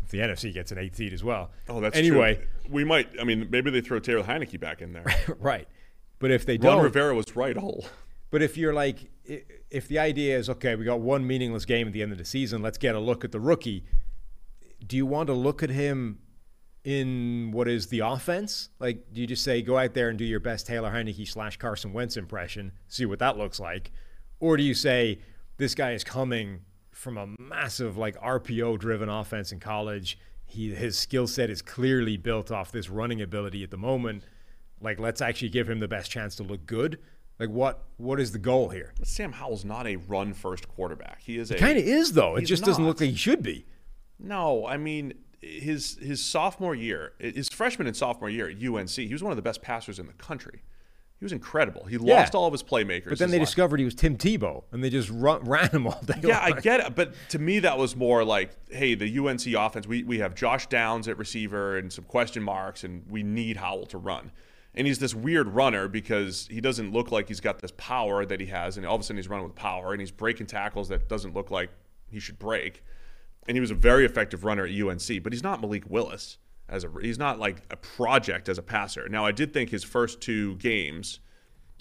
if 0.03 0.11
the 0.11 0.19
NFC 0.19 0.53
gets 0.53 0.73
an 0.73 0.79
eighth 0.79 0.97
seed 0.97 1.13
as 1.13 1.23
well. 1.23 1.51
Oh, 1.69 1.81
that's 1.81 1.97
anyway. 1.97 2.35
true. 2.35 2.45
We 2.69 2.85
might. 2.85 3.09
I 3.21 3.25
mean, 3.25 3.49
maybe 3.51 3.71
they 3.71 3.81
throw 3.81 4.01
Taylor 4.01 4.25
Heinicke 4.25 4.59
back 4.59 4.83
in 4.83 4.93
there. 4.93 5.05
right. 5.39 5.69
But 6.19 6.31
if 6.31 6.47
they 6.47 6.57
Ron 6.57 6.77
don't, 6.77 6.85
Rivera 6.85 7.15
was 7.15 7.37
right 7.37 7.57
all. 7.57 7.87
But 8.31 8.43
if 8.43 8.57
you're 8.57 8.75
like, 8.75 9.11
if 9.25 9.89
the 9.89 9.99
idea 9.99 10.37
is, 10.39 10.51
okay, 10.51 10.75
we 10.75 10.85
got 10.85 11.01
one 11.01 11.27
meaningless 11.27 11.65
game 11.65 11.87
at 11.87 11.93
the 11.93 12.03
end 12.03 12.13
of 12.13 12.19
the 12.19 12.25
season, 12.25 12.63
let's 12.63 12.79
get 12.79 12.95
a 12.95 13.01
look 13.01 13.25
at 13.25 13.33
the 13.33 13.41
rookie. 13.41 13.85
Do 14.87 14.97
you 14.97 15.07
want 15.07 15.29
to 15.29 15.33
look 15.33 15.63
at 15.63 15.71
him 15.71 16.19
in 16.85 17.51
what 17.53 17.69
is 17.69 17.87
the 17.87 18.01
offense? 18.01 18.69
Like, 18.79 19.13
do 19.13 19.21
you 19.21 19.27
just 19.27 19.43
say, 19.43 19.63
go 19.63 19.79
out 19.79 19.95
there 19.95 20.11
and 20.11 20.19
do 20.19 20.25
your 20.25 20.41
best 20.41 20.67
Taylor 20.67 20.91
Heinicke 20.91 21.27
slash 21.27 21.57
Carson 21.57 21.93
Wentz 21.93 22.17
impression, 22.17 22.73
see 22.89 23.07
what 23.07 23.19
that 23.21 23.39
looks 23.39 23.59
like? 23.59 23.91
Or 24.41 24.57
do 24.57 24.63
you 24.63 24.75
say, 24.75 25.21
this 25.57 25.75
guy 25.75 25.93
is 25.93 26.05
coming 26.05 26.61
from 26.91 27.17
a 27.17 27.29
massive, 27.39 27.97
like, 27.97 28.21
RPO 28.21 28.79
driven 28.79 29.09
offense 29.09 29.53
in 29.53 29.61
college? 29.61 30.19
He, 30.45 30.75
his 30.75 30.99
skill 30.99 31.27
set 31.27 31.49
is 31.49 31.63
clearly 31.63 32.17
built 32.17 32.51
off 32.51 32.71
this 32.71 32.91
running 32.91 33.23
ability 33.23 33.63
at 33.63 33.71
the 33.71 33.79
moment. 33.79 34.25
Like, 34.81 35.01
let's 35.01 35.23
actually 35.23 35.49
give 35.49 35.71
him 35.71 35.81
the 35.81 35.89
best 35.89 36.11
chance 36.11 36.37
to 36.37 36.43
look 36.43 36.67
good. 36.67 36.99
Like, 37.39 37.49
what 37.51 37.83
what 37.97 38.21
is 38.21 38.33
the 38.33 38.39
goal 38.39 38.69
here? 38.69 38.93
Sam 39.03 39.33
Howell's 39.33 39.65
not 39.65 39.87
a 39.87 39.97
run 39.97 40.33
first 40.35 40.69
quarterback. 40.69 41.21
He 41.23 41.37
is 41.39 41.51
a 41.51 41.57
Kind 41.57 41.79
of 41.79 41.85
is 41.85 42.13
though. 42.13 42.37
It 42.37 42.43
just 42.43 42.65
doesn't 42.65 42.85
look 42.87 43.01
like 43.01 43.11
he 43.11 43.17
should 43.17 43.43
be. 43.43 43.67
No, 44.19 44.67
I 44.67 44.77
mean 44.77 45.15
his 45.41 45.99
his 46.01 46.23
sophomore 46.25 46.75
year, 46.75 47.13
his 47.19 47.49
freshman 47.49 47.87
and 47.87 47.97
sophomore 47.97 48.31
year 48.31 48.49
at 48.49 48.57
UNC, 48.63 48.89
he 48.91 49.13
was 49.13 49.23
one 49.23 49.33
of 49.33 49.37
the 49.37 49.43
best 49.43 49.63
passers 49.63 49.99
in 49.99 50.07
the 50.07 50.13
country. 50.15 50.63
He 51.19 51.25
was 51.25 51.33
incredible. 51.33 51.85
He 51.85 51.97
Yeah. 51.97 52.17
lost 52.21 52.35
all 52.35 52.47
of 52.47 52.53
his 52.53 52.63
playmakers. 52.63 53.09
But 53.09 53.19
then 53.19 53.31
they 53.31 53.39
last- 53.39 53.49
discovered 53.49 53.79
he 53.79 53.85
was 53.85 53.95
Tim 53.95 54.17
Tebow, 54.17 54.65
and 54.73 54.83
they 54.83 54.91
just 54.91 55.09
run, 55.11 55.43
ran 55.45 55.69
him 55.71 55.87
all 55.87 56.01
day. 56.05 56.21
Yeah, 56.23 56.41
I 56.41 56.53
get 56.53 56.81
it. 56.81 56.95
But 56.95 57.15
to 57.31 57.39
me, 57.39 57.61
that 57.61 57.79
was 57.79 57.95
more 57.97 58.25
like, 58.25 58.51
hey, 58.71 58.95
the 58.95 59.07
UNC 59.19 59.55
offense, 59.55 59.87
we, 59.87 60.03
we 60.03 60.19
have 60.19 60.35
Josh 60.35 60.67
Downs 60.67 61.09
at 61.09 61.17
receiver 61.17 61.79
and 61.79 61.93
some 61.93 62.05
question 62.05 62.43
marks, 62.43 62.85
and 62.85 63.05
we 63.09 63.23
need 63.23 63.57
Howell 63.59 63.87
to 63.87 63.99
run. 63.99 64.33
And 64.75 64.87
he's 64.87 64.99
this 64.99 65.15
weird 65.15 65.49
runner 65.49 65.87
because 65.87 66.49
he 66.51 66.61
doesn't 66.61 66.93
look 66.93 67.13
like 67.13 67.29
he's 67.29 67.41
got 67.41 67.61
this 67.61 67.73
power 67.77 68.25
that 68.27 68.41
he 68.41 68.47
has. 68.47 68.77
And 68.77 68.85
all 68.85 68.97
of 68.97 69.01
a 69.01 69.05
sudden 69.05 69.17
he's 69.17 69.29
running 69.29 69.47
with 69.47 69.55
power 69.55 69.93
and 69.93 70.01
he's 70.01 70.11
breaking 70.11 70.47
tackles 70.47 70.89
that 70.89 71.09
doesn't 71.09 71.35
look 71.35 71.51
like 71.51 71.71
he 72.11 72.19
should 72.19 72.39
break. 72.39 72.83
And 73.47 73.57
he 73.57 73.61
was 73.61 73.71
a 73.71 73.75
very 73.75 74.05
effective 74.05 74.45
runner 74.45 74.65
at 74.67 74.73
UNC, 74.73 75.23
but 75.23 75.33
he's 75.33 75.43
not 75.43 75.61
Malik 75.61 75.85
Willis 75.89 76.39
as 76.69 76.85
a 76.85 76.91
he's 77.01 77.19
not 77.19 77.39
like 77.39 77.63
a 77.71 77.77
project 77.77 78.49
as 78.49 78.59
a 78.59 78.63
passer. 78.63 79.09
Now 79.09 79.25
I 79.25 79.33
did 79.33 79.53
think 79.53 79.71
his 79.71 79.85
first 79.85 80.21
two 80.21 80.57
games 80.57 81.21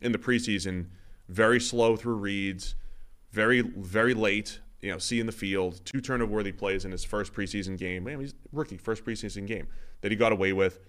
in 0.02 0.12
the 0.12 0.18
preseason 0.18 0.88
very 1.30 1.60
slow 1.60 1.96
through 1.96 2.16
reads, 2.16 2.76
very 3.32 3.62
very 3.62 4.14
late, 4.14 4.60
you 4.82 4.92
know, 4.92 4.98
seeing 4.98 5.26
the 5.26 5.32
field, 5.32 5.82
two 5.86 6.02
turnover 6.02 6.34
worthy 6.34 6.52
plays 6.52 6.86
in 6.86 6.92
his 6.92 7.04
first 7.04 7.34
preseason 7.34 7.78
game. 7.78 8.04
Man, 8.04 8.20
he's 8.20 8.36
rookie 8.52 8.78
first 8.78 9.06
preseason 9.06 9.48
game 9.48 9.68
that 10.02 10.12
he 10.12 10.18
got 10.18 10.32
away 10.32 10.54
with. 10.54 10.80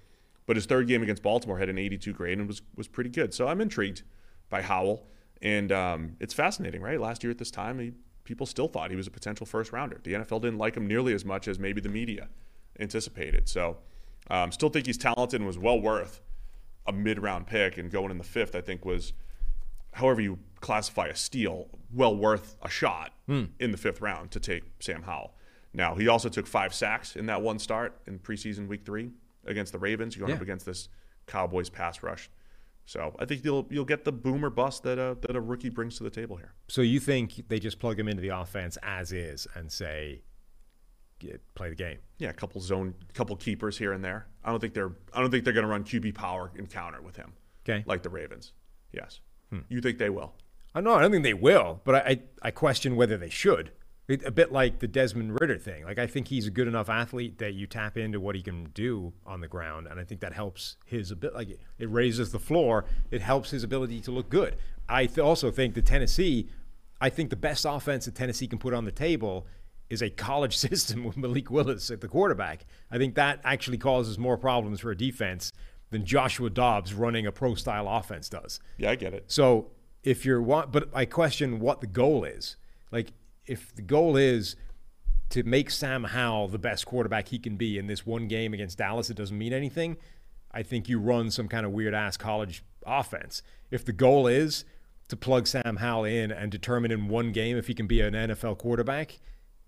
But 0.46 0.56
his 0.56 0.66
third 0.66 0.86
game 0.88 1.02
against 1.02 1.22
Baltimore 1.22 1.58
had 1.58 1.68
an 1.68 1.78
82 1.78 2.12
grade 2.12 2.38
and 2.38 2.46
was 2.46 2.62
was 2.76 2.86
pretty 2.88 3.10
good. 3.10 3.32
So 3.32 3.48
I'm 3.48 3.60
intrigued 3.60 4.02
by 4.50 4.60
Howell, 4.62 5.06
and 5.40 5.72
um, 5.72 6.16
it's 6.20 6.34
fascinating, 6.34 6.82
right? 6.82 7.00
Last 7.00 7.22
year 7.24 7.30
at 7.30 7.38
this 7.38 7.50
time, 7.50 7.78
he, 7.78 7.92
people 8.24 8.46
still 8.46 8.68
thought 8.68 8.90
he 8.90 8.96
was 8.96 9.06
a 9.06 9.10
potential 9.10 9.46
first 9.46 9.72
rounder. 9.72 10.00
The 10.02 10.12
NFL 10.14 10.42
didn't 10.42 10.58
like 10.58 10.76
him 10.76 10.86
nearly 10.86 11.14
as 11.14 11.24
much 11.24 11.48
as 11.48 11.58
maybe 11.58 11.80
the 11.80 11.88
media 11.88 12.28
anticipated. 12.78 13.48
So 13.48 13.78
um, 14.30 14.52
still 14.52 14.68
think 14.68 14.86
he's 14.86 14.98
talented 14.98 15.40
and 15.40 15.46
was 15.46 15.58
well 15.58 15.80
worth 15.80 16.20
a 16.86 16.92
mid 16.92 17.22
round 17.22 17.46
pick. 17.46 17.78
And 17.78 17.90
going 17.90 18.10
in 18.10 18.18
the 18.18 18.24
fifth, 18.24 18.54
I 18.54 18.60
think 18.60 18.84
was, 18.84 19.12
however 19.92 20.20
you 20.20 20.38
classify 20.60 21.06
a 21.06 21.16
steal, 21.16 21.68
well 21.92 22.14
worth 22.14 22.56
a 22.62 22.68
shot 22.68 23.12
Hmm. 23.26 23.44
in 23.58 23.70
the 23.70 23.78
fifth 23.78 24.02
round 24.02 24.30
to 24.32 24.40
take 24.40 24.64
Sam 24.80 25.02
Howell. 25.04 25.34
Now, 25.72 25.94
he 25.94 26.06
also 26.08 26.28
took 26.28 26.46
five 26.46 26.74
sacks 26.74 27.16
in 27.16 27.24
that 27.26 27.40
one 27.40 27.58
start 27.58 27.98
in 28.06 28.18
preseason 28.18 28.68
week 28.68 28.84
three 28.84 29.10
against 29.46 29.72
the 29.72 29.78
Ravens, 29.78 30.16
You're 30.16 30.20
going 30.26 30.30
Yeah. 30.30 30.36
up 30.36 30.42
against 30.42 30.66
this 30.66 30.88
Cowboys 31.26 31.70
pass 31.70 32.02
rush. 32.02 32.30
So 32.86 33.16
I 33.18 33.24
think 33.24 33.44
you'll 33.44 33.66
you'll 33.70 33.84
get 33.86 34.04
the 34.04 34.12
boomer 34.12 34.50
bust 34.50 34.82
that 34.82 34.98
a, 34.98 35.16
that 35.22 35.34
a 35.36 35.40
rookie 35.40 35.70
brings 35.70 35.96
to 35.98 36.04
the 36.04 36.10
table 36.10 36.36
here. 36.36 36.52
So 36.68 36.82
you 36.82 37.00
think 37.00 37.48
they 37.48 37.58
just 37.58 37.78
plug 37.78 37.98
him 37.98 38.08
into 38.08 38.20
the 38.20 38.28
offense 38.28 38.76
as 38.82 39.10
is 39.12 39.46
and 39.54 39.72
say, 39.72 40.22
get, 41.18 41.40
play 41.54 41.70
the 41.70 41.74
game? 41.74 41.98
Yeah, 42.18 42.28
a 42.30 42.32
couple 42.34 42.60
zone, 42.60 42.94
couple 43.14 43.36
keepers 43.36 43.78
here 43.78 43.92
and 43.92 44.04
there. 44.04 44.26
I 44.44 44.50
don't 44.50 44.60
think 44.60 44.74
they're 44.74 44.92
I 45.14 45.20
don't 45.20 45.30
think 45.30 45.44
they're 45.44 45.52
going 45.54 45.64
to 45.64 45.70
run 45.70 45.84
QB 45.84 46.14
power 46.14 46.50
and 46.56 46.68
counter 46.70 47.00
with 47.00 47.16
him. 47.16 47.32
Okay. 47.66 47.82
like 47.86 48.02
the 48.02 48.10
Ravens. 48.10 48.52
Yes, 48.92 49.20
Hmm. 49.50 49.60
you 49.70 49.80
think 49.80 49.96
they 49.98 50.10
will? 50.10 50.34
I 50.74 50.80
know. 50.82 50.94
I 50.94 51.00
don't 51.02 51.10
think 51.12 51.22
they 51.24 51.32
will, 51.34 51.80
but 51.84 51.94
I, 51.94 51.98
I, 52.10 52.20
I 52.42 52.50
question 52.50 52.96
whether 52.96 53.16
they 53.16 53.30
should. 53.30 53.70
A 54.06 54.30
bit 54.30 54.52
like 54.52 54.80
the 54.80 54.86
Desmond 54.88 55.40
Ridder 55.40 55.56
thing. 55.56 55.84
Like 55.84 55.98
I 55.98 56.06
think 56.06 56.28
he's 56.28 56.46
a 56.46 56.50
good 56.50 56.68
enough 56.68 56.90
athlete 56.90 57.38
that 57.38 57.54
you 57.54 57.66
tap 57.66 57.96
into 57.96 58.20
what 58.20 58.34
he 58.34 58.42
can 58.42 58.64
do 58.74 59.14
on 59.24 59.40
the 59.40 59.48
ground, 59.48 59.86
and 59.86 59.98
I 59.98 60.04
think 60.04 60.20
that 60.20 60.34
helps 60.34 60.76
his 60.84 61.10
ability. 61.10 61.36
Like 61.36 61.60
it 61.78 61.90
raises 61.90 62.30
the 62.30 62.38
floor. 62.38 62.84
It 63.10 63.22
helps 63.22 63.50
his 63.50 63.64
ability 63.64 64.00
to 64.02 64.10
look 64.10 64.28
good. 64.28 64.56
I 64.88 65.06
th- 65.06 65.18
also 65.18 65.50
think 65.50 65.74
the 65.74 65.82
Tennessee. 65.82 66.48
I 67.00 67.08
think 67.08 67.30
the 67.30 67.36
best 67.36 67.64
offense 67.68 68.04
that 68.04 68.14
Tennessee 68.14 68.46
can 68.46 68.58
put 68.58 68.74
on 68.74 68.84
the 68.84 68.92
table 68.92 69.46
is 69.88 70.02
a 70.02 70.10
college 70.10 70.56
system 70.68 71.04
with 71.04 71.16
Malik 71.16 71.50
Willis 71.50 71.90
at 71.90 72.02
the 72.02 72.08
quarterback. 72.08 72.66
I 72.90 72.98
think 72.98 73.14
that 73.14 73.40
actually 73.42 73.78
causes 73.78 74.18
more 74.18 74.36
problems 74.36 74.80
for 74.80 74.90
a 74.90 74.96
defense 74.96 75.50
than 75.90 76.04
Joshua 76.04 76.50
Dobbs 76.50 76.92
running 76.92 77.26
a 77.26 77.32
pro 77.32 77.54
style 77.54 77.88
offense 77.88 78.28
does. 78.28 78.60
Yeah, 78.76 78.90
I 78.90 78.96
get 78.96 79.14
it. 79.14 79.24
So 79.28 79.70
if 80.02 80.26
you're 80.26 80.42
but 80.42 80.90
I 80.92 81.06
question 81.06 81.60
what 81.60 81.80
the 81.80 81.86
goal 81.86 82.24
is. 82.24 82.56
Like 82.92 83.12
if 83.46 83.74
the 83.74 83.82
goal 83.82 84.16
is 84.16 84.56
to 85.30 85.42
make 85.42 85.70
Sam 85.70 86.04
Howell 86.04 86.48
the 86.48 86.58
best 86.58 86.86
quarterback 86.86 87.28
he 87.28 87.38
can 87.38 87.56
be 87.56 87.78
in 87.78 87.86
this 87.86 88.06
one 88.06 88.28
game 88.28 88.54
against 88.54 88.78
Dallas, 88.78 89.10
it 89.10 89.16
doesn't 89.16 89.36
mean 89.36 89.52
anything. 89.52 89.96
I 90.52 90.62
think 90.62 90.88
you 90.88 91.00
run 91.00 91.30
some 91.30 91.48
kind 91.48 91.66
of 91.66 91.72
weird 91.72 91.94
ass 91.94 92.16
college 92.16 92.62
offense. 92.86 93.42
If 93.70 93.84
the 93.84 93.92
goal 93.92 94.26
is 94.26 94.64
to 95.08 95.16
plug 95.16 95.46
Sam 95.46 95.76
Howell 95.76 96.04
in 96.04 96.30
and 96.30 96.50
determine 96.50 96.90
in 96.90 97.08
one 97.08 97.32
game 97.32 97.56
if 97.56 97.66
he 97.66 97.74
can 97.74 97.86
be 97.86 98.00
an 98.00 98.14
NFL 98.14 98.58
quarterback, 98.58 99.18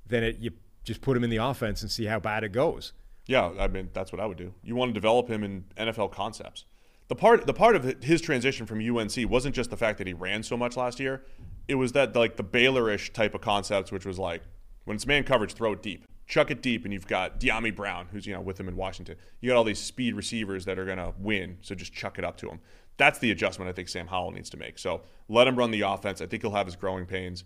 then 0.06 0.22
it, 0.22 0.38
you 0.38 0.52
just 0.84 1.00
put 1.00 1.16
him 1.16 1.24
in 1.24 1.30
the 1.30 1.38
offense 1.38 1.82
and 1.82 1.90
see 1.90 2.04
how 2.04 2.20
bad 2.20 2.44
it 2.44 2.52
goes. 2.52 2.92
Yeah, 3.26 3.50
I 3.58 3.66
mean 3.66 3.90
that's 3.92 4.12
what 4.12 4.20
I 4.20 4.26
would 4.26 4.38
do. 4.38 4.54
You 4.62 4.76
want 4.76 4.90
to 4.90 4.94
develop 4.94 5.28
him 5.28 5.42
in 5.42 5.64
NFL 5.76 6.12
concepts. 6.12 6.64
The 7.08 7.14
part 7.14 7.46
the 7.46 7.54
part 7.54 7.76
of 7.76 8.02
his 8.02 8.20
transition 8.20 8.66
from 8.66 8.80
UNC 8.80 9.30
wasn't 9.30 9.54
just 9.54 9.70
the 9.70 9.76
fact 9.76 9.98
that 9.98 10.06
he 10.06 10.12
ran 10.12 10.42
so 10.42 10.56
much 10.56 10.76
last 10.76 10.98
year. 10.98 11.24
It 11.68 11.76
was 11.76 11.92
that 11.92 12.16
like 12.16 12.36
the 12.36 12.44
Baylorish 12.44 13.12
type 13.12 13.34
of 13.34 13.40
concepts, 13.40 13.92
which 13.92 14.04
was 14.04 14.18
like 14.18 14.42
when 14.84 14.96
it's 14.96 15.06
man 15.06 15.24
coverage, 15.24 15.52
throw 15.52 15.72
it 15.72 15.82
deep, 15.82 16.04
chuck 16.26 16.50
it 16.50 16.62
deep, 16.62 16.84
and 16.84 16.92
you've 16.92 17.06
got 17.06 17.38
Dyami 17.40 17.74
Brown, 17.74 18.08
who's 18.10 18.26
you 18.26 18.34
know 18.34 18.40
with 18.40 18.58
him 18.58 18.68
in 18.68 18.76
Washington. 18.76 19.16
You 19.40 19.50
got 19.50 19.56
all 19.56 19.64
these 19.64 19.78
speed 19.78 20.14
receivers 20.14 20.64
that 20.64 20.78
are 20.78 20.84
gonna 20.84 21.12
win, 21.18 21.58
so 21.60 21.74
just 21.74 21.92
chuck 21.92 22.18
it 22.18 22.24
up 22.24 22.36
to 22.38 22.48
him. 22.48 22.60
That's 22.96 23.18
the 23.18 23.30
adjustment 23.30 23.68
I 23.68 23.72
think 23.72 23.88
Sam 23.88 24.06
Howell 24.06 24.32
needs 24.32 24.50
to 24.50 24.56
make. 24.56 24.78
So 24.78 25.02
let 25.28 25.46
him 25.46 25.56
run 25.56 25.70
the 25.70 25.82
offense. 25.82 26.20
I 26.20 26.26
think 26.26 26.42
he'll 26.42 26.52
have 26.52 26.66
his 26.66 26.76
growing 26.76 27.04
pains. 27.06 27.44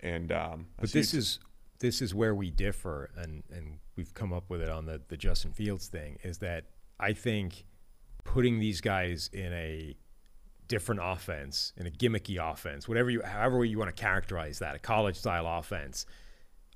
And 0.00 0.32
um, 0.32 0.66
But 0.78 0.92
this 0.92 1.14
is 1.14 1.38
this 1.78 2.02
is 2.02 2.14
where 2.14 2.34
we 2.34 2.50
differ, 2.50 3.10
and 3.16 3.42
and 3.50 3.78
we've 3.96 4.12
come 4.12 4.32
up 4.32 4.50
with 4.50 4.60
it 4.60 4.68
on 4.68 4.86
the 4.86 5.00
the 5.08 5.16
Justin 5.16 5.52
Fields 5.52 5.86
thing. 5.88 6.18
Is 6.22 6.38
that 6.38 6.64
I 7.00 7.12
think 7.12 7.64
putting 8.24 8.58
these 8.60 8.80
guys 8.80 9.28
in 9.32 9.52
a 9.52 9.96
different 10.66 11.00
offense, 11.02 11.72
in 11.76 11.86
a 11.86 11.90
gimmicky 11.90 12.36
offense, 12.38 12.86
whatever 12.88 13.10
you, 13.10 13.22
however 13.22 13.64
you 13.64 13.78
want 13.78 13.94
to 13.94 14.00
characterize 14.00 14.58
that, 14.58 14.74
a 14.74 14.78
college 14.78 15.16
style 15.16 15.46
offense, 15.46 16.04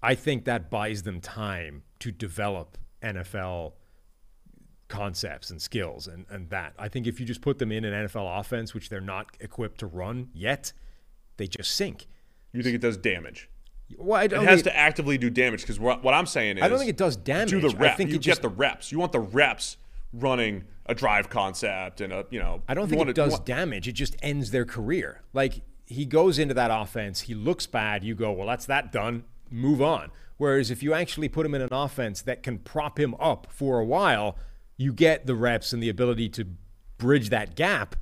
I 0.02 0.14
think 0.14 0.44
that 0.47 0.70
buys 0.70 1.02
them 1.02 1.20
time 1.20 1.82
to 2.01 2.10
develop 2.10 2.78
NFL 3.02 3.73
concepts 4.89 5.51
and 5.51 5.60
skills 5.60 6.06
and, 6.06 6.27
and 6.31 6.51
that. 6.51 6.74
I 6.78 6.89
think 6.89 7.06
if 7.06 7.19
you 7.20 7.27
just 7.27 7.40
put 7.40 7.59
them 7.59 7.73
in 7.73 7.85
an 7.85 8.06
NFL 8.09 8.40
offense, 8.40 8.74
which 8.74 8.89
they're 8.89 9.01
not 9.01 9.36
equipped 9.40 9.78
to 9.81 9.86
run 9.86 10.28
yet, 10.35 10.73
they 11.39 11.47
just 11.47 11.74
sink. 11.74 12.06
you 12.52 12.62
think 12.62 12.74
it 12.74 12.81
does 12.82 12.97
damage. 12.97 13.48
Well, 13.98 14.20
I 14.20 14.24
It 14.24 14.28
don't 14.28 14.44
has 14.44 14.62
think- 14.62 14.74
to 14.74 14.77
actively 14.77 15.19
do 15.19 15.31
damage 15.31 15.62
because 15.62 15.78
what, 15.81 16.02
what 16.02 16.14
I'm 16.14 16.27
saying 16.27 16.59
is 16.59 16.62
I 16.62 16.69
don't 16.69 16.78
think 16.78 16.90
it 16.90 16.97
does 16.97 17.16
damage. 17.16 17.51
Do 17.51 17.60
the 17.60 17.77
I 17.86 17.94
think 17.94 18.10
you 18.10 18.16
it 18.16 18.20
just- 18.20 18.40
get 18.40 18.43
the 18.43 18.55
reps. 18.55 18.90
You 18.93 18.98
want 18.98 19.12
the 19.12 19.20
reps 19.20 19.77
running 20.12 20.64
a 20.87 20.95
drive 20.95 21.29
concept 21.29 22.01
and 22.01 22.13
a 22.13 22.27
you 22.31 22.39
know. 22.39 22.63
I 22.69 22.75
don't 22.75 22.89
think 22.89 23.09
it 23.09 23.15
does 23.15 23.39
damage. 23.41 23.89
It 23.89 23.93
just 23.93 24.17
ends 24.23 24.51
their 24.51 24.65
career. 24.65 25.23
Like 25.33 25.63
he 25.87 26.05
goes 26.07 26.39
into 26.39 26.55
that 26.55 26.71
offense, 26.73 27.23
he 27.23 27.35
looks 27.35 27.67
bad. 27.67 28.05
You 28.05 28.15
go, 28.15 28.33
well, 28.33 28.47
that's 28.47 28.67
that 28.67 28.93
done. 28.93 29.25
Move 29.51 29.83
on. 29.83 30.11
Whereas 30.39 30.71
if 30.71 30.83
you 30.83 30.95
actually 30.95 31.29
put 31.29 31.47
him 31.47 31.55
in 31.55 31.63
an 31.63 31.73
offense 31.73 32.23
that 32.23 32.43
can 32.43 32.59
prop 32.59 32.99
him 32.99 33.15
up 33.21 33.47
for 33.51 33.79
a 33.79 33.85
while, 33.85 34.37
you 34.77 34.93
get 34.93 35.27
the 35.27 35.35
reps 35.35 35.73
and 35.73 35.83
the 35.83 35.89
ability 35.89 36.29
to 36.31 36.47
bridge 36.99 37.29
that 37.31 37.55
gap 37.55 37.97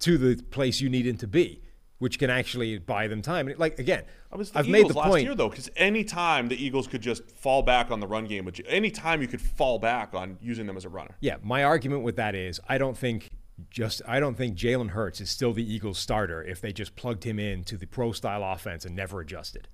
to 0.00 0.18
the 0.18 0.42
place 0.44 0.80
you 0.80 0.88
need 0.88 1.06
him 1.06 1.16
to 1.16 1.26
be, 1.26 1.62
which 2.00 2.18
can 2.18 2.30
actually 2.30 2.78
buy 2.78 3.06
them 3.06 3.22
time. 3.22 3.46
And 3.46 3.58
like 3.58 3.78
again, 3.78 4.02
I 4.32 4.36
was 4.36 4.50
the 4.50 4.58
I've 4.58 4.68
Eagles 4.68 4.82
made 4.82 4.90
the 4.90 4.98
last 4.98 5.08
point. 5.08 5.24
year 5.24 5.34
though, 5.34 5.48
because 5.48 5.70
any 5.76 6.02
time 6.02 6.48
the 6.48 6.62
Eagles 6.62 6.88
could 6.88 7.02
just 7.02 7.30
fall 7.30 7.62
back 7.62 7.90
on 7.90 8.00
the 8.00 8.06
run 8.06 8.24
game, 8.24 8.44
which 8.44 8.60
any 8.66 8.90
time 8.90 9.22
you 9.22 9.28
could 9.28 9.40
fall 9.40 9.78
back 9.78 10.14
on 10.14 10.38
using 10.40 10.66
them 10.66 10.76
as 10.76 10.84
a 10.84 10.88
runner. 10.88 11.14
Yeah, 11.20 11.36
my 11.42 11.62
argument 11.62 12.02
with 12.02 12.16
that 12.16 12.34
is 12.34 12.58
I 12.68 12.78
don't 12.78 12.96
think 12.96 13.28
just 13.68 14.00
I 14.08 14.18
don't 14.18 14.34
think 14.34 14.56
Jalen 14.56 14.90
Hurts 14.90 15.20
is 15.20 15.30
still 15.30 15.52
the 15.52 15.62
Eagles 15.62 15.98
starter 15.98 16.42
if 16.42 16.60
they 16.60 16.72
just 16.72 16.96
plugged 16.96 17.24
him 17.24 17.38
into 17.38 17.76
the 17.76 17.86
pro 17.86 18.12
style 18.12 18.42
offense 18.42 18.86
and 18.86 18.96
never 18.96 19.20
adjusted. 19.20 19.68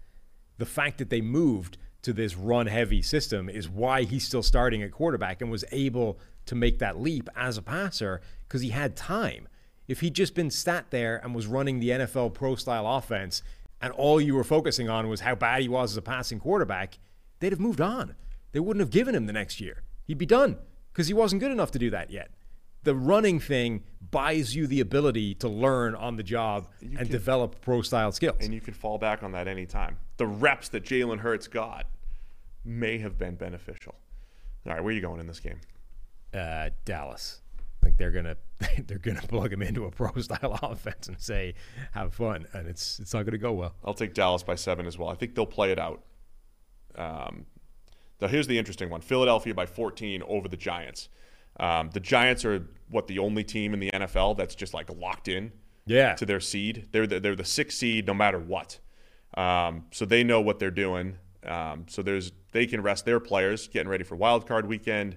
The 0.59 0.67
fact 0.67 0.99
that 0.99 1.11
they 1.11 1.21
moved 1.21 1.79
to 2.03 2.13
this 2.13 2.37
run 2.37 2.67
heavy 2.67 3.03
system 3.03 3.49
is 3.49 3.69
why 3.69 4.03
he's 4.03 4.25
still 4.25 4.43
starting 4.43 4.83
at 4.83 4.91
quarterback 4.91 5.41
and 5.41 5.51
was 5.51 5.65
able 5.71 6.19
to 6.47 6.57
make 6.57 6.81
that 6.81 6.99
leap 6.99 7.29
as 7.37 7.57
a 7.57 7.63
passer 7.63 8.21
because 8.49 8.63
he 8.63 8.71
had 8.71 8.97
time. 8.97 9.47
If 9.89 10.01
he'd 10.01 10.15
just 10.15 10.35
been 10.35 10.51
sat 10.51 10.91
there 10.91 11.21
and 11.23 11.35
was 11.35 11.47
running 11.47 11.79
the 11.81 11.91
NFL 11.91 12.35
pro 12.35 12.57
style 12.57 12.87
offense 12.87 13.43
and 13.81 13.93
all 13.93 14.21
you 14.21 14.35
were 14.35 14.45
focusing 14.45 14.89
on 14.89 15.09
was 15.09 15.21
how 15.21 15.35
bad 15.35 15.63
he 15.63 15.69
was 15.69 15.93
as 15.93 15.97
a 15.97 16.03
passing 16.03 16.41
quarterback, 16.41 16.99
they'd 17.41 17.53
have 17.53 17.61
moved 17.61 17.81
on. 17.81 18.15
They 18.53 18.61
wouldn't 18.61 18.81
have 18.81 18.91
given 18.91 19.15
him 19.15 19.27
the 19.27 19.33
next 19.33 19.61
year. 19.61 19.83
He'd 20.07 20.19
be 20.19 20.27
done 20.27 20.57
because 20.93 21.07
he 21.09 21.15
wasn't 21.15 21.41
good 21.41 21.53
enough 21.53 21.71
to 21.73 21.79
do 21.79 21.91
that 21.91 22.11
yet. 22.11 22.31
The 22.85 22.95
running 22.95 23.41
thing 23.41 23.83
buys 24.11 24.55
you 24.55 24.67
the 24.67 24.81
ability 24.81 25.35
to 25.37 25.49
learn 25.49 25.95
on 25.95 26.17
the 26.17 26.23
job 26.23 26.69
and 26.81 26.97
can- 26.99 27.09
develop 27.09 27.61
pro 27.61 27.83
style 27.83 28.13
skills. 28.13 28.39
and 28.41 28.55
you 28.55 28.61
could 28.61 28.77
fall 28.77 28.97
back 28.99 29.23
on 29.23 29.33
that 29.33 29.47
anytime. 29.49 29.99
The 30.17 30.27
reps 30.27 30.69
that 30.71 30.85
Jalen 30.85 31.19
Hurts 31.19 31.49
got 31.49 31.87
may 32.65 32.99
have 32.99 33.19
been 33.19 33.35
beneficial. 33.35 33.95
All 34.67 34.73
right, 34.73 34.83
where 34.83 34.91
are 34.91 34.95
you 34.95 35.01
going 35.01 35.21
in 35.21 35.27
this 35.27 35.41
game? 35.41 35.61
uh, 36.35 36.71
Dallas. 36.85 37.41
Like 37.87 37.99
they're 37.99 38.11
gonna 38.11 38.37
they're 38.87 38.99
gonna 38.99 39.23
plug 39.23 39.53
him 39.53 39.63
into 39.63 39.85
a 39.85 39.91
pro 39.93 40.11
style 40.21 40.59
offense 40.63 41.07
and 41.07 41.21
say 41.21 41.55
have 41.93 42.13
fun, 42.15 42.47
and 42.53 42.67
it's 42.67 42.99
it's 42.99 43.15
not 43.15 43.25
gonna 43.25 43.39
go 43.39 43.53
well. 43.53 43.77
I'll 43.85 43.95
take 43.95 44.13
Dallas 44.13 44.43
by 44.43 44.57
seven 44.57 44.87
as 44.87 44.99
well. 44.99 45.09
I 45.09 45.15
think 45.15 45.37
they'll 45.37 45.47
play 45.47 45.71
it 45.71 45.79
out. 45.79 46.03
Um, 46.97 47.47
now 48.21 48.27
here's 48.29 48.49
the 48.49 48.59
interesting 48.59 48.91
one: 48.91 49.01
Philadelphia 49.03 49.55
by 49.55 49.67
14 49.67 50.23
over 50.27 50.49
the 50.49 50.57
Giants. 50.57 51.09
Um, 51.61 51.91
the 51.93 52.01
Giants 52.01 52.45
are 52.45 52.67
what 52.91 53.07
the 53.07 53.21
only 53.21 53.45
team 53.45 53.73
in 53.73 53.79
the 53.81 53.91
NFL 53.93 54.37
that's 54.37 54.55
just 54.57 54.75
like 54.75 54.91
locked 54.91 55.29
in 55.29 55.53
Yeah. 55.87 56.15
to 56.15 56.27
their 56.27 56.41
seed. 56.41 56.89
They're 56.93 57.07
the, 57.07 57.21
they're 57.21 57.37
the 57.37 57.45
sixth 57.45 57.79
seed 57.79 58.07
no 58.07 58.15
matter 58.15 58.39
what. 58.39 58.79
Um, 59.37 59.85
so 59.93 60.05
they 60.05 60.25
know 60.25 60.41
what 60.41 60.59
they're 60.59 60.71
doing. 60.71 61.19
Um, 61.45 61.87
so 61.89 62.03
there's 62.03 62.33
they 62.53 62.67
can 62.67 62.83
rest 62.83 63.05
their 63.05 63.21
players 63.21 63.69
getting 63.69 63.89
ready 63.89 64.03
for 64.05 64.17
wild 64.17 64.47
card 64.49 64.67
weekend. 64.67 65.17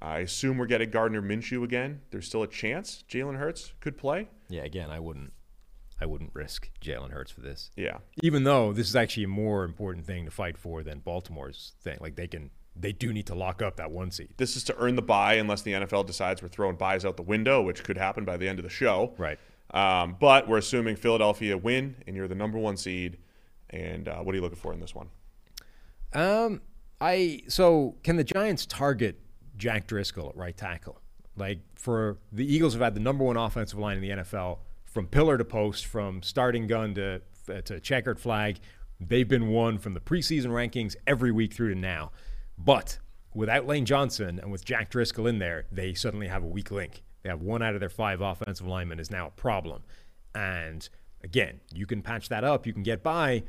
I 0.00 0.18
assume 0.18 0.58
we're 0.58 0.66
getting 0.66 0.90
Gardner 0.90 1.22
Minshew 1.22 1.64
again. 1.64 2.02
There's 2.10 2.26
still 2.26 2.42
a 2.42 2.48
chance 2.48 3.04
Jalen 3.08 3.38
Hurts 3.38 3.72
could 3.80 3.96
play. 3.96 4.28
Yeah, 4.48 4.62
again, 4.62 4.90
I 4.90 5.00
wouldn't 5.00 5.32
I 6.00 6.06
wouldn't 6.06 6.30
risk 6.34 6.70
Jalen 6.80 7.12
Hurts 7.12 7.30
for 7.30 7.40
this. 7.40 7.70
Yeah. 7.76 7.98
Even 8.22 8.44
though 8.44 8.72
this 8.72 8.88
is 8.88 8.96
actually 8.96 9.24
a 9.24 9.28
more 9.28 9.64
important 9.64 10.06
thing 10.06 10.24
to 10.24 10.30
fight 10.30 10.58
for 10.58 10.82
than 10.82 10.98
Baltimore's 10.98 11.72
thing. 11.80 11.98
Like 12.00 12.16
they 12.16 12.26
can 12.26 12.50
they 12.76 12.92
do 12.92 13.12
need 13.12 13.26
to 13.26 13.34
lock 13.34 13.62
up 13.62 13.76
that 13.76 13.90
one 13.90 14.10
seed. 14.10 14.30
This 14.36 14.56
is 14.56 14.64
to 14.64 14.76
earn 14.78 14.96
the 14.96 15.02
buy 15.02 15.34
unless 15.34 15.62
the 15.62 15.72
NFL 15.72 16.06
decides 16.06 16.42
we're 16.42 16.48
throwing 16.48 16.76
buys 16.76 17.04
out 17.04 17.16
the 17.16 17.22
window, 17.22 17.62
which 17.62 17.84
could 17.84 17.96
happen 17.96 18.24
by 18.24 18.36
the 18.36 18.48
end 18.48 18.58
of 18.58 18.64
the 18.64 18.70
show. 18.70 19.14
Right. 19.16 19.38
Um, 19.70 20.16
but 20.18 20.48
we're 20.48 20.58
assuming 20.58 20.96
Philadelphia 20.96 21.56
win 21.56 21.96
and 22.06 22.16
you're 22.16 22.28
the 22.28 22.34
number 22.34 22.58
one 22.58 22.76
seed. 22.76 23.18
And 23.70 24.08
uh, 24.08 24.18
what 24.18 24.34
are 24.34 24.36
you 24.36 24.42
looking 24.42 24.58
for 24.58 24.72
in 24.72 24.80
this 24.80 24.94
one? 24.94 25.08
Um, 26.12 26.60
I 27.00 27.42
so 27.48 27.96
can 28.02 28.16
the 28.16 28.24
Giants 28.24 28.66
target 28.66 29.20
Jack 29.56 29.86
Driscoll 29.86 30.28
at 30.28 30.36
right 30.36 30.56
tackle? 30.56 31.00
Like 31.36 31.60
for 31.74 32.18
the 32.32 32.44
Eagles 32.44 32.74
have 32.74 32.82
had 32.82 32.94
the 32.94 33.00
number 33.00 33.24
one 33.24 33.36
offensive 33.36 33.78
line 33.78 33.96
in 33.96 34.02
the 34.02 34.22
NFL 34.22 34.58
from 34.84 35.06
pillar 35.08 35.36
to 35.36 35.44
post, 35.44 35.86
from 35.86 36.22
starting 36.22 36.66
gun 36.66 36.94
to 36.94 37.20
uh, 37.48 37.60
to 37.62 37.80
checkered 37.80 38.20
flag. 38.20 38.58
They've 39.00 39.28
been 39.28 39.48
one 39.48 39.78
from 39.78 39.94
the 39.94 40.00
preseason 40.00 40.46
rankings 40.46 40.94
every 41.06 41.32
week 41.32 41.52
through 41.52 41.74
to 41.74 41.78
now. 41.78 42.12
But 42.56 42.98
without 43.34 43.66
Lane 43.66 43.84
Johnson 43.84 44.38
and 44.38 44.52
with 44.52 44.64
Jack 44.64 44.90
Driscoll 44.90 45.26
in 45.26 45.38
there, 45.38 45.66
they 45.70 45.94
suddenly 45.94 46.28
have 46.28 46.42
a 46.42 46.46
weak 46.46 46.70
link. 46.70 47.02
They 47.22 47.28
have 47.28 47.42
one 47.42 47.62
out 47.62 47.74
of 47.74 47.80
their 47.80 47.88
five 47.88 48.20
offensive 48.20 48.66
linemen 48.66 49.00
is 49.00 49.10
now 49.10 49.26
a 49.26 49.30
problem. 49.30 49.82
And 50.34 50.88
again, 51.22 51.60
you 51.72 51.86
can 51.86 52.02
patch 52.02 52.28
that 52.28 52.44
up, 52.44 52.66
you 52.66 52.72
can 52.72 52.82
get 52.82 53.02
by, 53.02 53.42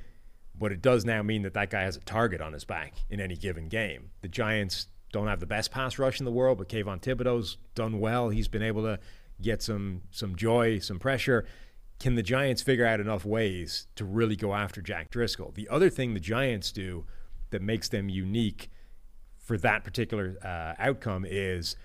but 0.57 0.71
it 0.71 0.81
does 0.81 1.05
now 1.05 1.21
mean 1.21 1.43
that 1.43 1.53
that 1.53 1.69
guy 1.69 1.81
has 1.83 1.95
a 1.95 2.01
target 2.01 2.41
on 2.41 2.53
his 2.53 2.63
back 2.63 2.93
in 3.09 3.19
any 3.19 3.35
given 3.35 3.67
game. 3.67 4.11
The 4.21 4.27
Giants 4.27 4.87
don't 5.15 5.27
have 5.27 5.39
the 5.39 5.45
best 5.45 5.71
pass 5.71 5.97
rush 5.97 6.19
in 6.19 6.25
the 6.25 6.31
world, 6.31 6.57
but 6.57 6.67
Kayvon 6.67 7.01
Thibodeaux's 7.01 7.57
done 7.73 8.01
well. 8.01 8.29
He's 8.29 8.49
been 8.49 8.61
able 8.61 8.83
to 8.83 8.99
get 9.41 9.61
some 9.61 10.01
some 10.11 10.35
joy, 10.35 10.79
some 10.79 10.99
pressure. 10.99 11.45
Can 11.99 12.15
the 12.15 12.23
Giants 12.23 12.61
figure 12.61 12.85
out 12.85 12.99
enough 12.99 13.23
ways 13.23 13.87
to 13.95 14.03
really 14.03 14.35
go 14.35 14.53
after 14.53 14.81
Jack 14.81 15.09
Driscoll? 15.09 15.51
The 15.55 15.69
other 15.69 15.89
thing 15.89 16.13
the 16.13 16.19
Giants 16.19 16.73
do 16.73 17.05
that 17.51 17.61
makes 17.61 17.87
them 17.87 18.09
unique 18.09 18.69
for 19.37 19.57
that 19.59 19.85
particular 19.85 20.35
uh, 20.43 20.73
outcome 20.77 21.25
is 21.25 21.77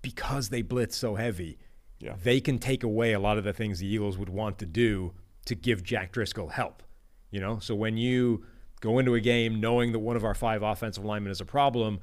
because 0.00 0.48
they 0.48 0.62
blitz 0.62 0.96
so 0.96 1.16
heavy, 1.16 1.58
yeah. 1.98 2.14
they 2.22 2.40
can 2.40 2.58
take 2.58 2.82
away 2.82 3.12
a 3.12 3.20
lot 3.20 3.36
of 3.36 3.44
the 3.44 3.52
things 3.52 3.80
the 3.80 3.86
Eagles 3.86 4.16
would 4.16 4.30
want 4.30 4.58
to 4.58 4.66
do 4.66 5.12
to 5.44 5.54
give 5.54 5.82
Jack 5.82 6.12
Driscoll 6.12 6.48
help. 6.48 6.82
You 7.30 7.40
know, 7.40 7.58
so 7.58 7.74
when 7.74 7.98
you 7.98 8.46
go 8.80 8.98
into 8.98 9.14
a 9.14 9.20
game 9.20 9.60
knowing 9.60 9.92
that 9.92 9.98
one 9.98 10.16
of 10.16 10.24
our 10.24 10.34
five 10.34 10.62
offensive 10.62 11.04
linemen 11.04 11.30
is 11.30 11.42
a 11.42 11.44
problem, 11.44 12.00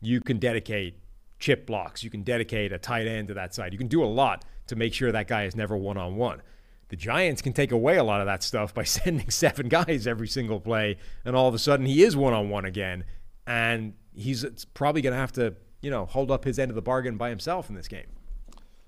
you 0.00 0.20
can 0.20 0.38
dedicate 0.38 0.98
chip 1.38 1.66
blocks. 1.66 2.02
You 2.02 2.10
can 2.10 2.22
dedicate 2.22 2.72
a 2.72 2.78
tight 2.78 3.06
end 3.06 3.28
to 3.28 3.34
that 3.34 3.54
side. 3.54 3.72
You 3.72 3.78
can 3.78 3.88
do 3.88 4.02
a 4.02 4.06
lot 4.06 4.44
to 4.66 4.76
make 4.76 4.94
sure 4.94 5.12
that 5.12 5.28
guy 5.28 5.44
is 5.44 5.56
never 5.56 5.76
one 5.76 5.96
on 5.96 6.16
one. 6.16 6.42
The 6.88 6.96
Giants 6.96 7.42
can 7.42 7.52
take 7.52 7.70
away 7.70 7.96
a 7.96 8.04
lot 8.04 8.20
of 8.20 8.26
that 8.26 8.42
stuff 8.42 8.74
by 8.74 8.84
sending 8.84 9.30
seven 9.30 9.68
guys 9.68 10.06
every 10.06 10.28
single 10.28 10.60
play, 10.60 10.96
and 11.24 11.36
all 11.36 11.48
of 11.48 11.54
a 11.54 11.58
sudden 11.58 11.86
he 11.86 12.02
is 12.02 12.16
one 12.16 12.32
on 12.32 12.48
one 12.48 12.64
again, 12.64 13.04
and 13.46 13.94
he's 14.14 14.44
probably 14.74 15.02
going 15.02 15.12
to 15.12 15.18
have 15.18 15.32
to, 15.32 15.54
you 15.82 15.90
know, 15.90 16.06
hold 16.06 16.30
up 16.30 16.44
his 16.44 16.58
end 16.58 16.70
of 16.70 16.74
the 16.74 16.82
bargain 16.82 17.16
by 17.16 17.28
himself 17.28 17.68
in 17.68 17.74
this 17.74 17.88
game. 17.88 18.06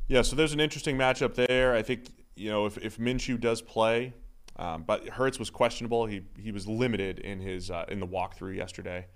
Yeah, 0.08 0.22
so 0.22 0.34
there's 0.34 0.52
an 0.52 0.60
interesting 0.60 0.96
matchup 0.96 1.34
there. 1.34 1.74
I 1.74 1.82
think 1.82 2.08
you 2.34 2.50
know 2.50 2.66
if 2.66 2.76
if 2.78 2.98
Minshew 2.98 3.40
does 3.40 3.62
play, 3.62 4.12
um, 4.56 4.82
but 4.82 5.08
Hurts 5.08 5.38
was 5.38 5.50
questionable. 5.50 6.06
He 6.06 6.22
he 6.36 6.50
was 6.50 6.66
limited 6.66 7.20
in 7.20 7.38
his 7.38 7.70
uh, 7.70 7.84
in 7.88 8.00
the 8.00 8.08
walkthrough 8.08 8.56
yesterday. 8.56 9.06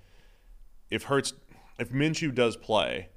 If 0.90 1.04
Hurts, 1.04 1.32
if 1.78 1.90
Minshew 1.90 2.34
does 2.34 2.56
play, 2.56 3.08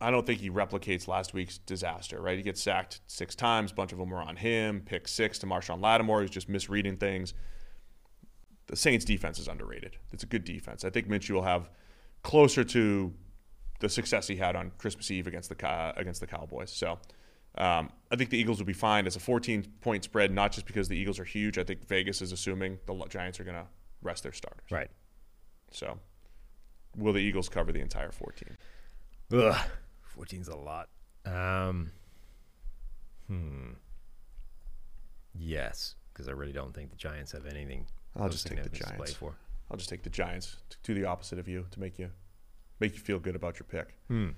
I 0.00 0.10
don't 0.10 0.26
think 0.26 0.40
he 0.40 0.50
replicates 0.50 1.08
last 1.08 1.32
week's 1.34 1.58
disaster. 1.58 2.20
Right, 2.20 2.36
he 2.36 2.42
gets 2.42 2.62
sacked 2.62 3.00
six 3.06 3.34
times. 3.34 3.72
A 3.72 3.74
bunch 3.74 3.92
of 3.92 3.98
them 3.98 4.10
were 4.10 4.18
on 4.18 4.36
him. 4.36 4.82
Pick 4.84 5.08
six 5.08 5.38
to 5.40 5.46
Marshon 5.46 5.80
Lattimore. 5.80 6.22
He's 6.22 6.30
just 6.30 6.48
misreading 6.48 6.96
things. 6.96 7.34
The 8.66 8.76
Saints' 8.76 9.04
defense 9.04 9.38
is 9.38 9.48
underrated. 9.48 9.96
It's 10.12 10.24
a 10.24 10.26
good 10.26 10.44
defense. 10.44 10.84
I 10.84 10.90
think 10.90 11.08
Minshew 11.08 11.30
will 11.30 11.42
have 11.42 11.70
closer 12.22 12.64
to 12.64 13.14
the 13.78 13.88
success 13.88 14.26
he 14.26 14.36
had 14.36 14.56
on 14.56 14.72
Christmas 14.78 15.10
Eve 15.10 15.26
against 15.26 15.48
the 15.48 15.68
uh, 15.68 15.92
against 15.96 16.20
the 16.20 16.26
Cowboys. 16.26 16.72
So 16.72 16.98
um, 17.58 17.90
I 18.10 18.16
think 18.16 18.30
the 18.30 18.38
Eagles 18.38 18.58
will 18.58 18.66
be 18.66 18.72
fine. 18.72 19.06
It's 19.06 19.16
a 19.16 19.20
14 19.20 19.64
point 19.80 20.04
spread, 20.04 20.32
not 20.32 20.52
just 20.52 20.66
because 20.66 20.88
the 20.88 20.96
Eagles 20.96 21.18
are 21.18 21.24
huge. 21.24 21.58
I 21.58 21.64
think 21.64 21.86
Vegas 21.86 22.20
is 22.20 22.32
assuming 22.32 22.78
the 22.86 22.94
Giants 23.08 23.40
are 23.40 23.44
going 23.44 23.56
to 23.56 23.66
rest 24.02 24.22
their 24.22 24.32
starters. 24.32 24.70
Right. 24.70 24.90
So 25.70 25.98
will 26.96 27.12
the 27.12 27.20
Eagles 27.20 27.48
cover 27.48 27.72
the 27.72 27.80
entire 27.80 28.10
14? 28.10 28.56
Ugh, 29.32 29.56
14's 30.18 30.48
a 30.48 30.56
lot. 30.56 30.88
Um, 31.24 31.90
hmm. 33.26 33.72
Yes, 35.34 35.96
because 36.12 36.28
I 36.28 36.32
really 36.32 36.52
don't 36.52 36.74
think 36.74 36.90
the 36.90 36.96
Giants 36.96 37.32
have 37.32 37.46
anything. 37.46 37.86
I'll 38.18 38.28
just 38.28 38.46
take 38.46 38.62
the 38.62 38.68
Giants. 38.70 39.12
For. 39.14 39.34
I'll 39.70 39.76
just 39.76 39.90
take 39.90 40.02
the 40.02 40.10
Giants 40.10 40.56
to 40.82 40.94
the 40.94 41.04
opposite 41.04 41.38
of 41.38 41.48
you 41.48 41.66
to 41.70 41.80
make 41.80 41.98
you 41.98 42.10
make 42.80 42.94
you 42.94 43.00
feel 43.00 43.18
good 43.18 43.36
about 43.36 43.58
your 43.58 43.66
pick. 43.66 43.94
Hmm. 44.08 44.28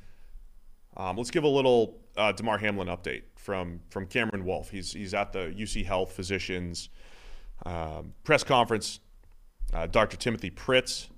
Um, 0.97 1.17
let's 1.17 1.31
give 1.31 1.45
a 1.45 1.49
little 1.49 1.99
uh, 2.17 2.33
Damar 2.33 2.59
Hamlin 2.59 2.89
update 2.89 3.23
from 3.37 3.81
from 3.91 4.07
Cameron 4.07 4.45
Wolfe. 4.45 4.71
He's 4.71 4.93
he's 4.93 5.15
at 5.15 5.33
the 5.33 5.55
UC 5.57 5.85
Health 5.85 6.13
physicians 6.13 6.89
um, 7.67 8.15
press 8.25 8.45
conference. 8.45 9.01
Uh, 9.73 9.87
Dr. 9.87 10.17
Timothy 10.17 10.51
Pritts 10.51 11.09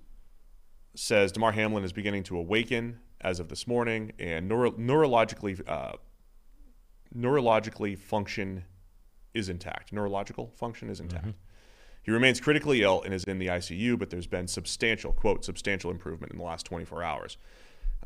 says 0.95 1.33
Damar 1.33 1.53
Hamlin 1.53 1.85
is 1.85 1.93
beginning 1.93 2.23
to 2.25 2.37
awaken 2.37 3.01
as 3.21 3.41
of 3.41 3.49
this 3.49 3.67
morning, 3.67 4.13
and 4.19 4.49
neuro- 4.49 4.73
neurologically 4.73 5.61
uh, 5.69 5.93
neurologically 7.17 7.99
function 7.99 8.65
is 9.35 9.49
intact. 9.49 9.93
Neurological 9.93 10.53
function 10.57 10.89
is 10.91 11.01
intact. 11.01 11.27
Mm-hmm. 11.27 11.39
He 12.03 12.11
remains 12.11 12.41
critically 12.41 12.83
ill 12.83 13.03
and 13.03 13.13
is 13.13 13.25
in 13.25 13.39
the 13.39 13.49
ICU, 13.49 13.99
but 13.99 14.11
there's 14.11 14.27
been 14.27 14.49
substantial, 14.49 15.13
quote, 15.13 15.45
substantial 15.45 15.91
improvement 15.91 16.33
in 16.33 16.39
the 16.39 16.45
last 16.45 16.65
24 16.65 17.03
hours. 17.03 17.37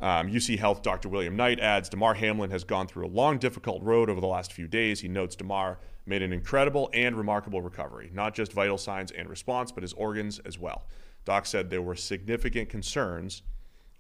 Um, 0.00 0.28
UC 0.28 0.58
Health 0.58 0.82
Dr. 0.82 1.08
William 1.08 1.36
Knight 1.36 1.60
adds 1.60 1.88
Damar 1.88 2.14
Hamlin 2.14 2.50
has 2.50 2.64
gone 2.64 2.88
through 2.88 3.06
a 3.06 3.08
long, 3.08 3.38
difficult 3.38 3.82
road 3.82 4.10
over 4.10 4.20
the 4.20 4.26
last 4.26 4.52
few 4.52 4.66
days. 4.66 5.00
He 5.00 5.08
notes 5.08 5.36
Damar 5.36 5.78
made 6.04 6.22
an 6.22 6.32
incredible 6.32 6.90
and 6.92 7.16
remarkable 7.16 7.62
recovery, 7.62 8.10
not 8.12 8.34
just 8.34 8.52
vital 8.52 8.76
signs 8.76 9.12
and 9.12 9.28
response, 9.28 9.70
but 9.70 9.82
his 9.82 9.92
organs 9.92 10.40
as 10.40 10.58
well. 10.58 10.86
Doc 11.24 11.46
said 11.46 11.70
there 11.70 11.82
were 11.82 11.96
significant 11.96 12.68
concerns 12.68 13.42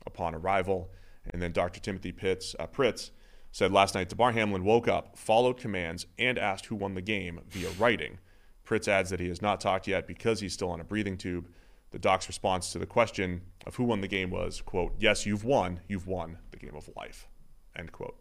upon 0.06 0.34
arrival. 0.34 0.90
And 1.30 1.40
then 1.40 1.52
Dr. 1.52 1.80
Timothy 1.80 2.12
Pitts, 2.12 2.54
uh, 2.58 2.66
Pritts 2.66 3.10
said 3.50 3.72
last 3.72 3.94
night 3.94 4.08
Damar 4.08 4.32
Hamlin 4.32 4.64
woke 4.64 4.88
up, 4.88 5.16
followed 5.16 5.56
commands, 5.56 6.06
and 6.18 6.38
asked 6.38 6.66
who 6.66 6.74
won 6.74 6.94
the 6.94 7.02
game 7.02 7.40
via 7.48 7.70
writing. 7.78 8.18
Pritts 8.64 8.88
adds 8.88 9.10
that 9.10 9.20
he 9.20 9.28
has 9.28 9.42
not 9.42 9.60
talked 9.60 9.86
yet 9.86 10.06
because 10.06 10.40
he's 10.40 10.52
still 10.52 10.70
on 10.70 10.80
a 10.80 10.84
breathing 10.84 11.16
tube. 11.16 11.48
The 11.90 11.98
doc's 11.98 12.26
response 12.26 12.72
to 12.72 12.78
the 12.78 12.86
question 12.86 13.42
of 13.66 13.76
who 13.76 13.84
won 13.84 14.00
the 14.00 14.08
game 14.08 14.30
was, 14.30 14.60
quote, 14.60 14.94
yes, 14.98 15.24
you've 15.26 15.44
won. 15.44 15.80
You've 15.86 16.08
won 16.08 16.38
the 16.50 16.56
game 16.56 16.74
of 16.74 16.90
life, 16.96 17.28
end 17.76 17.92
quote. 17.92 18.16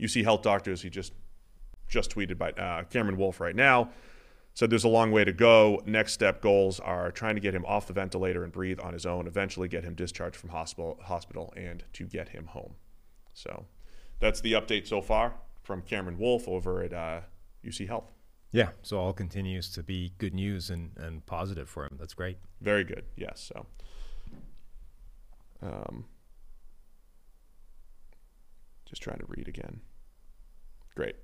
UC 0.00 0.24
Health 0.24 0.42
doctors, 0.42 0.82
he 0.82 0.90
just 0.90 1.12
just 1.88 2.10
tweeted 2.10 2.36
by 2.36 2.50
uh, 2.50 2.82
Cameron 2.84 3.16
Wolfe 3.16 3.38
right 3.40 3.54
now, 3.54 3.90
said 4.56 4.70
there's 4.70 4.84
a 4.84 4.88
long 4.88 5.12
way 5.12 5.22
to 5.22 5.34
go. 5.34 5.82
Next 5.84 6.14
step 6.14 6.40
goals 6.40 6.80
are 6.80 7.12
trying 7.12 7.34
to 7.34 7.42
get 7.42 7.54
him 7.54 7.66
off 7.66 7.86
the 7.86 7.92
ventilator 7.92 8.42
and 8.42 8.50
breathe 8.50 8.80
on 8.80 8.94
his 8.94 9.04
own, 9.04 9.26
eventually 9.26 9.68
get 9.68 9.84
him 9.84 9.94
discharged 9.94 10.34
from 10.34 10.48
hospital, 10.48 10.98
hospital 11.02 11.52
and 11.54 11.84
to 11.92 12.06
get 12.06 12.30
him 12.30 12.46
home. 12.46 12.72
So 13.34 13.66
that's 14.18 14.40
the 14.40 14.54
update 14.54 14.86
so 14.86 15.02
far 15.02 15.34
from 15.62 15.82
Cameron 15.82 16.16
Wolfe 16.18 16.48
over 16.48 16.82
at 16.82 16.94
uh, 16.94 17.20
UC 17.62 17.86
Health. 17.86 18.10
Yeah, 18.50 18.70
so 18.80 18.98
all 18.98 19.12
continues 19.12 19.68
to 19.72 19.82
be 19.82 20.14
good 20.16 20.32
news 20.32 20.70
and, 20.70 20.92
and 20.96 21.26
positive 21.26 21.68
for 21.68 21.84
him. 21.84 21.98
That's 22.00 22.14
great. 22.14 22.38
Very 22.62 22.84
good. 22.84 23.04
Yes. 23.14 23.52
So, 23.52 23.66
um, 25.60 26.06
just 28.86 29.02
trying 29.02 29.18
to 29.18 29.26
read 29.28 29.48
again. 29.48 29.80
Great. 30.94 31.16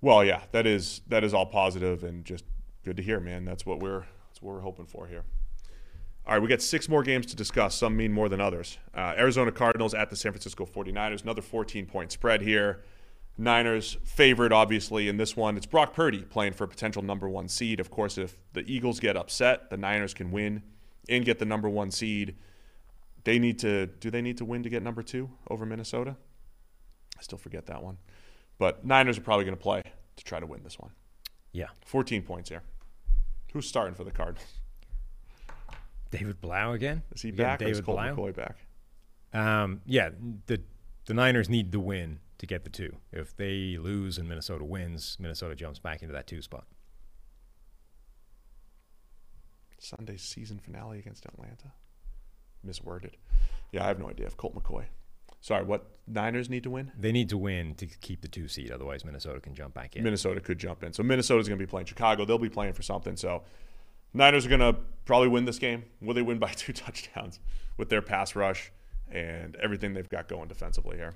Well, 0.00 0.24
yeah, 0.24 0.42
that 0.52 0.66
is 0.66 1.00
that 1.08 1.24
is 1.24 1.34
all 1.34 1.46
positive 1.46 2.04
and 2.04 2.24
just 2.24 2.44
good 2.84 2.96
to 2.96 3.02
hear, 3.02 3.20
man. 3.20 3.44
That's 3.44 3.66
what 3.66 3.80
we're 3.80 4.04
that's 4.28 4.40
what 4.40 4.54
we're 4.54 4.60
hoping 4.60 4.86
for 4.86 5.06
here. 5.06 5.24
All 6.26 6.34
right, 6.34 6.42
we 6.42 6.48
got 6.48 6.60
six 6.60 6.88
more 6.88 7.02
games 7.02 7.26
to 7.26 7.36
discuss. 7.36 7.74
Some 7.74 7.96
mean 7.96 8.12
more 8.12 8.28
than 8.28 8.40
others. 8.40 8.78
Uh, 8.94 9.14
Arizona 9.16 9.50
Cardinals 9.50 9.94
at 9.94 10.10
the 10.10 10.16
San 10.16 10.32
Francisco 10.32 10.66
49ers. 10.66 11.22
Another 11.22 11.40
14 11.40 11.86
point 11.86 12.12
spread 12.12 12.42
here. 12.42 12.84
Niners 13.38 13.96
favored, 14.04 14.52
obviously, 14.52 15.08
in 15.08 15.16
this 15.16 15.36
one. 15.36 15.56
It's 15.56 15.64
Brock 15.64 15.94
Purdy 15.94 16.22
playing 16.22 16.52
for 16.52 16.64
a 16.64 16.68
potential 16.68 17.02
number 17.02 17.28
one 17.28 17.48
seed. 17.48 17.80
Of 17.80 17.90
course, 17.90 18.18
if 18.18 18.36
the 18.52 18.60
Eagles 18.70 19.00
get 19.00 19.16
upset, 19.16 19.70
the 19.70 19.76
Niners 19.76 20.12
can 20.12 20.30
win 20.30 20.62
and 21.08 21.24
get 21.24 21.38
the 21.38 21.44
number 21.44 21.68
one 21.68 21.90
seed. 21.90 22.36
They 23.24 23.38
need 23.38 23.58
to, 23.60 23.86
do 23.86 24.10
they 24.10 24.22
need 24.22 24.38
to 24.38 24.44
win 24.44 24.64
to 24.64 24.68
get 24.68 24.82
number 24.82 25.02
two 25.02 25.30
over 25.48 25.64
Minnesota? 25.64 26.16
I 27.16 27.22
still 27.22 27.38
forget 27.38 27.66
that 27.66 27.82
one. 27.82 27.98
But 28.58 28.84
Niners 28.84 29.18
are 29.18 29.22
probably 29.22 29.44
going 29.44 29.56
to 29.56 29.62
play 29.62 29.82
to 30.16 30.24
try 30.24 30.40
to 30.40 30.46
win 30.46 30.62
this 30.62 30.78
one. 30.78 30.90
Yeah. 31.52 31.68
14 31.86 32.22
points 32.22 32.48
here. 32.48 32.62
Who's 33.52 33.66
starting 33.66 33.94
for 33.94 34.04
the 34.04 34.10
Cardinals? 34.10 34.60
David 36.10 36.40
Blough 36.40 36.72
again? 36.72 37.02
Is 37.14 37.22
he 37.22 37.30
back 37.30 37.60
David 37.60 37.70
or 37.70 37.78
is 37.78 37.80
Colt 37.80 37.98
Blough? 37.98 38.14
McCoy 38.14 38.36
back? 38.36 38.56
Um, 39.32 39.82
yeah, 39.86 40.10
the 40.46 40.60
the 41.06 41.14
Niners 41.14 41.48
need 41.48 41.72
the 41.72 41.80
win 41.80 42.20
to 42.38 42.46
get 42.46 42.64
the 42.64 42.70
two. 42.70 42.96
If 43.12 43.36
they 43.36 43.76
lose 43.78 44.18
and 44.18 44.28
Minnesota 44.28 44.64
wins, 44.64 45.16
Minnesota 45.20 45.54
jumps 45.54 45.78
back 45.78 46.02
into 46.02 46.12
that 46.14 46.26
two 46.26 46.42
spot. 46.42 46.66
Sunday 49.78 50.16
season 50.16 50.58
finale 50.58 50.98
against 50.98 51.24
Atlanta. 51.26 51.72
Misworded. 52.66 53.14
Yeah, 53.72 53.84
I 53.84 53.88
have 53.88 53.98
no 53.98 54.08
idea. 54.08 54.26
If 54.26 54.36
Colt 54.36 54.54
McCoy. 54.54 54.86
Sorry, 55.40 55.64
what 55.64 55.86
Niners 56.06 56.50
need 56.50 56.62
to 56.64 56.70
win? 56.70 56.90
They 56.98 57.12
need 57.12 57.28
to 57.28 57.38
win 57.38 57.74
to 57.76 57.86
keep 57.86 58.22
the 58.22 58.28
two 58.28 58.48
seed. 58.48 58.70
Otherwise, 58.72 59.04
Minnesota 59.04 59.40
can 59.40 59.54
jump 59.54 59.74
back 59.74 59.94
in. 59.96 60.02
Minnesota 60.02 60.40
could 60.40 60.58
jump 60.58 60.82
in. 60.82 60.92
So 60.92 61.02
Minnesota's 61.02 61.48
going 61.48 61.58
to 61.58 61.64
be 61.64 61.68
playing 61.70 61.86
Chicago. 61.86 62.24
They'll 62.24 62.38
be 62.38 62.48
playing 62.48 62.72
for 62.72 62.82
something. 62.82 63.16
So 63.16 63.42
Niners 64.14 64.46
are 64.46 64.48
going 64.48 64.60
to 64.60 64.74
probably 65.04 65.28
win 65.28 65.44
this 65.44 65.58
game. 65.58 65.84
Will 66.00 66.14
they 66.14 66.22
win 66.22 66.38
by 66.38 66.48
two 66.56 66.72
touchdowns 66.72 67.38
with 67.76 67.88
their 67.88 68.02
pass 68.02 68.34
rush 68.34 68.72
and 69.10 69.54
everything 69.56 69.94
they've 69.94 70.08
got 70.08 70.28
going 70.28 70.48
defensively 70.48 70.96
here? 70.96 71.14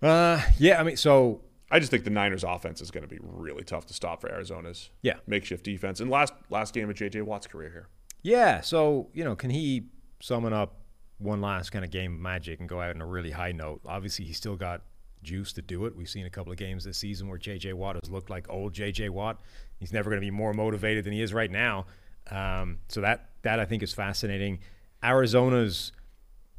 Uh, 0.00 0.40
yeah. 0.58 0.80
I 0.80 0.84
mean, 0.84 0.96
so 0.96 1.40
I 1.70 1.78
just 1.80 1.90
think 1.90 2.04
the 2.04 2.10
Niners' 2.10 2.44
offense 2.44 2.80
is 2.80 2.90
going 2.90 3.02
to 3.02 3.08
be 3.08 3.18
really 3.20 3.64
tough 3.64 3.86
to 3.86 3.94
stop 3.94 4.20
for 4.20 4.30
Arizona's 4.30 4.90
Yeah. 5.02 5.14
makeshift 5.26 5.64
defense. 5.64 6.00
And 6.00 6.10
last 6.10 6.32
last 6.50 6.72
game 6.72 6.88
of 6.88 6.96
JJ 6.96 7.22
Watt's 7.22 7.46
career 7.46 7.70
here. 7.70 7.88
yeah. 8.22 8.60
So 8.60 9.08
you 9.12 9.24
know, 9.24 9.34
can 9.34 9.50
he 9.50 9.88
summon 10.20 10.52
up 10.52 10.77
one 11.18 11.40
last 11.40 11.70
kind 11.70 11.84
of 11.84 11.90
game 11.90 12.14
of 12.14 12.20
magic 12.20 12.60
and 12.60 12.68
go 12.68 12.80
out 12.80 12.94
on 12.94 13.00
a 13.02 13.06
really 13.06 13.30
high 13.30 13.52
note? 13.52 13.80
Obviously, 13.86 14.24
he's 14.24 14.36
still 14.36 14.56
got 14.56 14.82
juice 15.22 15.52
to 15.54 15.62
do 15.62 15.86
it. 15.86 15.96
We've 15.96 16.08
seen 16.08 16.26
a 16.26 16.30
couple 16.30 16.52
of 16.52 16.58
games 16.58 16.84
this 16.84 16.98
season 16.98 17.28
where 17.28 17.38
JJ 17.38 17.74
Watt 17.74 17.96
has 17.96 18.10
looked 18.10 18.30
like 18.30 18.48
old 18.48 18.72
JJ 18.72 19.10
Watt. 19.10 19.40
He's 19.78 19.92
never 19.92 20.10
going 20.10 20.20
to 20.20 20.24
be 20.26 20.30
more 20.30 20.52
motivated 20.52 21.04
than 21.04 21.12
he 21.12 21.22
is 21.22 21.32
right 21.32 21.50
now. 21.50 21.86
Um, 22.30 22.78
so 22.88 23.00
that 23.00 23.30
that 23.42 23.58
I 23.58 23.64
think 23.64 23.82
is 23.82 23.92
fascinating. 23.92 24.60
Arizona's 25.02 25.92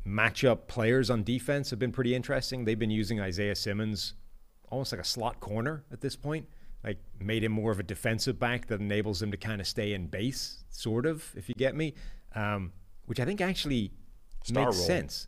matchup 0.06 0.68
players 0.68 1.10
on 1.10 1.23
defense 1.23 1.69
have 1.69 1.80
been 1.80 1.91
pretty 1.91 2.15
interesting. 2.15 2.65
They've 2.65 2.80
been 2.80 2.90
using 2.90 3.19
Isaiah 3.19 3.56
Simmons 3.56 4.14
almost 4.69 4.91
like 4.91 5.02
a 5.02 5.06
slot 5.06 5.40
corner 5.40 5.84
at 5.91 6.02
this 6.02 6.15
point, 6.15 6.48
like 6.84 6.98
made 7.19 7.44
him 7.44 7.52
more 7.52 7.72
of 7.72 7.80
a 7.80 7.84
defensive 7.84 8.40
back 8.40 8.68
that 8.68 8.80
enables 8.80 9.22
him 9.22 9.31
to 9.31 9.38
kind 9.38 9.60
of 9.60 9.68
stay 9.68 9.94
in 9.94 10.07
base, 10.07 10.64
sort 10.69 11.06
of, 11.06 11.26
if 11.36 11.49
you 11.49 11.56
get 11.56 11.76
me. 11.76 11.94
Um, 12.36 12.72
which 13.07 13.19
I 13.19 13.26
think 13.26 13.41
actually 13.41 13.91
Star 14.49 14.65
makes 14.65 14.77
role. 14.77 14.88
sense. 14.88 15.27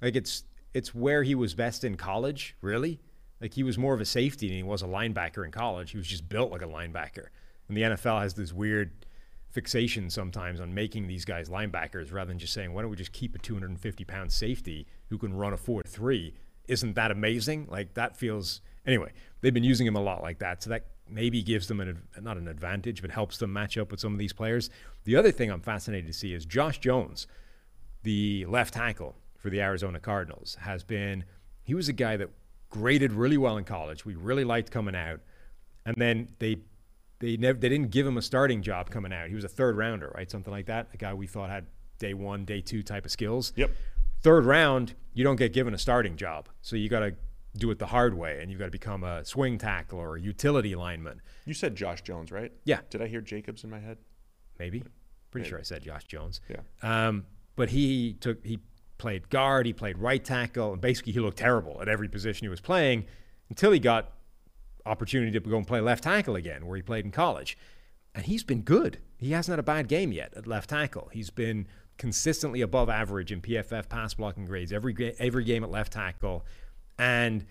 Like 0.00 0.16
it's 0.16 0.44
it's 0.74 0.94
where 0.94 1.22
he 1.22 1.34
was 1.34 1.54
best 1.54 1.84
in 1.84 1.96
college, 1.96 2.54
really. 2.60 3.00
Like 3.40 3.54
he 3.54 3.62
was 3.62 3.76
more 3.78 3.94
of 3.94 4.00
a 4.00 4.04
safety 4.04 4.48
than 4.48 4.56
he 4.56 4.62
was 4.62 4.82
a 4.82 4.86
linebacker 4.86 5.44
in 5.44 5.50
college. 5.50 5.90
He 5.90 5.96
was 5.96 6.06
just 6.06 6.28
built 6.28 6.50
like 6.50 6.62
a 6.62 6.66
linebacker. 6.66 7.26
And 7.68 7.76
the 7.76 7.82
NFL 7.82 8.20
has 8.20 8.34
this 8.34 8.52
weird 8.52 8.92
fixation 9.50 10.10
sometimes 10.10 10.60
on 10.60 10.74
making 10.74 11.06
these 11.06 11.24
guys 11.24 11.48
linebackers 11.48 12.12
rather 12.12 12.28
than 12.28 12.38
just 12.38 12.52
saying, 12.52 12.72
why 12.72 12.82
don't 12.82 12.90
we 12.90 12.96
just 12.96 13.12
keep 13.12 13.34
a 13.34 13.38
250 13.38 14.04
pound 14.04 14.32
safety 14.32 14.86
who 15.08 15.18
can 15.18 15.34
run 15.34 15.52
a 15.52 15.56
4 15.56 15.82
3? 15.82 16.34
Isn't 16.68 16.94
that 16.94 17.10
amazing? 17.10 17.68
Like 17.70 17.94
that 17.94 18.16
feels. 18.16 18.60
Anyway, 18.86 19.12
they've 19.40 19.54
been 19.54 19.64
using 19.64 19.86
him 19.86 19.96
a 19.96 20.00
lot 20.00 20.22
like 20.22 20.38
that. 20.38 20.62
So 20.62 20.70
that 20.70 20.86
maybe 21.08 21.42
gives 21.42 21.68
them 21.68 21.80
an, 21.80 22.02
not 22.20 22.36
an 22.36 22.48
advantage, 22.48 23.02
but 23.02 23.10
helps 23.10 23.38
them 23.38 23.52
match 23.52 23.78
up 23.78 23.90
with 23.90 24.00
some 24.00 24.12
of 24.12 24.18
these 24.18 24.32
players. 24.32 24.70
The 25.04 25.16
other 25.16 25.30
thing 25.30 25.50
I'm 25.50 25.60
fascinated 25.60 26.06
to 26.06 26.12
see 26.12 26.34
is 26.34 26.44
Josh 26.44 26.78
Jones, 26.78 27.26
the 28.06 28.46
left 28.46 28.74
tackle 28.74 29.16
for 29.36 29.50
the 29.50 29.60
Arizona 29.60 29.98
Cardinals, 30.00 30.56
has 30.60 30.84
been. 30.84 31.24
He 31.64 31.74
was 31.74 31.88
a 31.88 31.92
guy 31.92 32.16
that 32.16 32.30
graded 32.70 33.12
really 33.12 33.36
well 33.36 33.56
in 33.56 33.64
college. 33.64 34.04
We 34.04 34.14
really 34.14 34.44
liked 34.44 34.70
coming 34.70 34.94
out. 34.94 35.20
And 35.84 35.96
then 35.96 36.28
they 36.38 36.58
they 37.18 37.36
never 37.36 37.58
they 37.58 37.68
didn't 37.68 37.90
give 37.90 38.06
him 38.06 38.16
a 38.16 38.22
starting 38.22 38.62
job 38.62 38.90
coming 38.90 39.12
out. 39.12 39.28
He 39.28 39.34
was 39.34 39.44
a 39.44 39.48
third 39.48 39.76
rounder, 39.76 40.12
right? 40.14 40.30
Something 40.30 40.52
like 40.52 40.66
that. 40.66 40.88
A 40.94 40.96
guy 40.96 41.14
we 41.14 41.26
thought 41.26 41.50
had 41.50 41.66
day 41.98 42.14
one, 42.14 42.44
day 42.44 42.60
two 42.60 42.82
type 42.82 43.04
of 43.04 43.10
skills. 43.10 43.52
Yep. 43.56 43.70
Third 44.22 44.44
round, 44.44 44.94
you 45.14 45.24
don't 45.24 45.36
get 45.36 45.52
given 45.52 45.74
a 45.74 45.78
starting 45.78 46.16
job. 46.16 46.48
So 46.62 46.76
you 46.76 46.88
got 46.88 47.00
to 47.00 47.14
do 47.56 47.70
it 47.70 47.78
the 47.78 47.86
hard 47.86 48.14
way 48.14 48.38
and 48.40 48.50
you've 48.50 48.58
got 48.60 48.66
to 48.66 48.70
become 48.70 49.02
a 49.02 49.24
swing 49.24 49.58
tackle 49.58 49.98
or 49.98 50.16
a 50.16 50.20
utility 50.20 50.74
lineman. 50.74 51.22
You 51.44 51.54
said 51.54 51.74
Josh 51.74 52.02
Jones, 52.02 52.30
right? 52.30 52.52
Yeah. 52.64 52.80
Did 52.90 53.02
I 53.02 53.06
hear 53.08 53.20
Jacobs 53.20 53.64
in 53.64 53.70
my 53.70 53.80
head? 53.80 53.98
Maybe. 54.58 54.82
Pretty 55.30 55.44
Maybe. 55.44 55.48
sure 55.48 55.58
I 55.58 55.62
said 55.62 55.82
Josh 55.82 56.04
Jones. 56.04 56.40
Yeah. 56.48 56.60
Um, 56.82 57.24
but 57.56 57.70
he 57.70 58.12
took 58.14 58.44
he 58.44 58.60
played 58.98 59.28
guard, 59.28 59.66
he 59.66 59.72
played 59.72 59.98
right 59.98 60.24
tackle, 60.24 60.72
and 60.72 60.80
basically 60.80 61.12
he 61.12 61.20
looked 61.20 61.38
terrible 61.38 61.80
at 61.82 61.88
every 61.88 62.08
position 62.08 62.44
he 62.44 62.48
was 62.48 62.60
playing 62.60 63.04
until 63.48 63.72
he 63.72 63.78
got 63.78 64.12
opportunity 64.84 65.32
to 65.32 65.40
go 65.40 65.56
and 65.56 65.66
play 65.66 65.80
left 65.80 66.04
tackle 66.04 66.36
again, 66.36 66.66
where 66.66 66.76
he 66.76 66.82
played 66.82 67.04
in 67.04 67.10
college. 67.10 67.58
And 68.14 68.24
he's 68.24 68.44
been 68.44 68.62
good. 68.62 68.98
He 69.18 69.32
hasn't 69.32 69.52
had 69.52 69.58
a 69.58 69.64
bad 69.64 69.88
game 69.88 70.12
yet 70.12 70.32
at 70.34 70.46
left 70.46 70.70
tackle. 70.70 71.10
He's 71.12 71.30
been 71.30 71.66
consistently 71.98 72.60
above 72.60 72.88
average 72.88 73.32
in 73.32 73.40
PFF 73.40 73.88
pass 73.88 74.14
blocking 74.14 74.44
grades 74.44 74.72
every 74.72 75.14
every 75.18 75.44
game 75.44 75.64
at 75.64 75.70
left 75.70 75.92
tackle, 75.92 76.44
and 76.98 77.46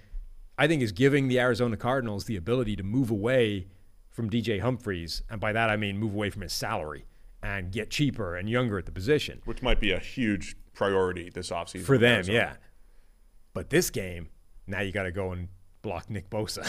I 0.58 0.68
think 0.68 0.82
is 0.82 0.92
giving 0.92 1.28
the 1.28 1.40
Arizona 1.40 1.78
Cardinals 1.78 2.26
the 2.26 2.38
ability 2.38 2.76
to 2.78 2.84
move 2.84 3.12
away 3.12 3.68
from 4.10 4.30
DJ 4.30 4.62
Humphries, 4.62 5.24
and 5.30 5.42
by 5.42 5.52
that 5.52 5.70
I 5.70 5.76
mean 5.76 5.98
move 5.98 6.14
away 6.14 6.30
from 6.30 6.42
his 6.42 6.54
salary 6.54 7.06
and 7.46 7.72
get 7.72 7.92
cheaper 7.92 8.36
and 8.36 8.50
younger 8.50 8.78
at 8.80 8.86
the 8.86 8.92
position 8.92 9.42
Which 9.46 9.62
might 9.62 9.80
be 9.80 9.92
a 9.92 10.00
huge 10.00 10.56
priority 10.74 11.30
this 11.30 11.52
offseason 11.52 11.84
for 11.86 11.98
them, 11.98 12.16
Arizona. 12.16 12.38
yeah. 12.38 12.54
But 13.54 13.70
this 13.70 13.90
game, 13.90 14.30
now 14.68 14.82
you 14.82 14.92
got 14.92 15.04
to 15.04 15.12
go 15.12 15.32
and 15.32 15.48
block 15.82 16.10
Nick 16.10 16.30
Bosa. 16.32 16.68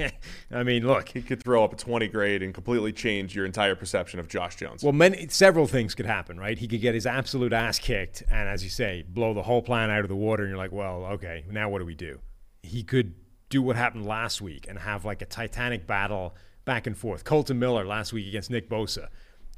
I 0.50 0.62
mean, 0.62 0.86
look, 0.86 1.10
He 1.10 1.20
could 1.22 1.42
throw 1.42 1.62
up 1.62 1.72
a 1.74 1.76
20 1.76 2.08
grade 2.08 2.42
and 2.42 2.54
completely 2.54 2.92
change 2.92 3.36
your 3.36 3.44
entire 3.44 3.74
perception 3.76 4.18
of 4.18 4.26
Josh 4.28 4.56
Jones. 4.56 4.82
well, 4.82 4.92
many 4.92 5.28
several 5.28 5.66
things 5.66 5.94
could 5.94 6.06
happen, 6.06 6.40
right? 6.40 6.58
He 6.58 6.66
could 6.66 6.80
get 6.80 6.94
his 6.94 7.06
absolute 7.06 7.52
ass 7.52 7.78
kicked, 7.78 8.22
and 8.30 8.48
as 8.48 8.64
you 8.64 8.70
say, 8.70 9.04
blow 9.06 9.34
the 9.34 9.42
whole 9.42 9.60
plan 9.62 9.90
out 9.90 10.00
of 10.00 10.08
the 10.08 10.16
water, 10.16 10.42
and 10.44 10.50
you're 10.50 10.58
like, 10.58 10.72
well, 10.72 11.04
okay, 11.12 11.44
now 11.50 11.68
what 11.68 11.80
do 11.80 11.84
we 11.84 11.94
do? 11.94 12.18
He 12.62 12.82
could 12.82 13.14
do 13.50 13.60
what 13.62 13.76
happened 13.76 14.06
last 14.06 14.40
week 14.40 14.66
and 14.68 14.78
have 14.78 15.04
like 15.04 15.20
a 15.22 15.26
titanic 15.26 15.86
battle 15.86 16.34
back 16.64 16.86
and 16.86 16.96
forth. 16.96 17.24
Kolton 17.24 17.58
Miller 17.58 17.84
last 17.84 18.12
week 18.12 18.26
against 18.26 18.50
Nick 18.50 18.68
Bosa, 18.68 19.08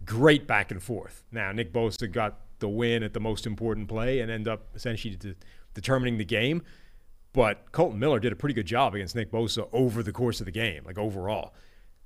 great 0.05 0.47
back 0.47 0.70
and 0.70 0.82
forth. 0.82 1.24
Now 1.32 1.52
Nick 1.52 1.72
Bosa 1.72 2.10
got 2.10 2.40
the 2.59 2.68
win 2.68 3.02
at 3.02 3.14
the 3.14 3.20
most 3.20 3.47
important 3.47 3.89
play 3.89 4.20
and 4.20 4.31
end 4.31 4.47
up 4.47 4.68
essentially 4.74 5.16
de- 5.16 5.35
determining 5.74 6.18
the 6.18 6.24
game. 6.24 6.62
But 7.32 7.70
Kolton 7.72 7.98
Miller 7.98 8.18
did 8.18 8.32
a 8.32 8.36
pretty 8.36 8.55
good 8.55 8.66
job 8.66 8.94
against 8.94 9.14
Nick 9.14 9.31
Bosa 9.31 9.68
over 9.72 10.02
the 10.02 10.12
course 10.12 10.40
of 10.40 10.47
the 10.47 10.52
game, 10.52 10.82
like 10.85 10.98
overall. 10.98 11.55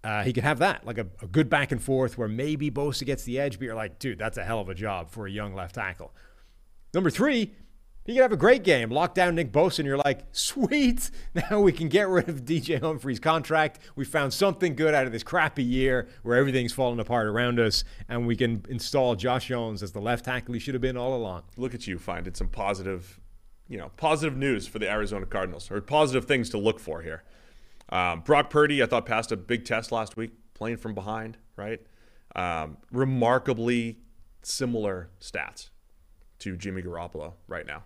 Uh, 0.02 0.22
he 0.22 0.34
could 0.34 0.44
have 0.44 0.58
that, 0.58 0.84
like 0.84 0.98
a, 0.98 1.06
a 1.22 1.26
good 1.26 1.48
back 1.48 1.72
and 1.72 1.82
forth 1.82 2.18
where 2.18 2.28
maybe 2.28 2.70
Bosa 2.70 3.06
gets 3.06 3.24
the 3.24 3.40
edge, 3.40 3.58
but 3.58 3.64
you're 3.64 3.74
like, 3.74 3.98
dude, 3.98 4.18
that's 4.18 4.36
a 4.36 4.44
hell 4.44 4.60
of 4.60 4.68
a 4.68 4.74
job 4.74 5.10
for 5.10 5.26
a 5.26 5.30
young 5.30 5.54
left 5.54 5.76
tackle. 5.76 6.12
Number 6.92 7.08
three, 7.08 7.54
he 8.04 8.12
could 8.12 8.22
have 8.22 8.32
a 8.32 8.36
great 8.36 8.64
game, 8.64 8.90
lock 8.90 9.14
down 9.14 9.34
Nick 9.34 9.50
Bosa, 9.50 9.78
and 9.78 9.88
you're 9.88 9.96
like, 9.96 10.26
sweet, 10.32 11.10
now 11.50 11.60
we 11.60 11.72
can 11.72 11.88
get 11.88 12.06
rid 12.06 12.28
of 12.28 12.44
DJ 12.44 12.78
Humphries' 12.78 13.18
contract. 13.18 13.78
We 13.96 14.04
found 14.04 14.34
something 14.34 14.76
good 14.76 14.94
out 14.94 15.06
of 15.06 15.12
this 15.12 15.22
crappy 15.22 15.64
year 15.64 16.08
where 16.22 16.36
everything's 16.36 16.72
falling 16.74 17.00
apart 17.00 17.26
around 17.26 17.58
us, 17.58 17.82
and 18.06 18.26
we 18.26 18.36
can 18.36 18.62
install 18.68 19.14
Josh 19.14 19.48
Jones 19.48 19.82
as 19.82 19.92
the 19.92 20.00
left 20.00 20.26
tackle 20.26 20.52
he 20.52 20.60
should 20.60 20.74
have 20.74 20.82
been 20.82 20.98
all 20.98 21.14
along. 21.16 21.44
Look 21.56 21.74
at 21.74 21.86
you 21.86 21.98
finding 21.98 22.34
some 22.34 22.48
positive, 22.48 23.20
you 23.68 23.78
know, 23.78 23.90
positive 23.96 24.36
news 24.36 24.66
for 24.66 24.78
the 24.78 24.90
Arizona 24.90 25.24
Cardinals 25.24 25.70
or 25.70 25.80
positive 25.80 26.26
things 26.26 26.50
to 26.50 26.58
look 26.58 26.78
for 26.78 27.00
here. 27.00 27.24
Um, 27.88 28.20
Brock 28.20 28.50
Purdy, 28.50 28.82
I 28.82 28.86
thought 28.86 29.06
passed 29.06 29.32
a 29.32 29.36
big 29.36 29.64
test 29.64 29.92
last 29.92 30.14
week, 30.14 30.32
playing 30.52 30.76
from 30.76 30.94
behind, 30.94 31.38
right? 31.56 31.80
Um, 32.36 32.76
remarkably 32.92 34.00
similar 34.42 35.08
stats 35.20 35.70
to 36.40 36.56
Jimmy 36.56 36.82
Garoppolo 36.82 37.34
right 37.48 37.66
now. 37.66 37.84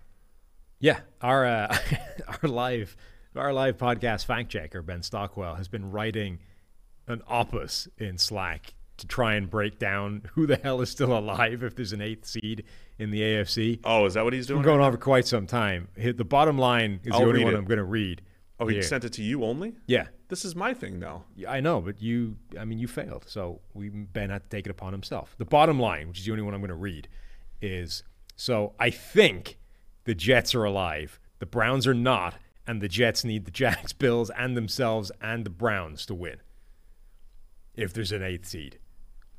Yeah, 0.81 1.01
our 1.21 1.45
uh, 1.45 1.77
our 2.43 2.49
live 2.49 2.97
our 3.35 3.53
live 3.53 3.77
podcast 3.77 4.25
fact 4.25 4.51
checker 4.51 4.83
Ben 4.83 5.03
Stockwell 5.03 5.57
has 5.57 5.69
been 5.69 5.91
writing 5.91 6.39
an 7.07 7.23
opus 7.29 7.89
in 7.99 8.19
Slack 8.19 8.75
to 8.99 9.07
try 9.07 9.35
and 9.35 9.49
break 9.49 9.79
down 9.79 10.23
who 10.33 10.47
the 10.47 10.57
hell 10.57 10.81
is 10.81 10.91
still 10.91 11.17
alive 11.17 11.63
if 11.63 11.75
there's 11.75 11.93
an 11.93 12.01
eighth 12.01 12.27
seed 12.27 12.65
in 12.99 13.11
the 13.11 13.21
AFC. 13.21 13.81
Oh, 13.85 14.07
is 14.07 14.15
that 14.15 14.25
what 14.25 14.33
he's 14.33 14.47
doing? 14.47 14.61
Been 14.61 14.67
going 14.67 14.79
right 14.81 14.87
on 14.87 14.93
for 14.93 14.99
quite 14.99 15.27
some 15.27 15.47
time. 15.47 15.89
The 15.97 16.25
bottom 16.25 16.59
line 16.59 17.01
is 17.05 17.13
I'll 17.13 17.21
the 17.21 17.27
only 17.27 17.45
one 17.45 17.55
it. 17.55 17.59
I'm 17.59 17.65
going 17.65 17.79
to 17.79 17.85
read. 17.85 18.23
Oh, 18.61 18.67
he 18.67 18.75
here. 18.75 18.83
sent 18.83 19.05
it 19.05 19.13
to 19.15 19.23
you 19.23 19.45
only? 19.45 19.77
Yeah, 19.87 20.09
This 20.29 20.45
is 20.45 20.57
my 20.57 20.75
thing, 20.75 20.99
now. 20.99 21.25
Yeah, 21.37 21.53
I 21.53 21.61
know, 21.61 21.81
but 21.81 22.03
you, 22.03 22.37
I 22.59 22.65
mean, 22.65 22.81
you 22.81 22.89
failed. 22.89 23.25
So 23.29 23.61
we 23.73 23.89
Ben 23.89 24.31
had 24.31 24.43
to 24.43 24.49
take 24.49 24.67
it 24.67 24.71
upon 24.71 24.93
himself. 24.93 25.37
The 25.39 25.45
bottom 25.45 25.79
line, 25.79 26.09
which 26.09 26.19
is 26.19 26.25
the 26.25 26.33
only 26.33 26.43
one 26.43 26.55
I'm 26.55 26.61
going 26.61 26.69
to 26.71 26.75
read, 26.75 27.07
is 27.63 28.03
so 28.35 28.75
I 28.81 28.91
think 28.91 29.58
the 30.09 30.15
Jets 30.15 30.55
are 30.55 30.65
alive. 30.65 31.21
The 31.39 31.45
Browns 31.45 31.87
are 31.87 31.93
not, 31.93 32.37
and 32.67 32.81
the 32.81 32.89
Jets 32.89 33.25
need 33.27 33.45
the 33.45 33.51
Jags, 33.63 33.93
Bills, 33.93 34.31
and 34.31 34.57
themselves 34.57 35.13
and 35.21 35.45
the 35.45 35.51
Browns 35.51 36.07
to 36.07 36.15
win. 36.15 36.39
If 37.75 37.93
there's 37.93 38.11
an 38.11 38.23
eighth 38.23 38.47
seed, 38.47 38.79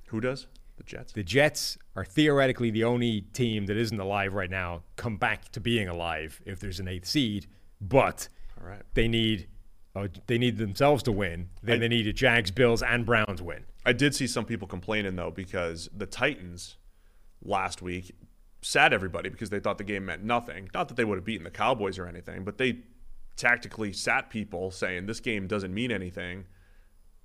Who 0.09 0.21
does? 0.21 0.45
The 0.77 0.83
Jets. 0.83 1.11
the 1.11 1.23
Jets 1.23 1.77
are 1.95 2.05
theoretically 2.05 2.69
the 2.69 2.83
only 2.83 3.21
team 3.33 3.65
that 3.65 3.75
isn't 3.77 3.99
alive 3.99 4.35
right 4.35 4.49
now. 4.49 4.83
Come 4.95 5.17
back 5.17 5.51
to 5.53 5.59
being 5.59 5.87
alive 5.89 6.39
if 6.45 6.59
there's 6.59 6.79
an 6.79 6.87
eighth 6.87 7.07
seed, 7.07 7.47
but 7.81 8.29
All 8.61 8.69
right. 8.69 8.83
they 8.93 9.07
need. 9.07 9.47
Uh, 9.95 10.07
they 10.27 10.37
need 10.37 10.57
themselves 10.57 11.01
to 11.01 11.11
win. 11.11 11.49
Then 11.63 11.77
I- 11.77 11.79
they 11.79 11.87
need 11.87 12.05
a 12.05 12.13
Jags, 12.13 12.51
Bills, 12.51 12.83
and 12.83 13.07
Browns 13.07 13.41
win. 13.41 13.63
I 13.87 13.91
did 13.93 14.13
see 14.13 14.27
some 14.27 14.45
people 14.45 14.67
complaining 14.67 15.15
though 15.15 15.31
because 15.31 15.89
the 15.97 16.05
Titans 16.05 16.77
last 17.43 17.81
week 17.81 18.11
sat 18.61 18.93
everybody 18.93 19.29
because 19.29 19.49
they 19.49 19.59
thought 19.59 19.77
the 19.77 19.83
game 19.83 20.05
meant 20.05 20.23
nothing. 20.23 20.69
Not 20.73 20.87
that 20.89 20.97
they 20.97 21.05
would 21.05 21.17
have 21.17 21.25
beaten 21.25 21.43
the 21.43 21.49
Cowboys 21.51 21.97
or 21.97 22.07
anything, 22.07 22.43
but 22.43 22.57
they 22.57 22.79
tactically 23.35 23.93
sat 23.93 24.29
people 24.29 24.69
saying 24.71 25.05
this 25.05 25.19
game 25.19 25.47
doesn't 25.47 25.73
mean 25.73 25.91
anything. 25.91 26.45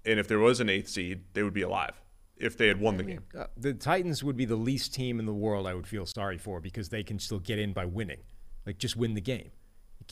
And 0.05 0.21
if 0.21 0.29
there 0.29 0.39
was 0.39 0.61
an 0.61 0.69
eighth 0.69 0.89
seed, 0.89 1.25
they 1.33 1.43
would 1.43 1.55
be 1.55 1.63
alive 1.63 2.01
if 2.37 2.57
they 2.57 2.69
had 2.69 2.81
won 2.81 2.97
the 2.97 3.05
game. 3.05 3.25
Uh, 3.37 3.47
the 3.57 3.73
Titans 3.75 4.23
would 4.23 4.37
be 4.37 4.45
the 4.45 4.57
least 4.57 4.95
team 4.95 5.19
in 5.19 5.27
the 5.27 5.33
world 5.33 5.67
I 5.67 5.75
would 5.75 5.87
feel 5.87 6.07
sorry 6.07 6.39
for 6.39 6.61
because 6.61 6.89
they 6.89 7.03
can 7.03 7.19
still 7.19 7.39
get 7.39 7.59
in 7.59 7.73
by 7.73 7.85
winning. 7.85 8.21
Like 8.67 8.79
just 8.79 8.97
win 8.97 9.15
the 9.15 9.21
game. 9.21 9.51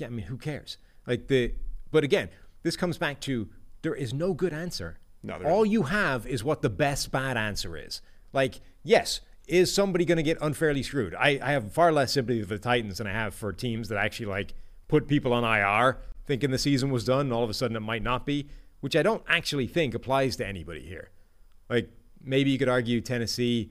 I 0.03 0.09
mean, 0.09 0.27
who 0.27 0.39
cares? 0.39 0.79
Like 1.07 1.29
the 1.29 1.55
but 1.91 2.05
again, 2.05 2.31
this 2.63 2.77
comes 2.77 2.97
back 2.97 3.21
to 3.23 3.49
there 3.83 3.95
is 3.95 4.15
no 4.15 4.33
good 4.33 4.53
answer. 4.53 4.99
No, 5.23 5.35
All 5.45 5.63
isn't. 5.63 5.73
you 5.73 5.83
have 5.85 6.27
is 6.27 6.43
what 6.43 6.63
the 6.63 6.71
best 6.71 7.13
bad 7.13 7.37
answer 7.37 7.77
is. 7.77 8.01
Like, 8.33 8.61
yes, 8.83 9.21
is 9.53 9.73
somebody 9.73 10.07
going 10.07 10.17
to 10.17 10.23
get 10.23 10.39
unfairly 10.41 10.83
screwed? 10.83 11.15
I, 11.15 11.39
I 11.43 11.53
have 11.53 11.73
far 11.73 11.93
less 11.93 12.13
sympathy 12.13 12.41
for 12.43 12.55
the 12.55 12.59
Titans 12.59 12.97
than 12.97 13.07
I 13.07 13.13
have 13.13 13.35
for 13.35 13.53
teams 13.53 13.91
that 13.91 13.99
actually 13.99 14.27
like 14.27 14.55
put 14.89 15.07
people 15.07 15.35
on 15.35 15.45
IR 15.45 15.99
thinking 16.25 16.51
the 16.51 16.59
season 16.59 16.91
was 16.91 17.05
done 17.05 17.27
and 17.27 17.33
all 17.35 17.45
of 17.45 17.51
a 17.51 17.55
sudden 17.55 17.77
it 17.77 17.81
might 17.81 18.03
not 18.03 18.25
be, 18.25 18.49
which 18.81 18.97
I 18.97 19.03
don't 19.03 19.23
actually 19.29 19.67
think 19.67 19.93
applies 19.93 20.37
to 20.37 20.47
anybody 20.47 20.81
here. 20.81 21.11
Like 21.69 21.91
maybe 22.25 22.51
you 22.51 22.59
could 22.59 22.71
argue 22.71 23.03
Tennessee. 23.03 23.71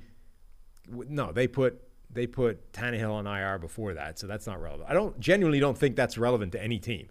No, 0.87 1.31
they 1.31 1.47
put 1.47 1.81
they 2.13 2.27
put 2.27 2.71
Tannehill 2.73 3.13
on 3.13 3.25
IR 3.25 3.57
before 3.57 3.95
that, 3.95 4.19
so 4.19 4.27
that's 4.27 4.45
not 4.45 4.61
relevant. 4.61 4.87
I 4.87 4.93
don't 4.93 5.19
genuinely 5.19 5.59
don't 5.59 5.77
think 5.77 5.95
that's 5.95 6.15
relevant 6.15 6.51
to 6.51 6.61
any 6.61 6.77
team. 6.77 7.07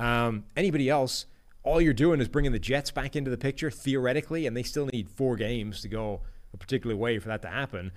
Um, 0.00 0.44
anybody 0.56 0.88
else, 0.88 1.26
all 1.62 1.80
you're 1.80 1.92
doing 1.92 2.20
is 2.20 2.26
bringing 2.26 2.50
the 2.50 2.58
Jets 2.58 2.90
back 2.90 3.14
into 3.14 3.30
the 3.30 3.38
picture 3.38 3.70
theoretically, 3.70 4.46
and 4.46 4.56
they 4.56 4.62
still 4.64 4.86
need 4.86 5.08
four 5.08 5.36
games 5.36 5.82
to 5.82 5.88
go 5.88 6.22
a 6.52 6.56
particular 6.56 6.96
way 6.96 7.18
for 7.18 7.28
that 7.28 7.42
to 7.42 7.48
happen. 7.48 7.92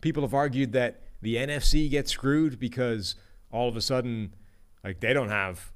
People 0.00 0.22
have 0.22 0.34
argued 0.34 0.72
that 0.72 1.02
the 1.20 1.36
NFC 1.36 1.88
gets 1.90 2.10
screwed 2.10 2.58
because 2.58 3.14
all 3.50 3.68
of 3.68 3.76
a 3.76 3.80
sudden, 3.80 4.34
like 4.82 5.00
they 5.00 5.12
don't 5.12 5.28
have 5.28 5.72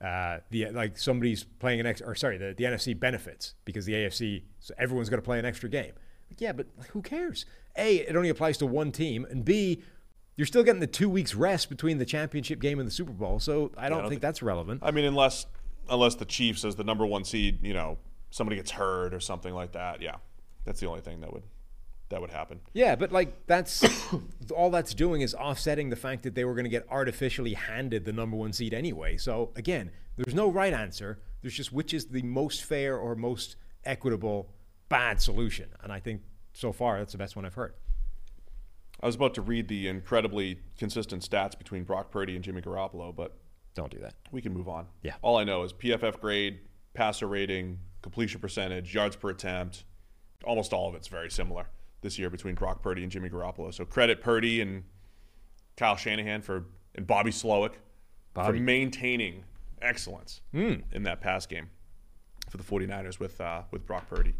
uh, 0.00 0.38
the 0.50 0.70
like 0.70 0.96
somebody's 0.96 1.44
playing 1.44 1.80
an 1.80 1.86
ex 1.86 2.00
or 2.00 2.14
sorry, 2.14 2.38
the, 2.38 2.54
the 2.56 2.64
NFC 2.64 2.98
benefits 2.98 3.54
because 3.64 3.84
the 3.84 3.94
AFC 3.94 4.42
so 4.60 4.74
everyone's 4.78 5.08
going 5.08 5.20
to 5.20 5.24
play 5.24 5.38
an 5.38 5.44
extra 5.44 5.68
game. 5.68 5.92
Like, 6.30 6.40
yeah, 6.40 6.52
but 6.52 6.66
who 6.90 7.02
cares? 7.02 7.46
A, 7.76 7.96
it 7.96 8.14
only 8.14 8.28
applies 8.28 8.58
to 8.58 8.66
one 8.66 8.92
team, 8.92 9.26
and 9.30 9.44
B, 9.44 9.82
you're 10.36 10.46
still 10.46 10.62
getting 10.62 10.80
the 10.80 10.86
two 10.86 11.08
weeks 11.08 11.34
rest 11.34 11.68
between 11.68 11.98
the 11.98 12.04
championship 12.04 12.60
game 12.60 12.78
and 12.78 12.86
the 12.86 12.92
Super 12.92 13.12
Bowl. 13.12 13.40
So 13.40 13.72
I 13.76 13.88
don't, 13.88 14.00
don't 14.00 14.08
think 14.08 14.20
thi- 14.20 14.26
that's 14.26 14.42
relevant. 14.42 14.82
I 14.84 14.90
mean, 14.90 15.04
unless 15.04 15.46
unless 15.90 16.14
the 16.14 16.24
Chiefs 16.24 16.64
as 16.64 16.76
the 16.76 16.84
number 16.84 17.06
one 17.06 17.24
seed, 17.24 17.64
you 17.64 17.74
know, 17.74 17.98
somebody 18.30 18.56
gets 18.56 18.70
hurt 18.70 19.14
or 19.14 19.20
something 19.20 19.54
like 19.54 19.72
that. 19.72 20.00
Yeah, 20.02 20.16
that's 20.68 20.80
the 20.80 20.86
only 20.86 21.00
thing 21.00 21.20
that 21.22 21.32
would 21.32 21.44
that 22.10 22.20
would 22.20 22.30
happen. 22.30 22.60
Yeah, 22.74 22.94
but 22.94 23.10
like 23.10 23.46
that's 23.46 23.84
all 24.54 24.70
that's 24.70 24.92
doing 24.94 25.22
is 25.22 25.34
offsetting 25.34 25.88
the 25.90 25.96
fact 25.96 26.22
that 26.24 26.34
they 26.34 26.44
were 26.44 26.54
going 26.54 26.64
to 26.64 26.70
get 26.70 26.86
artificially 26.90 27.54
handed 27.54 28.04
the 28.04 28.12
number 28.12 28.36
one 28.36 28.52
seed 28.52 28.74
anyway. 28.74 29.16
So 29.16 29.50
again, 29.56 29.90
there's 30.16 30.34
no 30.34 30.50
right 30.50 30.72
answer. 30.72 31.20
There's 31.40 31.54
just 31.54 31.72
which 31.72 31.94
is 31.94 32.06
the 32.06 32.22
most 32.22 32.64
fair 32.64 32.96
or 32.98 33.14
most 33.14 33.56
equitable 33.84 34.50
bad 34.90 35.20
solution. 35.22 35.68
And 35.82 35.90
I 35.90 36.00
think 36.00 36.20
so 36.52 36.72
far 36.72 36.98
that's 36.98 37.12
the 37.12 37.18
best 37.18 37.34
one 37.34 37.44
I've 37.46 37.54
heard. 37.54 37.74
I 39.00 39.06
was 39.06 39.14
about 39.14 39.34
to 39.34 39.42
read 39.42 39.68
the 39.68 39.88
incredibly 39.88 40.58
consistent 40.76 41.22
stats 41.28 41.56
between 41.56 41.84
Brock 41.84 42.10
Purdy 42.10 42.34
and 42.34 42.44
Jimmy 42.44 42.60
Garoppolo, 42.60 43.14
but 43.14 43.38
Don't 43.74 43.90
do 43.92 43.98
that. 44.00 44.14
we 44.32 44.42
can 44.42 44.52
move 44.52 44.68
on. 44.68 44.86
Yeah. 45.02 45.14
All 45.22 45.36
I 45.38 45.44
know 45.44 45.62
is 45.62 45.72
PFF 45.72 46.20
grade, 46.20 46.58
passer 46.94 47.28
rating, 47.28 47.78
completion 48.02 48.40
percentage, 48.40 48.92
yards 48.94 49.14
per 49.14 49.30
attempt. 49.30 49.84
Almost 50.48 50.72
all 50.72 50.88
of 50.88 50.94
it's 50.94 51.08
very 51.08 51.30
similar 51.30 51.66
this 52.00 52.18
year 52.18 52.30
between 52.30 52.54
Brock 52.54 52.82
Purdy 52.82 53.02
and 53.02 53.12
Jimmy 53.12 53.28
Garoppolo. 53.28 53.72
So 53.72 53.84
credit 53.84 54.20
Purdy 54.20 54.60
and 54.60 54.84
Kyle 55.76 55.96
Shanahan 55.96 56.42
for 56.42 56.64
and 56.94 57.06
Bobby 57.06 57.30
Slowik 57.30 57.74
for 58.34 58.52
maintaining 58.52 59.44
excellence 59.82 60.40
in 60.52 61.02
that 61.04 61.20
pass 61.20 61.46
game 61.46 61.70
for 62.48 62.56
the 62.56 62.64
49ers 62.64 63.20
with 63.20 63.40
uh, 63.40 63.62
with 63.70 63.86
Brock 63.86 64.08
Purdy. 64.08 64.34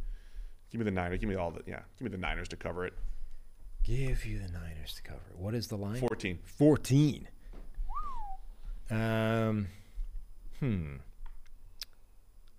Give 0.70 0.78
me 0.80 0.84
the 0.84 0.90
Niners. 0.90 1.18
Give 1.20 1.28
me 1.28 1.34
all 1.34 1.50
the 1.50 1.62
yeah. 1.66 1.80
Give 1.98 2.06
me 2.06 2.10
the 2.10 2.18
Niners 2.18 2.48
to 2.48 2.56
cover 2.56 2.86
it. 2.86 2.94
Give 3.84 4.24
you 4.26 4.38
the 4.38 4.48
Niners 4.52 4.94
to 4.94 5.02
cover. 5.02 5.20
It. 5.30 5.38
What 5.38 5.54
is 5.54 5.68
the 5.68 5.76
line? 5.76 6.00
14. 6.00 6.38
14. 6.44 7.28
Um, 8.90 9.68
hmm. 10.60 10.96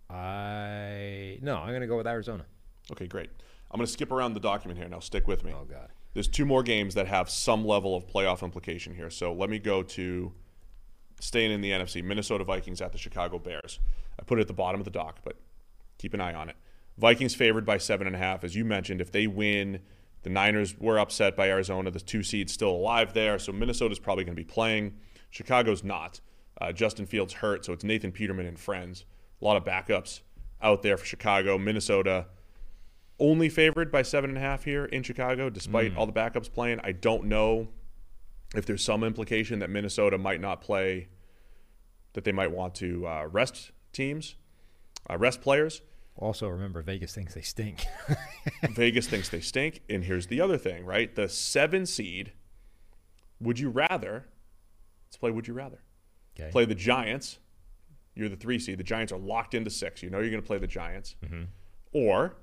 I 0.10 1.38
no, 1.42 1.58
I'm 1.58 1.74
gonna 1.74 1.88
go 1.88 1.98
with 1.98 2.08
Arizona. 2.08 2.46
Okay, 2.92 3.08
great. 3.08 3.30
I'm 3.72 3.78
going 3.78 3.86
to 3.86 3.92
skip 3.92 4.12
around 4.12 4.34
the 4.34 4.40
document 4.40 4.80
here. 4.80 4.90
Now, 4.90 5.00
stick 5.00 5.28
with 5.28 5.44
me. 5.44 5.54
Oh 5.56 5.66
God. 5.66 5.90
There's 6.14 6.28
two 6.28 6.46
more 6.46 6.64
games 6.64 6.96
that 6.96 7.08
have 7.08 7.30
some 7.30 7.66
level 7.66 7.96
of 7.96 8.08
playoff 8.08 8.42
implication 8.42 8.96
here. 8.96 9.10
So 9.10 9.32
let 9.32 9.50
me 9.50 9.60
go 9.60 9.84
to 9.84 10.34
staying 11.20 11.52
in 11.52 11.62
the 11.62 11.72
NFC 11.72 12.04
Minnesota 12.04 12.44
Vikings 12.44 12.82
at 12.82 12.92
the 12.92 12.98
Chicago 12.98 13.38
Bears. 13.38 13.80
I 14.20 14.24
put 14.24 14.40
it 14.40 14.42
at 14.42 14.48
the 14.48 14.54
bottom 14.54 14.82
of 14.82 14.86
the 14.86 14.92
doc, 14.92 15.20
but 15.24 15.36
keep 15.98 16.14
an 16.14 16.22
eye 16.22 16.34
on 16.34 16.50
it. 16.50 16.56
Vikings 16.98 17.36
favored 17.36 17.66
by 17.66 17.78
seven 17.78 18.08
and 18.08 18.16
a 18.16 18.20
half. 18.20 18.44
As 18.44 18.56
you 18.56 18.66
mentioned, 18.66 19.02
if 19.02 19.12
they 19.12 19.28
win, 19.28 19.82
the 20.24 20.30
Niners 20.30 20.78
were 20.78 21.00
upset 21.00 21.36
by 21.36 21.48
Arizona. 21.50 21.92
The 21.92 22.00
two 22.00 22.24
seed's 22.24 22.52
still 22.52 22.72
alive 22.72 23.14
there. 23.14 23.38
So 23.40 23.52
Minnesota's 23.52 24.00
probably 24.00 24.24
going 24.24 24.36
to 24.36 24.42
be 24.42 24.48
playing. 24.48 24.96
Chicago's 25.30 25.84
not. 25.84 26.20
Uh, 26.60 26.74
Justin 26.74 27.06
Fields 27.06 27.34
hurt, 27.34 27.64
so 27.64 27.72
it's 27.72 27.84
Nathan 27.84 28.12
Peterman 28.12 28.46
and 28.46 28.60
friends. 28.60 29.06
A 29.42 29.46
lot 29.46 29.56
of 29.56 29.64
backups 29.64 30.22
out 30.62 30.82
there 30.82 30.98
for 30.98 31.06
Chicago. 31.06 31.58
Minnesota 31.58 32.26
only 33.20 33.50
favored 33.50 33.92
by 33.92 34.02
seven 34.02 34.30
and 34.30 34.38
a 34.38 34.42
half 34.42 34.64
here 34.64 34.86
in 34.86 35.04
Chicago, 35.04 35.50
despite 35.50 35.96
all 35.96 36.06
the 36.06 36.14
backups 36.14 36.52
playing. 36.52 36.80
I 36.84 36.92
don't 36.92 37.26
know 37.26 37.70
if 38.56 38.66
there's 38.66 38.84
some 38.84 39.04
implication 39.04 39.60
that 39.60 39.70
Minnesota 39.70 40.18
might 40.18 40.42
not 40.42 40.62
play, 40.62 41.10
that 42.14 42.24
they 42.24 42.32
might 42.32 42.52
want 42.52 42.76
to 42.76 43.08
uh, 43.08 43.28
rest 43.32 43.72
teams, 43.94 44.36
uh, 45.10 45.18
rest 45.18 45.42
players. 45.42 45.82
Also, 46.16 46.48
remember 46.50 46.82
Vegas 46.82 47.14
thinks 47.14 47.34
they 47.34 47.42
stink. 47.42 47.86
Vegas 48.72 49.08
thinks 49.08 49.30
they 49.30 49.40
stink. 49.40 49.82
And 49.90 50.04
here's 50.04 50.28
the 50.28 50.42
other 50.42 50.58
thing, 50.58 50.84
right? 50.86 51.14
The 51.16 51.30
seven 51.30 51.86
seed, 51.86 52.34
would 53.40 53.58
you 53.60 53.70
rather, 53.70 54.26
let's 55.08 55.18
play 55.18 55.32
Would 55.32 55.48
You 55.48 55.54
Rather. 55.54 55.82
okay. 56.38 56.52
Play 56.52 56.66
the 56.66 56.76
Giants. 56.76 57.40
You're 58.16 58.28
the 58.28 58.36
three 58.36 58.60
seed. 58.60 58.80
The 58.80 58.84
Giants 58.84 59.14
are 59.14 59.18
locked 59.20 59.54
into 59.54 59.70
six. 59.70 60.04
You 60.04 60.10
know 60.10 60.20
you're 60.20 60.30
going 60.30 60.42
to 60.44 60.48
play 60.48 60.58
the 60.58 60.68
Giants. 60.68 61.16
Or 61.94 62.36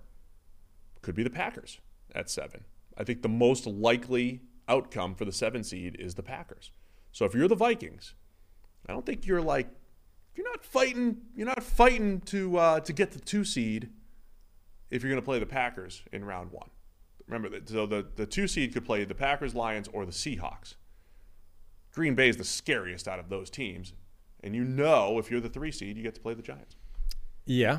could 1.06 1.14
be 1.14 1.22
the 1.22 1.30
Packers 1.30 1.78
at 2.16 2.28
seven. 2.28 2.64
I 2.98 3.04
think 3.04 3.22
the 3.22 3.28
most 3.28 3.64
likely 3.64 4.40
outcome 4.68 5.14
for 5.14 5.24
the 5.24 5.30
seven 5.30 5.62
seed 5.62 5.94
is 6.00 6.16
the 6.16 6.22
Packers. 6.22 6.72
So 7.12 7.24
if 7.24 7.32
you're 7.32 7.46
the 7.46 7.54
Vikings, 7.54 8.14
I 8.88 8.92
don't 8.92 9.06
think 9.06 9.24
you're 9.24 9.40
like 9.40 9.68
if 10.32 10.36
you're 10.36 10.50
not 10.50 10.64
fighting. 10.64 11.18
You're 11.36 11.46
not 11.46 11.62
fighting 11.62 12.22
to 12.22 12.58
uh, 12.58 12.80
to 12.80 12.92
get 12.92 13.12
the 13.12 13.20
two 13.20 13.44
seed 13.44 13.88
if 14.90 15.02
you're 15.02 15.10
going 15.10 15.22
to 15.22 15.24
play 15.24 15.38
the 15.38 15.46
Packers 15.46 16.02
in 16.12 16.24
round 16.24 16.50
one. 16.50 16.70
Remember 17.28 17.48
that. 17.50 17.68
So 17.68 17.86
the 17.86 18.04
the 18.16 18.26
two 18.26 18.48
seed 18.48 18.74
could 18.74 18.84
play 18.84 19.04
the 19.04 19.14
Packers, 19.14 19.54
Lions, 19.54 19.88
or 19.92 20.04
the 20.04 20.12
Seahawks. 20.12 20.74
Green 21.92 22.16
Bay 22.16 22.28
is 22.28 22.36
the 22.36 22.44
scariest 22.44 23.06
out 23.06 23.20
of 23.20 23.28
those 23.28 23.48
teams, 23.48 23.92
and 24.42 24.56
you 24.56 24.64
know 24.64 25.20
if 25.20 25.30
you're 25.30 25.40
the 25.40 25.48
three 25.48 25.70
seed, 25.70 25.96
you 25.96 26.02
get 26.02 26.16
to 26.16 26.20
play 26.20 26.34
the 26.34 26.42
Giants, 26.42 26.74
yeah. 27.44 27.78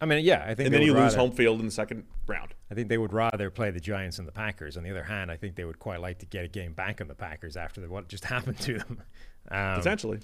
I 0.00 0.06
mean, 0.06 0.24
yeah. 0.24 0.44
I 0.46 0.54
think. 0.54 0.66
and 0.66 0.74
then 0.74 0.82
you 0.82 0.92
would 0.94 1.00
lose 1.02 1.12
rather- 1.14 1.28
home 1.28 1.32
field 1.32 1.60
in 1.60 1.66
the 1.66 1.72
second 1.72 2.04
round. 2.26 2.54
I 2.70 2.74
think 2.74 2.88
they 2.88 2.98
would 2.98 3.12
rather 3.12 3.50
play 3.50 3.70
the 3.70 3.80
Giants 3.80 4.18
and 4.18 4.28
the 4.28 4.32
Packers. 4.32 4.76
On 4.76 4.82
the 4.84 4.90
other 4.90 5.02
hand, 5.02 5.30
I 5.30 5.36
think 5.36 5.56
they 5.56 5.64
would 5.64 5.78
quite 5.78 6.00
like 6.00 6.18
to 6.18 6.26
get 6.26 6.44
a 6.44 6.48
game 6.48 6.72
back 6.72 7.00
on 7.00 7.08
the 7.08 7.14
Packers 7.14 7.56
after 7.56 7.80
the, 7.80 7.88
what 7.88 8.08
just 8.08 8.24
happened 8.36 8.58
to 8.60 8.78
them. 8.78 9.02
Um, 9.50 9.76
Potentially, 9.76 10.20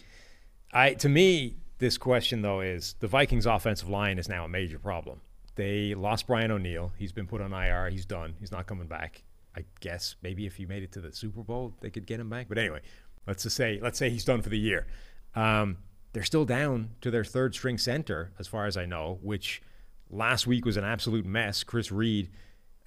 I 0.72 0.94
to 0.94 1.08
me, 1.08 1.56
this 1.78 1.98
question 1.98 2.42
though 2.42 2.60
is 2.60 2.94
the 3.00 3.08
Vikings' 3.08 3.46
offensive 3.46 3.88
line 3.88 4.18
is 4.18 4.28
now 4.28 4.44
a 4.44 4.48
major 4.48 4.78
problem. 4.78 5.20
They 5.56 5.94
lost 5.94 6.26
Brian 6.26 6.50
O'Neill. 6.50 6.92
He's 6.98 7.12
been 7.12 7.26
put 7.26 7.40
on 7.40 7.52
IR. 7.52 7.88
He's 7.88 8.04
done. 8.04 8.34
He's 8.40 8.50
not 8.52 8.66
coming 8.66 8.86
back. 8.88 9.22
I 9.56 9.64
guess 9.80 10.16
maybe 10.20 10.46
if 10.46 10.56
he 10.56 10.66
made 10.66 10.82
it 10.82 10.90
to 10.92 11.00
the 11.00 11.12
Super 11.12 11.42
Bowl, 11.42 11.74
they 11.80 11.90
could 11.90 12.06
get 12.06 12.18
him 12.18 12.28
back. 12.28 12.48
But 12.48 12.58
anyway, 12.58 12.80
let's 13.26 13.44
just 13.44 13.56
say 13.56 13.78
let's 13.82 13.98
say 13.98 14.10
he's 14.10 14.24
done 14.24 14.42
for 14.42 14.48
the 14.50 14.58
year. 14.58 14.86
Um, 15.34 15.78
they're 16.14 16.22
still 16.22 16.44
down 16.44 16.90
to 17.00 17.10
their 17.10 17.24
third 17.24 17.54
string 17.54 17.76
center, 17.76 18.32
as 18.38 18.46
far 18.46 18.66
as 18.66 18.76
I 18.76 18.86
know, 18.86 19.18
which 19.20 19.60
last 20.08 20.46
week 20.46 20.64
was 20.64 20.76
an 20.76 20.84
absolute 20.84 21.26
mess. 21.26 21.64
Chris 21.64 21.90
Reed, 21.90 22.30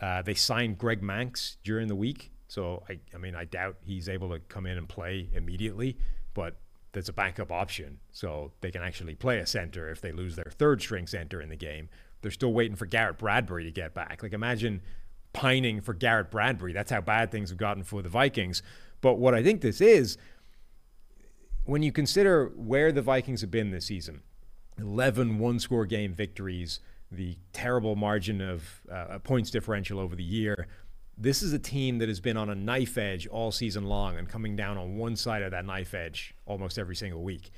uh, 0.01 0.21
they 0.21 0.33
signed 0.33 0.77
Greg 0.77 1.01
Mancz 1.01 1.57
during 1.63 1.89
the 1.89 1.95
week, 1.95 2.31
so 2.47 2.83
I, 2.89 2.99
I 3.13 3.17
mean, 3.17 3.35
I 3.35 3.43
doubt 3.43 3.75
he's 3.83 4.07
able 4.07 4.29
to 4.29 4.39
come 4.39 4.65
in 4.65 4.77
and 4.77 4.87
play 4.87 5.29
immediately, 5.33 5.97
but 6.33 6.55
there's 6.93 7.09
a 7.09 7.13
backup 7.13 7.51
option, 7.51 7.99
so 8.13 8.53
they 8.61 8.71
can 8.71 8.81
actually 8.81 9.15
play 9.15 9.39
a 9.39 9.45
center 9.45 9.91
if 9.91 9.99
they 9.99 10.13
lose 10.13 10.37
their 10.37 10.51
third 10.57 10.81
string 10.81 11.05
center 11.05 11.41
in 11.41 11.49
the 11.49 11.57
game. 11.57 11.89
They're 12.21 12.31
still 12.31 12.53
waiting 12.53 12.77
for 12.77 12.85
Garrett 12.85 13.17
Bradbury 13.17 13.65
to 13.65 13.71
get 13.71 13.93
back. 13.93 14.23
Like 14.23 14.33
imagine 14.33 14.81
pining 15.33 15.81
for 15.81 15.93
Garrett 15.93 16.31
Bradbury. 16.31 16.71
That's 16.71 16.91
how 16.91 17.01
bad 17.01 17.29
things 17.29 17.49
have 17.49 17.59
gotten 17.59 17.83
for 17.83 18.01
the 18.01 18.09
Vikings. 18.09 18.63
But 19.01 19.15
what 19.15 19.35
I 19.35 19.43
think 19.43 19.61
this 19.61 19.81
is, 19.81 20.17
when 21.67 21.83
you 21.83 21.91
consider 21.91 22.51
where 22.55 22.91
the 22.91 23.01
Vikings 23.01 23.41
have 23.41 23.51
been 23.51 23.71
this 23.71 23.85
season 23.85 24.21
11 24.79 25.37
one 25.37 25.59
score 25.59 25.85
game 25.85 26.13
victories, 26.13 26.79
the 27.11 27.35
terrible 27.51 27.95
margin 27.95 28.41
of 28.41 28.81
uh, 28.91 29.19
points 29.19 29.49
differential 29.51 29.99
over 29.99 30.15
the 30.15 30.23
year, 30.23 30.67
this 31.17 31.41
is 31.41 31.51
a 31.51 31.59
team 31.59 31.97
that 31.97 32.07
has 32.07 32.19
been 32.19 32.37
on 32.37 32.49
a 32.49 32.55
knife 32.55 32.97
edge 32.97 33.27
all 33.27 33.51
season 33.51 33.85
long 33.85 34.17
and 34.17 34.29
coming 34.29 34.55
down 34.55 34.77
on 34.77 34.97
one 34.97 35.15
side 35.15 35.41
of 35.41 35.51
that 35.51 35.65
knife 35.65 35.93
edge 35.93 36.35
almost 36.45 36.77
every 36.77 36.95
single 36.95 37.23
week. 37.23 37.51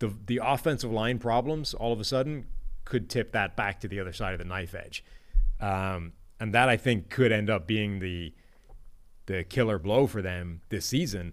The 0.00 0.12
the 0.26 0.40
offensive 0.42 0.90
line 0.90 1.18
problems 1.18 1.72
all 1.72 1.92
of 1.92 2.00
a 2.00 2.04
sudden 2.04 2.46
could 2.84 3.08
tip 3.08 3.32
that 3.32 3.54
back 3.54 3.80
to 3.80 3.88
the 3.88 4.00
other 4.00 4.12
side 4.12 4.32
of 4.32 4.38
the 4.38 4.44
knife 4.44 4.74
edge, 4.74 5.04
um, 5.60 6.12
and 6.40 6.52
that 6.52 6.68
I 6.68 6.76
think 6.76 7.10
could 7.10 7.30
end 7.30 7.48
up 7.48 7.66
being 7.66 8.00
the 8.00 8.34
the 9.26 9.44
killer 9.44 9.78
blow 9.78 10.06
for 10.06 10.20
them 10.20 10.62
this 10.68 10.84
season. 10.84 11.32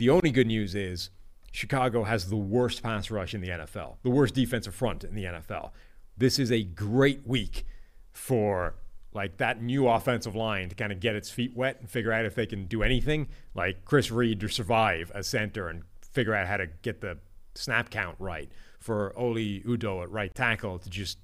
The 0.00 0.08
only 0.08 0.30
good 0.30 0.46
news 0.46 0.74
is 0.74 1.10
Chicago 1.52 2.04
has 2.04 2.30
the 2.30 2.36
worst 2.36 2.82
pass 2.82 3.10
rush 3.10 3.34
in 3.34 3.42
the 3.42 3.50
NFL, 3.50 3.96
the 4.02 4.08
worst 4.08 4.34
defensive 4.34 4.74
front 4.74 5.04
in 5.04 5.14
the 5.14 5.24
NFL. 5.24 5.72
This 6.16 6.38
is 6.38 6.50
a 6.50 6.62
great 6.62 7.26
week 7.26 7.66
for 8.10 8.76
like 9.12 9.36
that 9.36 9.60
new 9.60 9.86
offensive 9.86 10.34
line 10.34 10.70
to 10.70 10.74
kind 10.74 10.90
of 10.90 11.00
get 11.00 11.16
its 11.16 11.28
feet 11.28 11.54
wet 11.54 11.80
and 11.80 11.90
figure 11.90 12.14
out 12.14 12.24
if 12.24 12.34
they 12.34 12.46
can 12.46 12.64
do 12.64 12.82
anything, 12.82 13.28
like 13.54 13.84
Chris 13.84 14.10
Reed 14.10 14.40
to 14.40 14.48
survive 14.48 15.12
as 15.14 15.26
center 15.26 15.68
and 15.68 15.82
figure 16.00 16.34
out 16.34 16.46
how 16.46 16.56
to 16.56 16.68
get 16.80 17.02
the 17.02 17.18
snap 17.54 17.90
count 17.90 18.16
right 18.18 18.50
for 18.78 19.12
Oli 19.18 19.60
Udoh 19.66 20.02
at 20.02 20.10
right 20.10 20.34
tackle 20.34 20.78
to 20.78 20.88
just 20.88 21.18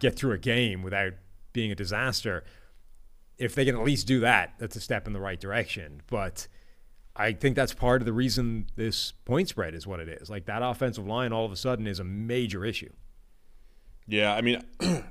get 0.00 0.16
through 0.16 0.32
a 0.32 0.38
game 0.38 0.82
without 0.82 1.14
being 1.54 1.72
a 1.72 1.74
disaster. 1.74 2.44
If 3.38 3.54
they 3.54 3.64
can 3.64 3.74
at 3.74 3.84
least 3.84 4.06
do 4.06 4.20
that, 4.20 4.52
that's 4.58 4.76
a 4.76 4.80
step 4.80 5.06
in 5.06 5.14
the 5.14 5.20
right 5.20 5.40
direction. 5.40 6.02
But 6.10 6.46
I 7.18 7.32
think 7.32 7.56
that's 7.56 7.74
part 7.74 8.00
of 8.00 8.06
the 8.06 8.12
reason 8.12 8.66
this 8.76 9.12
point 9.24 9.48
spread 9.48 9.74
is 9.74 9.86
what 9.86 9.98
it 9.98 10.08
is. 10.08 10.30
Like 10.30 10.46
that 10.46 10.62
offensive 10.62 11.06
line 11.06 11.32
all 11.32 11.44
of 11.44 11.50
a 11.50 11.56
sudden 11.56 11.88
is 11.88 11.98
a 11.98 12.04
major 12.04 12.64
issue. 12.64 12.90
Yeah, 14.06 14.34
I 14.34 14.40
mean, 14.40 14.62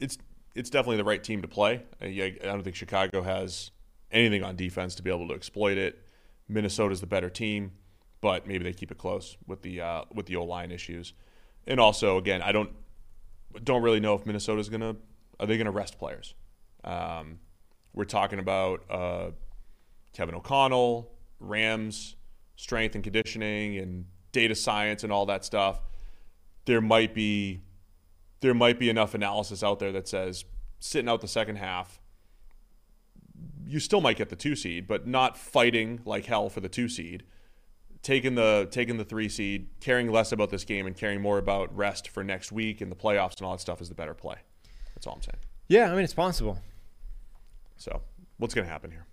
it's 0.00 0.18
it's 0.54 0.70
definitely 0.70 0.98
the 0.98 1.04
right 1.04 1.22
team 1.22 1.42
to 1.42 1.48
play. 1.48 1.82
I 2.00 2.36
don't 2.42 2.62
think 2.62 2.76
Chicago 2.76 3.22
has 3.22 3.70
anything 4.12 4.44
on 4.44 4.54
defense 4.54 4.94
to 4.96 5.02
be 5.02 5.10
able 5.10 5.28
to 5.28 5.34
exploit 5.34 5.78
it. 5.78 5.98
Minnesota's 6.48 7.00
the 7.00 7.06
better 7.06 7.30
team, 7.30 7.72
but 8.20 8.46
maybe 8.46 8.62
they 8.62 8.72
keep 8.72 8.90
it 8.90 8.98
close 8.98 9.36
with 9.46 9.62
the 9.62 9.80
uh, 9.80 10.02
with 10.12 10.26
the 10.26 10.36
O 10.36 10.44
line 10.44 10.70
issues. 10.70 11.14
And 11.66 11.80
also, 11.80 12.18
again, 12.18 12.42
I 12.42 12.52
don't 12.52 12.70
don't 13.64 13.82
really 13.82 14.00
know 14.00 14.14
if 14.14 14.26
Minnesota's 14.26 14.68
gonna 14.68 14.96
are 15.40 15.46
they 15.46 15.56
gonna 15.56 15.70
rest 15.70 15.98
players. 15.98 16.34
Um, 16.84 17.40
we're 17.94 18.04
talking 18.04 18.38
about 18.38 18.84
uh, 18.90 19.30
Kevin 20.12 20.34
O'Connell, 20.34 21.10
Rams 21.40 22.16
strength 22.56 22.94
and 22.94 23.04
conditioning, 23.04 23.76
and 23.76 24.06
data 24.32 24.54
science 24.54 25.04
and 25.04 25.12
all 25.12 25.26
that 25.26 25.44
stuff. 25.44 25.80
There 26.64 26.80
might 26.80 27.14
be 27.14 27.60
there 28.40 28.54
might 28.54 28.78
be 28.78 28.90
enough 28.90 29.14
analysis 29.14 29.62
out 29.62 29.78
there 29.78 29.92
that 29.92 30.08
says 30.08 30.44
sitting 30.78 31.08
out 31.08 31.20
the 31.20 31.28
second 31.28 31.56
half, 31.56 32.00
you 33.66 33.80
still 33.80 34.00
might 34.00 34.16
get 34.16 34.28
the 34.28 34.36
two 34.36 34.54
seed, 34.54 34.86
but 34.86 35.06
not 35.06 35.38
fighting 35.38 36.00
like 36.04 36.26
hell 36.26 36.48
for 36.48 36.60
the 36.60 36.68
two 36.68 36.88
seed. 36.88 37.22
Taking 38.02 38.34
the 38.34 38.68
taking 38.70 38.98
the 38.98 39.04
three 39.04 39.28
seed, 39.28 39.68
caring 39.80 40.10
less 40.10 40.32
about 40.32 40.50
this 40.50 40.64
game 40.64 40.86
and 40.86 40.96
caring 40.96 41.20
more 41.20 41.38
about 41.38 41.74
rest 41.76 42.08
for 42.08 42.22
next 42.22 42.52
week 42.52 42.80
and 42.80 42.90
the 42.90 42.96
playoffs 42.96 43.38
and 43.38 43.46
all 43.46 43.52
that 43.52 43.60
stuff 43.60 43.80
is 43.80 43.88
the 43.88 43.94
better 43.94 44.14
play. 44.14 44.36
That's 44.94 45.06
all 45.06 45.14
I'm 45.14 45.22
saying. 45.22 45.38
Yeah, 45.68 45.90
I 45.90 45.94
mean 45.94 46.04
it's 46.04 46.14
possible. 46.14 46.58
So 47.76 48.02
what's 48.38 48.54
going 48.54 48.66
to 48.66 48.72
happen 48.72 48.90
here? 48.90 49.06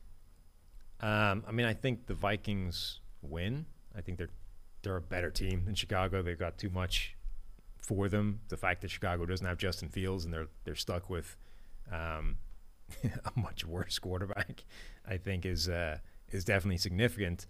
Um, 1.04 1.44
I 1.46 1.52
mean, 1.52 1.66
I 1.66 1.74
think 1.74 2.06
the 2.06 2.14
Vikings 2.14 3.02
win. 3.22 3.66
I 3.96 4.00
think 4.00 4.18
they're 4.18 4.30
they're 4.84 4.96
a 4.96 5.02
better 5.02 5.30
team 5.30 5.66
than 5.66 5.76
Chicago. 5.76 6.22
They've 6.22 6.40
got 6.40 6.58
too 6.58 6.70
much 6.70 7.18
for 7.78 8.08
them. 8.08 8.40
The 8.48 8.56
fact 8.56 8.82
that 8.82 8.92
Chicago 8.92 9.26
doesn't 9.26 9.46
have 9.46 9.58
Justin 9.58 9.90
Fields 9.90 10.24
and 10.24 10.34
they're 10.34 10.48
they're 10.64 10.76
stuck 10.76 11.10
with 11.10 11.36
um, 11.92 12.38
a 13.04 13.38
much 13.38 13.66
worse 13.66 14.00
quarterback, 14.00 14.64
I 15.06 15.18
think 15.18 15.46
is 15.46 15.68
uh, 15.68 15.98
is 16.32 16.46
definitely 16.46 16.78
significant. 16.78 17.48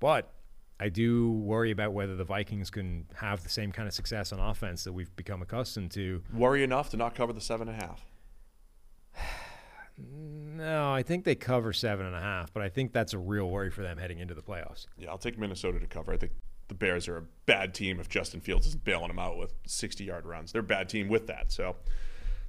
But 0.00 0.32
I 0.80 0.88
do 0.88 1.30
worry 1.30 1.70
about 1.70 1.92
whether 1.92 2.16
the 2.16 2.24
Vikings 2.24 2.68
can 2.68 3.06
have 3.14 3.44
the 3.44 3.48
same 3.48 3.70
kind 3.70 3.86
of 3.86 3.94
success 3.94 4.32
on 4.32 4.40
offense 4.40 4.82
that 4.82 4.92
we've 4.92 5.14
become 5.14 5.40
accustomed 5.40 5.92
to. 5.92 6.20
Worry 6.34 6.64
enough 6.64 6.90
to 6.90 6.96
not 6.96 7.14
cover 7.14 7.32
the 7.32 7.40
seven 7.40 7.68
and 7.68 7.80
a 7.80 7.86
half. 7.86 8.04
No, 9.98 10.92
I 10.92 11.02
think 11.02 11.24
they 11.24 11.34
cover 11.34 11.72
seven 11.72 12.06
and 12.06 12.14
a 12.14 12.20
half, 12.20 12.52
but 12.52 12.62
I 12.62 12.68
think 12.68 12.92
that's 12.92 13.12
a 13.12 13.18
real 13.18 13.48
worry 13.48 13.70
for 13.70 13.82
them 13.82 13.98
heading 13.98 14.18
into 14.18 14.34
the 14.34 14.42
playoffs. 14.42 14.86
Yeah, 14.96 15.10
I'll 15.10 15.18
take 15.18 15.38
Minnesota 15.38 15.78
to 15.80 15.86
cover. 15.86 16.12
I 16.12 16.16
think 16.16 16.32
the 16.68 16.74
Bears 16.74 17.08
are 17.08 17.16
a 17.16 17.22
bad 17.46 17.74
team 17.74 17.98
if 17.98 18.08
Justin 18.08 18.40
Fields 18.40 18.66
isn't 18.66 18.84
bailing 18.84 19.08
them 19.08 19.18
out 19.18 19.38
with 19.38 19.54
60 19.66 20.04
yard 20.04 20.26
runs. 20.26 20.52
They're 20.52 20.60
a 20.60 20.64
bad 20.64 20.88
team 20.88 21.08
with 21.08 21.26
that. 21.26 21.50
So 21.50 21.76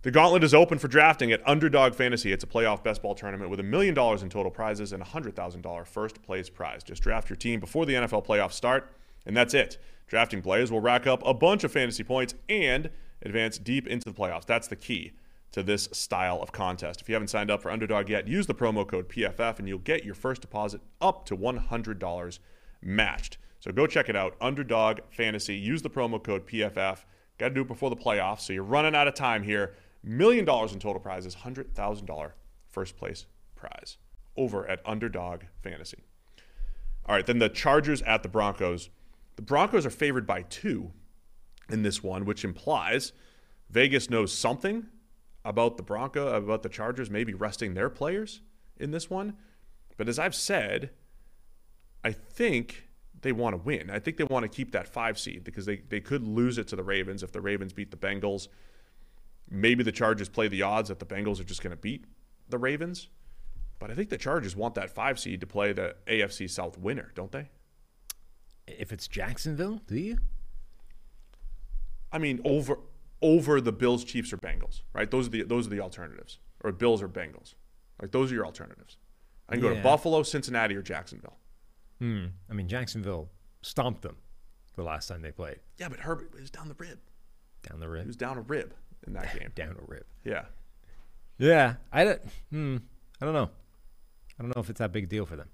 the 0.01 0.11
gauntlet 0.11 0.43
is 0.43 0.53
open 0.53 0.77
for 0.77 0.87
drafting 0.87 1.31
at 1.31 1.41
Underdog 1.47 1.95
Fantasy. 1.95 2.31
It's 2.31 2.43
a 2.43 2.47
playoff 2.47 2.83
best 2.83 3.01
ball 3.01 3.15
tournament 3.15 3.49
with 3.49 3.59
a 3.59 3.63
million 3.63 3.93
dollars 3.93 4.23
in 4.23 4.29
total 4.29 4.51
prizes 4.51 4.93
and 4.93 5.01
a 5.01 5.05
$100,000 5.05 5.87
first 5.87 6.21
place 6.21 6.49
prize. 6.49 6.83
Just 6.83 7.01
draft 7.01 7.29
your 7.29 7.37
team 7.37 7.59
before 7.59 7.85
the 7.85 7.93
NFL 7.93 8.25
playoffs 8.25 8.53
start, 8.53 8.91
and 9.25 9.35
that's 9.35 9.53
it. 9.53 9.77
Drafting 10.07 10.41
players 10.41 10.71
will 10.71 10.81
rack 10.81 11.05
up 11.05 11.21
a 11.25 11.33
bunch 11.33 11.63
of 11.63 11.71
fantasy 11.71 12.03
points 12.03 12.33
and 12.47 12.89
advance 13.21 13.57
deep 13.57 13.87
into 13.87 14.09
the 14.09 14.15
playoffs. 14.15 14.45
That's 14.45 14.67
the 14.67 14.75
key 14.75 15.13
to 15.51 15.63
this 15.63 15.89
style 15.91 16.41
of 16.41 16.51
contest. 16.51 17.01
If 17.01 17.09
you 17.09 17.15
haven't 17.15 17.29
signed 17.29 17.49
up 17.49 17.61
for 17.61 17.71
Underdog 17.71 18.09
yet, 18.09 18.27
use 18.27 18.47
the 18.47 18.53
promo 18.53 18.87
code 18.87 19.09
PFF 19.09 19.59
and 19.59 19.67
you'll 19.67 19.79
get 19.79 20.05
your 20.05 20.15
first 20.15 20.41
deposit 20.41 20.81
up 21.01 21.25
to 21.25 21.37
$100 21.37 22.39
matched. 22.81 23.37
So 23.59 23.71
go 23.71 23.87
check 23.87 24.09
it 24.09 24.15
out. 24.15 24.35
Underdog 24.39 24.99
Fantasy. 25.09 25.55
Use 25.55 25.81
the 25.81 25.89
promo 25.89 26.23
code 26.23 26.47
PFF. 26.47 27.03
Got 27.37 27.49
to 27.49 27.53
do 27.53 27.61
it 27.61 27.67
before 27.67 27.89
the 27.89 27.95
playoffs. 27.95 28.41
So 28.41 28.53
you're 28.53 28.63
running 28.63 28.95
out 28.95 29.07
of 29.07 29.15
time 29.15 29.43
here. 29.43 29.75
Million 30.03 30.45
dollars 30.45 30.71
in 30.71 30.79
total 30.79 31.01
prizes, 31.01 31.35
$100,000 31.35 32.31
first 32.69 32.95
place 32.95 33.25
prize 33.55 33.97
over 34.37 34.65
at 34.67 34.79
Underdog 34.85 35.41
Fantasy. 35.61 36.03
All 37.05 37.15
right, 37.15 37.25
then 37.25 37.39
the 37.39 37.49
Chargers 37.49 38.01
at 38.03 38.23
the 38.23 38.29
Broncos. 38.29 38.89
The 39.35 39.41
Broncos 39.41 39.85
are 39.85 39.89
favored 39.89 40.25
by 40.25 40.43
two 40.43 40.91
in 41.69 41.81
this 41.81 42.01
one, 42.03 42.23
which 42.23 42.45
implies 42.45 43.11
Vegas 43.69 44.09
knows 44.09 44.31
something 44.31 44.87
about 45.45 45.77
the 45.77 45.83
Bronco, 45.83 46.35
about 46.35 46.63
the 46.63 46.69
Chargers 46.69 47.09
maybe 47.09 47.33
resting 47.33 47.73
their 47.73 47.89
players 47.89 48.41
in 48.77 48.91
this 48.91 49.09
one. 49.09 49.35
But 49.97 50.07
as 50.07 50.19
I've 50.19 50.35
said, 50.35 50.91
I 52.03 52.11
think 52.11 52.89
they 53.21 53.31
want 53.31 53.53
to 53.53 53.57
win. 53.57 53.89
I 53.89 53.99
think 53.99 54.17
they 54.17 54.23
want 54.23 54.43
to 54.43 54.49
keep 54.49 54.71
that 54.71 54.87
five 54.87 55.19
seed 55.19 55.43
because 55.43 55.65
they, 55.65 55.77
they 55.77 55.99
could 55.99 56.27
lose 56.27 56.57
it 56.57 56.67
to 56.69 56.75
the 56.75 56.83
Ravens 56.83 57.23
if 57.23 57.31
the 57.31 57.41
Ravens 57.41 57.73
beat 57.73 57.91
the 57.91 57.97
Bengals. 57.97 58.47
Maybe 59.49 59.83
the 59.83 59.91
Chargers 59.91 60.29
play 60.29 60.47
the 60.47 60.61
odds 60.61 60.89
that 60.89 60.99
the 60.99 61.05
Bengals 61.05 61.39
are 61.39 61.43
just 61.43 61.61
going 61.61 61.71
to 61.71 61.77
beat 61.77 62.05
the 62.47 62.57
Ravens. 62.57 63.09
But 63.79 63.91
I 63.91 63.95
think 63.95 64.09
the 64.09 64.17
Chargers 64.17 64.55
want 64.55 64.75
that 64.75 64.89
five 64.89 65.19
seed 65.19 65.41
to 65.41 65.47
play 65.47 65.73
the 65.73 65.95
AFC 66.07 66.49
South 66.49 66.77
winner, 66.77 67.11
don't 67.15 67.31
they? 67.31 67.49
If 68.67 68.91
it's 68.91 69.07
Jacksonville, 69.07 69.81
do 69.87 69.97
you? 69.97 70.17
I 72.11 72.17
mean, 72.17 72.41
over 72.43 72.79
over 73.21 73.59
the 73.61 73.71
Bills, 73.71 74.03
Chiefs, 74.03 74.31
or 74.33 74.37
Bengals, 74.37 74.81
right? 74.93 75.09
Those 75.09 75.27
are 75.27 75.31
the 75.31 75.43
those 75.43 75.67
are 75.67 75.69
the 75.71 75.81
alternatives, 75.81 76.39
or 76.63 76.71
Bills 76.71 77.01
or 77.01 77.09
Bengals. 77.09 77.55
Like 78.01 78.11
those 78.11 78.31
are 78.31 78.35
your 78.35 78.45
alternatives. 78.45 78.97
I 79.47 79.53
can 79.53 79.61
go 79.61 79.73
to 79.73 79.81
Buffalo, 79.81 80.23
Cincinnati, 80.23 80.75
or 80.75 80.81
Jacksonville. 80.81 81.37
Hmm. 81.99 82.27
I 82.49 82.53
mean, 82.53 82.67
Jacksonville 82.67 83.29
stomped 83.61 84.03
them 84.03 84.15
the 84.75 84.83
last 84.83 85.07
time 85.07 85.21
they 85.21 85.31
played. 85.31 85.59
Yeah, 85.77 85.89
but 85.89 85.99
Herbert 85.99 86.33
was 86.39 86.49
down 86.51 86.67
the 86.69 86.75
rib. 86.75 86.99
Down 87.67 87.79
the 87.79 87.89
rib. 87.89 88.03
He 88.03 88.07
was 88.07 88.15
down 88.15 88.37
a 88.37 88.41
rib 88.41 88.73
in 89.05 89.13
that 89.13 89.33
game. 89.39 89.51
down 89.55 89.71
a 89.71 89.85
rib. 89.91 90.05
Yeah. 90.23 90.45
Yeah. 91.37 91.75
I 91.91 92.03
don't. 92.05 92.21
Hmm. 92.51 92.77
I 93.21 93.25
don't 93.25 93.33
know. 93.33 93.49
I 94.39 94.43
don't 94.43 94.55
know 94.55 94.61
if 94.61 94.69
it's 94.69 94.79
that 94.79 94.93
big 94.93 95.05
a 95.05 95.07
deal 95.07 95.25
for 95.25 95.35
them. 95.35 95.49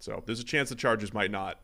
So 0.00 0.22
there's 0.26 0.38
a 0.40 0.44
chance 0.44 0.68
the 0.68 0.76
Chargers 0.76 1.12
might 1.12 1.30
not 1.32 1.58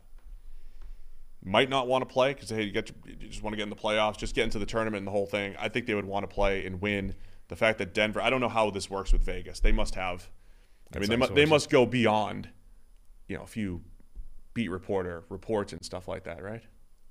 might 1.45 1.69
not 1.69 1.87
want 1.87 2.07
to 2.09 2.13
play 2.13 2.33
because 2.33 2.49
hey, 2.49 2.63
you, 2.63 2.73
get 2.73 2.91
you 3.07 3.15
just 3.29 3.43
want 3.43 3.53
to 3.53 3.57
get 3.59 3.65
in 3.65 3.71
the 3.71 3.77
playoffs, 3.77 4.17
just 4.17 4.35
get 4.35 4.45
into 4.45 4.59
the 4.59 4.67
tournament 4.67 4.99
and 5.01 5.07
the 5.07 5.11
whole 5.13 5.27
thing. 5.27 5.55
I 5.59 5.69
think 5.69 5.87
they 5.87 5.95
would 5.95 6.07
want 6.07 6.29
to 6.29 6.35
play 6.35 6.65
and 6.67 6.81
win. 6.81 7.15
The 7.49 7.57
fact 7.57 7.79
that 7.79 7.93
Denver, 7.93 8.23
I 8.23 8.31
don't 8.31 8.41
know 8.41 8.49
how 8.49 8.71
this 8.71 8.89
works 8.89 9.13
with 9.13 9.23
Vegas. 9.23 9.61
They 9.61 9.73
must 9.73 9.95
have. 9.95 10.31
I 10.95 10.99
mean, 10.99 11.11
they, 11.11 11.17
mu- 11.17 11.27
they 11.35 11.45
must 11.45 11.69
go 11.69 11.85
beyond, 11.85 12.49
you 13.29 13.37
know, 13.37 13.43
a 13.43 13.47
few 13.47 13.83
beat 14.55 14.69
reporter 14.71 15.25
reports 15.29 15.73
and 15.73 15.85
stuff 15.85 16.09
like 16.09 16.25
that, 16.25 16.43
right? 16.43 16.63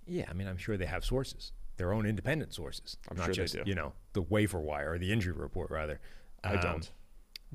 Yeah, 0.07 0.25
I 0.29 0.33
mean, 0.33 0.47
I'm 0.47 0.57
sure 0.57 0.75
they 0.77 0.85
have 0.85 1.05
sources, 1.05 1.51
their 1.77 1.93
own 1.93 2.05
independent 2.05 2.53
sources. 2.53 2.97
I'm 3.11 3.17
not 3.17 3.25
sure 3.27 3.33
just, 3.35 3.53
they 3.53 3.63
do. 3.63 3.69
You 3.69 3.75
know, 3.75 3.93
the 4.13 4.21
waiver 4.23 4.59
wire 4.59 4.93
or 4.93 4.97
the 4.97 5.11
injury 5.11 5.33
report, 5.33 5.69
rather. 5.69 5.99
I 6.43 6.55
Um, 6.55 6.61
don't. 6.61 6.91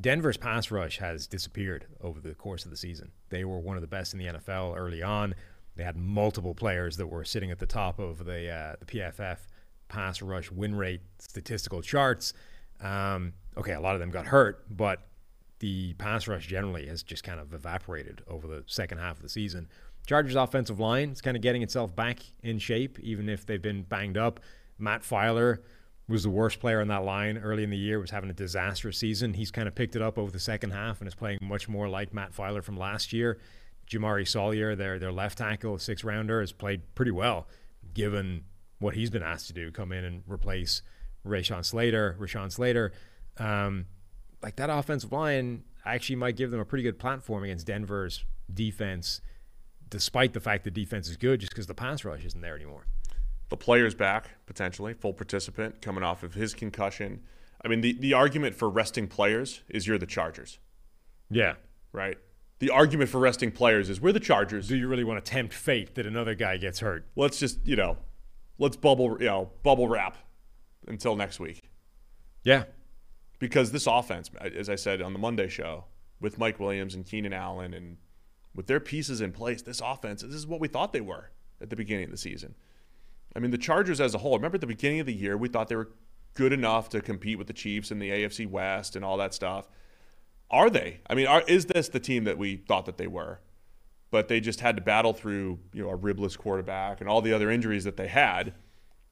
Denver's 0.00 0.36
pass 0.36 0.70
rush 0.70 0.98
has 0.98 1.26
disappeared 1.26 1.86
over 2.00 2.20
the 2.20 2.34
course 2.34 2.64
of 2.64 2.70
the 2.70 2.76
season. 2.76 3.10
They 3.30 3.44
were 3.44 3.58
one 3.58 3.76
of 3.76 3.80
the 3.80 3.88
best 3.88 4.12
in 4.12 4.20
the 4.20 4.26
NFL 4.26 4.76
early 4.76 5.02
on. 5.02 5.34
They 5.78 5.84
had 5.84 5.96
multiple 5.96 6.54
players 6.54 6.96
that 6.96 7.06
were 7.06 7.24
sitting 7.24 7.52
at 7.52 7.60
the 7.60 7.66
top 7.66 8.00
of 8.00 8.24
the 8.24 8.50
uh, 8.50 8.76
the 8.80 8.84
PFF 8.84 9.38
pass 9.86 10.20
rush 10.20 10.50
win 10.50 10.74
rate 10.74 11.00
statistical 11.20 11.82
charts. 11.82 12.34
Um, 12.80 13.32
okay, 13.56 13.72
a 13.72 13.80
lot 13.80 13.94
of 13.94 14.00
them 14.00 14.10
got 14.10 14.26
hurt, 14.26 14.64
but 14.76 15.06
the 15.60 15.94
pass 15.94 16.26
rush 16.26 16.48
generally 16.48 16.86
has 16.86 17.04
just 17.04 17.22
kind 17.22 17.38
of 17.38 17.54
evaporated 17.54 18.22
over 18.28 18.48
the 18.48 18.64
second 18.66 18.98
half 18.98 19.16
of 19.16 19.22
the 19.22 19.28
season. 19.28 19.68
Chargers 20.04 20.34
offensive 20.34 20.80
line 20.80 21.10
is 21.10 21.20
kind 21.20 21.36
of 21.36 21.42
getting 21.42 21.62
itself 21.62 21.94
back 21.94 22.20
in 22.42 22.58
shape, 22.58 22.98
even 22.98 23.28
if 23.28 23.46
they've 23.46 23.62
been 23.62 23.82
banged 23.82 24.18
up. 24.18 24.40
Matt 24.78 25.02
Feiler 25.02 25.58
was 26.08 26.24
the 26.24 26.30
worst 26.30 26.58
player 26.58 26.80
on 26.80 26.88
that 26.88 27.04
line 27.04 27.38
early 27.38 27.62
in 27.62 27.70
the 27.70 27.76
year, 27.76 28.00
was 28.00 28.10
having 28.10 28.30
a 28.30 28.34
disastrous 28.34 28.98
season. 28.98 29.34
He's 29.34 29.52
kind 29.52 29.68
of 29.68 29.76
picked 29.76 29.94
it 29.94 30.02
up 30.02 30.18
over 30.18 30.32
the 30.32 30.40
second 30.40 30.70
half 30.70 31.00
and 31.00 31.06
is 31.06 31.14
playing 31.14 31.38
much 31.40 31.68
more 31.68 31.88
like 31.88 32.12
Matt 32.12 32.32
Feiler 32.32 32.64
from 32.64 32.76
last 32.76 33.12
year. 33.12 33.38
Jamaree 33.90 34.28
Salyer, 34.28 34.76
their 34.76 34.98
their 34.98 35.12
left 35.12 35.38
tackle, 35.38 35.78
six 35.78 36.04
rounder, 36.04 36.40
has 36.40 36.52
played 36.52 36.94
pretty 36.94 37.10
well 37.10 37.46
given 37.94 38.44
what 38.78 38.94
he's 38.94 39.10
been 39.10 39.22
asked 39.22 39.48
to 39.48 39.52
do, 39.52 39.70
come 39.70 39.92
in 39.92 40.04
and 40.04 40.22
replace 40.26 40.82
Rashawn 41.26 41.64
Slater, 41.64 42.16
Rashawn 42.20 42.52
Slater. 42.52 42.92
Um, 43.38 43.86
like 44.42 44.56
that 44.56 44.70
offensive 44.70 45.12
line 45.12 45.64
actually 45.84 46.16
might 46.16 46.36
give 46.36 46.50
them 46.50 46.60
a 46.60 46.64
pretty 46.64 46.84
good 46.84 46.98
platform 46.98 47.42
against 47.44 47.66
Denver's 47.66 48.24
defense, 48.52 49.20
despite 49.88 50.32
the 50.32 50.40
fact 50.40 50.64
the 50.64 50.70
defense 50.70 51.08
is 51.08 51.16
good, 51.16 51.40
just 51.40 51.50
because 51.50 51.66
the 51.66 51.74
pass 51.74 52.04
rush 52.04 52.24
isn't 52.24 52.40
there 52.40 52.54
anymore. 52.54 52.86
The 53.48 53.56
player's 53.56 53.94
back, 53.94 54.30
potentially, 54.46 54.94
full 54.94 55.14
participant, 55.14 55.80
coming 55.80 56.04
off 56.04 56.22
of 56.22 56.34
his 56.34 56.54
concussion. 56.54 57.22
I 57.64 57.68
mean, 57.68 57.80
the, 57.80 57.94
the 57.94 58.12
argument 58.12 58.54
for 58.54 58.68
resting 58.68 59.08
players 59.08 59.62
is 59.68 59.86
you're 59.86 59.98
the 59.98 60.06
Chargers. 60.06 60.58
Yeah. 61.30 61.54
Right? 61.92 62.18
The 62.58 62.70
argument 62.70 63.10
for 63.10 63.18
resting 63.18 63.52
players 63.52 63.88
is 63.88 64.00
we're 64.00 64.12
the 64.12 64.20
Chargers. 64.20 64.68
Do 64.68 64.76
you 64.76 64.88
really 64.88 65.04
want 65.04 65.24
to 65.24 65.30
tempt 65.30 65.54
fate 65.54 65.94
that 65.94 66.06
another 66.06 66.34
guy 66.34 66.56
gets 66.56 66.80
hurt? 66.80 67.06
Let's 67.14 67.38
just, 67.38 67.64
you 67.64 67.76
know, 67.76 67.98
let's 68.58 68.76
bubble, 68.76 69.16
you 69.20 69.26
know, 69.26 69.50
bubble 69.62 69.88
wrap 69.88 70.18
until 70.86 71.14
next 71.14 71.38
week. 71.38 71.62
Yeah. 72.42 72.64
Because 73.38 73.70
this 73.70 73.86
offense, 73.86 74.30
as 74.40 74.68
I 74.68 74.74
said 74.74 75.00
on 75.00 75.12
the 75.12 75.18
Monday 75.18 75.48
show, 75.48 75.84
with 76.20 76.38
Mike 76.38 76.58
Williams 76.58 76.94
and 76.94 77.06
Keenan 77.06 77.32
Allen 77.32 77.72
and 77.72 77.96
with 78.54 78.66
their 78.66 78.80
pieces 78.80 79.20
in 79.20 79.30
place, 79.32 79.62
this 79.62 79.80
offense, 79.84 80.22
this 80.22 80.34
is 80.34 80.46
what 80.46 80.60
we 80.60 80.66
thought 80.66 80.92
they 80.92 81.00
were 81.00 81.30
at 81.60 81.70
the 81.70 81.76
beginning 81.76 82.06
of 82.06 82.10
the 82.10 82.16
season. 82.16 82.56
I 83.36 83.38
mean, 83.38 83.52
the 83.52 83.58
Chargers 83.58 84.00
as 84.00 84.14
a 84.14 84.18
whole, 84.18 84.34
remember 84.34 84.56
at 84.56 84.60
the 84.60 84.66
beginning 84.66 84.98
of 84.98 85.06
the 85.06 85.14
year, 85.14 85.36
we 85.36 85.48
thought 85.48 85.68
they 85.68 85.76
were 85.76 85.92
good 86.34 86.52
enough 86.52 86.88
to 86.88 87.00
compete 87.00 87.38
with 87.38 87.46
the 87.46 87.52
Chiefs 87.52 87.92
in 87.92 88.00
the 88.00 88.10
AFC 88.10 88.48
West 88.48 88.96
and 88.96 89.04
all 89.04 89.16
that 89.18 89.34
stuff. 89.34 89.68
Are 90.50 90.70
they? 90.70 91.00
I 91.08 91.14
mean, 91.14 91.26
are, 91.26 91.42
is 91.46 91.66
this 91.66 91.88
the 91.88 92.00
team 92.00 92.24
that 92.24 92.38
we 92.38 92.56
thought 92.56 92.86
that 92.86 92.96
they 92.96 93.06
were? 93.06 93.40
But 94.10 94.28
they 94.28 94.40
just 94.40 94.60
had 94.60 94.76
to 94.76 94.82
battle 94.82 95.12
through, 95.12 95.58
you 95.74 95.82
know, 95.82 95.90
a 95.90 95.96
ribless 95.96 96.36
quarterback 96.36 97.00
and 97.00 97.10
all 97.10 97.20
the 97.20 97.32
other 97.32 97.50
injuries 97.50 97.84
that 97.84 97.98
they 97.98 98.08
had. 98.08 98.54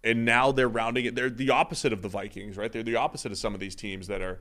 And 0.02 0.24
now 0.24 0.52
they're 0.52 0.68
rounding 0.68 1.04
it. 1.04 1.14
They're 1.14 1.28
the 1.28 1.50
opposite 1.50 1.92
of 1.92 2.00
the 2.00 2.08
Vikings, 2.08 2.56
right? 2.56 2.72
They're 2.72 2.82
the 2.82 2.96
opposite 2.96 3.32
of 3.32 3.38
some 3.38 3.52
of 3.52 3.60
these 3.60 3.74
teams 3.74 4.06
that 4.06 4.22
are 4.22 4.40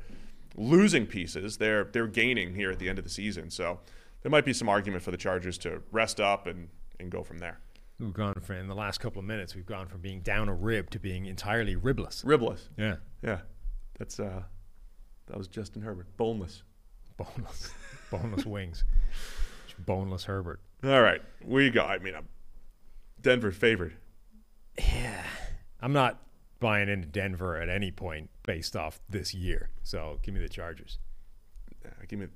losing 0.55 1.05
pieces. 1.05 1.57
They're 1.57 1.85
they're 1.85 2.07
gaining 2.07 2.55
here 2.55 2.71
at 2.71 2.79
the 2.79 2.87
end 2.87 2.97
of 2.97 3.03
the 3.03 3.09
season. 3.09 3.49
So 3.49 3.79
there 4.21 4.29
might 4.29 4.45
be 4.45 4.53
some 4.53 4.69
argument 4.69 5.03
for 5.03 5.11
the 5.11 5.17
Chargers 5.17 5.57
to 5.59 5.81
rest 5.91 6.21
up 6.21 6.47
and, 6.47 6.69
and 6.99 7.11
go 7.11 7.23
from 7.23 7.39
there. 7.39 7.59
We've 7.99 8.13
gone 8.13 8.35
from 8.41 8.57
in 8.57 8.67
the 8.67 8.75
last 8.75 8.99
couple 8.99 9.19
of 9.19 9.25
minutes. 9.25 9.55
We've 9.55 9.65
gone 9.65 9.87
from 9.87 10.01
being 10.01 10.21
down 10.21 10.49
a 10.49 10.53
rib 10.53 10.89
to 10.91 10.99
being 10.99 11.25
entirely 11.25 11.75
ribless. 11.75 12.23
Ribless. 12.25 12.69
Yeah. 12.77 12.97
Yeah. 13.21 13.39
That's 13.97 14.19
uh, 14.19 14.43
that 15.27 15.37
was 15.37 15.47
Justin 15.47 15.81
Herbert. 15.81 16.07
Boneless. 16.17 16.63
Boneless. 17.17 17.71
boneless 18.11 18.45
wings. 18.45 18.83
Boneless 19.79 20.25
Herbert. 20.25 20.59
All 20.83 21.01
right. 21.01 21.21
we 21.43 21.69
go? 21.69 21.83
I 21.83 21.99
mean, 21.99 22.15
I'm 22.15 22.27
Denver 23.21 23.51
favored. 23.51 23.95
Yeah. 24.77 25.23
I'm 25.81 25.93
not 25.93 26.21
buying 26.59 26.89
into 26.89 27.07
Denver 27.07 27.57
at 27.57 27.69
any 27.69 27.91
point 27.91 28.29
based 28.43 28.75
off 28.75 28.99
this 29.09 29.33
year. 29.33 29.69
So 29.83 30.19
give 30.21 30.33
me 30.33 30.39
the 30.39 30.49
Chargers. 30.49 30.99
Yeah, 31.83 31.91
give 32.07 32.19
me. 32.19 32.27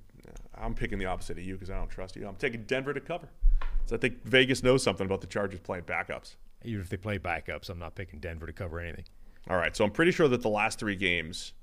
I'm 0.55 0.75
picking 0.75 0.99
the 0.99 1.05
opposite 1.05 1.37
of 1.37 1.43
you 1.43 1.53
because 1.53 1.69
I 1.69 1.75
don't 1.75 1.89
trust 1.89 2.15
you. 2.15 2.27
I'm 2.27 2.35
taking 2.35 2.63
Denver 2.63 2.93
to 2.93 2.99
cover. 2.99 3.29
So 3.85 3.95
I 3.95 3.99
think 3.99 4.23
Vegas 4.25 4.61
knows 4.61 4.83
something 4.83 5.05
about 5.05 5.21
the 5.21 5.27
Chargers 5.27 5.59
playing 5.59 5.85
backups. 5.85 6.35
Even 6.63 6.81
if 6.81 6.89
they 6.89 6.97
play 6.97 7.17
backups, 7.17 7.69
I'm 7.69 7.79
not 7.79 7.95
picking 7.95 8.19
Denver 8.19 8.45
to 8.45 8.53
cover 8.53 8.79
anything. 8.79 9.05
All 9.49 9.57
right. 9.57 9.75
So 9.75 9.83
I'm 9.83 9.91
pretty 9.91 10.11
sure 10.11 10.27
that 10.27 10.41
the 10.41 10.49
last 10.49 10.77
three 10.79 10.95
games 10.95 11.53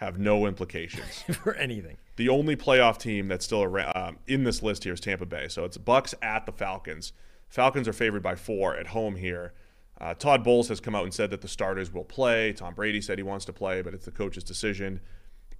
have 0.00 0.18
no 0.18 0.46
implications 0.46 1.22
for 1.42 1.54
anything. 1.56 1.98
The 2.16 2.30
only 2.30 2.56
playoff 2.56 2.96
team 2.96 3.28
that's 3.28 3.44
still 3.44 3.62
around, 3.62 3.94
um, 3.94 4.18
in 4.26 4.44
this 4.44 4.62
list 4.62 4.84
here 4.84 4.94
is 4.94 5.00
Tampa 5.00 5.26
Bay. 5.26 5.46
So 5.48 5.66
it's 5.66 5.76
Bucs 5.76 6.14
at 6.22 6.46
the 6.46 6.52
Falcons. 6.52 7.12
Falcons 7.48 7.86
are 7.86 7.92
favored 7.92 8.22
by 8.22 8.34
four 8.34 8.74
at 8.74 8.88
home 8.88 9.16
here. 9.16 9.52
Uh, 10.00 10.14
Todd 10.14 10.42
Bowles 10.42 10.68
has 10.68 10.80
come 10.80 10.94
out 10.94 11.04
and 11.04 11.12
said 11.12 11.28
that 11.30 11.42
the 11.42 11.48
starters 11.48 11.92
will 11.92 12.04
play. 12.04 12.54
Tom 12.54 12.72
Brady 12.72 13.02
said 13.02 13.18
he 13.18 13.22
wants 13.22 13.44
to 13.44 13.52
play, 13.52 13.82
but 13.82 13.92
it's 13.92 14.06
the 14.06 14.10
coach's 14.10 14.42
decision. 14.42 15.00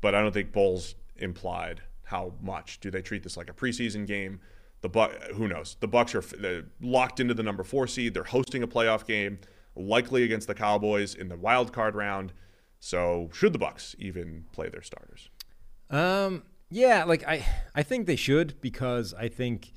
But 0.01 0.15
I 0.15 0.23
don't 0.23 0.33
think 0.33 0.53
Bowles 0.53 0.95
implied 1.17 1.83
how 2.05 2.33
much. 2.41 2.81
Do 2.81 2.91
they 2.91 3.03
treat 3.03 3.23
this 3.23 3.37
like 3.37 3.51
a 3.51 3.53
preseason 3.53 4.07
game? 4.07 4.41
The 4.81 4.89
Buc, 4.89 5.33
who 5.33 5.49
knows? 5.49 5.77
The 5.81 5.89
Bucs 5.89 6.15
are 6.15 6.67
locked 6.81 7.21
into 7.21 7.35
the 7.35 7.43
number 7.43 7.63
four 7.63 7.87
seed. 7.87 8.15
They're 8.15 8.25
hosting 8.25 8.63
a 8.63 8.67
playoff 8.67 9.07
game, 9.07 9.39
likely 9.77 10.23
against 10.23 10.47
the 10.47 10.55
Cowboys 10.55 11.15
in 11.15 11.29
the 11.29 11.37
wild 11.37 11.75
card 11.75 11.95
round. 11.95 12.33
So 12.81 13.29
should 13.33 13.53
the 13.53 13.59
Bucs 13.59 13.95
even 13.99 14.47
play 14.53 14.71
their 14.71 14.83
starters? 14.83 15.29
Um, 15.91 16.43
yeah, 16.71 17.05
like 17.05 17.27
I, 17.29 17.45
I 17.75 17.83
think 17.83 18.07
they 18.07 18.17
should 18.17 18.61
because 18.61 19.15
I 19.15 19.29
think 19.29 19.73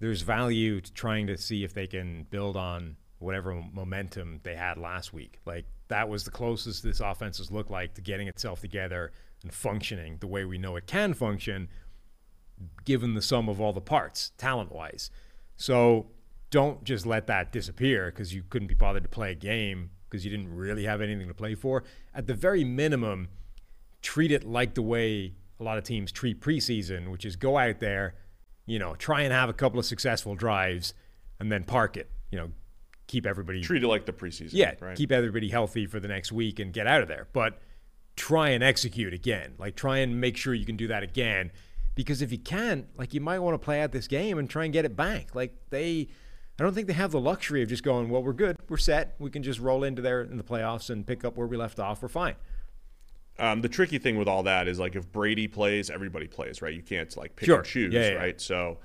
there's 0.00 0.22
value 0.22 0.80
to 0.80 0.92
trying 0.92 1.26
to 1.28 1.36
see 1.36 1.64
if 1.64 1.74
they 1.74 1.86
can 1.86 2.26
build 2.30 2.56
on 2.56 2.96
whatever 3.18 3.54
momentum 3.72 4.40
they 4.42 4.56
had 4.56 4.78
last 4.78 5.12
week. 5.12 5.38
Like 5.44 5.66
that 5.88 6.08
was 6.08 6.24
the 6.24 6.30
closest 6.30 6.82
this 6.82 7.00
offense 7.00 7.38
has 7.38 7.50
looked 7.50 7.70
like 7.70 7.94
to 7.94 8.00
getting 8.00 8.26
itself 8.26 8.60
together 8.60 9.12
and 9.42 9.52
functioning 9.52 10.16
the 10.20 10.26
way 10.26 10.44
we 10.44 10.58
know 10.58 10.76
it 10.76 10.86
can 10.86 11.12
function, 11.14 11.68
given 12.84 13.14
the 13.14 13.22
sum 13.22 13.48
of 13.48 13.60
all 13.60 13.72
the 13.72 13.80
parts, 13.80 14.32
talent 14.38 14.72
wise. 14.72 15.10
So 15.56 16.06
don't 16.50 16.84
just 16.84 17.04
let 17.04 17.26
that 17.26 17.52
disappear 17.52 18.06
because 18.10 18.34
you 18.34 18.42
couldn't 18.48 18.68
be 18.68 18.74
bothered 18.74 19.02
to 19.02 19.08
play 19.08 19.32
a 19.32 19.34
game 19.34 19.90
because 20.08 20.24
you 20.24 20.30
didn't 20.30 20.54
really 20.54 20.84
have 20.84 21.00
anything 21.00 21.28
to 21.28 21.34
play 21.34 21.54
for. 21.54 21.84
At 22.14 22.26
the 22.26 22.34
very 22.34 22.64
minimum, 22.64 23.28
treat 24.02 24.30
it 24.30 24.44
like 24.44 24.74
the 24.74 24.82
way 24.82 25.34
a 25.58 25.62
lot 25.62 25.78
of 25.78 25.84
teams 25.84 26.12
treat 26.12 26.40
preseason, 26.40 27.10
which 27.10 27.24
is 27.24 27.36
go 27.36 27.58
out 27.58 27.80
there, 27.80 28.14
you 28.66 28.78
know, 28.78 28.94
try 28.94 29.22
and 29.22 29.32
have 29.32 29.48
a 29.48 29.52
couple 29.54 29.78
of 29.78 29.86
successful 29.86 30.34
drives 30.34 30.94
and 31.40 31.50
then 31.50 31.64
park 31.64 31.96
it. 31.96 32.10
You 32.30 32.38
know, 32.38 32.50
keep 33.06 33.26
everybody 33.26 33.60
treat 33.60 33.82
it 33.82 33.88
like 33.88 34.06
the 34.06 34.12
preseason. 34.12 34.50
Yeah, 34.52 34.74
right? 34.80 34.96
keep 34.96 35.12
everybody 35.12 35.48
healthy 35.48 35.86
for 35.86 36.00
the 36.00 36.08
next 36.08 36.32
week 36.32 36.58
and 36.58 36.72
get 36.72 36.86
out 36.86 37.02
of 37.02 37.08
there. 37.08 37.28
But 37.32 37.60
try 38.16 38.50
and 38.50 38.62
execute 38.62 39.14
again. 39.14 39.54
Like 39.58 39.76
try 39.76 39.98
and 39.98 40.20
make 40.20 40.36
sure 40.36 40.54
you 40.54 40.66
can 40.66 40.76
do 40.76 40.88
that 40.88 41.02
again. 41.02 41.52
Because 41.94 42.20
if 42.20 42.30
you 42.30 42.38
can't, 42.38 42.86
like 42.98 43.14
you 43.14 43.20
might 43.20 43.38
want 43.38 43.54
to 43.54 43.64
play 43.64 43.80
out 43.80 43.92
this 43.92 44.06
game 44.06 44.38
and 44.38 44.50
try 44.50 44.64
and 44.64 44.72
get 44.72 44.84
it 44.84 44.96
back. 44.96 45.34
Like 45.34 45.54
they 45.70 46.08
I 46.58 46.62
don't 46.62 46.74
think 46.74 46.86
they 46.86 46.94
have 46.94 47.10
the 47.10 47.20
luxury 47.20 47.62
of 47.62 47.68
just 47.68 47.82
going, 47.82 48.08
well, 48.08 48.22
we're 48.22 48.32
good, 48.32 48.56
we're 48.68 48.78
set, 48.78 49.14
we 49.18 49.28
can 49.30 49.42
just 49.42 49.60
roll 49.60 49.84
into 49.84 50.00
there 50.00 50.22
in 50.22 50.38
the 50.38 50.44
playoffs 50.44 50.88
and 50.88 51.06
pick 51.06 51.24
up 51.24 51.36
where 51.36 51.46
we 51.46 51.56
left 51.56 51.78
off. 51.78 52.00
We're 52.00 52.08
fine. 52.08 52.36
Um, 53.38 53.60
the 53.60 53.68
tricky 53.68 53.98
thing 53.98 54.16
with 54.16 54.28
all 54.28 54.42
that 54.44 54.66
is 54.66 54.78
like 54.78 54.96
if 54.96 55.12
Brady 55.12 55.48
plays, 55.48 55.90
everybody 55.90 56.26
plays, 56.26 56.62
right? 56.62 56.72
You 56.72 56.82
can't 56.82 57.14
like 57.16 57.36
pick 57.36 57.46
sure. 57.46 57.58
and 57.58 57.66
choose, 57.66 57.92
yeah, 57.92 58.12
yeah. 58.12 58.14
right? 58.14 58.40
So 58.40 58.78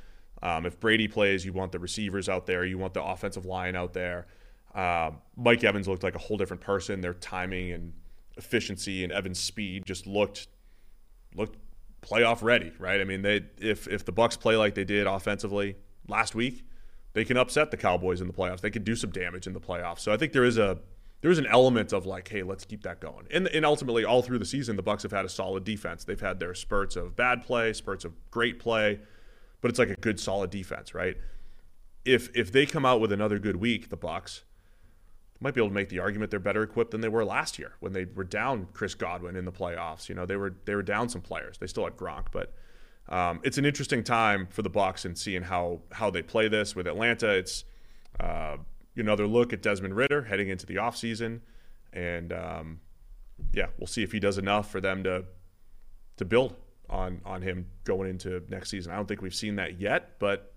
um, 0.43 0.65
if 0.65 0.79
Brady 0.79 1.07
plays, 1.07 1.45
you 1.45 1.53
want 1.53 1.71
the 1.71 1.79
receivers 1.79 2.27
out 2.27 2.45
there, 2.45 2.65
you 2.65 2.77
want 2.77 2.93
the 2.93 3.03
offensive 3.03 3.45
line 3.45 3.77
out 3.77 3.93
there. 3.93 4.27
Uh, 4.75 5.11
Mike 5.37 5.63
Evans 5.63 5.87
looked 5.87 6.03
like 6.03 6.15
a 6.15 6.19
whole 6.19 6.37
different 6.37 6.61
person. 6.61 6.99
Their 6.99 7.13
timing 7.13 7.71
and 7.71 7.93
efficiency 8.37 9.03
and 9.03 9.13
Evans' 9.13 9.39
speed 9.39 9.85
just 9.85 10.07
looked 10.07 10.47
looked 11.35 11.57
playoff 12.01 12.41
ready, 12.41 12.71
right? 12.79 12.99
I 12.99 13.03
mean, 13.03 13.21
they 13.21 13.45
if 13.57 13.87
if 13.87 14.03
the 14.03 14.13
Bucs 14.13 14.39
play 14.39 14.55
like 14.55 14.75
they 14.75 14.85
did 14.85 15.07
offensively 15.07 15.75
last 16.07 16.35
week, 16.35 16.65
they 17.13 17.25
can 17.25 17.37
upset 17.37 17.71
the 17.71 17.77
Cowboys 17.77 18.21
in 18.21 18.27
the 18.27 18.33
playoffs. 18.33 18.61
They 18.61 18.69
can 18.69 18.83
do 18.83 18.95
some 18.95 19.11
damage 19.11 19.47
in 19.47 19.53
the 19.53 19.59
playoffs. 19.59 19.99
So 19.99 20.11
I 20.11 20.17
think 20.17 20.33
there 20.33 20.45
is 20.45 20.57
a 20.57 20.79
there 21.21 21.29
is 21.29 21.37
an 21.37 21.45
element 21.45 21.93
of 21.93 22.05
like, 22.05 22.27
hey, 22.27 22.41
let's 22.41 22.65
keep 22.65 22.83
that 22.83 22.99
going. 22.99 23.27
And 23.31 23.47
and 23.49 23.65
ultimately, 23.65 24.05
all 24.05 24.21
through 24.21 24.39
the 24.39 24.45
season, 24.45 24.75
the 24.75 24.83
Bucs 24.83 25.03
have 25.03 25.11
had 25.11 25.25
a 25.25 25.29
solid 25.29 25.63
defense. 25.63 26.03
They've 26.03 26.19
had 26.19 26.39
their 26.39 26.53
spurts 26.53 26.95
of 26.95 27.15
bad 27.15 27.43
play, 27.43 27.73
spurts 27.73 28.05
of 28.05 28.13
great 28.31 28.59
play, 28.59 28.99
but 29.61 29.69
it's 29.69 29.79
like 29.79 29.89
a 29.89 29.95
good 29.95 30.19
solid 30.19 30.49
defense, 30.49 30.93
right? 30.93 31.17
If 32.05 32.35
if 32.35 32.51
they 32.51 32.65
come 32.65 32.85
out 32.85 32.99
with 32.99 33.11
another 33.11 33.39
good 33.39 33.57
week, 33.57 33.89
the 33.89 33.97
Bucs 33.97 34.41
might 35.39 35.55
be 35.55 35.59
able 35.59 35.69
to 35.69 35.73
make 35.73 35.89
the 35.89 35.99
argument 35.99 36.29
they're 36.29 36.39
better 36.39 36.61
equipped 36.61 36.91
than 36.91 37.01
they 37.01 37.09
were 37.09 37.25
last 37.25 37.57
year 37.57 37.73
when 37.79 37.93
they 37.93 38.05
were 38.05 38.23
down 38.23 38.67
Chris 38.73 38.93
Godwin 38.93 39.35
in 39.35 39.43
the 39.43 39.51
playoffs. 39.51 40.07
You 40.07 40.15
know, 40.15 40.25
they 40.25 40.35
were 40.35 40.55
they 40.65 40.75
were 40.75 40.83
down 40.83 41.09
some 41.09 41.21
players. 41.21 41.57
They 41.57 41.67
still 41.67 41.83
had 41.83 41.97
Gronk, 41.97 42.27
but 42.31 42.53
um, 43.11 43.41
it's 43.43 43.57
an 43.57 43.65
interesting 43.65 44.03
time 44.03 44.47
for 44.49 44.61
the 44.61 44.69
Bucs 44.69 45.05
and 45.05 45.17
seeing 45.17 45.43
how 45.43 45.81
how 45.91 46.09
they 46.09 46.21
play 46.21 46.47
this 46.47 46.75
with 46.75 46.87
Atlanta. 46.87 47.29
It's 47.29 47.65
uh, 48.19 48.57
another 48.95 49.27
look 49.27 49.51
at 49.53 49.61
Desmond 49.61 49.95
Ridder 49.95 50.23
heading 50.23 50.49
into 50.49 50.65
the 50.65 50.75
offseason. 50.75 51.41
and 51.93 52.31
um, 52.31 52.79
yeah, 53.53 53.67
we'll 53.77 53.87
see 53.87 54.01
if 54.01 54.11
he 54.11 54.19
does 54.19 54.37
enough 54.37 54.71
for 54.71 54.79
them 54.79 55.03
to 55.03 55.25
to 56.17 56.25
build 56.25 56.55
on 56.89 57.21
on 57.25 57.41
him 57.41 57.67
going 57.83 58.09
into 58.09 58.43
next 58.49 58.69
season. 58.69 58.93
I 58.93 58.95
don't 58.95 59.07
think 59.07 59.21
we've 59.21 59.35
seen 59.35 59.57
that 59.57 59.79
yet, 59.79 60.17
but 60.19 60.50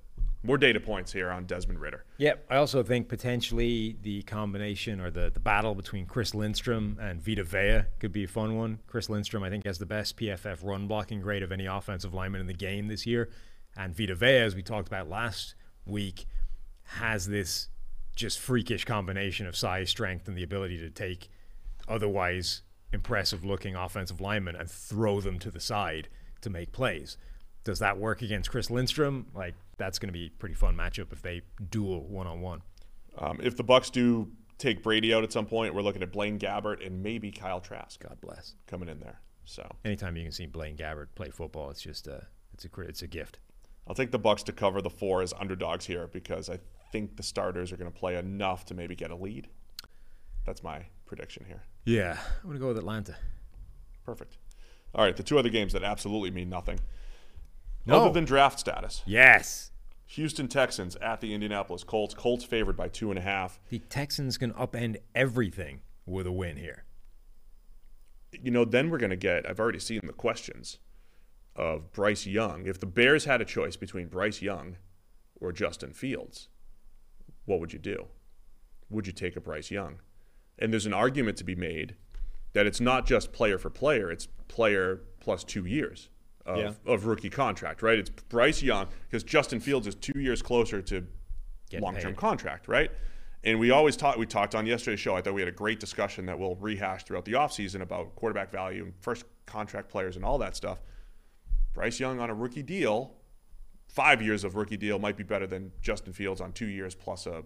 more 0.44 0.58
data 0.58 0.78
points 0.78 1.10
here 1.10 1.30
on 1.30 1.46
Desmond 1.46 1.80
Ridder. 1.80 2.04
Yep. 2.18 2.46
I 2.50 2.56
also 2.56 2.82
think 2.82 3.08
potentially 3.08 3.96
the 4.02 4.22
combination 4.22 5.00
or 5.00 5.10
the, 5.10 5.30
the 5.32 5.40
battle 5.40 5.74
between 5.74 6.04
Chris 6.04 6.34
Lindstrom 6.34 6.98
and 7.00 7.20
Vita 7.20 7.42
Vea 7.42 7.86
could 7.98 8.12
be 8.12 8.24
a 8.24 8.28
fun 8.28 8.56
one. 8.56 8.78
Chris 8.86 9.08
Lindstrom, 9.08 9.42
I 9.42 9.48
think, 9.48 9.64
has 9.64 9.78
the 9.78 9.86
best 9.86 10.18
PFF 10.18 10.58
run 10.62 10.86
blocking 10.86 11.22
grade 11.22 11.42
of 11.42 11.50
any 11.50 11.64
offensive 11.64 12.12
lineman 12.12 12.42
in 12.42 12.46
the 12.46 12.52
game 12.52 12.88
this 12.88 13.06
year. 13.06 13.30
And 13.74 13.96
Vita 13.96 14.14
Vea, 14.14 14.38
as 14.38 14.54
we 14.54 14.62
talked 14.62 14.86
about 14.86 15.08
last 15.08 15.54
week, 15.86 16.26
has 16.84 17.26
this 17.26 17.68
just 18.14 18.38
freakish 18.38 18.84
combination 18.84 19.46
of 19.46 19.56
size, 19.56 19.88
strength, 19.88 20.28
and 20.28 20.36
the 20.36 20.42
ability 20.42 20.78
to 20.78 20.90
take 20.90 21.30
otherwise 21.88 22.62
impressive 22.92 23.44
looking 23.44 23.74
offensive 23.74 24.20
linemen 24.20 24.56
and 24.56 24.70
throw 24.70 25.20
them 25.20 25.38
to 25.38 25.50
the 25.50 25.58
side 25.58 26.08
to 26.42 26.50
make 26.50 26.70
plays. 26.70 27.16
Does 27.64 27.78
that 27.78 27.98
work 27.98 28.20
against 28.20 28.50
Chris 28.50 28.70
Lindstrom? 28.70 29.26
Like 29.34 29.54
that's 29.76 29.98
going 29.98 30.08
to 30.08 30.12
be 30.12 30.26
a 30.26 30.30
pretty 30.38 30.54
fun 30.54 30.76
matchup 30.76 31.12
if 31.12 31.22
they 31.22 31.42
duel 31.70 32.06
one 32.08 32.26
on 32.26 32.40
one. 32.40 32.62
if 33.40 33.56
the 33.56 33.64
Bucs 33.64 33.90
do 33.90 34.30
take 34.58 34.82
Brady 34.82 35.12
out 35.14 35.24
at 35.24 35.32
some 35.32 35.46
point, 35.46 35.74
we're 35.74 35.82
looking 35.82 36.02
at 36.02 36.12
Blaine 36.12 36.38
Gabbert 36.38 36.84
and 36.86 37.02
maybe 37.02 37.30
Kyle 37.30 37.60
Trask 37.60 38.00
God 38.00 38.18
bless. 38.20 38.54
coming 38.66 38.88
in 38.88 39.00
there. 39.00 39.20
So 39.44 39.68
Anytime 39.84 40.16
you 40.16 40.22
can 40.22 40.32
see 40.32 40.46
Blaine 40.46 40.76
Gabbert 40.76 41.08
play 41.14 41.30
football, 41.30 41.70
it's 41.70 41.82
just 41.82 42.06
a 42.06 42.26
it's 42.52 42.64
a 42.64 42.68
cr- 42.68 42.82
it's 42.82 43.02
a 43.02 43.06
gift. 43.06 43.38
I'll 43.86 43.94
take 43.94 44.10
the 44.12 44.18
Bucs 44.18 44.42
to 44.44 44.52
cover 44.52 44.80
the 44.80 44.88
four 44.90 45.20
as 45.20 45.34
underdogs 45.38 45.84
here 45.84 46.08
because 46.08 46.48
I 46.48 46.58
think 46.92 47.16
the 47.16 47.22
starters 47.22 47.70
are 47.72 47.76
going 47.76 47.90
to 47.92 47.98
play 47.98 48.16
enough 48.16 48.64
to 48.66 48.74
maybe 48.74 48.94
get 48.96 49.10
a 49.10 49.16
lead. 49.16 49.48
That's 50.46 50.62
my 50.62 50.86
prediction 51.06 51.44
here. 51.46 51.62
Yeah, 51.84 52.18
I'm 52.42 52.48
gonna 52.48 52.58
go 52.58 52.68
with 52.68 52.78
Atlanta. 52.78 53.16
Perfect. 54.04 54.38
All 54.94 55.04
right, 55.04 55.16
the 55.16 55.22
two 55.22 55.38
other 55.38 55.48
games 55.48 55.72
that 55.72 55.82
absolutely 55.82 56.30
mean 56.30 56.48
nothing, 56.48 56.78
No. 57.86 58.00
other 58.00 58.12
than 58.12 58.24
draft 58.24 58.58
status. 58.58 59.02
Yes, 59.06 59.70
Houston 60.06 60.48
Texans 60.48 60.96
at 60.96 61.20
the 61.20 61.34
Indianapolis 61.34 61.84
Colts. 61.84 62.14
Colts 62.14 62.44
favored 62.44 62.76
by 62.76 62.88
two 62.88 63.10
and 63.10 63.18
a 63.18 63.22
half. 63.22 63.60
the 63.68 63.80
Texans 63.80 64.38
can 64.38 64.52
upend 64.52 64.96
everything 65.14 65.80
with 66.06 66.26
a 66.26 66.32
win 66.32 66.56
here. 66.56 66.84
You 68.32 68.50
know, 68.50 68.64
then 68.64 68.90
we're 68.90 68.98
going 68.98 69.10
to 69.10 69.16
get. 69.16 69.48
I've 69.48 69.60
already 69.60 69.78
seen 69.78 70.00
the 70.04 70.12
questions 70.12 70.78
of 71.56 71.92
Bryce 71.92 72.26
Young. 72.26 72.66
If 72.66 72.80
the 72.80 72.86
Bears 72.86 73.26
had 73.26 73.40
a 73.40 73.44
choice 73.44 73.76
between 73.76 74.08
Bryce 74.08 74.42
Young 74.42 74.76
or 75.40 75.52
Justin 75.52 75.92
Fields, 75.92 76.48
what 77.44 77.60
would 77.60 77.72
you 77.72 77.78
do? 77.78 78.06
Would 78.90 79.06
you 79.06 79.12
take 79.12 79.36
a 79.36 79.40
Bryce 79.40 79.70
Young? 79.70 80.00
And 80.58 80.72
there's 80.72 80.86
an 80.86 80.94
argument 80.94 81.36
to 81.38 81.44
be 81.44 81.54
made 81.54 81.96
that 82.52 82.66
it's 82.66 82.80
not 82.80 83.06
just 83.06 83.32
player 83.32 83.58
for 83.58 83.70
player, 83.70 84.10
it's 84.10 84.26
player 84.48 85.02
plus 85.20 85.42
two 85.44 85.64
years 85.64 86.08
of, 86.46 86.58
Yeah. 86.58 86.72
of 86.92 87.06
rookie 87.06 87.30
contract, 87.30 87.82
right? 87.82 87.98
It's 87.98 88.10
Bryce 88.10 88.62
Young 88.62 88.86
because 89.08 89.22
Justin 89.24 89.60
Fields 89.60 89.86
is 89.86 89.94
two 89.94 90.18
years 90.18 90.42
closer 90.42 90.82
to 90.82 91.06
long 91.72 91.96
term 91.96 92.14
contract, 92.14 92.68
right? 92.68 92.90
And 93.42 93.58
we 93.58 93.70
always 93.70 93.96
talked, 93.96 94.18
we 94.18 94.24
talked 94.26 94.54
on 94.54 94.64
yesterday's 94.64 95.00
show. 95.00 95.16
I 95.16 95.20
thought 95.20 95.34
we 95.34 95.42
had 95.42 95.48
a 95.48 95.52
great 95.52 95.78
discussion 95.80 96.24
that 96.26 96.38
we'll 96.38 96.54
rehash 96.56 97.04
throughout 97.04 97.24
the 97.26 97.32
offseason 97.32 97.82
about 97.82 98.14
quarterback 98.16 98.50
value 98.50 98.84
and 98.84 98.94
first 99.00 99.24
contract 99.46 99.90
players 99.90 100.16
and 100.16 100.24
all 100.24 100.38
that 100.38 100.56
stuff. 100.56 100.80
Bryce 101.74 102.00
Young 102.00 102.20
on 102.20 102.30
a 102.30 102.34
rookie 102.34 102.62
deal, 102.62 103.14
five 103.88 104.22
years 104.22 104.44
of 104.44 104.54
rookie 104.54 104.76
deal 104.78 104.98
might 104.98 105.16
be 105.16 105.24
better 105.24 105.46
than 105.46 105.72
Justin 105.82 106.12
Fields 106.12 106.40
on 106.40 106.52
two 106.52 106.66
years 106.68 106.94
plus 106.94 107.26
a 107.26 107.42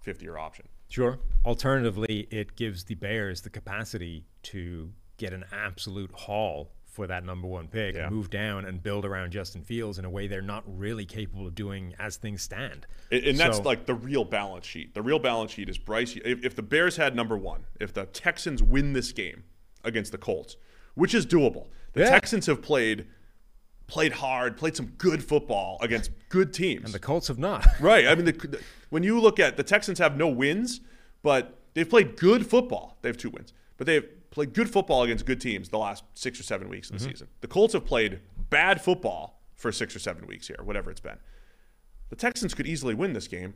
50 0.00 0.24
year 0.24 0.38
option. 0.38 0.66
Sure. 0.88 1.18
Alternatively, 1.44 2.26
it 2.30 2.56
gives 2.56 2.84
the 2.84 2.94
Bears 2.94 3.42
the 3.42 3.50
capacity 3.50 4.24
to 4.44 4.90
get 5.18 5.34
an 5.34 5.44
absolute 5.52 6.10
haul 6.12 6.72
for 6.98 7.06
that 7.06 7.24
number 7.24 7.46
one 7.46 7.68
pick, 7.68 7.94
Yeah. 7.94 8.10
move 8.10 8.28
down 8.28 8.64
and 8.64 8.82
build 8.82 9.04
around 9.04 9.30
Justin 9.30 9.62
Fields 9.62 10.00
in 10.00 10.04
a 10.04 10.10
way 10.10 10.26
they're 10.26 10.42
not 10.42 10.64
really 10.66 11.04
capable 11.04 11.46
of 11.46 11.54
doing 11.54 11.94
as 11.96 12.16
things 12.16 12.42
stand. 12.42 12.88
And, 13.12 13.22
and 13.24 13.38
that's 13.38 13.60
like 13.60 13.86
the 13.86 13.94
real 13.94 14.24
balance 14.24 14.66
sheet. 14.66 14.94
The 14.94 15.02
real 15.02 15.20
balance 15.20 15.52
sheet 15.52 15.68
is 15.68 15.78
Bryce. 15.78 16.16
If, 16.24 16.44
if 16.44 16.56
the 16.56 16.62
Bears 16.62 16.96
had 16.96 17.14
number 17.14 17.36
one, 17.38 17.66
if 17.78 17.94
the 17.94 18.06
Texans 18.06 18.64
win 18.64 18.94
this 18.94 19.12
game 19.12 19.44
against 19.84 20.10
the 20.10 20.18
Colts, 20.18 20.56
which 20.96 21.14
is 21.14 21.24
doable, 21.24 21.66
the 21.92 22.00
Yeah. 22.00 22.10
Texans 22.10 22.46
have 22.46 22.62
played 22.62 23.06
played 23.86 24.12
hard, 24.14 24.56
played 24.56 24.74
some 24.76 24.86
good 24.98 25.22
football 25.22 25.78
against 25.80 26.10
good 26.30 26.52
teams. 26.52 26.84
And 26.84 26.92
the 26.92 26.98
Colts 26.98 27.28
have 27.28 27.38
not. 27.38 27.64
right. 27.80 28.08
I 28.08 28.14
mean, 28.16 28.24
the, 28.24 28.32
the- 28.32 28.60
when 28.90 29.04
you 29.04 29.20
look 29.20 29.38
at 29.38 29.56
the 29.56 29.62
Texans 29.62 30.00
have 30.00 30.16
no 30.16 30.26
wins, 30.28 30.80
but 31.22 31.58
they've 31.74 31.88
played 31.88 32.16
good 32.16 32.44
football. 32.46 32.98
They 33.02 33.08
have 33.08 33.16
two 33.16 33.30
wins, 33.30 33.52
but 33.76 33.86
they've 33.86 34.04
played 34.38 34.54
good 34.54 34.70
football 34.70 35.02
against 35.02 35.26
good 35.26 35.40
teams 35.40 35.68
the 35.68 35.78
last 35.78 36.04
six 36.14 36.38
or 36.38 36.44
seven 36.44 36.68
weeks 36.68 36.90
of 36.90 36.98
the 36.98 37.04
mm-hmm. 37.04 37.10
season. 37.10 37.28
The 37.40 37.48
Colts 37.48 37.74
have 37.74 37.84
played 37.84 38.20
bad 38.50 38.80
football 38.80 39.42
for 39.56 39.72
six 39.72 39.96
or 39.96 39.98
seven 39.98 40.28
weeks 40.28 40.46
here, 40.46 40.60
whatever 40.62 40.92
it's 40.92 41.00
been. 41.00 41.18
The 42.10 42.14
Texans 42.14 42.54
could 42.54 42.68
easily 42.68 42.94
win 42.94 43.14
this 43.14 43.26
game 43.26 43.54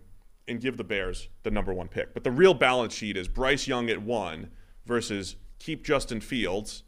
and 0.49 0.61
give 0.61 0.77
the 0.77 0.83
Bears 0.85 1.29
the 1.45 1.53
number 1.53 1.73
one 1.73 1.87
pick. 1.87 2.13
But 2.13 2.25
the 2.25 2.33
real 2.33 2.53
balance 2.53 2.93
sheet 2.93 3.17
is 3.17 3.29
Bryce 3.29 3.69
Young 3.69 3.89
at 3.91 4.03
one 4.03 4.51
versus 4.85 5.37
keep 5.61 5.85
Justin 5.85 6.21
Fields 6.21 6.83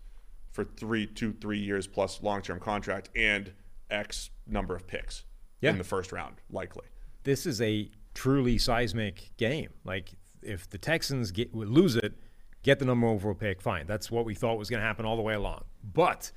for 0.51 0.65
three, 0.65 1.07
two, 1.07 1.33
three 1.33 1.61
years 1.61 1.87
plus 1.87 2.21
long 2.21 2.43
term 2.43 2.59
contract 2.59 3.11
and 3.15 3.53
X 3.91 4.31
number 4.45 4.75
of 4.75 4.89
picks 4.89 5.23
Yeah. 5.61 5.71
in 5.71 5.79
the 5.79 5.85
first 5.85 6.11
round, 6.11 6.41
likely. 6.51 6.87
this 7.23 7.47
is 7.47 7.61
a 7.61 7.93
truly 8.13 8.59
seismic 8.59 9.31
game. 9.37 9.71
Like 9.85 10.15
if 10.43 10.69
the 10.69 10.79
Texans 10.79 11.31
get 11.31 11.55
lose 11.55 11.95
it, 11.95 12.15
get 12.65 12.81
the 12.81 12.85
number 12.85 13.07
one 13.07 13.15
overall 13.15 13.35
pick, 13.35 13.63
fine. 13.63 13.87
That's 13.87 14.11
what 14.11 14.25
we 14.25 14.35
thought 14.35 14.59
was 14.59 14.69
going 14.69 14.81
to 14.81 14.87
happen 14.87 15.07
all 15.07 15.17
the 15.17 15.23
way 15.23 15.35
along. 15.35 15.65
But 15.85 16.33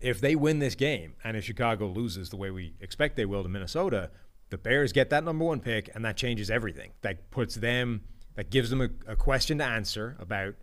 if 0.00 0.20
they 0.20 0.36
win 0.36 0.60
this 0.60 0.76
game 0.76 1.14
and 1.24 1.36
if 1.36 1.44
Chicago 1.44 1.88
loses 1.88 2.30
the 2.30 2.36
way 2.36 2.50
we 2.52 2.74
expect 2.80 3.16
they 3.16 3.24
will 3.24 3.42
to 3.42 3.48
Minnesota, 3.48 4.10
the 4.50 4.58
Bears 4.58 4.92
get 4.92 5.10
that 5.10 5.24
number 5.24 5.44
one 5.44 5.58
pick 5.58 5.90
and 5.94 6.04
that 6.04 6.16
changes 6.16 6.50
everything. 6.50 6.92
That 7.00 7.30
puts 7.30 7.56
them 7.56 8.02
that 8.36 8.50
gives 8.50 8.70
them 8.70 8.80
a, 8.80 9.12
a 9.12 9.16
question 9.16 9.58
to 9.58 9.64
answer 9.64 10.16
about 10.20 10.54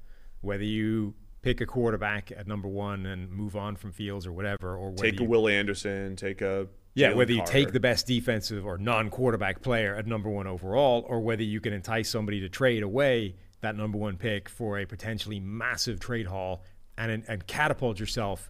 whether 0.41 0.63
you 0.63 1.13
pick 1.41 1.61
a 1.61 1.65
quarterback 1.65 2.31
at 2.31 2.47
number 2.47 2.67
one 2.67 3.05
and 3.05 3.31
move 3.31 3.55
on 3.55 3.75
from 3.75 3.91
Fields 3.91 4.25
or 4.25 4.31
whatever, 4.31 4.75
or 4.75 4.89
whether 4.89 5.03
Take 5.03 5.19
a 5.19 5.23
you 5.23 5.29
Will 5.29 5.47
Anderson, 5.47 6.15
take 6.15 6.41
a 6.41 6.67
yeah, 6.95 7.13
whether 7.13 7.31
you 7.31 7.43
take 7.45 7.71
the 7.71 7.79
best 7.79 8.07
defensive 8.07 8.65
or 8.65 8.77
non-quarterback 8.77 9.61
player 9.61 9.95
at 9.95 10.05
number 10.05 10.29
one 10.29 10.47
overall, 10.47 11.05
or 11.07 11.21
whether 11.21 11.43
you 11.43 11.61
can 11.61 11.71
entice 11.71 12.09
somebody 12.09 12.41
to 12.41 12.49
trade 12.49 12.83
away 12.83 13.35
that 13.61 13.75
number 13.75 13.97
one 13.97 14.17
pick 14.17 14.49
for 14.49 14.79
a 14.79 14.85
potentially 14.85 15.39
massive 15.39 15.99
trade 15.99 16.27
haul 16.27 16.63
and 16.97 17.23
and 17.27 17.47
catapult 17.47 17.99
yourself 17.99 18.49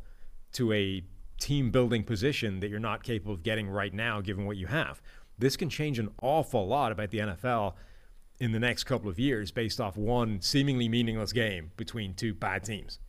to 0.53 0.73
a 0.73 1.03
team 1.39 1.71
building 1.71 2.03
position 2.03 2.59
that 2.59 2.69
you're 2.69 2.79
not 2.79 3.03
capable 3.03 3.33
of 3.33 3.43
getting 3.43 3.69
right 3.69 3.93
now, 3.93 4.21
given 4.21 4.45
what 4.45 4.57
you 4.57 4.67
have. 4.67 5.01
This 5.37 5.55
can 5.55 5.69
change 5.69 5.99
an 5.99 6.09
awful 6.21 6.67
lot 6.67 6.91
about 6.91 7.11
the 7.11 7.19
NFL 7.19 7.75
in 8.39 8.51
the 8.51 8.59
next 8.59 8.85
couple 8.85 9.09
of 9.09 9.19
years 9.19 9.51
based 9.51 9.79
off 9.79 9.97
one 9.97 10.41
seemingly 10.41 10.89
meaningless 10.89 11.33
game 11.33 11.71
between 11.77 12.13
two 12.13 12.33
bad 12.33 12.63
teams. 12.63 12.99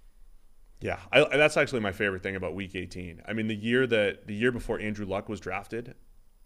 Yeah, 0.81 0.99
I, 1.13 1.37
that's 1.37 1.57
actually 1.57 1.81
my 1.81 1.93
favorite 1.93 2.23
thing 2.23 2.37
about 2.37 2.55
Week 2.55 2.75
18. 2.75 3.23
I 3.29 3.33
mean, 3.33 3.49
the 3.49 3.55
year 3.55 3.87
that 3.87 4.27
the 4.27 4.35
year 4.35 4.51
before 4.51 4.81
Andrew 4.81 5.07
Luck 5.07 5.29
was 5.29 5.39
drafted, 5.39 5.95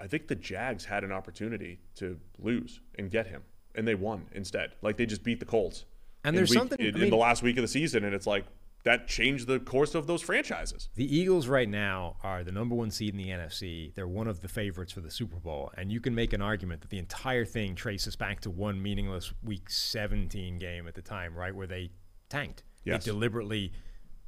I 0.01 0.07
think 0.07 0.27
the 0.27 0.35
Jags 0.35 0.87
had 0.87 1.05
an 1.05 1.13
opportunity 1.13 1.81
to 1.97 2.19
lose 2.39 2.81
and 2.99 3.11
get 3.11 3.29
him, 3.29 3.43
and 3.75 3.87
they 3.87 3.95
won 3.95 4.27
instead. 4.33 4.73
Like 4.83 4.97
they 4.97 5.07
just 5.07 5.23
beat 5.23 5.41
the 5.41 5.47
Colts. 5.47 5.85
And 6.25 6.37
there's 6.37 6.51
week- 6.51 6.59
something- 6.59 6.81
in, 6.81 6.97
I 6.97 7.05
in 7.05 7.11
the 7.11 7.17
last 7.17 7.43
week 7.43 7.57
of 7.59 7.63
the 7.63 7.69
season, 7.69 8.05
and 8.05 8.15
it's 8.15 8.27
like 8.27 8.45
that 8.85 9.09
changed 9.09 9.47
the 9.47 9.59
course 9.59 9.95
of 9.95 10.07
those 10.07 10.21
franchises. 10.23 10.91
The 10.95 11.17
Eagles 11.17 11.47
right 11.49 11.69
now 11.69 12.17
are 12.23 12.45
the 12.45 12.53
number 12.53 12.75
one 12.75 12.91
seed 12.91 13.15
in 13.15 13.17
the 13.19 13.31
NFC. 13.31 13.95
They're 13.95 14.07
one 14.09 14.27
of 14.29 14.41
the 14.41 14.49
favorites 14.49 14.93
for 14.93 15.01
the 15.01 15.11
Super 15.11 15.37
Bowl. 15.39 15.71
And 15.79 15.91
you 15.91 16.01
can 16.01 16.15
make 16.15 16.35
an 16.35 16.43
argument 16.43 16.83
that 16.83 16.91
the 16.91 16.99
entire 16.99 17.47
thing 17.47 17.75
traces 17.75 18.15
back 18.15 18.41
to 18.41 18.51
one 18.51 18.83
meaningless 18.83 19.33
week 19.43 19.71
17 19.71 20.59
game 20.59 20.87
at 20.87 20.95
the 20.95 21.01
time, 21.03 21.35
right? 21.35 21.55
Where 21.55 21.67
they 21.67 21.91
tanked. 22.29 22.63
Yes. 22.85 23.05
They 23.05 23.11
deliberately 23.11 23.73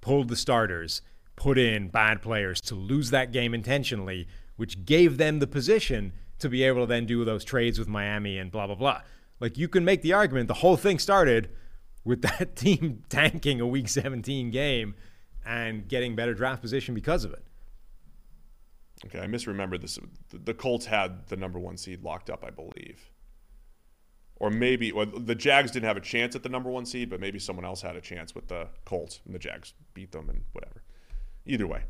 pulled 0.00 0.28
the 0.28 0.36
starters, 0.36 1.02
put 1.36 1.58
in 1.58 1.88
bad 1.88 2.22
players 2.22 2.60
to 2.62 2.74
lose 2.74 3.10
that 3.10 3.32
game 3.32 3.52
intentionally, 3.52 4.26
which 4.56 4.86
gave 4.86 5.18
them 5.18 5.38
the 5.38 5.46
position 5.46 6.12
to 6.38 6.48
be 6.48 6.62
able 6.62 6.80
to 6.82 6.86
then 6.86 7.04
do 7.04 7.24
those 7.26 7.44
trades 7.44 7.78
with 7.78 7.88
Miami 7.88 8.38
and 8.38 8.50
blah, 8.50 8.66
blah, 8.66 8.74
blah. 8.76 9.02
Like 9.40 9.58
you 9.58 9.68
can 9.68 9.84
make 9.84 10.02
the 10.02 10.12
argument 10.12 10.48
the 10.48 10.54
whole 10.54 10.76
thing 10.76 10.98
started 10.98 11.50
with 12.04 12.22
that 12.38 12.56
team 12.56 13.02
tanking 13.08 13.60
a 13.60 13.66
week 13.66 13.88
17 13.88 14.50
game 14.50 14.94
and 15.44 15.86
getting 15.88 16.16
better 16.16 16.34
draft 16.34 16.62
position 16.62 16.94
because 16.94 17.24
of 17.24 17.32
it. 17.32 17.44
Okay, 19.04 19.20
I 19.20 19.26
misremembered 19.26 19.82
this. 19.82 19.98
The- 20.32 20.54
Colts 20.54 20.86
had 20.86 21.26
the 21.28 21.36
number 21.36 21.58
one 21.58 21.76
seed 21.76 22.02
locked 22.02 22.30
up, 22.30 22.44
I 22.44 22.50
believe. 22.50 23.10
Or 24.38 24.50
maybe 24.50 24.90
the 24.90 25.34
Jags 25.34 25.70
didn't 25.70 25.86
have 25.86 25.96
a 25.96 26.00
chance 26.00 26.34
at 26.36 26.42
the 26.42 26.48
number 26.48 26.68
one 26.68 26.84
seed, 26.84 27.08
but 27.08 27.20
maybe 27.20 27.38
someone 27.38 27.64
else 27.64 27.80
had 27.80 27.96
a 27.96 28.00
chance 28.02 28.34
with 28.34 28.48
the 28.48 28.68
Colts, 28.84 29.20
and 29.24 29.34
the 29.34 29.38
Jags 29.38 29.72
beat 29.94 30.12
them, 30.12 30.28
and 30.28 30.44
whatever. 30.52 30.82
Either 31.46 31.66
way, 31.66 31.84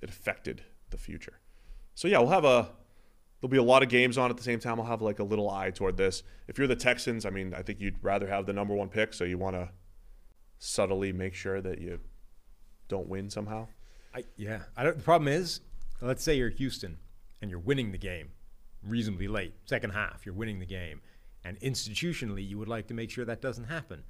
it 0.00 0.08
affected 0.08 0.62
the 0.90 0.96
future. 0.96 1.40
So 1.94 2.08
yeah, 2.08 2.18
we'll 2.18 2.30
have 2.30 2.46
a. 2.46 2.70
There'll 3.44 3.50
be 3.50 3.58
a 3.58 3.62
lot 3.62 3.82
of 3.82 3.90
games 3.90 4.16
on 4.16 4.30
at 4.30 4.38
the 4.38 4.42
same 4.42 4.58
time. 4.58 4.80
I'll 4.80 4.86
have 4.86 5.02
like 5.02 5.18
a 5.18 5.22
little 5.22 5.50
eye 5.50 5.68
toward 5.68 5.98
this. 5.98 6.22
If 6.48 6.56
you're 6.56 6.66
the 6.66 6.74
Texans, 6.74 7.26
I 7.26 7.30
mean, 7.30 7.52
I 7.52 7.60
think 7.60 7.78
you'd 7.78 8.02
rather 8.02 8.26
have 8.26 8.46
the 8.46 8.54
number 8.54 8.72
one 8.72 8.88
pick, 8.88 9.12
so 9.12 9.24
you 9.24 9.36
want 9.36 9.54
to 9.54 9.68
subtly 10.58 11.12
make 11.12 11.34
sure 11.34 11.60
that 11.60 11.78
you 11.78 12.00
don't 12.88 13.06
win 13.06 13.28
somehow. 13.28 13.68
I, 14.14 14.24
yeah. 14.38 14.60
I 14.78 14.84
don't, 14.84 14.96
the 14.96 15.02
problem 15.02 15.28
is, 15.28 15.60
let's 16.00 16.24
say 16.24 16.38
you're 16.38 16.48
Houston 16.48 16.96
and 17.42 17.50
you're 17.50 17.60
winning 17.60 17.92
the 17.92 17.98
game 17.98 18.30
reasonably 18.82 19.28
late, 19.28 19.52
second 19.66 19.90
half, 19.90 20.24
you're 20.24 20.34
winning 20.34 20.58
the 20.58 20.64
game, 20.64 21.02
and 21.44 21.60
institutionally 21.60 22.48
you 22.48 22.56
would 22.56 22.68
like 22.68 22.86
to 22.86 22.94
make 22.94 23.10
sure 23.10 23.26
that 23.26 23.42
doesn't 23.42 23.64
happen. 23.64 24.04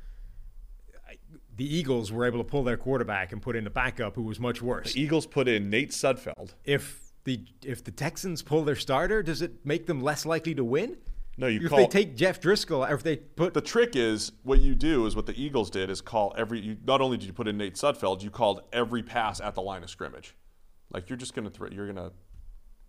The 1.56 1.76
Eagles 1.76 2.12
were 2.12 2.24
able 2.24 2.38
to 2.38 2.44
pull 2.44 2.62
their 2.62 2.76
quarterback 2.76 3.32
and 3.32 3.42
put 3.42 3.56
in 3.56 3.66
a 3.66 3.70
backup 3.70 4.14
who 4.14 4.22
was 4.22 4.38
much 4.38 4.62
worse. 4.62 4.92
The 4.92 5.02
Eagles 5.02 5.26
put 5.26 5.48
in 5.48 5.70
Nate 5.70 5.90
Sudfeld. 5.90 6.54
If 6.64 7.03
the 7.24 7.44
if 7.64 7.82
the 7.82 7.90
Texans 7.90 8.42
pull 8.42 8.64
their 8.64 8.76
starter, 8.76 9.22
does 9.22 9.42
it 9.42 9.64
make 9.64 9.86
them 9.86 10.00
less 10.00 10.24
likely 10.24 10.54
to 10.54 10.64
win? 10.64 10.96
No, 11.36 11.48
you 11.48 11.60
if 11.64 11.70
call 11.70 11.78
they 11.78 11.86
take 11.86 12.16
Jeff 12.16 12.40
Driskel, 12.40 12.88
or 12.88 12.94
if 12.94 13.02
they 13.02 13.16
put 13.16 13.54
the 13.54 13.60
trick 13.60 13.96
is 13.96 14.32
what 14.44 14.60
you 14.60 14.74
do 14.74 15.06
is 15.06 15.16
what 15.16 15.26
the 15.26 15.40
Eagles 15.40 15.70
did 15.70 15.90
is 15.90 16.00
call 16.00 16.32
every. 16.36 16.60
You, 16.60 16.76
not 16.84 17.00
only 17.00 17.16
did 17.16 17.26
you 17.26 17.32
put 17.32 17.48
in 17.48 17.56
Nate 17.56 17.74
Sudfeld, 17.74 18.22
you 18.22 18.30
called 18.30 18.62
every 18.72 19.02
pass 19.02 19.40
at 19.40 19.54
the 19.54 19.62
line 19.62 19.82
of 19.82 19.90
scrimmage. 19.90 20.36
Like 20.92 21.10
you're 21.10 21.16
just 21.16 21.34
gonna 21.34 21.50
throw. 21.50 21.68
You're 21.68 21.88
gonna 21.88 22.12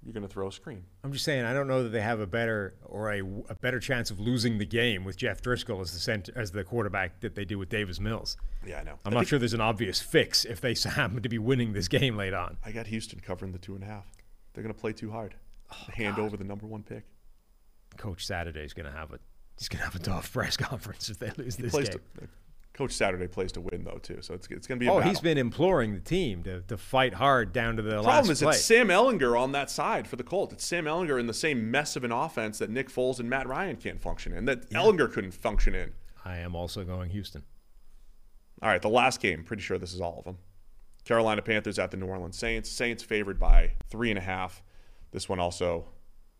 you're 0.04 0.14
gonna 0.14 0.28
throw 0.28 0.48
a 0.48 0.52
screen. 0.52 0.84
I'm 1.04 1.12
just 1.12 1.26
saying, 1.26 1.44
I 1.46 1.54
don't 1.54 1.68
know 1.68 1.82
that 1.82 1.90
they 1.90 2.02
have 2.02 2.20
a 2.20 2.28
better 2.28 2.76
or 2.84 3.12
a, 3.12 3.22
a 3.50 3.56
better 3.56 3.80
chance 3.80 4.12
of 4.12 4.20
losing 4.20 4.60
the 4.60 4.66
game 4.66 5.04
with 5.04 5.18
Jeff 5.18 5.42
Driskel 5.42 5.82
as 5.82 5.92
the 5.92 6.00
center, 6.00 6.32
as 6.36 6.52
the 6.52 6.64
quarterback 6.64 7.22
that 7.22 7.34
they 7.34 7.46
do 7.46 7.58
with 7.58 7.70
Davis 7.70 8.00
Mills. 8.00 8.38
Yeah, 8.64 8.82
I 8.82 8.84
know. 8.84 9.00
I'm 9.06 9.14
I 9.14 9.18
not 9.18 9.28
sure 9.28 9.40
there's 9.40 9.56
an 9.56 9.62
obvious 9.62 10.02
fix 10.02 10.46
if 10.46 10.62
they 10.62 10.76
happen 10.90 11.24
to 11.24 11.30
be 11.30 11.40
winning 11.40 11.74
this 11.74 11.88
game 11.88 12.16
late 12.16 12.36
on. 12.36 12.58
I 12.64 12.72
got 12.72 12.86
Houston 12.88 13.20
covering 13.20 13.52
the 13.52 13.58
two 13.58 13.74
and 13.74 13.84
a 13.84 13.88
half. 13.88 14.06
They're 14.56 14.64
gonna 14.64 14.74
play 14.74 14.94
too 14.94 15.12
hard. 15.12 15.36
Oh, 15.72 15.92
Hand 15.94 16.18
over 16.18 16.38
the 16.38 16.44
number 16.44 16.66
one 16.66 16.82
pick. 16.82 17.04
Coach 17.98 18.26
Saturday's 18.26 18.74
going 18.74 18.86
to 18.86 18.92
have 18.92 19.12
a 19.12 19.20
he's 19.58 19.70
going 19.70 19.80
to 19.80 19.86
have 19.86 19.96
a 19.96 20.00
tough 20.00 20.32
press 20.32 20.58
conference 20.58 21.10
if 21.10 21.20
they 21.20 21.32
lose 21.38 21.56
this 21.56 21.74
game. 21.74 21.86
to, 21.86 22.00
Coach 22.74 22.92
Saturday 22.92 23.28
plays 23.28 23.54
to 23.54 23.62
win 23.62 23.86
though 23.86 24.00
too, 24.00 24.18
so 24.20 24.34
it's 24.34 24.48
it's 24.50 24.68
gonna 24.68 24.80
be. 24.80 24.88
A 24.88 24.92
oh, 24.92 24.98
battle. 24.98 25.10
he's 25.10 25.22
been 25.22 25.38
imploring 25.38 25.94
the 25.94 26.02
team 26.02 26.44
to, 26.44 26.60
to 26.64 26.76
fight 26.76 27.14
hard 27.14 27.54
down 27.54 27.78
to 27.78 27.82
the 27.82 27.92
Problem 27.92 28.06
last 28.06 28.16
Problem 28.16 28.32
is, 28.34 28.42
play. 28.42 28.52
it's 28.52 28.66
Sam 28.66 28.88
Ehlinger 28.90 29.40
on 29.40 29.54
that 29.54 29.70
side 29.72 30.10
for 30.10 30.18
the 30.18 30.26
Colts. 30.26 30.52
It's 30.52 30.66
Sam 30.66 30.84
Ehlinger 30.84 31.18
in 31.18 31.26
the 31.26 31.34
same 31.34 31.72
mess 31.72 31.96
of 31.96 32.04
an 32.04 32.12
offense 32.12 32.58
that 32.60 32.70
Nick 32.70 32.90
Foles 32.90 33.18
and 33.18 33.30
Matt 33.30 33.48
Ryan 33.48 33.78
can't 33.78 34.02
function 34.02 34.34
in. 34.34 34.44
That 34.44 34.70
Ehlinger 34.72 35.10
couldn't 35.10 35.32
function 35.32 35.74
in. 35.74 35.94
I 36.26 36.40
am 36.40 36.54
also 36.54 36.84
going 36.84 37.12
Houston. 37.12 37.44
All 38.62 38.68
right, 38.68 38.82
the 38.82 38.90
last 38.90 39.22
game. 39.22 39.46
Pretty 39.46 39.64
sure 39.64 39.78
this 39.78 39.94
is 39.94 40.02
all 40.02 40.20
of 40.20 40.26
them. 40.26 40.38
Carolina 41.06 41.42
Panthers 41.42 41.80
at 41.80 41.92
the 41.92 41.98
New 41.98 42.08
Orleans 42.08 42.38
Saints. 42.38 42.70
Saints 42.70 43.04
favored 43.04 43.40
by 43.40 43.72
three 43.90 44.10
and 44.10 44.18
a 44.20 44.22
half. 44.24 44.62
This 45.12 45.30
one 45.30 45.40
also 45.40 45.86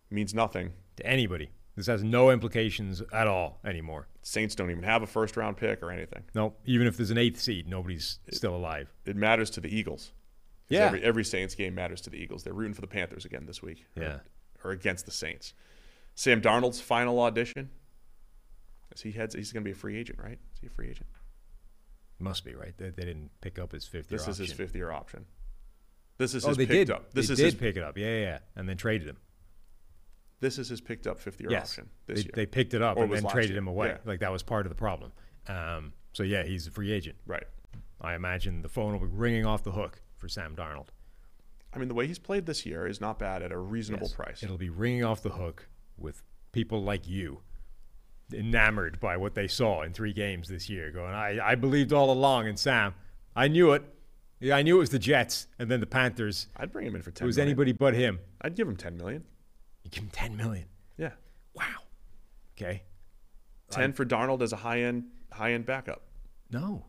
means 0.10 0.34
nothing. 0.34 0.74
To 0.98 1.06
anybody, 1.06 1.50
this 1.76 1.88
has 1.88 2.04
no 2.04 2.32
implications 2.32 3.02
at 3.14 3.28
all 3.28 3.60
anymore. 3.66 4.08
Saints 4.22 4.56
don't 4.56 4.72
even 4.72 4.84
have 4.84 5.02
a 5.04 5.08
first 5.08 5.38
round 5.38 5.58
pick 5.58 5.84
or 5.84 5.92
anything. 5.92 6.24
No, 6.34 6.54
even 6.66 6.88
if 6.88 6.98
there's 6.98 7.12
an 7.12 7.18
eighth 7.18 7.40
seed, 7.40 7.68
nobody's 7.68 8.20
still 8.32 8.56
alive. 8.56 8.92
It 9.06 9.16
matters 9.16 9.50
to 9.52 9.62
the 9.62 9.74
Eagles. 9.76 10.12
Yeah. 10.68 10.86
Every, 10.88 11.04
every 11.04 11.24
Saints 11.24 11.54
game 11.54 11.76
matters 11.76 12.02
to 12.02 12.10
the 12.10 12.18
Eagles. 12.18 12.44
They're 12.44 12.54
rooting 12.54 12.74
for 12.74 12.82
the 12.82 12.88
Panthers 12.88 13.24
again 13.26 13.46
this 13.46 13.62
week. 13.62 13.86
or- 13.98 14.04
Yeah. 14.04 14.20
Or, 14.64 14.72
against 14.72 15.06
the 15.06 15.12
Saints. 15.12 15.54
Sam 16.16 16.42
Darnold's 16.42 16.82
final 16.82 17.20
audition. 17.20 17.70
Is 18.96 19.02
he 19.02 19.12
heads? 19.12 19.36
He's 19.36 19.52
going 19.52 19.64
to 19.64 19.68
be 19.68 19.74
a 19.74 19.76
free 19.76 19.96
agent, 19.96 20.18
right? 20.18 20.40
Is 20.54 20.60
he 20.62 20.66
a 20.68 20.70
free 20.72 20.90
agent? 20.90 21.06
Must 22.20 22.44
be 22.46 22.56
right. 22.56 22.74
They, 22.78 22.90
they 22.92 23.04
didn't 23.06 23.30
pick 23.42 23.60
up 23.60 23.72
his 23.72 23.86
fifth. 23.86 24.10
This 24.10 24.22
is 24.28 24.38
his 24.38 24.52
option. 24.52 24.58
fifth 24.58 24.76
year 24.76 24.92
option. 24.92 25.26
This 26.18 26.34
is 26.34 26.46
Oh, 26.46 26.50
his 26.50 26.58
they 26.58 26.66
picked 26.66 26.88
did. 26.88 26.92
up. 26.92 27.14
This 27.14 27.28
they 27.28 27.34
is 27.34 27.38
did 27.40 27.46
his 27.46 27.56
pick 27.56 27.76
it 27.76 27.84
up. 27.84 27.98
Yeah, 27.98 28.06
yeah, 28.08 28.20
yeah, 28.22 28.38
and 28.56 28.70
then 28.70 28.78
traded 28.78 29.08
him. 29.10 29.18
this 30.40 30.58
is 30.58 30.70
his 30.70 30.80
picked 30.82 31.08
up 31.08 31.20
fifth 31.20 31.42
year 31.42 31.50
yes, 31.52 31.72
option 31.72 31.90
this 32.08 32.20
they, 32.20 32.24
year. 32.24 32.32
they 32.36 32.46
picked 32.46 32.74
it 32.74 32.82
up 32.82 32.98
Or 32.98 33.04
and 33.04 33.14
then 33.14 33.26
traded 33.26 33.52
year. 33.52 33.60
him 33.60 33.68
away. 33.68 33.88
Yeah. 33.90 33.98
Like 34.06 34.20
that 34.22 34.32
was 34.32 34.44
part 34.44 34.66
of 34.66 34.70
the 34.70 34.76
problem. 34.76 35.12
Um, 35.48 35.94
so 36.14 36.24
yeah, 36.24 36.44
he's 36.44 36.68
a 36.68 36.72
free 36.72 36.92
agent. 36.92 37.18
right. 37.26 37.44
I 38.02 38.14
imagine 38.16 38.62
the 38.62 38.70
phone 38.70 38.92
will 38.94 39.08
be 39.08 39.14
ringing 39.16 39.46
off 39.46 39.64
the 39.64 39.72
hook 39.72 40.02
for 40.18 40.28
Sam 40.30 40.56
Darnold. 40.56 40.88
I 41.74 41.80
mean, 41.80 41.88
the 41.88 41.94
way 41.94 42.08
he's 42.08 42.20
played 42.20 42.46
this 42.46 42.66
year 42.66 42.86
is 42.88 43.02
not 43.02 43.18
bad 43.20 43.42
at 43.42 43.52
a 43.52 43.58
reasonable 43.58 44.08
Yes. 44.08 44.14
price. 44.16 44.44
It'll 44.44 44.58
be 44.58 44.70
ringing 44.70 45.04
off 45.04 45.22
the 45.24 45.30
hook 45.32 45.68
with 45.98 46.22
people 46.52 46.84
like 46.84 47.08
you, 47.08 47.42
enamored 48.34 49.00
by 49.00 49.18
what 49.18 49.36
they 49.36 49.48
saw 49.48 49.82
in 49.84 49.94
three 49.94 50.14
games 50.14 50.48
this 50.50 50.70
year. 50.70 50.92
Going, 50.92 51.14
I, 51.14 51.40
I 51.52 51.56
believed 51.56 51.94
all 51.94 52.12
along 52.12 52.48
in 52.48 52.58
Sam. 52.58 52.94
I 53.36 53.48
knew 53.48 53.72
it. 53.74 53.84
Yeah, 54.40 54.56
I 54.58 54.62
knew 54.64 54.76
it 54.78 54.80
was 54.80 54.90
the 54.90 55.00
Jets 55.00 55.48
and 55.60 55.70
then 55.72 55.80
the 55.80 55.86
Panthers. 55.88 56.48
I'd 56.58 56.72
bring 56.72 56.86
him 56.88 56.96
in 56.96 57.02
for 57.02 57.10
It 57.10 57.16
ten. 57.16 57.26
was 57.28 57.38
million. 57.38 57.50
anybody 57.50 57.72
but 57.72 57.94
him. 57.94 58.20
I'd 58.42 58.56
give 58.56 58.68
him 58.68 58.76
ten 58.76 58.98
million. 58.98 59.24
You 59.84 59.90
give 59.92 60.04
him 60.04 60.10
ten 60.12 60.36
million. 60.36 60.66
Yeah, 60.98 61.12
Wow. 61.54 61.64
Okay. 62.58 62.84
ten 63.70 63.94
for 63.94 64.06
Darnold 64.06 64.42
as 64.42 64.54
a 64.54 64.58
high 64.58 64.82
end 64.82 65.06
high 65.32 65.54
end 65.54 65.66
backup. 65.66 66.02
No. 66.52 66.86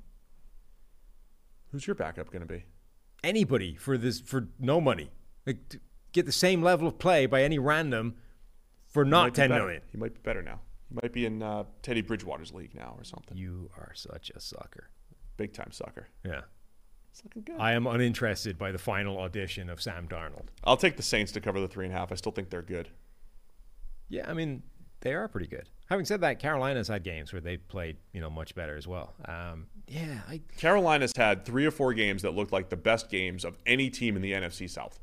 Who's 1.73 1.87
your 1.87 1.97
backup 1.97 2.31
going 2.31 2.47
to 2.47 2.53
be? 2.53 2.65
Anybody 3.25 3.75
for 3.75 3.99
this 3.99 4.21
for 4.21 4.49
no 4.59 4.81
money. 4.81 5.11
Like 5.47 5.69
to 5.71 5.81
get 6.13 6.27
the 6.27 6.33
same 6.33 6.63
level 6.63 6.87
of 6.89 6.99
play 6.99 7.27
by 7.27 7.43
any 7.43 7.59
random 7.59 8.15
for 8.87 9.05
not 9.05 9.35
be 9.35 9.49
million. 9.49 9.83
He 9.91 9.99
might 9.99 10.15
be 10.15 10.21
better 10.23 10.43
now. 10.43 10.61
He 10.89 10.95
might 11.03 11.13
be 11.13 11.27
in 11.27 11.43
uh, 11.43 11.65
Teddy 11.83 12.01
Bridgewater's 12.03 12.53
league 12.53 12.75
now 12.75 12.95
or 12.99 13.05
something. 13.05 13.37
You 13.37 13.71
are 13.77 13.93
such 13.95 14.31
a 14.35 14.41
sucker. 14.41 14.89
Big 15.37 15.53
time 15.53 15.71
sucker. 15.73 16.09
Yeah. 16.25 16.43
It's 17.11 17.25
looking 17.25 17.43
good. 17.43 17.57
I 17.59 17.73
am 17.73 17.87
uninterested 17.87 18.59
by 18.59 18.73
the 18.73 18.79
final 18.79 19.19
audition 19.19 19.69
of 19.71 19.81
Sam 19.83 20.07
Darnold. 20.07 20.47
I'll 20.65 20.77
take 20.77 20.97
the 20.97 21.03
Saints 21.03 21.33
to 21.33 21.41
cover 21.41 21.61
the 21.61 21.69
three 21.69 21.87
and 21.87 21.95
a 21.95 21.97
half. 21.99 22.13
I 22.13 22.15
still 22.15 22.33
think 22.33 22.51
they're 22.51 22.63
good. 22.63 22.89
Yeah, 24.09 24.31
I 24.31 24.35
mean, 24.35 24.63
they 25.01 25.15
are 25.15 25.27
pretty 25.27 25.47
good. 25.49 25.69
Having 25.89 26.05
said 26.07 26.21
that, 26.21 26.39
Carolina's 26.39 26.89
had 26.89 27.03
games 27.05 27.33
where 27.33 27.41
they 27.41 27.57
played, 27.57 27.97
you 28.13 28.21
know, 28.21 28.31
much 28.31 28.55
better 28.55 28.77
as 28.77 28.87
well. 28.87 29.15
Um, 29.25 29.67
yeah, 29.89 30.21
I, 30.29 30.41
Carolina's 30.59 31.13
had 31.17 31.45
three 31.45 31.65
or 31.65 31.71
four 31.71 31.95
games 31.95 32.23
that 32.23 32.35
looked 32.35 32.53
like 32.53 32.69
the 32.71 32.77
best 32.77 33.09
games 33.09 33.45
of 33.45 33.57
any 33.67 33.89
team 33.91 34.15
in 34.17 34.23
the 34.23 34.33
NFC 34.33 34.69
South. 34.69 34.99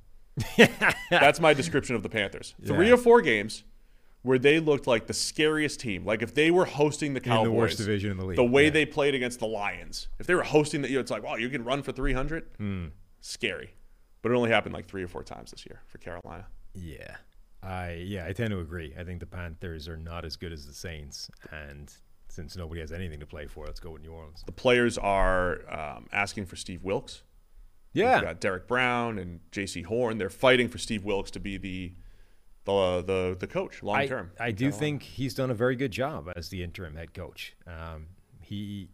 That's 1.10 1.40
my 1.40 1.54
description 1.54 1.96
of 1.96 2.04
the 2.04 2.10
Panthers. 2.10 2.54
Three 2.66 2.88
Yeah. 2.88 2.94
or 2.94 2.98
four 2.98 3.22
games 3.22 3.64
where 4.24 4.40
they 4.40 4.60
looked 4.60 4.88
like 4.88 5.06
the 5.08 5.14
scariest 5.14 5.80
team. 5.80 6.06
Like 6.06 6.22
if 6.22 6.34
they 6.34 6.50
were 6.50 6.66
hosting 6.66 7.14
the 7.14 7.20
Cowboys, 7.22 7.46
in 7.46 7.52
the 7.54 7.58
worst 7.58 7.78
division 7.78 8.12
in 8.12 8.18
the 8.18 8.26
league, 8.26 8.36
The 8.38 8.44
way 8.44 8.66
yeah. 8.66 8.70
they 8.72 8.86
played 8.86 9.14
against 9.16 9.40
the 9.40 9.48
Lions, 9.48 10.08
if 10.20 10.26
they 10.28 10.34
were 10.34 10.44
hosting 10.44 10.82
the, 10.82 10.88
you 10.90 10.96
know, 10.96 11.02
it's 11.02 11.12
like, 11.12 11.24
wow, 11.24 11.36
you 11.36 11.50
can 11.50 11.64
run 11.64 11.84
for 11.84 11.92
300. 11.92 12.46
Hmm. 12.58 12.86
Scary. 13.22 13.76
But 14.22 14.32
it 14.32 14.36
only 14.36 14.50
happened 14.50 14.74
like 14.74 14.88
three 14.88 15.04
or 15.04 15.08
four 15.08 15.24
times 15.24 15.52
this 15.52 15.66
year 15.66 15.82
for 15.88 15.98
Carolina. 15.98 16.48
yeah, 16.74 17.16
I 17.62 18.04
yeah, 18.06 18.26
I 18.26 18.32
tend 18.34 18.52
to 18.52 18.60
agree. 18.60 18.94
I 18.98 19.04
think 19.04 19.20
the 19.20 19.26
Panthers 19.26 19.88
are 19.88 19.98
not 19.98 20.24
as 20.26 20.36
good 20.38 20.52
as 20.54 20.66
the 20.66 20.74
Saints, 20.74 21.30
and 21.52 21.94
since 22.30 22.56
nobody 22.56 22.80
has 22.82 22.92
anything 22.92 23.20
to 23.20 23.26
play 23.26 23.48
for, 23.48 23.66
let's 23.66 23.80
go 23.82 23.92
with 23.92 24.02
New 24.02 24.12
Orleans. 24.12 24.44
The 24.46 24.52
players 24.54 24.98
are 24.98 25.60
um, 25.70 26.08
asking 26.12 26.46
for 26.48 26.56
Steve 26.56 26.84
Wilks. 26.84 27.24
Yeah, 27.94 28.16
We've 28.16 28.24
got 28.24 28.40
Derrick 28.40 28.68
Brown 28.68 29.20
and 29.20 29.40
Jaycee 29.52 29.86
Horn. 29.86 30.18
They're 30.18 30.30
fighting 30.30 30.68
for 30.68 30.78
Steve 30.78 31.04
Wilks 31.04 31.30
to 31.32 31.40
be 31.40 31.58
the 31.58 31.94
the 32.66 33.04
the, 33.06 33.38
the 33.40 33.48
coach 33.48 33.84
long 33.84 34.08
term. 34.08 34.32
I 34.40 34.52
do 34.52 34.72
think 34.72 35.04
he's 35.04 35.34
done 35.34 35.52
a 35.52 35.54
very 35.54 35.76
good 35.76 35.92
job 35.92 36.32
as 36.36 36.50
the 36.50 36.64
interim 36.64 36.96
head 36.96 37.14
coach. 37.14 37.56
Um, 37.68 38.08
he, 38.42 38.90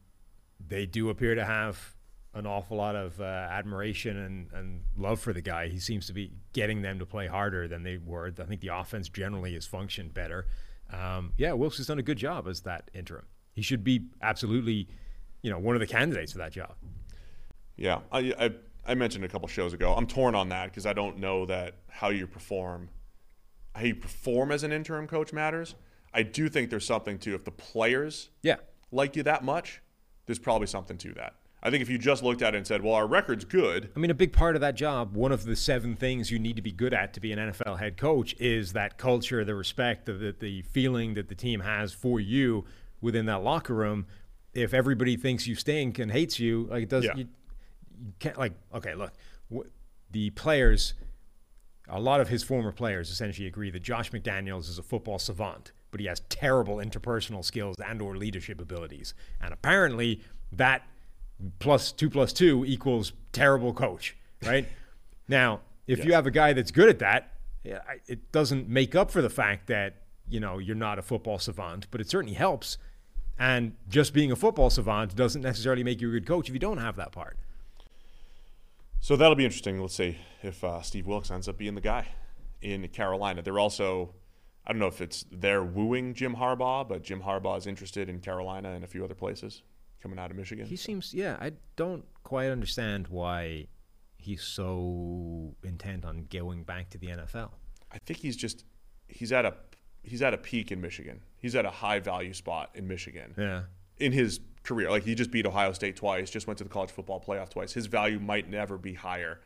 they 0.65 0.85
do 0.85 1.09
appear 1.09 1.35
to 1.35 1.45
have 1.45 1.95
an 2.33 2.45
awful 2.45 2.77
lot 2.77 2.95
of 2.95 3.19
uh, 3.19 3.23
admiration 3.23 4.17
and, 4.17 4.47
and 4.53 4.81
love 4.97 5.19
for 5.19 5.33
the 5.33 5.41
guy. 5.41 5.67
He 5.67 5.79
seems 5.79 6.05
to 6.07 6.13
be 6.13 6.31
getting 6.53 6.81
them 6.81 6.99
to 6.99 7.05
play 7.05 7.27
harder 7.27 7.67
than 7.67 7.83
they 7.83 7.97
were. 7.97 8.31
I 8.39 8.43
think 8.43 8.61
the 8.61 8.67
offense 8.67 9.09
generally 9.09 9.53
has 9.55 9.65
functioned 9.65 10.13
better. 10.13 10.45
Um, 10.91 11.33
yeah, 11.37 11.53
Wilks 11.53 11.77
has 11.77 11.87
done 11.87 11.99
a 11.99 12.03
good 12.03 12.17
job 12.17 12.47
as 12.47 12.61
that 12.61 12.91
interim. 12.93 13.25
He 13.53 13.61
should 13.61 13.83
be 13.83 14.05
absolutely, 14.21 14.87
you 15.41 15.49
know, 15.49 15.59
one 15.59 15.75
of 15.75 15.79
the 15.79 15.87
candidates 15.87 16.31
for 16.31 16.37
that 16.37 16.51
job. 16.51 16.75
Yeah, 17.75 17.99
I, 18.11 18.33
I 18.39 18.51
I 18.85 18.95
mentioned 18.95 19.23
a 19.23 19.27
couple 19.27 19.47
shows 19.47 19.73
ago. 19.73 19.93
I'm 19.93 20.07
torn 20.07 20.35
on 20.35 20.49
that 20.49 20.65
because 20.65 20.85
I 20.85 20.93
don't 20.93 21.19
know 21.19 21.45
that 21.45 21.75
how 21.89 22.09
you 22.09 22.25
perform, 22.25 22.89
how 23.75 23.83
you 23.83 23.95
perform 23.95 24.51
as 24.51 24.63
an 24.63 24.71
interim 24.71 25.07
coach 25.07 25.31
matters. 25.33 25.75
I 26.13 26.23
do 26.23 26.49
think 26.49 26.69
there's 26.69 26.85
something 26.85 27.19
to 27.19 27.35
if 27.35 27.45
the 27.45 27.51
players 27.51 28.29
Yeah, 28.41 28.55
like 28.91 29.15
you 29.15 29.23
that 29.23 29.43
much, 29.43 29.81
there's 30.25 30.39
probably 30.39 30.67
something 30.67 30.97
to 30.99 31.13
that. 31.13 31.35
I 31.61 31.69
think 31.69 31.81
if 31.81 31.89
you 31.89 31.97
just 31.97 32.23
looked 32.23 32.41
at 32.41 32.55
it 32.55 32.57
and 32.57 32.65
said, 32.65 32.81
"Well, 32.83 32.93
our 32.93 33.05
record's 33.05 33.43
good," 33.45 33.91
I 33.95 33.99
mean, 33.99 34.09
a 34.09 34.13
big 34.15 34.31
part 34.31 34.55
of 34.55 34.61
that 34.61 34.75
job, 34.75 35.13
one 35.15 35.31
of 35.33 35.43
the 35.43 35.55
seven 35.57 35.95
things 35.95 36.31
you 36.31 36.39
need 36.39 36.55
to 36.55 36.61
be 36.61 36.71
good 36.71 36.93
at 36.93 37.13
to 37.13 37.19
be 37.19 37.31
an 37.33 37.39
NFL 37.39 37.79
head 37.79 37.97
coach 37.97 38.33
is 38.39 38.71
that 38.73 38.97
culture, 38.97 39.43
the 39.43 39.55
respect, 39.55 40.05
the, 40.05 40.13
the, 40.13 40.35
the 40.39 40.61
feeling 40.61 41.15
that 41.15 41.27
the 41.27 41.35
team 41.35 41.59
has 41.59 41.91
for 41.91 42.19
you 42.19 42.63
within 43.01 43.25
that 43.25 43.43
locker 43.43 43.73
room. 43.75 44.07
If 44.53 44.73
everybody 44.73 45.17
thinks 45.17 45.47
you 45.47 45.55
stink 45.55 45.99
and 45.99 46.11
hates 46.11 46.39
you, 46.39 46.67
like 46.71 46.83
it 46.83 46.89
does, 46.89 47.03
Yeah. 47.05 47.15
you, 47.17 47.27
you 48.05 48.13
can't, 48.19 48.37
like, 48.37 48.53
okay, 48.73 48.95
look, 48.95 49.11
wh- 49.53 49.67
the 50.11 50.29
players, 50.31 50.93
a 51.89 51.99
lot 51.99 52.21
of 52.21 52.29
his 52.29 52.43
former 52.43 52.71
players 52.71 53.09
essentially 53.09 53.47
agree 53.47 53.69
that 53.71 53.81
Josh 53.81 54.11
McDaniels 54.11 54.69
is 54.69 54.77
a 54.77 54.83
football 54.83 55.19
savant, 55.19 55.71
but 55.91 55.99
he 55.99 56.07
has 56.07 56.21
terrible 56.29 56.77
interpersonal 56.77 57.43
skills 57.43 57.77
and 57.79 58.01
or 58.01 58.15
leadership 58.15 58.61
abilities. 58.61 59.13
And 59.41 59.53
apparently 59.53 60.21
that 60.51 60.83
plus 61.59 61.91
two 61.91 62.09
plus 62.09 62.33
two 62.33 62.65
equals 62.65 63.13
terrible 63.31 63.73
coach, 63.73 64.17
right? 64.43 64.67
now, 65.27 65.61
if 65.87 66.05
you 66.05 66.13
have 66.13 66.27
a 66.27 66.31
guy 66.31 66.53
that's 66.53 66.71
good 66.71 66.89
at 66.89 66.99
that, 66.99 67.33
it 68.07 68.31
doesn't 68.31 68.69
make 68.69 68.95
up 68.95 69.09
for 69.11 69.21
the 69.21 69.29
fact 69.29 69.67
that, 69.67 69.95
you 70.27 70.39
know, 70.39 70.59
you're 70.59 70.75
not 70.75 70.99
a 70.99 71.01
football 71.01 71.39
savant, 71.39 71.87
but 71.91 71.99
it 71.99 72.09
certainly 72.09 72.35
helps. 72.35 72.77
And 73.39 73.75
just 73.87 74.13
being 74.13 74.31
a 74.31 74.35
football 74.35 74.69
savant 74.69 75.15
doesn't 75.15 75.41
necessarily 75.41 75.83
make 75.83 76.01
you 76.01 76.09
a 76.09 76.11
good 76.11 76.27
coach 76.27 76.49
if 76.49 76.53
you 76.53 76.59
don't 76.59 76.77
have 76.77 76.95
that 76.97 77.11
part. 77.11 77.37
So 79.01 79.15
that'll 79.15 79.35
be 79.35 79.45
interesting. 79.45 79.79
Let's 79.79 79.95
see 79.95 80.17
if 80.43 80.63
uh, 80.63 80.81
Steve 80.81 81.07
Wilks 81.07 81.31
ends 81.31 81.47
up 81.47 81.57
being 81.57 81.75
the 81.75 81.81
guy 81.81 82.07
in 82.61 82.87
Carolina. 82.89 83.41
They're 83.41 83.59
also, 83.59 84.13
I 84.65 84.71
don't 84.71 84.79
know 84.79 84.87
if 84.87 85.01
it's 85.01 85.25
they're 85.31 85.63
wooing 85.63 86.13
Jim 86.13 86.35
Harbaugh, 86.35 86.87
but 86.87 87.03
Jim 87.03 87.21
Harbaugh 87.21 87.57
is 87.57 87.67
interested 87.67 88.09
in 88.09 88.19
Carolina 88.19 88.71
and 88.71 88.83
a 88.83 88.87
few 88.87 89.03
other 89.03 89.15
places 89.15 89.63
coming 90.01 90.19
out 90.19 90.31
of 90.31 90.37
Michigan. 90.37 90.65
He 90.65 90.75
seems, 90.75 91.13
yeah, 91.13 91.37
I 91.39 91.53
don't 91.75 92.05
quite 92.23 92.49
understand 92.49 93.07
why 93.07 93.67
he's 94.17 94.43
so 94.43 95.55
intent 95.63 96.05
on 96.05 96.27
going 96.29 96.63
back 96.63 96.89
to 96.91 96.97
the 96.97 97.07
NFL. 97.07 97.51
I 97.91 97.97
think 97.99 98.19
he's 98.19 98.35
just 98.35 98.65
he's 99.07 99.31
at 99.31 99.45
a 99.45 99.55
he's 100.03 100.21
at 100.21 100.33
a 100.33 100.37
peak 100.37 100.71
in 100.71 100.81
Michigan. 100.81 101.21
He's 101.37 101.55
at 101.55 101.65
a 101.65 101.71
high 101.71 101.99
value 101.99 102.33
spot 102.33 102.71
in 102.75 102.87
Michigan. 102.87 103.33
Yeah. 103.37 103.63
In 103.97 104.11
his 104.11 104.39
career, 104.63 104.89
like 104.89 105.03
he 105.03 105.15
just 105.15 105.31
beat 105.31 105.45
Ohio 105.45 105.71
State 105.73 105.95
twice, 105.95 106.29
just 106.29 106.47
went 106.47 106.57
to 106.57 106.63
the 106.63 106.69
college 106.69 106.91
football 106.91 107.23
playoff 107.25 107.49
twice. 107.49 107.73
His 107.73 107.85
value 107.87 108.19
might 108.19 108.49
never 108.49 108.77
be 108.77 108.93
higher 108.93 109.39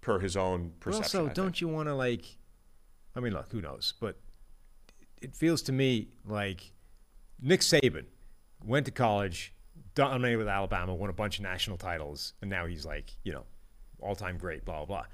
per 0.00 0.18
his 0.20 0.36
own 0.36 0.72
But 0.78 0.80
perception. 0.80 1.20
also, 1.20 1.30
I 1.30 1.32
don't 1.32 1.60
you 1.60 1.68
want 1.68 1.88
to 1.88 1.94
like? 1.94 2.24
I 3.14 3.20
mean, 3.20 3.32
look, 3.32 3.50
who 3.52 3.60
knows? 3.60 3.94
But 4.00 4.16
it 5.20 5.34
feels 5.36 5.62
to 5.62 5.72
me 5.72 6.08
like 6.24 6.72
Nick 7.40 7.60
Saban 7.60 8.04
went 8.64 8.86
to 8.86 8.92
college, 8.92 9.52
dominated 9.94 10.38
with 10.38 10.48
Alabama, 10.48 10.94
won 10.94 11.10
a 11.10 11.12
bunch 11.12 11.38
of 11.38 11.42
national 11.42 11.76
titles, 11.76 12.34
and 12.40 12.48
now 12.48 12.66
he's 12.66 12.86
like, 12.86 13.10
you 13.24 13.32
know, 13.32 13.44
all-time 14.00 14.38
great, 14.38 14.64
blah 14.64 14.84
blah. 14.84 14.84
blah. 14.86 15.04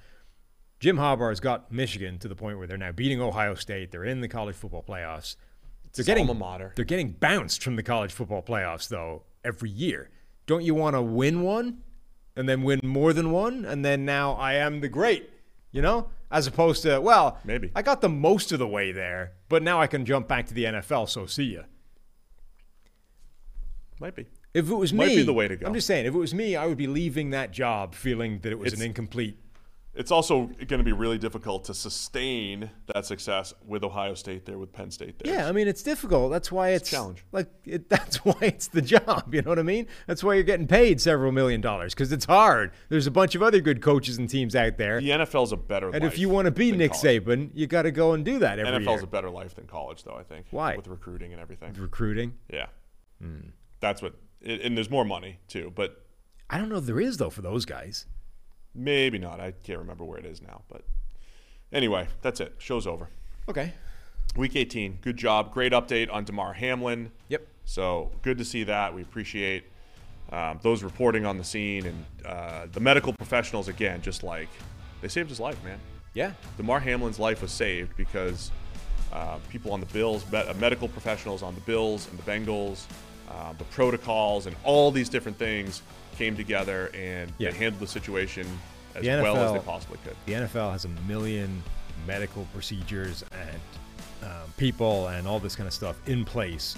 Jim 0.79 0.99
Harbaugh's 0.99 1.41
got 1.41 1.73
Michigan 1.73 2.19
to 2.19 2.29
the 2.29 2.37
point 2.37 2.59
where 2.59 2.67
they're 2.67 2.77
now 2.77 2.93
beating 2.93 3.21
Ohio 3.21 3.55
State. 3.55 3.91
They're 3.91 4.05
in 4.05 4.21
the 4.21 4.29
college 4.29 4.55
football 4.55 4.85
playoffs. 4.87 5.37
They're 5.97 6.05
getting 6.05 6.29
alma 6.29 6.39
mater. 6.39 6.73
They're 6.77 6.85
getting 6.85 7.11
bounced 7.13 7.63
from 7.63 7.77
the 7.77 7.83
college 7.83 8.13
football 8.13 8.43
playoffs 8.43 8.89
though 8.89 9.23
every 9.45 9.71
year. 9.71 10.11
Don't 10.47 10.63
you 10.63 10.75
want 10.75 10.95
to 10.95 11.03
win 11.03 11.43
one 11.43 11.79
and 12.37 12.49
then 12.49 12.63
win 12.63 12.81
more 12.85 13.13
than 13.13 13.31
one 13.33 13.65
and 13.65 13.85
then 13.85 14.05
now 14.05 14.33
I 14.35 14.55
am 14.55 14.81
the 14.81 14.89
great, 14.89 15.31
you 15.73 15.83
know? 15.83 16.09
As 16.31 16.47
opposed 16.49 16.83
to, 16.83 17.01
well, 17.01 17.39
Maybe. 17.45 17.71
I 17.75 17.83
got 17.83 18.01
the 18.01 18.09
most 18.09 18.51
of 18.53 18.59
the 18.59 18.67
way 18.67 18.91
there, 18.93 19.33
but 19.49 19.63
now 19.63 19.81
I 19.81 19.87
can 19.87 20.05
jump 20.05 20.27
back 20.27 20.47
to 20.47 20.55
the 20.55 20.65
NFL, 20.65 21.09
so 21.09 21.25
see 21.27 21.55
ya. 21.55 21.63
Might 24.01 24.15
be. 24.15 24.27
If 24.53 24.69
it 24.71 24.75
was 24.75 24.93
Might 24.93 25.09
me, 25.09 25.17
be 25.17 25.23
the 25.23 25.33
way 25.33 25.49
to 25.49 25.57
go. 25.57 25.67
I'm 25.67 25.75
just 25.75 25.87
saying, 25.87 26.07
if 26.07 26.15
it 26.15 26.19
was 26.19 26.35
me, 26.35 26.57
I 26.57 26.67
would 26.67 26.77
be 26.79 26.87
leaving 26.87 27.31
that 27.31 27.51
job 27.53 27.95
feeling 27.95 28.41
that 28.41 28.51
it 28.53 28.59
was 28.59 28.69
It's- 28.73 28.81
an 28.81 28.87
incomplete. 28.87 29.39
It's 29.97 30.11
also 30.11 30.47
going 30.47 30.79
to 30.79 30.85
be 30.85 30.93
really 30.93 31.19
difficult 31.19 31.65
to 31.65 31.75
sustain 31.75 32.71
that 32.93 33.07
success 33.07 33.55
with 33.67 33.83
Ohio 33.83 34.15
State 34.15 34.45
there, 34.45 34.59
with 34.59 34.73
Penn 34.73 34.91
State 34.91 35.19
there. 35.19 35.33
Yeah, 35.33 35.49
I 35.49 35.53
mean 35.53 35.69
it's 35.69 35.83
difficult. 35.83 36.31
That's 36.31 36.53
why 36.53 36.71
it's, 36.71 36.89
a 36.89 36.93
challenge. 36.93 37.25
Like 37.33 37.49
it, 37.65 37.89
that's 37.89 38.25
why 38.25 38.37
it's 38.41 38.69
the 38.69 38.83
job. 38.83 39.35
You 39.35 39.43
know 39.43 39.51
what 39.51 39.59
I 39.59 39.63
mean? 39.63 39.87
That's 40.07 40.23
why 40.23 40.35
you're 40.35 40.43
getting 40.43 40.67
paid 40.67 41.01
several 41.01 41.33
million 41.33 41.61
dollars 41.61 41.95
because 41.95 42.13
it's 42.13 42.27
hard. 42.27 42.73
There's 42.89 43.07
a 43.07 43.11
bunch 43.11 43.35
of 43.35 43.43
other 43.43 43.61
good 43.61 43.81
coaches 43.81 44.19
and 44.19 44.29
teams 44.29 44.55
out 44.55 44.77
there, 44.77 45.01
The 45.01 45.11
NFL's 45.11 45.53
a 45.53 45.57
better 45.57 45.91
and 45.91 46.05
if 46.05 46.19
you 46.19 46.29
want 46.29 46.47
to 46.47 46.51
be 46.51 46.73
Nick 46.73 46.93
college. 46.93 47.25
Saban, 47.25 47.51
you 47.55 47.67
got 47.67 47.83
to 47.83 47.91
go 47.91 48.13
and 48.13 48.25
do 48.25 48.39
that 48.41 48.59
every 48.59 48.85
NFL's 48.85 48.87
year. 48.87 49.05
a 49.05 49.07
better 49.07 49.31
life 49.31 49.55
than 49.55 49.67
college, 49.67 50.05
though, 50.05 50.17
I 50.17 50.23
think. 50.23 50.47
Why? 50.51 50.77
With 50.77 50.89
recruiting 50.89 51.33
and 51.33 51.41
everything. 51.41 51.73
Recruiting. 51.75 52.35
Yeah. 52.53 52.67
Hmm. 53.21 53.49
That's 53.81 54.03
what, 54.03 54.15
and 54.45 54.77
there's 54.77 54.91
more 54.91 55.05
money, 55.05 55.39
too, 55.49 55.73
but 55.75 56.07
I 56.49 56.59
don't 56.59 56.69
know 56.69 56.77
if 56.77 56.87
there 56.87 57.01
is 57.01 57.17
though 57.17 57.31
for 57.31 57.43
those 57.43 57.65
guys. 57.65 58.07
Maybe 58.77 59.19
not. 59.19 59.41
I 59.41 59.53
can't 59.63 59.79
remember 59.79 60.05
where 60.05 60.19
it 60.19 60.27
is 60.27 60.43
now. 60.43 60.63
But 60.69 60.83
anyway, 61.73 62.09
that's 62.23 62.41
it. 62.41 62.55
Show's 62.59 62.87
over. 62.87 63.09
Okay. 63.49 63.73
Week 64.37 64.55
18. 64.55 64.99
Good 65.01 65.17
job. 65.17 65.53
Great 65.53 65.73
update 65.73 66.13
on 66.13 66.25
Damar 66.25 66.53
Hamlin. 66.53 67.11
Yep. 67.29 67.47
So 67.65 68.11
good 68.23 68.37
to 68.39 68.45
see 68.45 68.65
that. 68.65 68.95
We 68.95 69.03
appreciate 69.03 69.65
um, 70.31 70.61
those 70.63 70.83
reporting 70.83 71.25
on 71.25 71.39
the 71.39 71.45
scene 71.45 71.87
and 71.87 72.05
uh, 72.25 72.67
the 72.71 72.81
medical 72.81 73.13
professionals, 73.13 73.69
again, 73.69 74.03
just 74.03 74.23
like 74.23 74.49
they 75.01 75.09
saved 75.09 75.31
his 75.31 75.41
life, 75.41 75.63
man. 75.65 75.79
Yeah. 76.13 76.33
Damar 76.57 76.81
Hamlin's 76.81 77.19
life 77.19 77.41
was 77.43 77.53
saved 77.53 77.97
because 77.97 78.51
uh, 79.13 79.39
people 79.49 79.73
on 79.73 79.81
the 79.81 79.87
Bills, 79.87 80.31
me- 80.31 80.39
uh, 80.39 80.55
medical 80.55 80.89
professionals 80.89 81.43
on 81.43 81.55
the 81.55 81.61
Bills 81.63 82.09
and 82.11 82.19
the 82.19 82.23
Bengals, 82.25 82.85
uh, 83.31 83.53
the 83.55 83.65
protocols, 83.65 84.47
and 84.47 84.55
all 84.65 84.91
these 84.91 85.09
different 85.09 85.39
things 85.39 85.83
came 86.17 86.37
together 86.37 86.91
and 86.95 87.33
Yeah. 87.39 87.51
they 87.51 87.57
handled 87.59 87.81
the 87.81 87.87
situation 87.87 88.47
as 88.95 89.03
The 89.05 89.21
well 89.23 89.37
as 89.37 89.53
they 89.53 89.59
possibly 89.67 89.99
could. 90.05 90.17
The 90.27 90.33
NFL 90.35 90.73
has 90.73 90.85
a 90.85 90.89
million 91.07 91.63
medical 92.07 92.47
procedures 92.53 93.25
and 93.33 93.61
um, 94.23 94.51
people 94.57 95.09
and 95.09 95.27
all 95.29 95.39
this 95.39 95.55
kind 95.55 95.67
of 95.67 95.73
stuff 95.73 95.97
in 96.09 96.25
place 96.25 96.77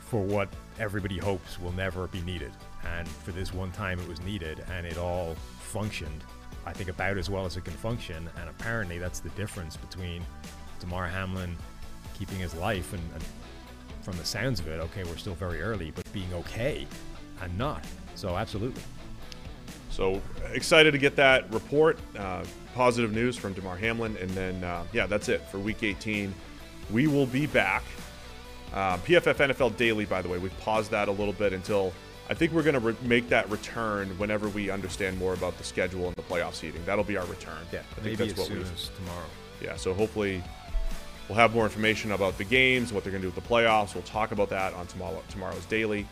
for 0.00 0.22
what 0.22 0.48
everybody 0.78 1.18
hopes 1.18 1.58
will 1.60 1.72
never 1.72 2.06
be 2.06 2.20
needed. 2.22 2.52
And 2.96 3.06
for 3.08 3.32
this 3.32 3.52
one 3.52 3.72
time, 3.72 3.98
it 3.98 4.08
was 4.08 4.20
needed, 4.22 4.64
and 4.70 4.86
it 4.86 4.96
all 4.96 5.34
functioned, 5.60 6.22
I 6.64 6.72
think, 6.72 6.88
about 6.88 7.18
as 7.18 7.28
well 7.28 7.44
as 7.44 7.56
it 7.56 7.64
can 7.64 7.74
function. 7.74 8.30
And 8.40 8.48
apparently, 8.48 8.98
that's 8.98 9.20
the 9.20 9.28
difference 9.30 9.76
between 9.76 10.22
Damar 10.80 11.08
Hamlin 11.08 11.56
keeping 12.16 12.38
his 12.38 12.54
life 12.54 12.92
and, 12.92 13.02
and 13.14 13.22
from 14.02 14.16
the 14.16 14.24
sounds 14.24 14.60
of 14.60 14.68
it, 14.68 14.80
okay, 14.80 15.04
we're 15.04 15.16
still 15.16 15.34
very 15.34 15.60
early, 15.60 15.90
but 15.90 16.10
being 16.12 16.32
okay 16.32 16.86
and 17.42 17.58
not. 17.58 17.84
So, 18.18 18.36
absolutely. 18.36 18.82
So 19.90 20.20
excited 20.52 20.90
to 20.90 20.98
get 20.98 21.14
that 21.16 21.52
report. 21.52 22.00
Uh, 22.18 22.42
positive 22.74 23.12
news 23.12 23.36
from 23.36 23.52
Damar 23.52 23.76
Hamlin. 23.76 24.16
And 24.16 24.28
then, 24.30 24.64
uh, 24.64 24.82
yeah, 24.92 25.06
that's 25.06 25.28
it 25.28 25.40
for 25.42 25.60
week 25.60 25.84
18. 25.84 26.34
We 26.90 27.06
will 27.06 27.26
be 27.26 27.46
back. 27.46 27.84
Uh, 28.74 28.96
PFF 28.98 29.52
NFL 29.52 29.76
Daily, 29.76 30.04
by 30.04 30.20
the 30.20 30.28
way, 30.28 30.38
we've 30.38 30.58
paused 30.58 30.90
that 30.90 31.06
a 31.06 31.12
little 31.12 31.32
bit 31.32 31.52
until 31.52 31.92
I 32.28 32.34
think 32.34 32.52
we're 32.52 32.64
going 32.64 32.74
to 32.74 32.80
re- 32.80 32.96
make 33.02 33.28
that 33.28 33.48
return 33.50 34.08
whenever 34.18 34.48
we 34.48 34.68
understand 34.68 35.16
more 35.16 35.32
about 35.32 35.56
the 35.56 35.64
schedule 35.64 36.08
and 36.08 36.16
the 36.16 36.22
playoff 36.22 36.54
seeding. 36.54 36.84
That'll 36.84 37.04
be 37.04 37.16
our 37.16 37.26
return. 37.26 37.64
Yeah, 37.72 37.80
I 37.92 38.00
think 38.00 38.04
maybe 38.04 38.16
that's 38.16 38.32
as 38.32 38.38
what 38.38 38.48
soon 38.48 38.58
we. 38.58 38.64
as 38.64 38.90
tomorrow. 38.96 39.26
Yeah, 39.62 39.76
so 39.76 39.94
hopefully 39.94 40.42
we'll 41.28 41.38
have 41.38 41.54
more 41.54 41.64
information 41.64 42.10
about 42.12 42.36
the 42.36 42.44
games, 42.44 42.92
what 42.92 43.04
they're 43.04 43.12
going 43.12 43.22
to 43.22 43.28
do 43.28 43.34
with 43.34 43.44
the 43.44 43.48
playoffs. 43.48 43.94
We'll 43.94 44.02
talk 44.02 44.32
about 44.32 44.50
that 44.50 44.74
on 44.74 44.88
tomorrow, 44.88 45.22
tomorrow's 45.28 45.64
daily. 45.66 46.06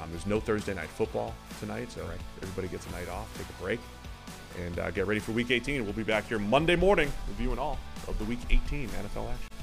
Um, 0.00 0.10
there's 0.10 0.26
no 0.26 0.40
Thursday 0.40 0.74
night 0.74 0.88
football 0.88 1.34
tonight, 1.58 1.90
so 1.92 2.08
everybody 2.42 2.68
gets 2.68 2.86
a 2.86 2.90
night 2.92 3.08
off, 3.08 3.28
take 3.36 3.46
a 3.48 3.62
break, 3.62 3.80
and 4.58 4.78
uh, 4.78 4.90
get 4.90 5.06
ready 5.06 5.20
for 5.20 5.32
Week 5.32 5.50
18. 5.50 5.84
We'll 5.84 5.92
be 5.92 6.02
back 6.02 6.26
here 6.28 6.38
Monday 6.38 6.76
morning, 6.76 7.12
reviewing 7.28 7.58
all 7.58 7.78
of 8.08 8.18
the 8.18 8.24
Week 8.24 8.40
18 8.48 8.88
NFL 8.88 9.30
action. 9.30 9.59